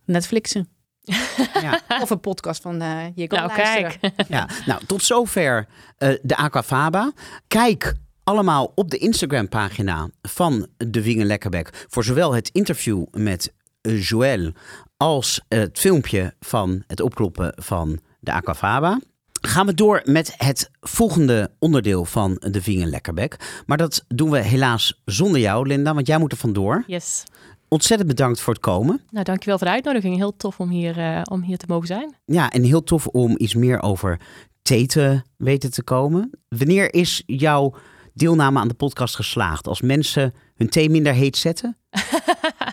Netflixen. 0.04 0.68
Ja. 1.62 1.80
Of 2.02 2.10
een 2.10 2.20
podcast 2.20 2.62
van 2.62 2.80
eh 2.80 3.04
je 3.14 3.26
kan 3.26 3.38
Nou, 3.38 3.56
luisteren. 3.56 4.00
kijk. 4.00 4.28
Ja, 4.28 4.48
nou, 4.66 4.80
tot 4.86 5.02
zover 5.02 5.66
eh, 5.98 6.08
de 6.22 6.36
Aquafaba. 6.36 7.12
Kijk 7.46 7.94
allemaal 8.24 8.72
op 8.74 8.90
de 8.90 8.98
Instagram-pagina 8.98 10.08
van 10.22 10.66
de 10.76 11.02
Wingen 11.02 11.26
Lekkerbek 11.26 11.86
voor 11.88 12.04
zowel 12.04 12.34
het 12.34 12.48
interview 12.52 13.04
met 13.10 13.52
Joël 13.82 14.52
als 14.96 15.40
het 15.48 15.78
filmpje 15.78 16.34
van 16.40 16.82
het 16.86 17.00
opkloppen 17.00 17.52
van 17.56 18.00
de 18.20 18.32
Aquafaba. 18.32 19.00
Gaan 19.40 19.66
we 19.66 19.74
door 19.74 20.02
met 20.04 20.34
het 20.36 20.70
volgende 20.80 21.50
onderdeel 21.58 22.04
van 22.04 22.36
de 22.40 22.62
Wingen 22.62 22.88
Lekkerbek. 22.88 23.62
Maar 23.66 23.76
dat 23.76 24.04
doen 24.08 24.30
we 24.30 24.38
helaas 24.38 25.00
zonder 25.04 25.40
jou, 25.40 25.66
Linda, 25.66 25.94
want 25.94 26.06
jij 26.06 26.18
moet 26.18 26.32
er 26.32 26.38
vandoor. 26.38 26.84
Yes. 26.86 27.24
Ontzettend 27.68 28.08
bedankt 28.08 28.40
voor 28.40 28.52
het 28.52 28.62
komen. 28.62 29.00
Nou, 29.10 29.24
dankjewel 29.24 29.58
voor 29.58 29.66
de 29.66 29.72
uitnodiging. 29.72 30.16
Heel 30.16 30.36
tof 30.36 30.60
om 30.60 30.68
hier, 30.68 30.98
eh, 30.98 31.22
om 31.30 31.42
hier 31.42 31.58
te 31.58 31.64
mogen 31.68 31.86
zijn. 31.86 32.14
Ja, 32.24 32.50
en 32.50 32.62
heel 32.62 32.82
tof 32.82 33.06
om 33.06 33.34
iets 33.38 33.54
meer 33.54 33.82
over 33.82 34.20
thee 34.62 34.86
te 34.86 35.22
weten 35.36 35.70
te 35.70 35.82
komen. 35.82 36.30
Wanneer 36.48 36.94
is 36.94 37.22
jouw 37.26 37.74
deelname 38.14 38.58
aan 38.58 38.68
de 38.68 38.74
podcast 38.74 39.16
geslaagd? 39.16 39.66
Als 39.66 39.80
mensen 39.80 40.34
hun 40.56 40.68
thee 40.68 40.90
minder 40.90 41.12
heet 41.12 41.36
zetten? 41.36 41.76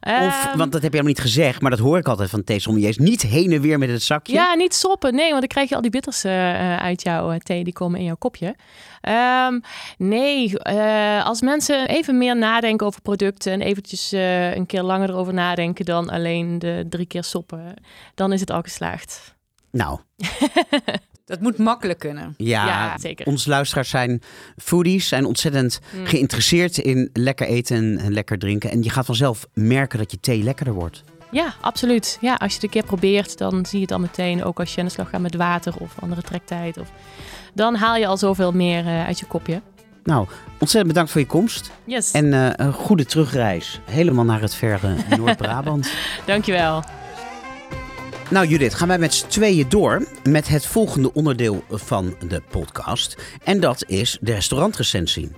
Of, 0.00 0.46
Ehm, 0.46 0.58
want 0.58 0.72
dat 0.72 0.82
heb 0.82 0.92
je 0.92 0.98
helemaal 0.98 1.06
niet 1.06 1.20
gezegd, 1.20 1.60
maar 1.60 1.70
dat 1.70 1.80
hoor 1.80 1.98
ik 1.98 2.08
altijd 2.08 2.30
van 2.30 2.44
thee 2.44 2.58
sommeliers. 2.58 2.98
Niet 2.98 3.22
heen 3.22 3.52
en 3.52 3.60
weer 3.60 3.78
met 3.78 3.88
het 3.88 4.02
zakje. 4.02 4.32
Ja, 4.32 4.54
niet 4.54 4.74
soppen. 4.74 5.14
Nee, 5.14 5.28
want 5.28 5.40
dan 5.40 5.48
krijg 5.48 5.68
je 5.68 5.74
al 5.74 5.80
die 5.80 5.90
bitters 5.90 6.24
eh, 6.24 6.74
eh, 6.74 6.82
uit 6.82 7.02
jouw 7.02 7.30
eh, 7.30 7.38
thee. 7.38 7.64
Die 7.64 7.72
komen 7.72 7.98
in 7.98 8.04
jouw 8.04 8.16
kopje. 8.16 8.54
Ehm, 9.00 9.60
nee, 9.98 10.62
als 11.22 11.40
mensen 11.40 11.88
even 11.88 12.18
meer 12.18 12.36
nadenken 12.36 12.86
over 12.86 13.00
producten... 13.00 13.52
en 13.52 13.60
eventjes 13.60 14.12
een 14.56 14.66
keer 14.66 14.82
langer 14.82 15.10
erover 15.10 15.34
nadenken... 15.34 15.84
dan 15.84 16.10
alleen 16.10 16.58
de 16.58 16.86
drie 16.88 17.06
keer 17.06 17.24
soppen, 17.24 17.74
dan 18.14 18.32
is 18.32 18.40
het 18.40 18.50
al 18.50 18.62
geslaagd. 18.62 19.35
Nou, 19.76 19.98
Dat 21.24 21.40
moet 21.40 21.58
makkelijk 21.58 21.98
kunnen. 21.98 22.34
ja, 22.36 22.66
Ja, 22.66 22.98
zeker. 22.98 23.26
onze 23.26 23.48
luisteraars 23.48 23.88
zijn 23.88 24.22
foodies, 24.56 25.08
zijn 25.08 25.24
ontzettend 25.24 25.78
Mm. 25.96 26.06
geïnteresseerd 26.06 26.78
in 26.78 27.10
lekker 27.12 27.46
eten 27.46 27.76
en, 27.76 27.98
en 27.98 28.12
lekker 28.12 28.38
drinken. 28.38 28.70
En 28.70 28.82
je 28.82 28.90
gaat 28.90 29.06
vanzelf 29.06 29.46
merken 29.54 29.98
dat 29.98 30.10
je 30.10 30.20
thee 30.20 30.42
lekkerder 30.42 30.74
wordt. 30.74 31.02
Ja, 31.30 31.54
absoluut. 31.60 32.18
Ja, 32.20 32.34
als 32.34 32.48
je 32.48 32.54
het 32.54 32.62
een 32.64 32.70
keer 32.70 32.84
probeert, 32.84 33.38
dan 33.38 33.66
zie 33.66 33.78
je 33.78 33.84
het 33.84 33.92
al 33.94 33.98
meteen. 34.00 34.44
Ook 34.44 34.60
als 34.60 34.74
je 34.74 34.80
aan 34.80 34.86
de 34.86 34.92
slag 34.92 35.08
gaat 35.08 35.20
met 35.20 35.34
water 35.34 35.74
of 35.78 35.94
andere 36.00 36.22
trektijd. 36.22 36.78
Of... 36.78 36.88
Dan 37.54 37.74
haal 37.74 37.96
je 37.96 38.06
al 38.06 38.16
zoveel 38.16 38.52
meer 38.52 38.86
eh, 38.86 39.06
uit 39.06 39.18
je 39.18 39.26
kopje. 39.26 39.62
Nou, 40.04 40.26
ontzettend 40.50 40.86
bedankt 40.86 41.10
voor 41.10 41.20
je 41.20 41.26
komst. 41.26 41.70
Yes, 41.84 42.10
En 42.10 42.32
eh, 42.32 42.66
een 42.66 42.72
goede 42.72 43.04
terugreis. 43.04 43.80
Helemaal 43.84 44.24
naar 44.24 44.40
het 44.40 44.54
verre 44.54 44.94
Noord-Brabant. 45.18 45.90
dankjewel. 46.26 46.84
Nou 48.30 48.46
Judith, 48.46 48.74
gaan 48.74 48.88
wij 48.88 48.98
met 48.98 49.14
z'n 49.14 49.26
tweeën 49.26 49.68
door 49.68 50.06
met 50.22 50.48
het 50.48 50.66
volgende 50.66 51.12
onderdeel 51.12 51.64
van 51.70 52.16
de 52.28 52.42
podcast. 52.50 53.16
En 53.44 53.60
dat 53.60 53.84
is 53.86 54.18
de 54.20 54.32
restaurantrecensie. 54.32 55.30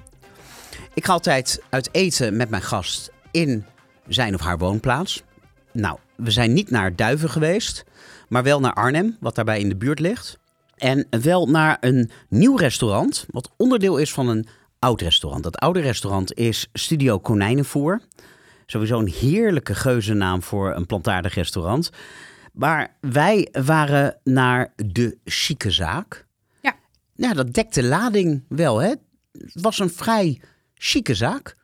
Ik 0.94 1.04
ga 1.04 1.12
altijd 1.12 1.62
uit 1.68 1.88
eten 1.92 2.36
met 2.36 2.50
mijn 2.50 2.62
gast 2.62 3.10
in 3.30 3.64
zijn 4.06 4.34
of 4.34 4.40
haar 4.40 4.58
woonplaats. 4.58 5.22
Nou, 5.72 5.98
we 6.16 6.30
zijn 6.30 6.52
niet 6.52 6.70
naar 6.70 6.96
Duiven 6.96 7.30
geweest, 7.30 7.84
maar 8.28 8.42
wel 8.42 8.60
naar 8.60 8.74
Arnhem, 8.74 9.16
wat 9.20 9.34
daarbij 9.34 9.60
in 9.60 9.68
de 9.68 9.76
buurt 9.76 10.00
ligt. 10.00 10.38
En 10.76 11.06
wel 11.22 11.46
naar 11.46 11.76
een 11.80 12.10
nieuw 12.28 12.56
restaurant, 12.56 13.26
wat 13.30 13.50
onderdeel 13.56 13.96
is 13.96 14.12
van 14.12 14.28
een 14.28 14.46
oud 14.78 15.00
restaurant. 15.00 15.42
Dat 15.42 15.56
oude 15.56 15.80
restaurant 15.80 16.34
is 16.34 16.68
Studio 16.72 17.18
Konijnenvoer. 17.18 18.00
Sowieso 18.66 18.98
een 18.98 19.12
heerlijke 19.20 19.74
geuzennaam 19.74 20.42
voor 20.42 20.74
een 20.74 20.86
plantaardig 20.86 21.34
restaurant. 21.34 21.90
Maar 22.58 22.96
wij 23.00 23.48
waren 23.52 24.16
naar 24.24 24.72
de 24.76 25.18
chique 25.24 25.70
zaak. 25.70 26.26
Ja. 26.60 26.74
Ja, 27.14 27.32
dat 27.32 27.52
dekt 27.54 27.74
de 27.74 27.82
lading 27.84 28.44
wel, 28.48 28.78
hè? 28.78 28.88
Het 29.32 29.50
was 29.52 29.78
een 29.78 29.90
vrij 29.90 30.40
chique 30.74 31.14
zaak. 31.14 31.56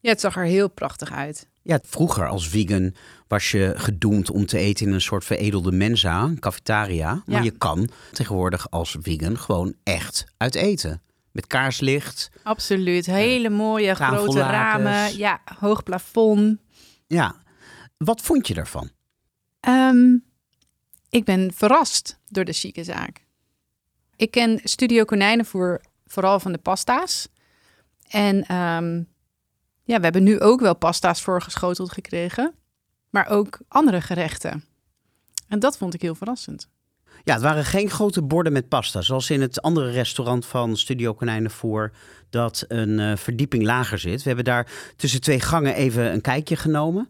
Ja, 0.00 0.10
het 0.10 0.20
zag 0.20 0.36
er 0.36 0.44
heel 0.44 0.68
prachtig 0.70 1.12
uit. 1.12 1.48
Ja, 1.62 1.78
vroeger 1.82 2.28
als 2.28 2.48
vegan 2.48 2.94
was 3.28 3.50
je 3.50 3.72
gedoemd 3.76 4.30
om 4.30 4.46
te 4.46 4.58
eten 4.58 4.86
in 4.86 4.92
een 4.92 5.00
soort 5.00 5.24
veredelde 5.24 5.72
mensa, 5.72 6.22
een 6.22 6.38
cafetaria. 6.38 7.22
Maar 7.26 7.36
Ja. 7.36 7.42
je 7.42 7.50
kan 7.58 7.88
tegenwoordig 8.12 8.70
als 8.70 8.96
vegan 9.00 9.38
gewoon 9.38 9.74
echt 9.82 10.24
uit 10.36 10.54
eten. 10.54 11.02
Met 11.32 11.46
kaarslicht. 11.46 12.30
Absoluut. 12.42 13.06
Hele 13.06 13.50
mooie 13.50 13.94
grote 13.94 14.40
ramen. 14.40 15.16
Ja, 15.16 15.40
hoog 15.58 15.82
plafond. 15.82 16.58
Ja. 17.06 17.34
Wat 17.96 18.20
vond 18.20 18.48
je 18.48 18.54
daarvan? 18.54 18.90
Ehm, 19.60 20.16
ik 21.10 21.24
ben 21.24 21.52
verrast 21.54 22.18
door 22.28 22.44
de 22.44 22.52
chique 22.52 22.84
zaak. 22.84 23.26
Ik 24.16 24.30
ken 24.30 24.60
Studio 24.64 25.04
Konijnenvoer 25.04 25.80
vooral 26.06 26.40
van 26.40 26.52
de 26.52 26.58
pasta's. 26.58 27.28
En 28.08 28.42
ehm, 28.46 29.02
ja, 29.84 29.96
we 29.96 30.02
hebben 30.02 30.22
nu 30.22 30.40
ook 30.40 30.60
wel 30.60 30.76
pasta's 30.76 31.22
voorgeschoteld 31.22 31.92
gekregen. 31.92 32.54
maar 33.10 33.28
ook 33.28 33.58
andere 33.68 34.00
gerechten. 34.00 34.64
En 35.48 35.58
dat 35.58 35.76
vond 35.76 35.94
ik 35.94 36.02
heel 36.02 36.14
verrassend. 36.14 36.68
Ja, 37.24 37.32
het 37.32 37.42
waren 37.42 37.64
geen 37.64 37.90
grote 37.90 38.22
borden 38.22 38.52
met 38.52 38.68
pasta. 38.68 39.00
Zoals 39.00 39.30
in 39.30 39.40
het 39.40 39.62
andere 39.62 39.90
restaurant 39.90 40.46
van 40.46 40.76
Studio 40.76 41.14
Konijnenvoer, 41.14 41.92
dat 42.30 42.64
een 42.68 42.98
uh, 42.98 43.16
verdieping 43.16 43.64
lager 43.64 43.98
zit. 43.98 44.22
We 44.22 44.26
hebben 44.26 44.44
daar 44.44 44.70
tussen 44.96 45.20
twee 45.20 45.40
gangen 45.40 45.74
even 45.74 46.12
een 46.12 46.20
kijkje 46.20 46.56
genomen. 46.56 47.08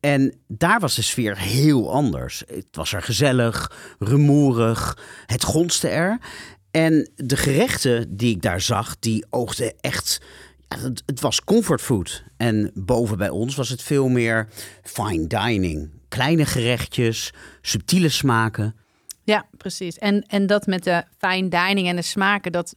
Ja. 0.00 0.10
En 0.10 0.34
daar 0.48 0.80
was 0.80 0.94
de 0.94 1.02
sfeer 1.02 1.38
heel 1.38 1.92
anders. 1.92 2.42
Het 2.46 2.66
was 2.72 2.92
er 2.92 3.02
gezellig, 3.02 3.72
rumoerig, 3.98 4.98
het 5.26 5.44
gonste 5.44 5.88
er. 5.88 6.18
En 6.70 7.10
de 7.16 7.36
gerechten 7.36 8.16
die 8.16 8.34
ik 8.34 8.42
daar 8.42 8.60
zag, 8.60 8.98
die 8.98 9.26
oogden 9.30 9.74
echt 9.80 10.20
het, 10.68 11.02
het, 11.06 11.20
was 11.20 11.44
comfortfood. 11.44 12.24
En 12.36 12.70
boven 12.74 13.18
bij 13.18 13.28
ons 13.28 13.54
was 13.54 13.68
het 13.68 13.82
veel 13.82 14.08
meer 14.08 14.48
fine 14.82 15.26
dining. 15.26 15.90
Kleine 16.08 16.46
gerechtjes, 16.46 17.32
subtiele 17.60 18.08
smaken. 18.08 18.76
Ja, 19.24 19.46
precies. 19.56 19.98
En, 19.98 20.22
en 20.26 20.46
dat 20.46 20.66
met 20.66 20.84
de 20.84 21.04
fine 21.18 21.48
dining 21.48 21.88
en 21.88 21.96
de 21.96 22.02
smaken, 22.02 22.52
dat 22.52 22.74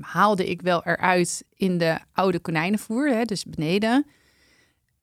haalde 0.00 0.46
ik 0.46 0.62
wel 0.62 0.82
eruit 0.84 1.44
in 1.54 1.78
de 1.78 1.98
oude 2.12 2.38
konijnenvoer, 2.38 3.08
hè, 3.08 3.24
dus 3.24 3.44
beneden. 3.44 4.06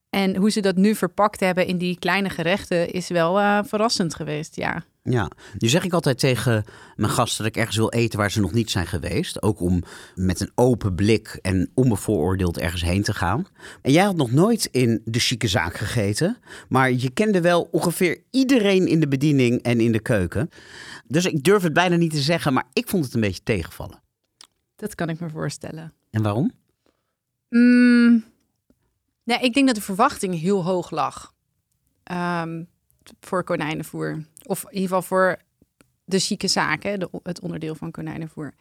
En 0.10 0.36
hoe 0.36 0.50
ze 0.50 0.62
dat 0.62 0.76
nu 0.76 0.96
verpakt 0.96 1.40
hebben 1.40 1.68
in 1.68 1.78
die 1.78 2.00
kleine 2.00 2.30
gerechten 2.30 2.92
is 2.92 3.08
wel 3.08 3.40
uh, 3.40 3.60
verrassend 3.64 4.16
geweest, 4.16 4.56
ja. 4.56 4.84
Ja, 5.10 5.32
nu 5.58 5.68
zeg 5.68 5.84
ik 5.84 5.94
altijd 5.94 6.20
tegen 6.20 6.66
mijn 6.96 7.12
gasten 7.12 7.44
dat 7.44 7.54
ik 7.56 7.60
ergens 7.60 7.78
wil 7.78 7.90
eten 7.90 8.20
waar 8.20 8.32
ze 8.32 8.40
nog 8.40 8.54
niet 8.54 8.72
zijn 8.72 8.88
geweest. 8.88 9.42
Ook 9.42 9.60
om 9.60 9.84
met 10.16 10.40
een 10.40 10.52
open 10.56 10.96
blik 10.96 11.40
en 11.42 11.72
onbevooroordeeld 11.74 12.58
ergens 12.58 12.82
heen 12.82 13.04
te 13.04 13.14
gaan. 13.14 13.46
En 13.82 13.92
jij 13.92 14.04
had 14.04 14.16
nog 14.16 14.32
nooit 14.32 14.70
in 14.72 15.02
de 15.06 15.20
chique 15.20 15.48
zaak 15.48 15.76
gegeten, 15.76 16.38
maar 16.70 16.92
je 16.92 17.10
kende 17.10 17.42
wel 17.42 17.68
ongeveer 17.72 18.24
iedereen 18.32 18.88
in 18.88 19.00
de 19.00 19.08
bediening 19.08 19.62
en 19.62 19.80
in 19.80 19.92
de 19.92 20.02
keuken. 20.02 20.50
Dus 21.06 21.26
ik 21.26 21.44
durf 21.44 21.64
het 21.64 21.74
bijna 21.74 21.96
niet 21.96 22.12
te 22.12 22.22
zeggen, 22.22 22.54
maar 22.54 22.68
ik 22.74 22.88
vond 22.88 23.06
het 23.06 23.14
een 23.14 23.22
beetje 23.22 23.44
tegenvallen. 23.44 24.02
Dat 24.76 24.96
kan 24.96 25.10
ik 25.10 25.20
me 25.20 25.30
voorstellen. 25.30 25.94
En 26.10 26.22
waarom? 26.22 26.52
Mm, 27.50 28.24
nee, 29.28 29.40
ik 29.40 29.54
denk 29.54 29.66
dat 29.68 29.76
de 29.76 29.82
verwachting 29.82 30.40
heel 30.40 30.64
hoog 30.64 30.90
lag. 30.90 31.34
Um, 32.12 32.68
voor 33.20 33.44
konijnenvoer. 33.44 34.26
Of 34.44 34.64
in 34.64 34.74
ieder 34.74 34.88
geval 34.88 35.02
voor 35.02 35.38
de 36.06 36.20
zieke 36.20 36.48
zaken, 36.48 37.00
de, 37.00 37.10
het 37.24 37.40
onderdeel 37.40 37.76
van 37.76 37.92
konijnenvoer. 37.92 38.54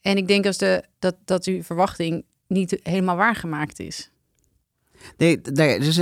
En 0.00 0.16
ik 0.16 0.28
denk 0.28 0.46
als 0.46 0.58
de, 0.58 0.84
dat, 0.98 1.16
dat 1.24 1.44
uw 1.44 1.62
verwachting 1.62 2.24
niet 2.46 2.80
helemaal 2.82 3.16
waargemaakt 3.16 3.80
is. 3.80 4.10
Nee, 5.16 5.40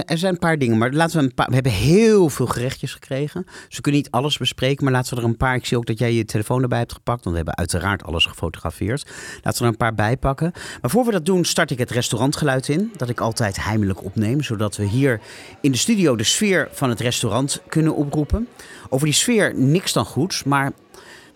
er 0.06 0.18
zijn 0.18 0.32
een 0.32 0.38
paar 0.38 0.58
dingen, 0.58 0.78
maar 0.78 0.92
laten 0.92 1.18
we 1.18 1.24
een 1.24 1.34
paar. 1.34 1.48
We 1.48 1.54
hebben 1.54 1.72
heel 1.72 2.28
veel 2.28 2.46
gerechtjes 2.46 2.92
gekregen. 2.92 3.42
Dus 3.44 3.76
we 3.76 3.80
kunnen 3.80 4.00
niet 4.00 4.10
alles 4.10 4.38
bespreken, 4.38 4.84
maar 4.84 4.92
laten 4.92 5.14
we 5.14 5.20
er 5.20 5.28
een 5.28 5.36
paar. 5.36 5.54
Ik 5.54 5.66
zie 5.66 5.76
ook 5.76 5.86
dat 5.86 5.98
jij 5.98 6.12
je 6.12 6.24
telefoon 6.24 6.62
erbij 6.62 6.78
hebt 6.78 6.92
gepakt, 6.92 7.24
want 7.24 7.30
we 7.30 7.36
hebben 7.36 7.56
uiteraard 7.56 8.04
alles 8.04 8.26
gefotografeerd. 8.26 9.10
Laten 9.42 9.58
we 9.58 9.64
er 9.64 9.70
een 9.70 9.76
paar 9.76 9.94
bij 9.94 10.16
pakken. 10.16 10.52
Maar 10.80 10.90
voor 10.90 11.04
we 11.04 11.10
dat 11.10 11.26
doen, 11.26 11.44
start 11.44 11.70
ik 11.70 11.78
het 11.78 11.90
restaurantgeluid 11.90 12.68
in, 12.68 12.92
dat 12.96 13.08
ik 13.08 13.20
altijd 13.20 13.64
heimelijk 13.64 14.04
opneem, 14.04 14.42
zodat 14.42 14.76
we 14.76 14.84
hier 14.84 15.20
in 15.60 15.72
de 15.72 15.78
studio 15.78 16.16
de 16.16 16.24
sfeer 16.24 16.68
van 16.72 16.88
het 16.88 17.00
restaurant 17.00 17.62
kunnen 17.68 17.94
oproepen. 17.94 18.48
Over 18.88 19.06
die 19.06 19.14
sfeer 19.14 19.54
niks 19.54 19.92
dan 19.92 20.04
goeds, 20.04 20.44
maar 20.44 20.72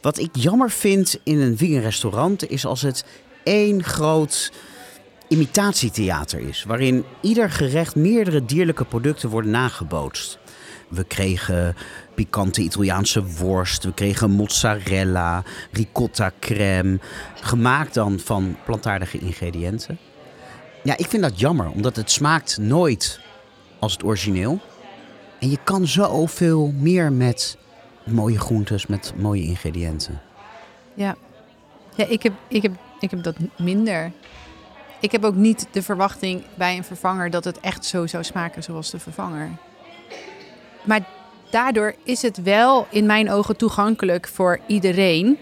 wat 0.00 0.18
ik 0.18 0.36
jammer 0.36 0.70
vind 0.70 1.20
in 1.22 1.40
een 1.40 1.56
vegan 1.56 1.80
restaurant 1.80 2.50
is 2.50 2.66
als 2.66 2.82
het 2.82 3.04
één 3.42 3.84
groot 3.84 4.52
imitatietheater 5.28 6.40
is, 6.40 6.64
waarin 6.64 7.04
ieder 7.20 7.50
gerecht 7.50 7.94
meerdere 7.94 8.44
dierlijke 8.44 8.84
producten 8.84 9.28
worden 9.28 9.50
nagebootst. 9.50 10.38
We 10.88 11.04
kregen 11.04 11.74
pikante 12.14 12.62
Italiaanse 12.62 13.24
worst, 13.24 13.84
we 13.84 13.94
kregen 13.94 14.30
mozzarella, 14.30 15.42
ricotta 15.72 16.32
crème, 16.40 16.98
gemaakt 17.40 17.94
dan 17.94 18.18
van 18.18 18.56
plantaardige 18.64 19.18
ingrediënten. 19.18 19.98
Ja, 20.82 20.96
ik 20.96 21.06
vind 21.06 21.22
dat 21.22 21.40
jammer, 21.40 21.70
omdat 21.70 21.96
het 21.96 22.10
smaakt 22.10 22.58
nooit 22.58 23.20
als 23.78 23.92
het 23.92 24.04
origineel. 24.04 24.60
En 25.38 25.50
je 25.50 25.58
kan 25.64 25.86
zoveel 25.86 26.72
meer 26.78 27.12
met 27.12 27.58
mooie 28.04 28.38
groentes, 28.38 28.86
met 28.86 29.12
mooie 29.16 29.42
ingrediënten. 29.42 30.20
Ja, 30.94 31.16
ja 31.94 32.06
ik, 32.06 32.22
heb, 32.22 32.32
ik, 32.48 32.62
heb, 32.62 32.72
ik 33.00 33.10
heb 33.10 33.22
dat 33.22 33.36
minder. 33.58 34.12
Ik 35.00 35.12
heb 35.12 35.24
ook 35.24 35.34
niet 35.34 35.66
de 35.70 35.82
verwachting 35.82 36.42
bij 36.54 36.76
een 36.76 36.84
vervanger 36.84 37.30
dat 37.30 37.44
het 37.44 37.60
echt 37.60 37.84
zo 37.84 38.06
zou 38.06 38.24
smaken 38.24 38.62
zoals 38.62 38.90
de 38.90 38.98
vervanger. 38.98 39.50
Maar 40.84 41.08
daardoor 41.50 41.94
is 42.04 42.22
het 42.22 42.42
wel 42.42 42.86
in 42.90 43.06
mijn 43.06 43.30
ogen 43.30 43.56
toegankelijk 43.56 44.28
voor 44.28 44.60
iedereen. 44.66 45.38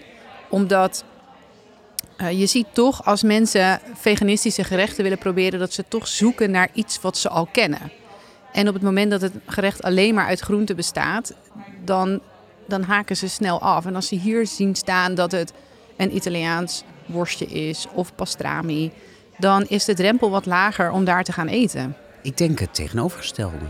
Omdat 0.49 1.03
uh, 2.17 2.39
je 2.39 2.45
ziet 2.45 2.67
toch 2.71 3.05
als 3.05 3.23
mensen 3.23 3.79
veganistische 3.93 4.63
gerechten 4.63 5.03
willen 5.03 5.17
proberen, 5.17 5.59
dat 5.59 5.73
ze 5.73 5.85
toch 5.87 6.07
zoeken 6.07 6.51
naar 6.51 6.69
iets 6.73 7.01
wat 7.01 7.17
ze 7.17 7.29
al 7.29 7.45
kennen. 7.51 7.91
En 8.51 8.67
op 8.67 8.73
het 8.73 8.83
moment 8.83 9.11
dat 9.11 9.21
het 9.21 9.33
gerecht 9.45 9.83
alleen 9.83 10.13
maar 10.13 10.25
uit 10.25 10.39
groenten 10.39 10.75
bestaat, 10.75 11.33
dan, 11.83 12.21
dan 12.67 12.83
haken 12.83 13.17
ze 13.17 13.29
snel 13.29 13.61
af. 13.61 13.85
En 13.85 13.95
als 13.95 14.07
ze 14.07 14.15
hier 14.15 14.47
zien 14.47 14.75
staan 14.75 15.15
dat 15.15 15.31
het 15.31 15.53
een 15.97 16.15
Italiaans 16.15 16.83
worstje 17.05 17.45
is 17.45 17.87
of 17.93 18.15
pastrami, 18.15 18.91
dan 19.37 19.65
is 19.67 19.85
de 19.85 19.93
drempel 19.93 20.29
wat 20.29 20.45
lager 20.45 20.91
om 20.91 21.05
daar 21.05 21.23
te 21.23 21.31
gaan 21.31 21.47
eten. 21.47 21.95
Ik 22.21 22.37
denk 22.37 22.59
het 22.59 22.73
tegenovergestelde. 22.73 23.65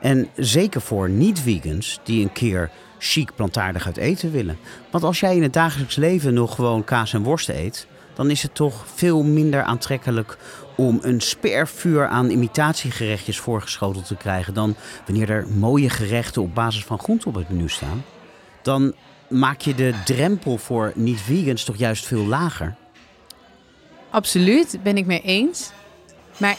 En 0.00 0.28
zeker 0.36 0.80
voor 0.80 1.08
niet-vegans 1.08 2.00
die 2.02 2.22
een 2.22 2.32
keer 2.32 2.70
chic 2.98 3.34
plantaardig 3.34 3.86
uit 3.86 3.96
eten 3.96 4.32
willen. 4.32 4.58
Want 4.90 5.04
als 5.04 5.20
jij 5.20 5.36
in 5.36 5.42
het 5.42 5.52
dagelijks 5.52 5.96
leven 5.96 6.34
nog 6.34 6.54
gewoon 6.54 6.84
kaas 6.84 7.12
en 7.12 7.22
worst 7.22 7.48
eet, 7.48 7.86
dan 8.14 8.30
is 8.30 8.42
het 8.42 8.54
toch 8.54 8.84
veel 8.94 9.22
minder 9.22 9.62
aantrekkelijk 9.62 10.36
om 10.76 10.98
een 11.02 11.20
spervuur 11.20 12.06
aan 12.06 12.30
imitatiegerechtjes 12.30 13.38
voorgeschoteld 13.38 14.06
te 14.06 14.16
krijgen 14.16 14.54
dan 14.54 14.74
wanneer 15.06 15.30
er 15.30 15.46
mooie 15.48 15.90
gerechten 15.90 16.42
op 16.42 16.54
basis 16.54 16.84
van 16.84 16.98
groenten 16.98 17.28
op 17.28 17.34
het 17.34 17.48
menu 17.48 17.68
staan. 17.68 18.04
Dan 18.62 18.94
maak 19.28 19.60
je 19.60 19.74
de 19.74 19.94
drempel 20.04 20.58
voor 20.58 20.92
niet-vegans 20.94 21.64
toch 21.64 21.76
juist 21.76 22.06
veel 22.06 22.26
lager. 22.26 22.76
Absoluut, 24.10 24.78
ben 24.82 24.96
ik 24.96 25.06
mee 25.06 25.20
eens. 25.20 25.70
Maar 26.36 26.56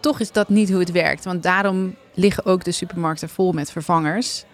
toch 0.00 0.20
is 0.20 0.32
dat 0.32 0.48
niet 0.48 0.70
hoe 0.70 0.78
het 0.78 0.90
werkt. 0.90 1.24
Want 1.24 1.42
daarom 1.42 1.94
liggen 2.14 2.44
ook 2.44 2.64
de 2.64 2.72
supermarkten 2.72 3.28
vol 3.28 3.52
met 3.52 3.70
vervangers. 3.70 4.44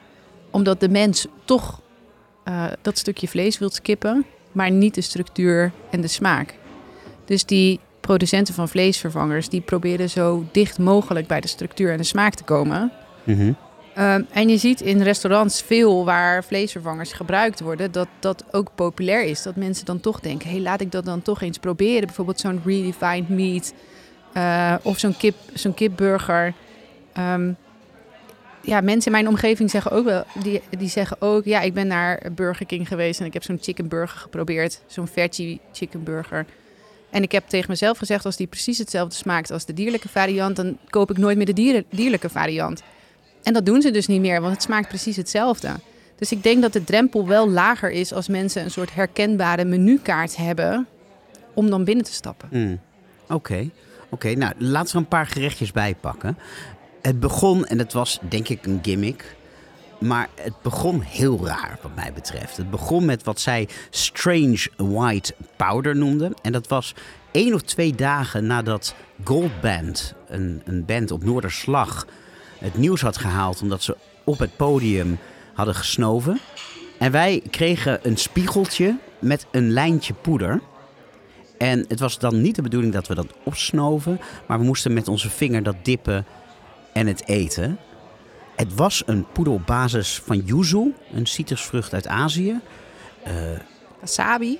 Omdat 0.50 0.80
de 0.80 0.88
mens 0.88 1.26
toch 1.44 1.80
uh, 2.48 2.64
dat 2.82 2.98
stukje 2.98 3.28
vlees 3.28 3.58
wil 3.58 3.70
skippen, 3.70 4.26
maar 4.52 4.70
niet 4.70 4.94
de 4.94 5.00
structuur 5.00 5.72
en 5.90 6.00
de 6.00 6.08
smaak. 6.08 6.54
Dus 7.24 7.44
die 7.44 7.80
producenten 8.00 8.54
van 8.54 8.68
vleesvervangers, 8.68 9.48
die 9.48 9.60
proberen 9.60 10.10
zo 10.10 10.44
dicht 10.52 10.78
mogelijk 10.78 11.26
bij 11.26 11.40
de 11.40 11.48
structuur 11.48 11.90
en 11.90 11.96
de 11.96 12.02
smaak 12.02 12.34
te 12.34 12.44
komen. 12.44 12.92
Mm 13.24 13.56
Ehm, 13.96 14.22
en 14.32 14.48
je 14.48 14.56
ziet 14.56 14.80
in 14.80 15.02
restaurants 15.02 15.62
veel 15.62 16.04
waar 16.04 16.44
vleesvervangers 16.44 17.12
gebruikt 17.12 17.60
worden, 17.60 17.92
dat 17.92 18.08
dat 18.18 18.44
ook 18.50 18.68
populair 18.74 19.22
is. 19.22 19.42
Dat 19.42 19.56
mensen 19.56 19.84
dan 19.84 20.00
toch 20.00 20.20
denken, 20.20 20.50
hey, 20.50 20.60
laat 20.60 20.80
ik 20.80 20.92
dat 20.92 21.04
dan 21.04 21.22
toch 21.22 21.42
eens 21.42 21.58
proberen. 21.58 22.06
Bijvoorbeeld 22.06 22.40
zo'n 22.40 22.62
redefined 22.64 23.28
meat 23.28 23.74
uh, 24.36 24.74
of 24.82 24.98
zo'n 24.98 25.16
kip, 25.16 25.34
zo'n 25.54 25.74
kipburger. 25.74 26.54
Um, 27.18 27.56
ja, 28.60 28.80
mensen 28.80 29.06
in 29.06 29.12
mijn 29.12 29.28
omgeving 29.28 29.70
zeggen 29.70 29.90
ook 29.90 30.04
wel, 30.04 30.24
die, 30.42 30.62
die 30.78 30.88
zeggen 30.88 31.16
ook, 31.20 31.44
ja, 31.44 31.60
ik 31.60 31.74
ben 31.74 31.86
naar 31.86 32.22
Burger 32.34 32.66
King 32.66 32.88
geweest 32.88 33.20
en 33.20 33.26
ik 33.26 33.32
heb 33.32 33.42
zo'n 33.42 33.58
chicken 33.60 33.88
burger 33.88 34.18
geprobeerd, 34.18 34.80
zo'n 34.86 35.08
veggie 35.08 35.60
chicken 35.72 36.02
burger. 36.02 36.46
En 37.10 37.22
ik 37.22 37.32
heb 37.32 37.48
tegen 37.48 37.70
mezelf 37.70 37.98
gezegd, 37.98 38.24
als 38.24 38.36
die 38.36 38.46
precies 38.46 38.78
hetzelfde 38.78 39.14
smaakt 39.14 39.50
als 39.50 39.64
de 39.64 39.72
dierlijke 39.72 40.08
variant, 40.08 40.56
dan 40.56 40.78
koop 40.88 41.10
ik 41.10 41.18
nooit 41.18 41.36
meer 41.36 41.54
de 41.54 41.84
dierlijke 41.90 42.28
variant. 42.28 42.82
En 43.46 43.52
dat 43.52 43.66
doen 43.66 43.82
ze 43.82 43.90
dus 43.90 44.06
niet 44.06 44.20
meer, 44.20 44.40
want 44.40 44.52
het 44.52 44.62
smaakt 44.62 44.88
precies 44.88 45.16
hetzelfde. 45.16 45.68
Dus 46.16 46.32
ik 46.32 46.42
denk 46.42 46.62
dat 46.62 46.72
de 46.72 46.84
drempel 46.84 47.26
wel 47.26 47.50
lager 47.50 47.90
is 47.90 48.12
als 48.12 48.28
mensen 48.28 48.62
een 48.62 48.70
soort 48.70 48.94
herkenbare 48.94 49.64
menukaart 49.64 50.36
hebben 50.36 50.86
om 51.54 51.70
dan 51.70 51.84
binnen 51.84 52.04
te 52.04 52.12
stappen. 52.12 52.48
Mm. 52.52 52.80
Oké, 53.28 53.70
oké. 54.08 54.34
nou 54.34 54.52
laten 54.58 54.92
we 54.92 54.98
een 54.98 55.08
paar 55.08 55.26
gerechtjes 55.26 55.72
bijpakken. 55.72 56.38
Het 57.02 57.20
begon, 57.20 57.66
en 57.66 57.78
het 57.78 57.92
was 57.92 58.18
denk 58.28 58.48
ik 58.48 58.66
een 58.66 58.78
gimmick, 58.82 59.36
maar 60.00 60.28
het 60.34 60.62
begon 60.62 61.00
heel 61.00 61.46
raar 61.46 61.78
wat 61.82 61.94
mij 61.94 62.12
betreft. 62.12 62.56
Het 62.56 62.70
begon 62.70 63.04
met 63.04 63.24
wat 63.24 63.40
zij 63.40 63.68
strange 63.90 64.68
white 64.76 65.34
powder 65.56 65.96
noemden. 65.96 66.34
En 66.42 66.52
dat 66.52 66.68
was 66.68 66.94
één 67.30 67.54
of 67.54 67.62
twee 67.62 67.94
dagen 67.94 68.46
nadat 68.46 68.94
Gold 69.24 69.60
Band, 69.60 70.14
een, 70.28 70.62
een 70.64 70.84
band 70.84 71.10
op 71.10 71.24
Noorderslag 71.24 72.06
het 72.58 72.76
nieuws 72.76 73.00
had 73.00 73.16
gehaald 73.16 73.62
omdat 73.62 73.82
ze 73.82 73.96
op 74.24 74.38
het 74.38 74.56
podium 74.56 75.18
hadden 75.54 75.74
gesnoven. 75.74 76.40
En 76.98 77.12
wij 77.12 77.42
kregen 77.50 77.98
een 78.02 78.16
spiegeltje 78.16 78.98
met 79.18 79.46
een 79.50 79.70
lijntje 79.70 80.14
poeder. 80.14 80.60
En 81.58 81.84
het 81.88 82.00
was 82.00 82.18
dan 82.18 82.40
niet 82.40 82.54
de 82.54 82.62
bedoeling 82.62 82.92
dat 82.92 83.06
we 83.06 83.14
dat 83.14 83.32
opsnoven, 83.44 84.20
maar 84.46 84.58
we 84.58 84.64
moesten 84.64 84.92
met 84.92 85.08
onze 85.08 85.30
vinger 85.30 85.62
dat 85.62 85.76
dippen 85.82 86.26
en 86.92 87.06
het 87.06 87.28
eten. 87.28 87.78
Het 88.56 88.74
was 88.74 89.02
een 89.06 89.26
poeder 89.32 89.52
op 89.52 89.66
basis 89.66 90.20
van 90.24 90.38
yuzu, 90.38 90.94
een 91.12 91.26
citrusvrucht 91.26 91.94
uit 91.94 92.06
Azië. 92.06 92.60
Uh, 93.26 93.32
Wasabi. 94.00 94.58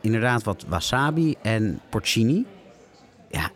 Inderdaad, 0.00 0.42
wat 0.42 0.64
wasabi 0.68 1.34
en 1.42 1.80
porcini. 1.90 2.44
Ja, 3.30 3.50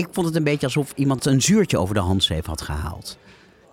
ik 0.00 0.08
vond 0.12 0.26
het 0.26 0.36
een 0.36 0.44
beetje 0.44 0.66
alsof 0.66 0.92
iemand 0.96 1.24
een 1.24 1.42
zuurtje 1.42 1.78
over 1.78 1.94
de 1.94 2.00
handzeep 2.00 2.46
had 2.46 2.62
gehaald. 2.62 3.18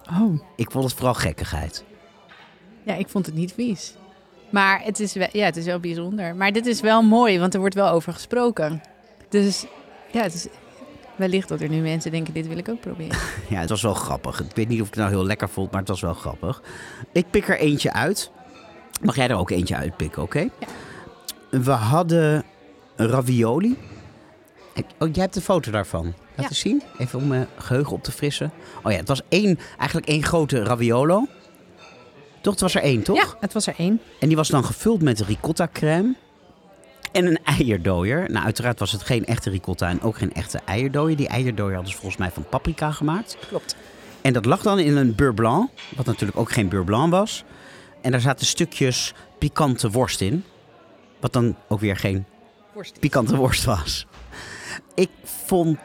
Oh. 0.09 0.39
Ik 0.55 0.71
vond 0.71 0.83
het 0.83 0.93
vooral 0.93 1.13
gekkigheid. 1.13 1.83
Ja, 2.85 2.93
ik 2.93 3.07
vond 3.09 3.25
het 3.25 3.35
niet 3.35 3.53
vies. 3.53 3.95
Maar 4.49 4.81
het 4.83 4.99
is, 4.99 5.13
wel, 5.13 5.27
ja, 5.31 5.45
het 5.45 5.57
is 5.57 5.65
wel 5.65 5.79
bijzonder. 5.79 6.35
Maar 6.35 6.51
dit 6.51 6.65
is 6.65 6.81
wel 6.81 7.01
mooi, 7.01 7.39
want 7.39 7.53
er 7.53 7.59
wordt 7.59 7.75
wel 7.75 7.89
over 7.89 8.13
gesproken. 8.13 8.81
Dus 9.29 9.65
ja, 10.11 10.21
het 10.21 10.33
is 10.33 10.47
wellicht 11.15 11.47
dat 11.47 11.61
er 11.61 11.69
nu 11.69 11.81
mensen 11.81 12.11
denken, 12.11 12.33
dit 12.33 12.47
wil 12.47 12.57
ik 12.57 12.69
ook 12.69 12.79
proberen. 12.79 13.17
Ja, 13.49 13.59
het 13.59 13.69
was 13.69 13.81
wel 13.81 13.93
grappig. 13.93 14.39
Ik 14.39 14.55
weet 14.55 14.67
niet 14.67 14.81
of 14.81 14.87
ik 14.87 14.93
het 14.93 15.03
nou 15.03 15.15
heel 15.15 15.25
lekker 15.25 15.49
vond, 15.49 15.71
maar 15.71 15.79
het 15.79 15.89
was 15.89 16.01
wel 16.01 16.13
grappig. 16.13 16.61
Ik 17.11 17.29
pik 17.29 17.47
er 17.47 17.59
eentje 17.59 17.93
uit. 17.93 18.31
Mag 19.01 19.15
jij 19.15 19.27
er 19.29 19.37
ook 19.37 19.49
eentje 19.49 19.75
uitpikken, 19.75 20.21
oké? 20.21 20.39
Ja. 20.39 20.49
We 21.49 21.71
hadden 21.71 22.43
ravioli. 22.95 23.77
Oh, 24.99 25.09
jij 25.13 25.23
hebt 25.23 25.35
een 25.35 25.41
foto 25.41 25.71
daarvan. 25.71 26.03
Laten 26.35 26.55
Ja. 26.55 26.61
zien. 26.61 26.83
Even 26.97 27.19
om 27.19 27.27
mijn 27.27 27.47
geheugen 27.57 27.93
op 27.93 28.03
te 28.03 28.11
frissen. 28.11 28.51
Oh 28.83 28.91
ja, 28.91 28.97
het 28.97 29.07
was 29.07 29.21
één, 29.29 29.59
eigenlijk 29.77 30.07
één 30.09 30.23
grote 30.23 30.63
raviolo. 30.63 31.25
Toch? 32.41 32.53
Het 32.53 32.61
was 32.61 32.75
er 32.75 32.81
één, 32.81 33.03
toch? 33.03 33.17
Ja, 33.17 33.25
het 33.39 33.53
was 33.53 33.67
er 33.67 33.73
één. 33.77 34.01
En 34.19 34.27
die 34.27 34.37
was 34.37 34.47
dan 34.47 34.63
gevuld 34.65 35.01
met 35.01 35.19
ricotta 35.19 35.67
crème. 35.73 36.15
En 37.11 37.25
een 37.25 37.39
eierdooier. 37.43 38.31
Nou, 38.31 38.45
uiteraard 38.45 38.79
was 38.79 38.91
het 38.91 39.03
geen 39.03 39.25
echte 39.25 39.49
ricotta 39.49 39.89
en 39.89 40.01
ook 40.01 40.17
geen 40.17 40.33
echte 40.33 40.59
eierdooier. 40.65 41.17
Die 41.17 41.27
eierdooier 41.27 41.73
hadden 41.73 41.91
ze 41.91 41.97
volgens 41.97 42.17
mij 42.21 42.31
van 42.31 42.45
paprika 42.49 42.91
gemaakt. 42.91 43.37
Klopt. 43.47 43.75
En 44.21 44.33
dat 44.33 44.45
lag 44.45 44.61
dan 44.61 44.79
in 44.79 44.97
een 44.97 45.15
beurre 45.15 45.33
blanc, 45.33 45.69
wat 45.95 46.05
natuurlijk 46.05 46.37
ook 46.39 46.51
geen 46.51 46.69
beurre 46.69 46.85
blanc 46.85 47.11
was. 47.11 47.43
En 48.01 48.11
daar 48.11 48.21
zaten 48.21 48.45
stukjes 48.45 49.13
pikante 49.37 49.89
worst 49.89 50.21
in. 50.21 50.43
Wat 51.19 51.33
dan 51.33 51.55
ook 51.67 51.79
weer 51.79 51.97
geen 51.97 52.25
pikante 52.99 53.35
worst 53.35 53.63
was. 53.65 54.06
Ik 54.97 55.09
vond 55.23 55.77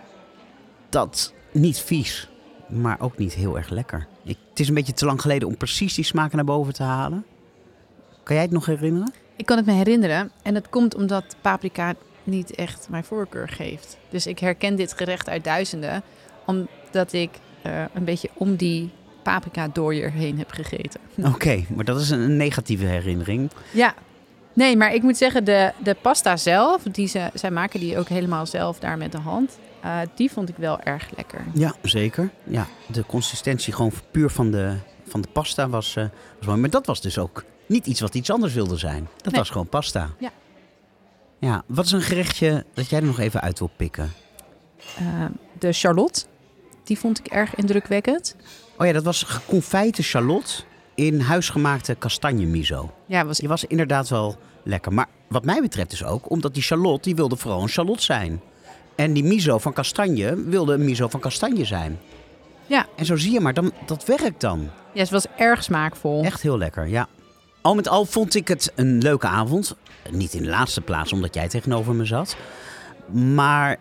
dat 0.88 1.32
niet 1.50 1.78
vies, 1.78 2.28
maar 2.68 3.00
ook 3.00 3.18
niet 3.18 3.34
heel 3.34 3.56
erg 3.56 3.68
lekker. 3.68 4.06
Ik, 4.24 4.36
het 4.48 4.60
is 4.60 4.68
een 4.68 4.74
beetje 4.74 4.92
te 4.92 5.04
lang 5.04 5.20
geleden 5.20 5.48
om 5.48 5.56
precies 5.56 5.94
die 5.94 6.04
smaken 6.04 6.36
naar 6.36 6.44
boven 6.44 6.72
te 6.72 6.82
halen. 6.82 7.24
Kan 8.22 8.34
jij 8.34 8.44
het 8.44 8.54
nog 8.54 8.66
herinneren? 8.66 9.12
Ik 9.36 9.46
kan 9.46 9.56
het 9.56 9.66
me 9.66 9.72
herinneren. 9.72 10.30
En 10.42 10.54
dat 10.54 10.68
komt 10.68 10.94
omdat 10.94 11.36
paprika 11.40 11.94
niet 12.24 12.54
echt 12.54 12.88
mijn 12.90 13.04
voorkeur 13.04 13.48
geeft. 13.48 13.96
Dus 14.08 14.26
ik 14.26 14.38
herken 14.38 14.76
dit 14.76 14.92
gerecht 14.92 15.28
uit 15.28 15.44
duizenden. 15.44 16.02
Omdat 16.46 17.12
ik 17.12 17.30
eh, 17.62 17.84
een 17.94 18.04
beetje 18.04 18.30
om 18.34 18.56
die 18.56 18.90
paprika 19.22 19.68
dooier 19.68 20.12
heen 20.12 20.38
heb 20.38 20.50
gegeten. 20.50 21.00
Oké, 21.16 21.64
maar 21.74 21.84
dat 21.84 22.00
is 22.00 22.10
een 22.10 22.36
negatieve 22.36 22.84
herinnering. 22.84 23.50
Ja. 23.72 23.94
Nee, 24.55 24.76
maar 24.76 24.94
ik 24.94 25.03
moet 25.03 25.16
zeggen, 25.16 25.44
de, 25.44 25.72
de 25.82 25.94
pasta 26.03 26.36
zelf, 26.36 26.82
die 26.82 27.07
ze, 27.09 27.30
zij 27.34 27.50
maken 27.50 27.80
die 27.80 27.98
ook 27.98 28.09
helemaal 28.09 28.46
zelf 28.46 28.78
daar 28.78 28.98
met 28.98 29.12
de 29.12 29.18
hand. 29.18 29.59
eh, 29.80 29.98
die 30.14 30.30
vond 30.32 30.48
ik 30.48 30.57
wel 30.57 30.80
erg 30.80 31.09
lekker. 31.16 31.44
Ja, 31.55 31.74
zeker. 31.82 32.30
Ja, 32.44 32.66
de 32.86 33.07
consistentie 33.07 33.72
gewoon 33.72 33.92
puur 34.11 34.30
van 34.30 34.50
de, 34.50 34.76
van 35.07 35.20
de 35.20 35.28
pasta 35.32 35.68
was, 35.68 35.96
eh, 35.96 36.05
was 36.38 36.46
mooi. 36.46 36.61
Maar 36.61 36.70
dat 36.70 36.86
was 36.86 37.00
dus 37.00 37.18
ook 37.18 37.44
niet 37.66 37.86
iets 37.86 38.00
wat 38.00 38.14
iets 38.14 38.30
anders 38.30 38.55
wilde 38.55 38.76
zijn. 38.76 39.09
Dat 39.16 39.32
Nee. 39.32 39.40
was 39.40 39.50
gewoon 39.50 39.68
pasta. 39.68 40.09
Ja. 40.18 40.30
Ja, 41.38 41.62
wat 41.66 41.84
is 41.84 41.92
een 41.92 42.03
gerechtje 42.03 42.64
dat 42.74 42.88
jij 42.88 43.00
er 43.00 43.07
nog 43.07 43.18
even 43.18 43.40
uit 43.40 43.59
wil 43.59 43.70
pikken? 43.76 44.12
Eh, 44.98 45.24
de 45.59 45.72
charlotte, 45.72 46.24
die 46.84 46.98
vond 46.98 47.18
ik 47.18 47.26
erg 47.26 47.55
indrukwekkend. 47.55 48.36
Oh 48.78 48.86
ja, 48.86 48.92
dat 48.92 49.05
was 49.05 49.22
geconfijte 49.22 50.03
shallot 50.03 50.66
in 51.07 51.20
huisgemaakte 51.20 51.94
kastanje 51.94 52.46
miso. 52.46 52.92
Ja, 53.07 53.24
was 53.24 53.38
Die 53.38 53.48
was 53.48 53.64
inderdaad 53.64 54.09
wel 54.09 54.36
lekker. 54.62 54.92
Maar 54.92 55.07
wat 55.28 55.44
mij 55.44 55.61
betreft 55.61 55.90
dus 55.90 56.05
ook, 56.05 56.30
omdat 56.30 56.55
die 56.55 56.62
shallot, 56.62 57.05
die 57.05 57.14
wilde 57.14 57.36
vooral 57.36 57.62
een 57.62 57.68
shallot 57.68 58.03
zijn. 58.03 58.40
En 58.94 59.12
die 59.12 59.24
miso 59.24 59.59
van 59.59 59.72
kastanje 59.72 60.44
wilde 60.44 60.74
een 60.74 60.84
miso 60.84 61.09
van 61.09 61.20
kastanje 61.20 61.64
zijn. 61.64 61.98
Ja. 62.66 62.86
En 62.96 63.05
zo 63.05 63.16
zie 63.16 63.32
je 63.32 63.40
maar, 63.40 63.55
dan, 63.55 63.72
dat 63.86 64.05
werkt 64.05 64.40
dan. 64.40 64.70
Ja, 64.92 65.05
ze 65.05 65.12
was 65.12 65.26
erg 65.36 65.62
smaakvol. 65.62 66.22
Echt 66.22 66.42
heel 66.42 66.59
lekker, 66.59 66.88
ja. 66.88 67.09
Al 67.61 67.74
met 67.74 67.88
al 67.88 68.05
vond 68.05 68.34
ik 68.34 68.48
het 68.48 68.72
een 68.74 68.98
leuke 68.98 69.26
avond. 69.26 69.76
Niet 70.11 70.34
in 70.34 70.42
de 70.42 70.48
laatste 70.48 70.80
plaats, 70.80 71.12
omdat 71.12 71.34
jij 71.34 71.48
tegenover 71.48 71.94
me 71.94 72.05
zat. 72.05 72.36
Maar 73.12 73.76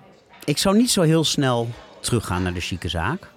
ik 0.46 0.58
zou 0.58 0.78
niet 0.78 0.92
zo 0.92 1.02
heel 1.02 1.24
snel 1.24 1.70
teruggaan 2.00 2.44
naar 2.44 2.54
de 2.54 2.60
chique 2.60 2.90
zaak. 2.90 3.28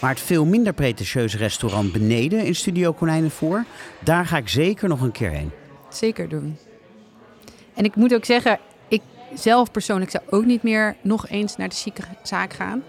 Maar 0.00 0.10
het 0.10 0.20
veel 0.20 0.44
minder 0.44 0.72
pretentieuze 0.72 1.36
restaurant 1.36 1.92
beneden 1.92 2.44
in 2.44 2.54
Studio 2.54 2.92
Konijnenvoer... 2.92 3.64
daar 4.00 4.26
ga 4.26 4.36
ik 4.36 4.48
zeker 4.48 4.88
nog 4.88 5.00
een 5.00 5.12
keer 5.12 5.30
heen. 5.30 5.50
Zeker 5.88 6.28
doen. 6.28 6.58
En 7.74 7.84
ik 7.84 7.96
moet 7.96 8.14
ook 8.14 8.24
zeggen, 8.24 8.58
ik 8.88 9.02
zelf 9.34 9.70
persoonlijk 9.70 10.10
zou 10.10 10.24
ook 10.30 10.44
niet 10.44 10.62
meer 10.62 10.96
nog 11.00 11.28
eens 11.28 11.56
naar 11.56 11.68
de 11.68 11.74
chique 11.74 12.04
zaak 12.22 12.52
gaan. 12.52 12.82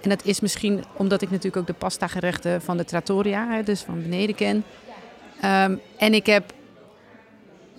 En 0.00 0.08
dat 0.08 0.24
is 0.24 0.40
misschien 0.40 0.84
omdat 0.96 1.22
ik 1.22 1.28
natuurlijk 1.30 1.56
ook 1.56 1.66
de 1.66 1.72
pasta 1.72 2.06
gerechten 2.06 2.62
van 2.62 2.76
de 2.76 2.84
Trattoria, 2.84 3.62
dus 3.62 3.80
van 3.80 4.02
beneden 4.02 4.34
ken. 4.34 4.64
Ehm, 5.40 5.74
en 5.98 6.14
ik 6.14 6.26
heb 6.26 6.52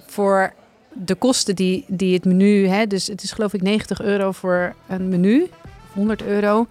voor 0.07 0.53
de 0.93 1.15
kosten 1.15 1.55
die, 1.55 1.85
die 1.87 2.13
het 2.13 2.25
menu, 2.25 2.67
hè, 2.67 2.87
dus 2.87 3.07
het 3.07 3.23
is 3.23 3.31
geloof 3.31 3.53
ik 3.53 3.61
90 3.61 4.01
euro 4.01 4.31
voor 4.31 4.75
een 4.87 5.09
menu, 5.09 5.49
100 5.93 6.23
euro. 6.23 6.67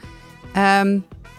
ehm, 0.52 0.98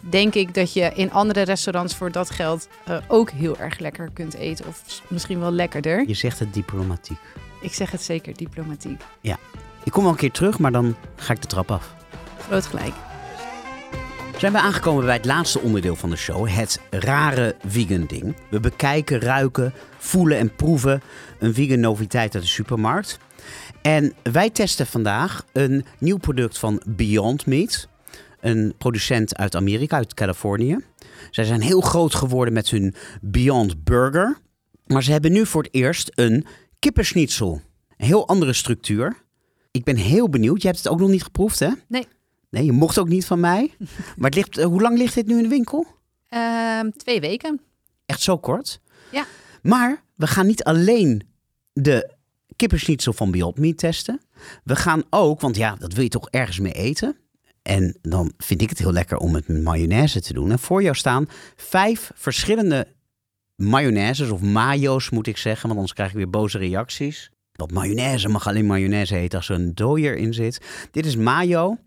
denk 0.10 0.34
ik 0.34 0.54
dat 0.54 0.74
je 0.74 0.92
in 0.96 1.12
andere 1.12 1.42
restaurants 1.42 1.96
voor 1.96 2.12
dat 2.12 2.30
geld 2.30 2.68
eh, 2.86 2.98
ook 3.08 3.30
heel 3.30 3.58
erg 3.58 3.80
lekker 3.80 4.10
kunt 4.14 4.34
eten. 4.34 4.68
Of 4.68 5.02
misschien 5.08 5.40
wel 5.40 5.52
lekkerder. 5.52 6.08
Je 6.08 6.14
zegt 6.14 6.40
het 6.40 6.54
diplomatiek. 6.54 7.20
Ik 7.62 7.74
zeg 7.74 7.92
het 7.92 8.02
zeker, 8.02 8.36
diplomatiek. 8.36 9.02
Ik 9.84 9.92
kom 9.92 10.04
wel 10.04 10.12
een 10.12 10.18
keer 10.18 10.32
terug, 10.32 10.60
maar 10.60 10.72
dan 10.72 10.96
ga 11.16 11.34
ik 11.34 11.42
de 11.42 11.48
trap 11.48 11.72
af. 11.72 11.94
Groot 12.40 12.66
gelijk. 12.66 12.94
Zijn 14.38 14.54
we 14.54 14.60
aangekomen 14.60 15.06
bij 15.06 15.16
het 15.16 15.26
laatste 15.26 15.60
onderdeel 15.60 15.96
van 15.96 16.10
de 16.10 16.16
show, 16.16 16.48
het 16.48 16.80
rare 16.90 17.56
vegan 17.68 18.06
ding. 18.06 18.36
We 18.50 18.60
bekijken, 18.60 19.20
ruiken, 19.20 19.74
voelen 19.98 20.38
en 20.38 20.56
proeven 20.56 21.02
een 21.40 21.54
vegan 21.54 21.80
noviteit 21.80 22.34
uit 22.34 22.44
de 22.44 22.50
supermarkt. 22.50 23.20
En 23.82 24.14
wij 24.24 24.50
testen 24.50 24.88
vandaag 24.88 25.46
een 25.54 25.86
nieuw 25.98 26.18
product 26.18 26.58
van 26.58 26.82
Beyond 26.86 27.46
Meat, 27.46 27.88
een 28.42 28.74
producent 28.78 29.38
uit 29.38 29.56
Amerika, 29.56 29.96
uit 29.96 30.14
Californië. 30.14 30.78
Zij 31.32 31.44
zijn 31.44 31.62
heel 31.62 31.82
groot 31.82 32.16
geworden 32.16 32.54
met 32.54 32.70
hun 32.70 32.96
Beyond 33.22 33.84
Burger, 33.84 34.38
maar 34.86 35.04
ze 35.04 35.12
hebben 35.12 35.32
nu 35.32 35.46
voor 35.46 35.64
het 35.64 35.74
eerst 35.74 36.12
een 36.16 36.46
kippenschnitzel. 36.80 37.62
Een 37.98 38.06
heel 38.06 38.28
andere 38.28 38.54
structuur. 38.54 39.16
Ik 39.72 39.84
ben 39.84 39.96
heel 39.96 40.30
benieuwd. 40.30 40.62
Je 40.62 40.68
hebt 40.68 40.80
het 40.80 40.90
ook 40.90 41.00
nog 41.00 41.10
niet 41.10 41.24
geproefd, 41.24 41.60
hè? 41.60 41.70
Nee. 41.88 42.08
Nee, 42.50 42.66
je 42.66 42.72
mocht 42.72 43.00
ook 43.00 43.08
niet 43.08 43.26
van 43.26 43.40
mij. 43.40 43.72
Maar 44.18 44.30
het 44.30 44.36
ligt, 44.36 44.58
eh, 44.58 44.66
hoe 44.66 44.82
lang 44.82 44.98
ligt 44.98 45.16
dit 45.16 45.28
nu 45.28 45.38
in 45.38 45.44
de 45.44 45.50
winkel? 45.50 45.88
Ehm, 46.30 46.90
twee 46.90 47.20
weken. 47.20 47.62
Echt 48.06 48.22
zo 48.22 48.38
kort? 48.38 48.80
Ja. 49.12 49.26
Maar 49.62 50.04
we 50.16 50.28
gaan 50.28 50.48
niet 50.48 50.64
alleen 50.64 51.22
de 51.74 52.14
kippenschnitzel 52.56 53.14
van 53.14 53.32
Beyond 53.32 53.58
Meat 53.58 53.78
testen. 53.78 54.22
We 54.64 54.76
gaan 54.76 55.04
ook, 55.10 55.42
want 55.42 55.56
ja, 55.56 55.76
dat 55.76 55.94
wil 55.94 56.04
je 56.04 56.10
toch 56.10 56.30
ergens 56.30 56.60
mee 56.60 56.74
eten. 56.74 57.18
En 57.62 57.98
dan 58.02 58.34
vind 58.38 58.62
ik 58.62 58.70
het 58.70 58.80
heel 58.80 58.92
lekker 58.92 59.18
om 59.18 59.36
het 59.36 59.48
met 59.48 59.64
mayonaise 59.64 60.22
te 60.22 60.34
doen. 60.34 60.52
En 60.52 60.60
voor 60.60 60.84
jou 60.84 60.96
staan 60.96 61.26
vijf 61.56 62.12
verschillende 62.16 62.88
mayonnaises, 63.56 64.30
of 64.30 64.42
mayo's 64.42 65.10
moet 65.10 65.28
ik 65.28 65.38
zeggen, 65.38 65.62
want 65.62 65.74
anders 65.74 65.94
krijg 65.94 66.10
ik 66.10 66.16
weer 66.16 66.30
boze 66.30 66.58
reacties. 66.58 67.32
Want 67.52 67.72
mayonaise 67.72 68.30
mag 68.30 68.48
alleen 68.48 68.66
mayonaise 68.66 69.16
heten 69.16 69.38
als 69.38 69.50
er 69.50 69.56
een 69.56 69.76
dooier 69.76 70.18
in 70.18 70.34
zit. 70.34 70.62
Dit 70.92 71.06
is 71.06 71.16
mayo 71.16 71.78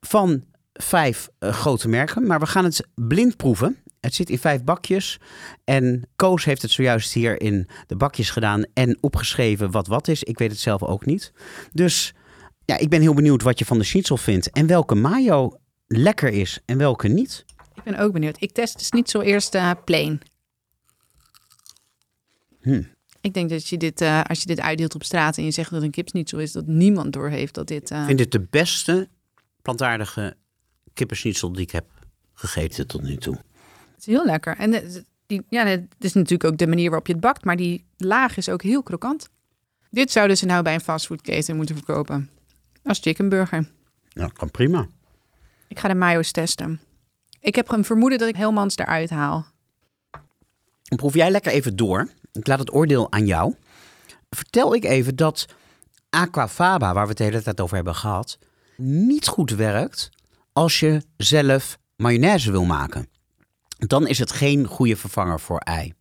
van 0.00 0.44
vijf 0.72 1.28
eh, 1.38 1.52
grote 1.52 1.88
merken, 1.88 2.26
maar 2.26 2.40
we 2.40 2.46
gaan 2.46 2.64
het 2.64 2.88
blind 2.94 3.36
proeven. 3.36 3.76
Het 4.00 4.14
zit 4.14 4.30
in 4.30 4.38
vijf 4.38 4.64
bakjes 4.64 5.20
en 5.64 6.08
Koos 6.16 6.44
heeft 6.44 6.62
het 6.62 6.70
zojuist 6.70 7.12
hier 7.12 7.40
in 7.40 7.68
de 7.86 7.96
bakjes 7.96 8.30
gedaan 8.30 8.64
en 8.74 8.98
opgeschreven 9.00 9.70
wat 9.70 9.86
wat 9.86 10.08
is. 10.08 10.22
Ik 10.22 10.38
weet 10.38 10.50
het 10.50 10.60
zelf 10.60 10.82
ook 10.82 11.06
niet. 11.06 11.32
Dus 11.72 12.14
ja, 12.64 12.76
ik 12.78 12.88
ben 12.88 13.00
heel 13.00 13.14
benieuwd 13.14 13.42
wat 13.42 13.58
je 13.58 13.64
van 13.64 13.78
de 13.78 13.84
schnitzel 13.84 14.16
vindt 14.16 14.50
en 14.50 14.66
welke 14.66 14.94
mayo 14.94 15.56
lekker 15.86 16.28
is 16.28 16.60
en 16.64 16.78
welke 16.78 17.08
niet. 17.08 17.44
Ik 17.74 17.82
ben 17.82 17.98
ook 17.98 18.12
benieuwd. 18.12 18.36
Ik 18.42 18.52
test 18.52 18.78
dus 18.78 18.90
niet 18.90 19.10
zo 19.10 19.20
eerst 19.20 19.54
eh, 19.54 19.70
plain. 19.84 20.20
Hm. 22.60 22.82
Ik 23.20 23.34
denk 23.34 23.50
dat 23.50 23.68
je 23.68 23.76
dit, 23.76 24.00
eh, 24.00 24.22
als 24.22 24.40
je 24.40 24.46
dit 24.46 24.60
uitdeelt 24.60 24.94
op 24.94 25.04
straat 25.04 25.36
en 25.36 25.44
je 25.44 25.50
zegt 25.50 25.70
dat 25.70 25.82
een 25.82 25.90
kipsnitzel 25.90 26.38
is, 26.38 26.52
dat 26.52 26.66
niemand 26.66 27.12
doorheeft 27.12 27.54
dat 27.54 27.66
dit... 27.66 27.90
eh, 27.90 28.00
Ik 28.00 28.06
vind 28.06 28.18
dit 28.18 28.32
de 28.32 28.46
beste 28.50 29.08
plantaardige 29.62 30.36
kippenschnitzel 30.94 31.52
die 31.52 31.62
ik 31.62 31.70
heb 31.70 31.86
gegeten 32.32 32.86
tot 32.86 33.02
nu 33.02 33.16
toe. 33.16 33.34
Het 33.34 33.98
is 33.98 34.06
heel 34.06 34.24
lekker. 34.24 34.56
En 34.56 34.70
die, 35.26 35.42
ja, 35.48 35.66
het 35.66 35.86
is 35.98 36.12
natuurlijk 36.12 36.44
ook 36.44 36.58
de 36.58 36.66
manier 36.66 36.88
waarop 36.88 37.06
je 37.06 37.12
het 37.12 37.22
bakt, 37.22 37.44
maar 37.44 37.56
die 37.56 37.84
laag 37.96 38.36
is 38.36 38.48
ook 38.48 38.62
heel 38.62 38.82
krokant. 38.82 39.28
Dit 39.90 40.10
zouden 40.10 40.36
ze 40.36 40.46
nou 40.46 40.62
bij 40.62 40.74
een 40.74 40.80
fastfoodketen 40.80 41.56
moeten 41.56 41.76
verkopen. 41.76 42.30
Als 42.84 42.98
chickenburger. 42.98 43.70
Ja, 44.08 44.26
kan 44.26 44.50
prima. 44.50 44.86
Ik 45.68 45.78
ga 45.78 45.88
de 45.88 45.94
mayo's 45.94 46.30
testen. 46.30 46.80
Ik 47.40 47.54
heb 47.54 47.70
een 47.70 47.84
vermoeden 47.84 48.18
dat 48.18 48.28
ik 48.28 48.36
Helmans 48.36 48.76
eruit 48.76 49.10
haal. 49.10 49.46
proef 50.96 51.14
jij 51.14 51.30
lekker 51.30 51.52
even 51.52 51.76
door. 51.76 52.08
Ik 52.32 52.46
laat 52.46 52.58
het 52.58 52.72
oordeel 52.72 53.12
aan 53.12 53.26
jou. 53.26 53.54
Vertel 54.30 54.74
ik 54.74 54.84
even 54.84 55.16
dat 55.16 55.46
aquafaba, 56.10 56.92
waar 56.94 57.02
we 57.02 57.08
het 57.08 57.18
de 57.18 57.24
hele 57.24 57.42
tijd 57.42 57.60
over 57.60 57.74
hebben 57.74 57.94
gehad, 57.94 58.38
niet 58.76 59.26
goed 59.26 59.50
werkt 59.50 60.10
als 60.52 60.80
je 60.80 61.02
zelf 61.16 61.78
mayonaise 61.96 62.50
wil 62.50 62.64
maken. 62.64 63.08
Dan 63.78 64.06
is 64.06 64.18
het 64.18 64.32
geen 64.32 64.66
goede 64.66 64.96
vervanger 64.96 65.40
voor 65.40 65.58
ei. 65.58 65.92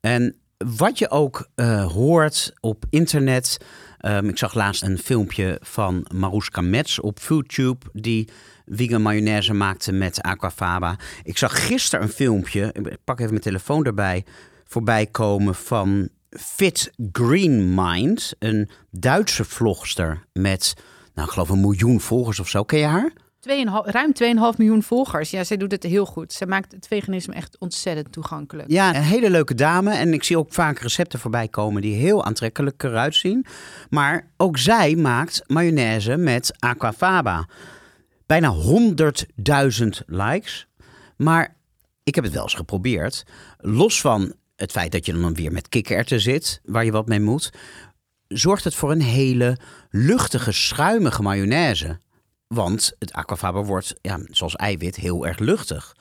En 0.00 0.36
wat 0.56 0.98
je 0.98 1.10
ook 1.10 1.48
uh, 1.56 1.92
hoort 1.92 2.52
op 2.60 2.84
internet. 2.90 3.58
Um, 4.06 4.28
ik 4.28 4.38
zag 4.38 4.54
laatst 4.54 4.82
een 4.82 4.98
filmpje 4.98 5.58
van 5.62 6.06
Maruska 6.14 6.60
Metz 6.60 6.98
op 6.98 7.18
YouTube. 7.18 7.86
Die 7.92 8.28
vegan 8.66 9.02
mayonaise 9.02 9.52
maakte 9.52 9.92
met 9.92 10.22
aquafaba. 10.22 10.98
Ik 11.22 11.38
zag 11.38 11.66
gisteren 11.66 12.04
een 12.04 12.12
filmpje. 12.12 12.72
Ik 12.72 12.98
pak 13.04 13.18
even 13.18 13.30
mijn 13.30 13.42
telefoon 13.42 13.84
erbij. 13.84 14.24
Voorbij 14.64 15.06
komen 15.06 15.54
van 15.54 16.08
Fit 16.30 16.92
Green 17.12 17.74
Mind. 17.74 18.34
Een 18.38 18.70
Duitse 18.90 19.44
vlogster 19.44 20.24
met, 20.32 20.74
nou, 21.14 21.26
ik 21.26 21.32
geloof 21.32 21.48
een 21.48 21.60
miljoen 21.60 22.00
volgers 22.00 22.40
of 22.40 22.48
zo. 22.48 22.64
Ken 22.64 22.78
je 22.78 22.84
haar? 22.84 23.12
Ruim 23.84 24.12
2,5 24.22 24.56
miljoen 24.56 24.82
volgers. 24.82 25.30
Ja, 25.30 25.44
zij 25.44 25.56
doet 25.56 25.70
het 25.70 25.82
heel 25.82 26.06
goed. 26.06 26.32
Ze 26.32 26.46
maakt 26.46 26.72
het 26.72 26.86
veganisme 26.86 27.34
echt 27.34 27.58
ontzettend 27.58 28.12
toegankelijk. 28.12 28.70
Ja, 28.70 28.96
een 28.96 29.02
hele 29.02 29.30
leuke 29.30 29.54
dame. 29.54 29.94
En 29.94 30.12
ik 30.12 30.24
zie 30.24 30.38
ook 30.38 30.52
vaak 30.52 30.78
recepten 30.78 31.18
voorbij 31.18 31.48
komen 31.48 31.82
die 31.82 31.94
heel 31.94 32.24
aantrekkelijk 32.24 32.82
eruit 32.82 33.14
zien. 33.14 33.46
Maar 33.90 34.30
ook 34.36 34.58
zij 34.58 34.94
maakt 34.94 35.42
mayonaise 35.46 36.16
met 36.16 36.52
aquafaba. 36.58 37.48
Bijna 38.26 38.54
100.000 38.54 39.88
likes. 40.06 40.66
Maar 41.16 41.56
ik 42.02 42.14
heb 42.14 42.24
het 42.24 42.32
wel 42.32 42.42
eens 42.42 42.54
geprobeerd. 42.54 43.24
Los 43.58 44.00
van 44.00 44.34
het 44.56 44.70
feit 44.70 44.92
dat 44.92 45.06
je 45.06 45.12
dan 45.12 45.34
weer 45.34 45.52
met 45.52 45.68
kikkererwten 45.68 46.20
zit, 46.20 46.60
waar 46.64 46.84
je 46.84 46.90
wat 46.92 47.06
mee 47.06 47.20
moet, 47.20 47.52
zorgt 48.28 48.64
het 48.64 48.74
voor 48.74 48.90
een 48.90 49.02
hele 49.02 49.56
luchtige, 49.90 50.52
schuimige 50.52 51.22
mayonaise. 51.22 51.98
Want 52.46 52.92
het 52.98 53.12
aquafaba 53.12 53.62
wordt, 53.62 53.94
ja, 54.00 54.20
zoals 54.30 54.56
eiwit, 54.56 54.96
heel 54.96 55.26
erg 55.26 55.38
luchtig. 55.38 55.96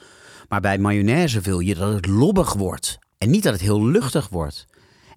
Maar 0.49 0.61
bij 0.61 0.77
mayonaise 0.77 1.41
wil 1.41 1.59
je 1.59 1.75
dat 1.75 1.93
het 1.93 2.05
lobbig 2.05 2.53
wordt. 2.53 2.99
En 3.17 3.29
niet 3.29 3.43
dat 3.43 3.53
het 3.53 3.61
heel 3.61 3.85
luchtig 3.85 4.29
wordt. 4.29 4.65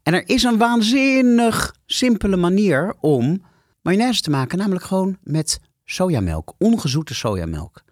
En 0.03 0.15
er 0.15 0.29
is 0.29 0.43
een 0.43 0.59
waanzinnig 0.59 1.75
simpele 1.87 2.37
manier 2.37 2.95
om 3.01 3.45
mayonaise 3.83 4.23
te 4.23 4.31
maken. 4.31 4.59
Namelijk 4.59 4.85
gewoon 4.85 5.17
met 5.23 5.61
sojamelk. 5.85 6.55
Ongezoete 6.59 7.15
sojamelk. 7.15 7.83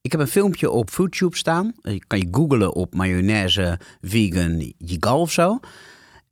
Ik 0.00 0.12
heb 0.12 0.20
een 0.20 0.26
filmpje 0.26 0.70
op 0.70 0.90
FoodTube 0.90 1.36
staan. 1.36 1.72
Je 1.82 2.04
kan 2.06 2.18
je 2.18 2.28
googlen 2.30 2.74
op 2.74 2.94
mayonaise 2.94 3.80
vegan 4.00 4.72
jigal 4.78 5.20
of 5.20 5.32
zo. 5.32 5.58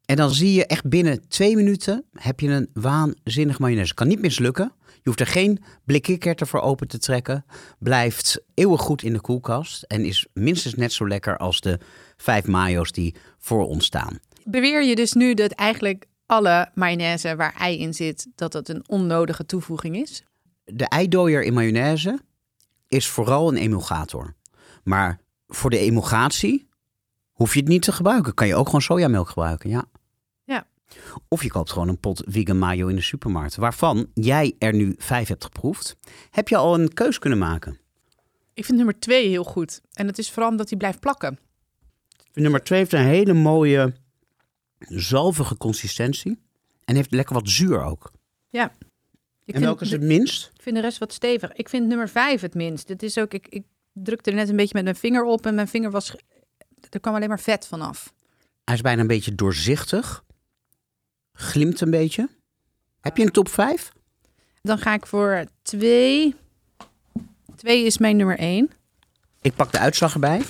En 0.05 0.17
dan 0.17 0.31
zie 0.31 0.53
je 0.53 0.67
echt 0.67 0.89
binnen 0.89 1.29
twee 1.29 1.57
minuten 1.57 2.05
heb 2.13 2.41
je 2.41 2.49
een 2.49 2.71
waanzinnig 2.73 3.59
mayonaise. 3.59 3.95
Kan 3.95 4.09
niet 4.09 4.21
mislukken. 4.21 4.73
Je 5.03 5.09
hoeft 5.09 5.21
er 5.21 5.27
geen 5.27 5.63
blik 5.85 6.03
kikkerten 6.03 6.47
voor 6.47 6.61
open 6.61 6.89
te 6.89 6.99
trekken. 6.99 7.45
Blijft 7.79 8.41
eeuwig 8.55 8.81
goed 8.81 9.03
in 9.03 9.13
de 9.13 9.21
koelkast. 9.21 9.83
En 9.83 10.05
is 10.05 10.27
minstens 10.33 10.75
net 10.75 10.93
zo 10.93 11.09
lekker 11.09 11.37
als 11.37 11.61
de 11.61 11.79
vijf 12.17 12.47
mayo's 12.47 12.93
die 12.93 13.15
voor 13.39 13.67
ons 13.67 13.85
staan. 13.85 14.19
Beweer 14.45 14.85
je 14.85 14.95
dus 14.95 15.13
nu 15.13 15.35
dat 15.35 15.51
eigenlijk 15.51 16.07
alle 16.27 16.71
mayonaise 16.75 17.37
waar 17.37 17.55
ei 17.59 17.79
in 17.79 17.95
zit, 17.95 18.27
dat 18.35 18.53
dat 18.53 18.69
een 18.69 18.85
onnodige 18.87 19.47
toevoeging 19.47 19.97
is? 19.97 20.25
De 20.65 20.89
eidooier 20.89 21.43
in 21.43 21.55
mayonaise 21.55 22.21
is 22.89 23.09
vooral 23.09 23.49
een 23.49 23.57
emulgator. 23.57 24.35
Maar 24.85 25.21
voor 25.47 25.71
de 25.71 25.79
emulgatie 25.79 26.69
hoef 27.33 27.55
je 27.55 27.61
het 27.61 27.69
niet 27.69 27.83
te 27.83 27.93
gebruiken. 27.93 28.35
Kan 28.35 28.47
je 28.47 28.55
ook 28.55 28.67
gewoon 28.67 28.83
sojamelk 28.83 29.29
gebruiken, 29.29 29.71
ja. 29.71 29.85
Of 31.29 31.43
je 31.43 31.51
koopt 31.51 31.73
gewoon 31.73 31.89
een 31.89 32.01
pot 32.01 32.23
vegan 32.27 32.59
mayo 32.59 32.87
in 32.87 32.97
de 32.97 33.03
supermarkt, 33.03 33.57
waarvan 33.57 34.11
jij 34.15 34.55
er 34.59 34.75
nu 34.75 34.95
vijf 34.99 35.29
hebt 35.29 35.45
geproefd. 35.45 35.97
Heb 36.31 36.49
je 36.49 36.57
al 36.57 36.81
een 36.81 36.93
keus 36.95 37.19
kunnen 37.19 37.39
maken? 37.39 37.79
Ik 38.55 38.65
vind 38.65 38.77
nummer 38.77 38.99
twee 38.99 39.29
heel 39.29 39.45
goed. 39.45 39.81
En 39.93 40.07
het 40.07 40.19
is 40.19 40.31
vooral 40.31 40.51
omdat 40.51 40.69
hij 40.69 40.79
blijft 40.79 41.01
plakken. 41.01 41.39
Nummer 42.33 42.63
twee 42.63 42.79
heeft 42.79 42.93
een 42.93 43.05
hele 43.05 43.33
mooie 43.33 43.95
zalvige 44.79 45.57
consistentie. 45.57 46.39
En 46.85 46.95
heeft 46.95 47.11
lekker 47.13 47.35
wat 47.35 47.49
zuur 47.49 47.83
ook. 47.83 48.13
Ja. 48.49 48.73
Ik 49.45 49.55
en 49.55 49.61
welke 49.61 49.85
is 49.85 49.91
het 49.91 50.03
minst? 50.03 50.51
Ik 50.55 50.63
vind 50.63 50.77
de 50.77 50.83
rest 50.83 50.99
wat 50.99 51.13
stevig. 51.13 51.53
Ik 51.53 51.69
vind 51.69 51.87
nummer 51.87 52.09
vijf 52.09 52.41
het 52.41 52.55
minst. 52.55 52.89
Het 52.89 53.03
is 53.03 53.19
ook, 53.19 53.35
ik, 53.35 53.47
ik 53.49 53.65
drukte 53.93 54.31
er 54.31 54.37
net 54.37 54.49
een 54.49 54.57
beetje 54.57 54.75
met 54.75 54.85
mijn 54.85 54.97
vinger 54.97 55.25
op 55.25 55.47
en 55.47 55.55
mijn 55.55 55.69
vinger 55.69 55.91
was, 55.91 56.15
er 56.91 57.01
kwam 57.01 57.15
alleen 57.15 57.29
maar 57.29 57.41
vet 57.41 57.67
vanaf. 57.67 58.13
Hij 58.65 58.75
is 58.75 58.81
bijna 58.81 59.01
een 59.01 59.07
beetje 59.07 59.35
doorzichtig 59.35 60.25
glimt 61.41 61.81
een 61.81 61.91
beetje. 61.91 62.29
Heb 63.01 63.17
je 63.17 63.23
een 63.23 63.31
top 63.31 63.49
5? 63.49 63.93
Dan 64.63 64.79
ga 64.79 64.95
ik 64.95 65.07
voor 65.07 65.45
2. 65.63 66.35
2 67.57 67.85
is 67.85 67.99
mijn 67.99 68.17
nummer 68.17 68.39
1. 68.39 68.71
Ik 69.41 69.55
pak 69.55 69.73
de 69.73 69.79
uitslag 69.79 70.15
erbij. 70.15 70.43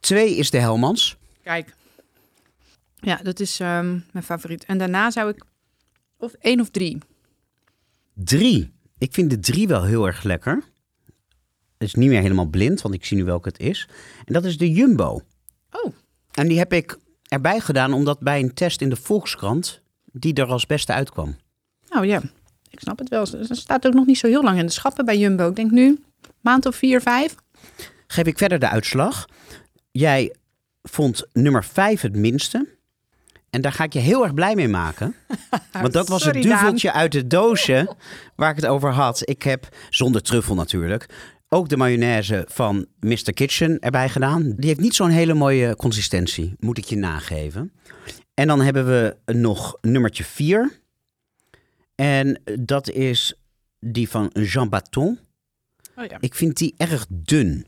2 0.00 0.36
is 0.36 0.50
de 0.50 0.58
Helmans. 0.58 1.16
Kijk. 1.42 1.74
Ja, 2.94 3.16
dat 3.16 3.40
is 3.40 3.60
um, 3.60 4.04
mijn 4.12 4.24
favoriet. 4.24 4.64
En 4.64 4.78
daarna 4.78 5.10
zou 5.10 5.30
ik 5.30 5.44
of 6.16 6.32
1 6.32 6.60
of 6.60 6.70
3. 6.70 6.98
3. 8.14 8.72
Ik 8.98 9.12
vind 9.12 9.30
de 9.30 9.38
3 9.38 9.68
wel 9.68 9.84
heel 9.84 10.06
erg 10.06 10.22
lekker. 10.22 10.62
Het 11.78 11.88
is 11.88 11.94
niet 11.94 12.08
meer 12.08 12.20
helemaal 12.20 12.46
blind, 12.46 12.82
want 12.82 12.94
ik 12.94 13.04
zie 13.04 13.16
nu 13.16 13.24
welke 13.24 13.48
het 13.48 13.58
is. 13.58 13.88
En 14.24 14.32
dat 14.32 14.44
is 14.44 14.58
de 14.58 14.70
Jumbo. 14.70 15.20
Oh. 15.70 15.94
En 16.32 16.48
die 16.48 16.58
heb 16.58 16.72
ik 16.72 16.98
erbij 17.28 17.60
gedaan 17.60 17.92
omdat 17.92 18.20
bij 18.20 18.40
een 18.40 18.54
test 18.54 18.80
in 18.80 18.88
de 18.88 18.96
Volkskrant 18.96 19.80
die 20.12 20.34
er 20.34 20.46
als 20.46 20.66
beste 20.66 20.92
uitkwam. 20.92 21.36
Nou 21.88 22.06
ja, 22.06 22.22
ik 22.70 22.80
snap 22.80 22.98
het 22.98 23.08
wel. 23.08 23.20
Er 23.20 23.56
staat 23.56 23.86
ook 23.86 23.94
nog 23.94 24.06
niet 24.06 24.18
zo 24.18 24.26
heel 24.26 24.42
lang 24.42 24.58
in 24.58 24.66
de 24.66 24.72
schappen 24.72 25.04
bij 25.04 25.18
Jumbo. 25.18 25.48
Ik 25.48 25.56
denk 25.56 25.70
nu 25.70 26.04
maand 26.40 26.66
of 26.66 26.76
vier, 26.76 27.00
vijf. 27.00 27.34
Geef 28.06 28.26
ik 28.26 28.38
verder 28.38 28.58
de 28.58 28.68
uitslag. 28.68 29.28
Jij 29.90 30.34
vond 30.82 31.26
nummer 31.32 31.64
vijf 31.64 32.00
het 32.00 32.16
minste. 32.16 32.76
En 33.50 33.60
daar 33.60 33.72
ga 33.72 33.84
ik 33.84 33.92
je 33.92 33.98
heel 33.98 34.22
erg 34.22 34.34
blij 34.34 34.54
mee 34.54 34.68
maken. 34.68 35.14
Want 35.82 35.92
dat 35.92 36.08
was 36.08 36.24
het 36.24 36.42
duveltje 36.42 36.92
uit 36.92 37.12
het 37.12 37.30
doosje 37.30 37.94
waar 38.36 38.50
ik 38.50 38.56
het 38.56 38.66
over 38.66 38.92
had. 38.92 39.28
Ik 39.28 39.42
heb, 39.42 39.68
zonder 39.90 40.22
truffel 40.22 40.54
natuurlijk, 40.54 41.06
ook 41.48 41.68
de 41.68 41.76
mayonaise 41.76 42.44
van 42.50 42.86
Mr. 43.00 43.32
Kitchen 43.34 43.78
erbij 43.78 44.08
gedaan. 44.08 44.42
Die 44.56 44.68
heeft 44.68 44.80
niet 44.80 44.94
zo'n 44.94 45.10
hele 45.10 45.34
mooie 45.34 45.76
consistentie, 45.76 46.54
moet 46.58 46.78
ik 46.78 46.84
je 46.84 46.96
nageven. 46.96 47.72
En 48.34 48.46
dan 48.46 48.60
hebben 48.60 48.86
we 48.86 49.32
nog 49.32 49.78
nummertje 49.80 50.24
4. 50.24 50.80
En 51.94 52.42
dat 52.60 52.90
is 52.90 53.34
die 53.80 54.08
van 54.08 54.30
Jean 54.32 54.68
Baton. 54.68 55.18
Oh 55.96 56.04
ja. 56.04 56.16
Ik 56.20 56.34
vind 56.34 56.56
die 56.56 56.74
erg 56.76 57.06
dun. 57.08 57.66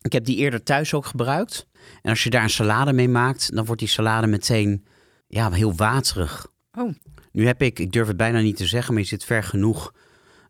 Ik 0.00 0.12
heb 0.12 0.24
die 0.24 0.36
eerder 0.36 0.62
thuis 0.62 0.94
ook 0.94 1.06
gebruikt. 1.06 1.66
En 2.02 2.10
als 2.10 2.24
je 2.24 2.30
daar 2.30 2.42
een 2.42 2.50
salade 2.50 2.92
mee 2.92 3.08
maakt, 3.08 3.54
dan 3.54 3.64
wordt 3.64 3.80
die 3.80 3.90
salade 3.90 4.26
meteen 4.26 4.84
ja, 5.28 5.50
heel 5.50 5.74
waterig. 5.74 6.46
Oh. 6.78 6.94
Nu 7.32 7.46
heb 7.46 7.62
ik, 7.62 7.78
ik 7.78 7.92
durf 7.92 8.06
het 8.06 8.16
bijna 8.16 8.40
niet 8.40 8.56
te 8.56 8.66
zeggen, 8.66 8.94
maar 8.94 9.02
je 9.02 9.08
zit 9.08 9.24
ver 9.24 9.42
genoeg. 9.42 9.94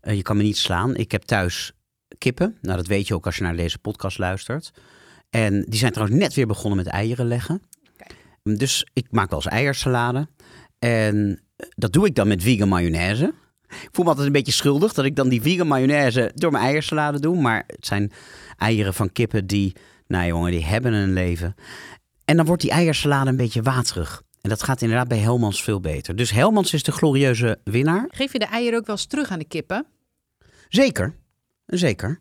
Uh, 0.03 0.15
je 0.15 0.23
kan 0.23 0.37
me 0.37 0.43
niet 0.43 0.57
slaan. 0.57 0.97
Ik 0.97 1.13
heb 1.13 1.23
thuis 1.23 1.73
kippen. 2.19 2.59
Nou, 2.61 2.77
dat 2.77 2.87
weet 2.87 3.09
je 3.09 3.15
ook 3.15 3.27
als 3.27 3.37
je 3.37 3.43
naar 3.43 3.57
deze 3.57 3.79
podcast 3.79 4.19
luistert. 4.19 4.73
En 5.31 5.65
die 5.69 5.79
zijn 5.79 5.93
trouwens 5.93 6.21
net 6.21 6.35
weer 6.35 6.47
begonnen 6.47 6.77
met 6.77 6.87
eieren 6.87 7.27
leggen. 7.27 7.63
Dus 8.43 8.87
ik 8.93 9.07
maak 9.11 9.31
wel 9.31 9.39
eens 9.39 9.53
eiersalade. 9.53 10.29
En 10.79 11.43
dat 11.57 11.93
doe 11.93 12.07
ik 12.07 12.15
dan 12.15 12.29
met 12.29 12.43
vegan 12.43 12.69
mayonaise. 12.69 13.35
Ik 13.69 13.89
voel 13.93 14.05
me 14.05 14.11
altijd 14.11 14.27
een 14.27 14.33
beetje 14.33 14.53
schuldig 14.53 14.93
dat 14.93 15.05
ik 15.05 15.17
dan 15.17 15.29
die 15.29 15.43
vegan 15.43 15.67
mayonaise 15.67 16.31
door 16.35 16.53
mijn 16.53 16.65
eiersalade 16.65 17.21
doe. 17.21 17.41
Maar 17.41 17.65
het 17.67 17.87
zijn 17.87 18.13
eieren 18.57 18.95
van 18.95 19.13
kippen 19.13 19.47
die, 19.47 19.77
nou 20.07 20.27
jongen, 20.27 20.51
die 20.51 20.65
hebben 20.65 20.93
een 20.93 21.13
leven. 21.13 21.55
En 22.25 22.37
dan 22.37 22.47
wordt 22.47 22.63
die 22.63 22.71
eiersalade 22.71 23.31
een 23.31 23.37
beetje 23.37 23.63
waterig. 23.63 24.23
En 24.41 24.51
dat 24.51 24.63
gaat 24.63 24.83
inderdaad 24.83 25.09
bij 25.09 25.19
Helmans 25.19 25.63
veel 25.63 25.81
beter. 25.81 26.17
Dus 26.17 26.31
Helmans 26.31 26.73
is 26.73 26.83
de 26.83 26.93
glorieuze 26.93 27.59
winnaar. 27.65 28.05
Geef 28.09 28.33
je 28.33 28.39
de 28.39 28.45
eieren 28.45 28.79
ook 28.79 28.87
wel 28.87 28.97
eens 28.97 29.07
terug 29.07 29.31
aan 29.31 29.39
de 29.39 29.45
kippen? 29.45 29.87
Zeker. 30.69 31.15
Zeker. 31.67 32.21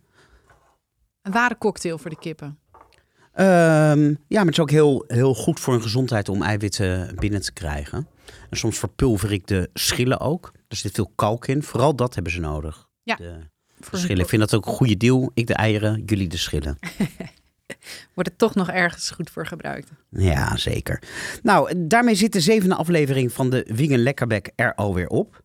Een 1.21 1.31
ware 1.31 1.57
cocktail 1.57 1.97
voor 1.97 2.09
de 2.09 2.19
kippen. 2.19 2.57
Um, 3.35 4.17
ja, 4.27 4.37
maar 4.37 4.45
het 4.45 4.53
is 4.53 4.59
ook 4.59 4.71
heel, 4.71 5.03
heel 5.07 5.33
goed 5.33 5.59
voor 5.59 5.73
hun 5.73 5.81
gezondheid 5.81 6.29
om 6.29 6.41
eiwitten 6.41 7.15
binnen 7.15 7.41
te 7.41 7.53
krijgen. 7.53 8.07
En 8.49 8.57
soms 8.57 8.77
verpulver 8.77 9.31
ik 9.31 9.47
de 9.47 9.69
schillen 9.73 10.19
ook. 10.19 10.51
Er 10.67 10.75
zit 10.75 10.95
veel 10.95 11.11
kalk 11.15 11.47
in. 11.47 11.63
Vooral 11.63 11.95
dat 11.95 12.13
hebben 12.13 12.33
ze 12.33 12.39
nodig. 12.39 12.87
Ja. 13.03 13.15
De, 13.15 13.39
de 13.91 13.97
schillen. 13.97 14.23
Ik 14.23 14.29
vind 14.29 14.41
dat 14.41 14.53
ook 14.55 14.65
een 14.65 14.73
goede 14.73 14.97
deal. 14.97 15.31
Ik 15.33 15.47
de 15.47 15.53
eieren, 15.53 16.03
jullie 16.05 16.27
de 16.27 16.37
schillen. 16.37 16.77
Wordt 18.13 18.29
het 18.29 18.37
toch 18.37 18.55
nog 18.55 18.69
ergens 18.69 19.09
goed 19.09 19.29
voor 19.29 19.45
gebruikt. 19.45 19.91
Ja, 20.09 20.57
zeker. 20.57 21.01
Nou, 21.43 21.87
daarmee 21.87 22.15
zit 22.15 22.33
de 22.33 22.39
zevende 22.39 22.75
aflevering 22.75 23.31
van 23.31 23.49
de 23.49 23.65
Vegan 23.67 24.03
Lekkerbek 24.03 24.51
er 24.55 24.75
alweer 24.75 25.07
op. 25.07 25.42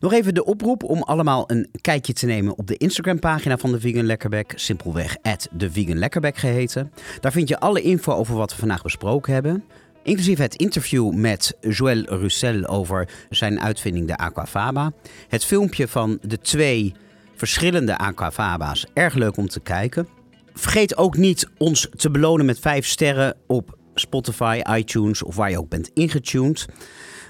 Nog 0.00 0.12
even 0.12 0.34
de 0.34 0.44
oproep 0.44 0.82
om 0.82 1.02
allemaal 1.02 1.44
een 1.50 1.68
kijkje 1.80 2.12
te 2.12 2.26
nemen 2.26 2.58
op 2.58 2.66
de 2.66 2.76
Instagram-pagina 2.76 3.56
van 3.56 3.72
de 3.72 3.80
Vegan 3.80 4.06
Lekkerback. 4.06 4.52
Simpelweg 4.54 5.16
de 5.52 5.70
Vegan 5.70 5.98
Lekkerback 5.98 6.36
geheten. 6.36 6.92
Daar 7.20 7.32
vind 7.32 7.48
je 7.48 7.60
alle 7.60 7.82
info 7.82 8.12
over 8.12 8.36
wat 8.36 8.50
we 8.50 8.58
vandaag 8.58 8.82
besproken 8.82 9.32
hebben. 9.32 9.64
Inclusief 10.02 10.38
het 10.38 10.54
interview 10.54 11.12
met 11.12 11.56
Joël 11.60 12.04
Roussel 12.04 12.66
over 12.66 13.08
zijn 13.30 13.60
uitvinding 13.60 14.06
de 14.06 14.16
Aquafaba. 14.16 14.92
Het 15.28 15.44
filmpje 15.44 15.88
van 15.88 16.18
de 16.22 16.38
twee 16.38 16.94
verschillende 17.34 17.98
Aquafaba's. 17.98 18.86
Erg 18.94 19.14
leuk 19.14 19.36
om 19.36 19.48
te 19.48 19.60
kijken. 19.60 20.08
Vergeet 20.54 20.96
ook 20.96 21.16
niet 21.16 21.48
ons 21.58 21.88
te 21.96 22.10
belonen 22.10 22.46
met 22.46 22.58
5 22.58 22.86
sterren 22.86 23.36
op 23.46 23.76
Spotify, 23.94 24.60
iTunes 24.70 25.22
of 25.22 25.36
waar 25.36 25.50
je 25.50 25.58
ook 25.58 25.68
bent 25.68 25.90
ingetuned. 25.94 26.66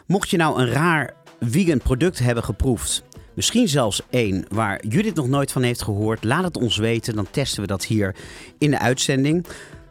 Mocht 0.06 0.30
je 0.30 0.36
nou 0.36 0.60
een 0.60 0.70
raar 0.70 1.14
vegan 1.40 1.78
product 1.78 2.18
hebben 2.18 2.44
geproefd, 2.44 3.02
misschien 3.34 3.68
zelfs 3.68 4.02
één 4.10 4.44
waar 4.48 4.86
Judith 4.86 5.14
nog 5.14 5.28
nooit 5.28 5.52
van 5.52 5.62
heeft 5.62 5.82
gehoord, 5.82 6.24
laat 6.24 6.44
het 6.44 6.56
ons 6.56 6.76
weten. 6.76 7.14
Dan 7.14 7.30
testen 7.30 7.60
we 7.60 7.66
dat 7.66 7.84
hier 7.84 8.14
in 8.58 8.70
de 8.70 8.78
uitzending. 8.78 9.46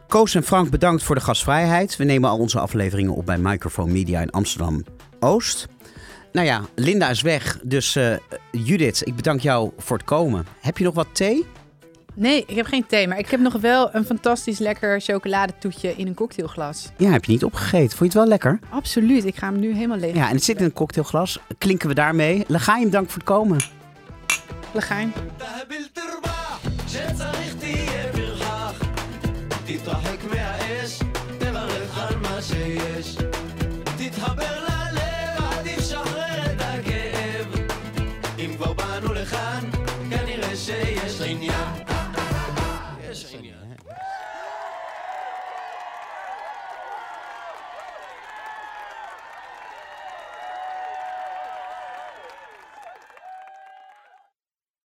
Koos 0.08 0.34
en 0.34 0.42
Frank, 0.42 0.70
bedankt 0.70 1.02
voor 1.02 1.14
de 1.14 1.20
gastvrijheid. 1.20 1.96
We 1.96 2.04
nemen 2.04 2.30
al 2.30 2.38
onze 2.38 2.60
afleveringen 2.60 3.14
op 3.14 3.26
bij 3.26 3.38
Microphone 3.38 3.92
Media 3.92 4.20
in 4.20 4.30
Amsterdam 4.30 4.84
Oost. 5.20 5.68
Nou 6.32 6.46
ja, 6.46 6.64
Linda 6.74 7.10
is 7.10 7.22
weg. 7.22 7.58
Dus 7.62 7.96
uh, 7.96 8.16
Judith, 8.52 9.06
ik 9.06 9.16
bedank 9.16 9.40
jou 9.40 9.70
voor 9.78 9.96
het 9.96 10.06
komen. 10.06 10.46
Heb 10.60 10.78
je 10.78 10.84
nog 10.84 10.94
wat 10.94 11.06
thee? 11.12 11.46
Nee, 12.18 12.44
ik 12.46 12.56
heb 12.56 12.66
geen 12.66 12.86
thee, 12.86 13.08
maar 13.08 13.18
ik 13.18 13.30
heb 13.30 13.40
nog 13.40 13.52
wel 13.52 13.94
een 13.94 14.04
fantastisch 14.04 14.58
lekker 14.58 15.00
chocoladetoetje 15.00 15.94
in 15.96 16.06
een 16.06 16.14
cocktailglas. 16.14 16.88
Ja, 16.96 17.10
heb 17.10 17.24
je 17.24 17.32
niet 17.32 17.44
opgegeten. 17.44 17.96
Vond 17.96 17.98
je 17.98 18.04
het 18.04 18.14
wel 18.14 18.26
lekker? 18.26 18.58
Absoluut, 18.70 19.24
ik 19.24 19.36
ga 19.36 19.46
hem 19.46 19.58
nu 19.58 19.74
helemaal 19.74 19.98
leeg. 19.98 20.14
Ja, 20.14 20.28
en 20.28 20.34
het 20.34 20.44
zit 20.44 20.58
in 20.58 20.64
een 20.64 20.72
cocktailglas. 20.72 21.38
Klinken 21.58 21.88
we 21.88 21.94
daarmee. 21.94 22.44
Legijn, 22.46 22.90
dank 22.90 23.06
voor 23.06 23.14
het 23.14 23.24
komen. 23.24 23.58
Legijn. 24.72 25.12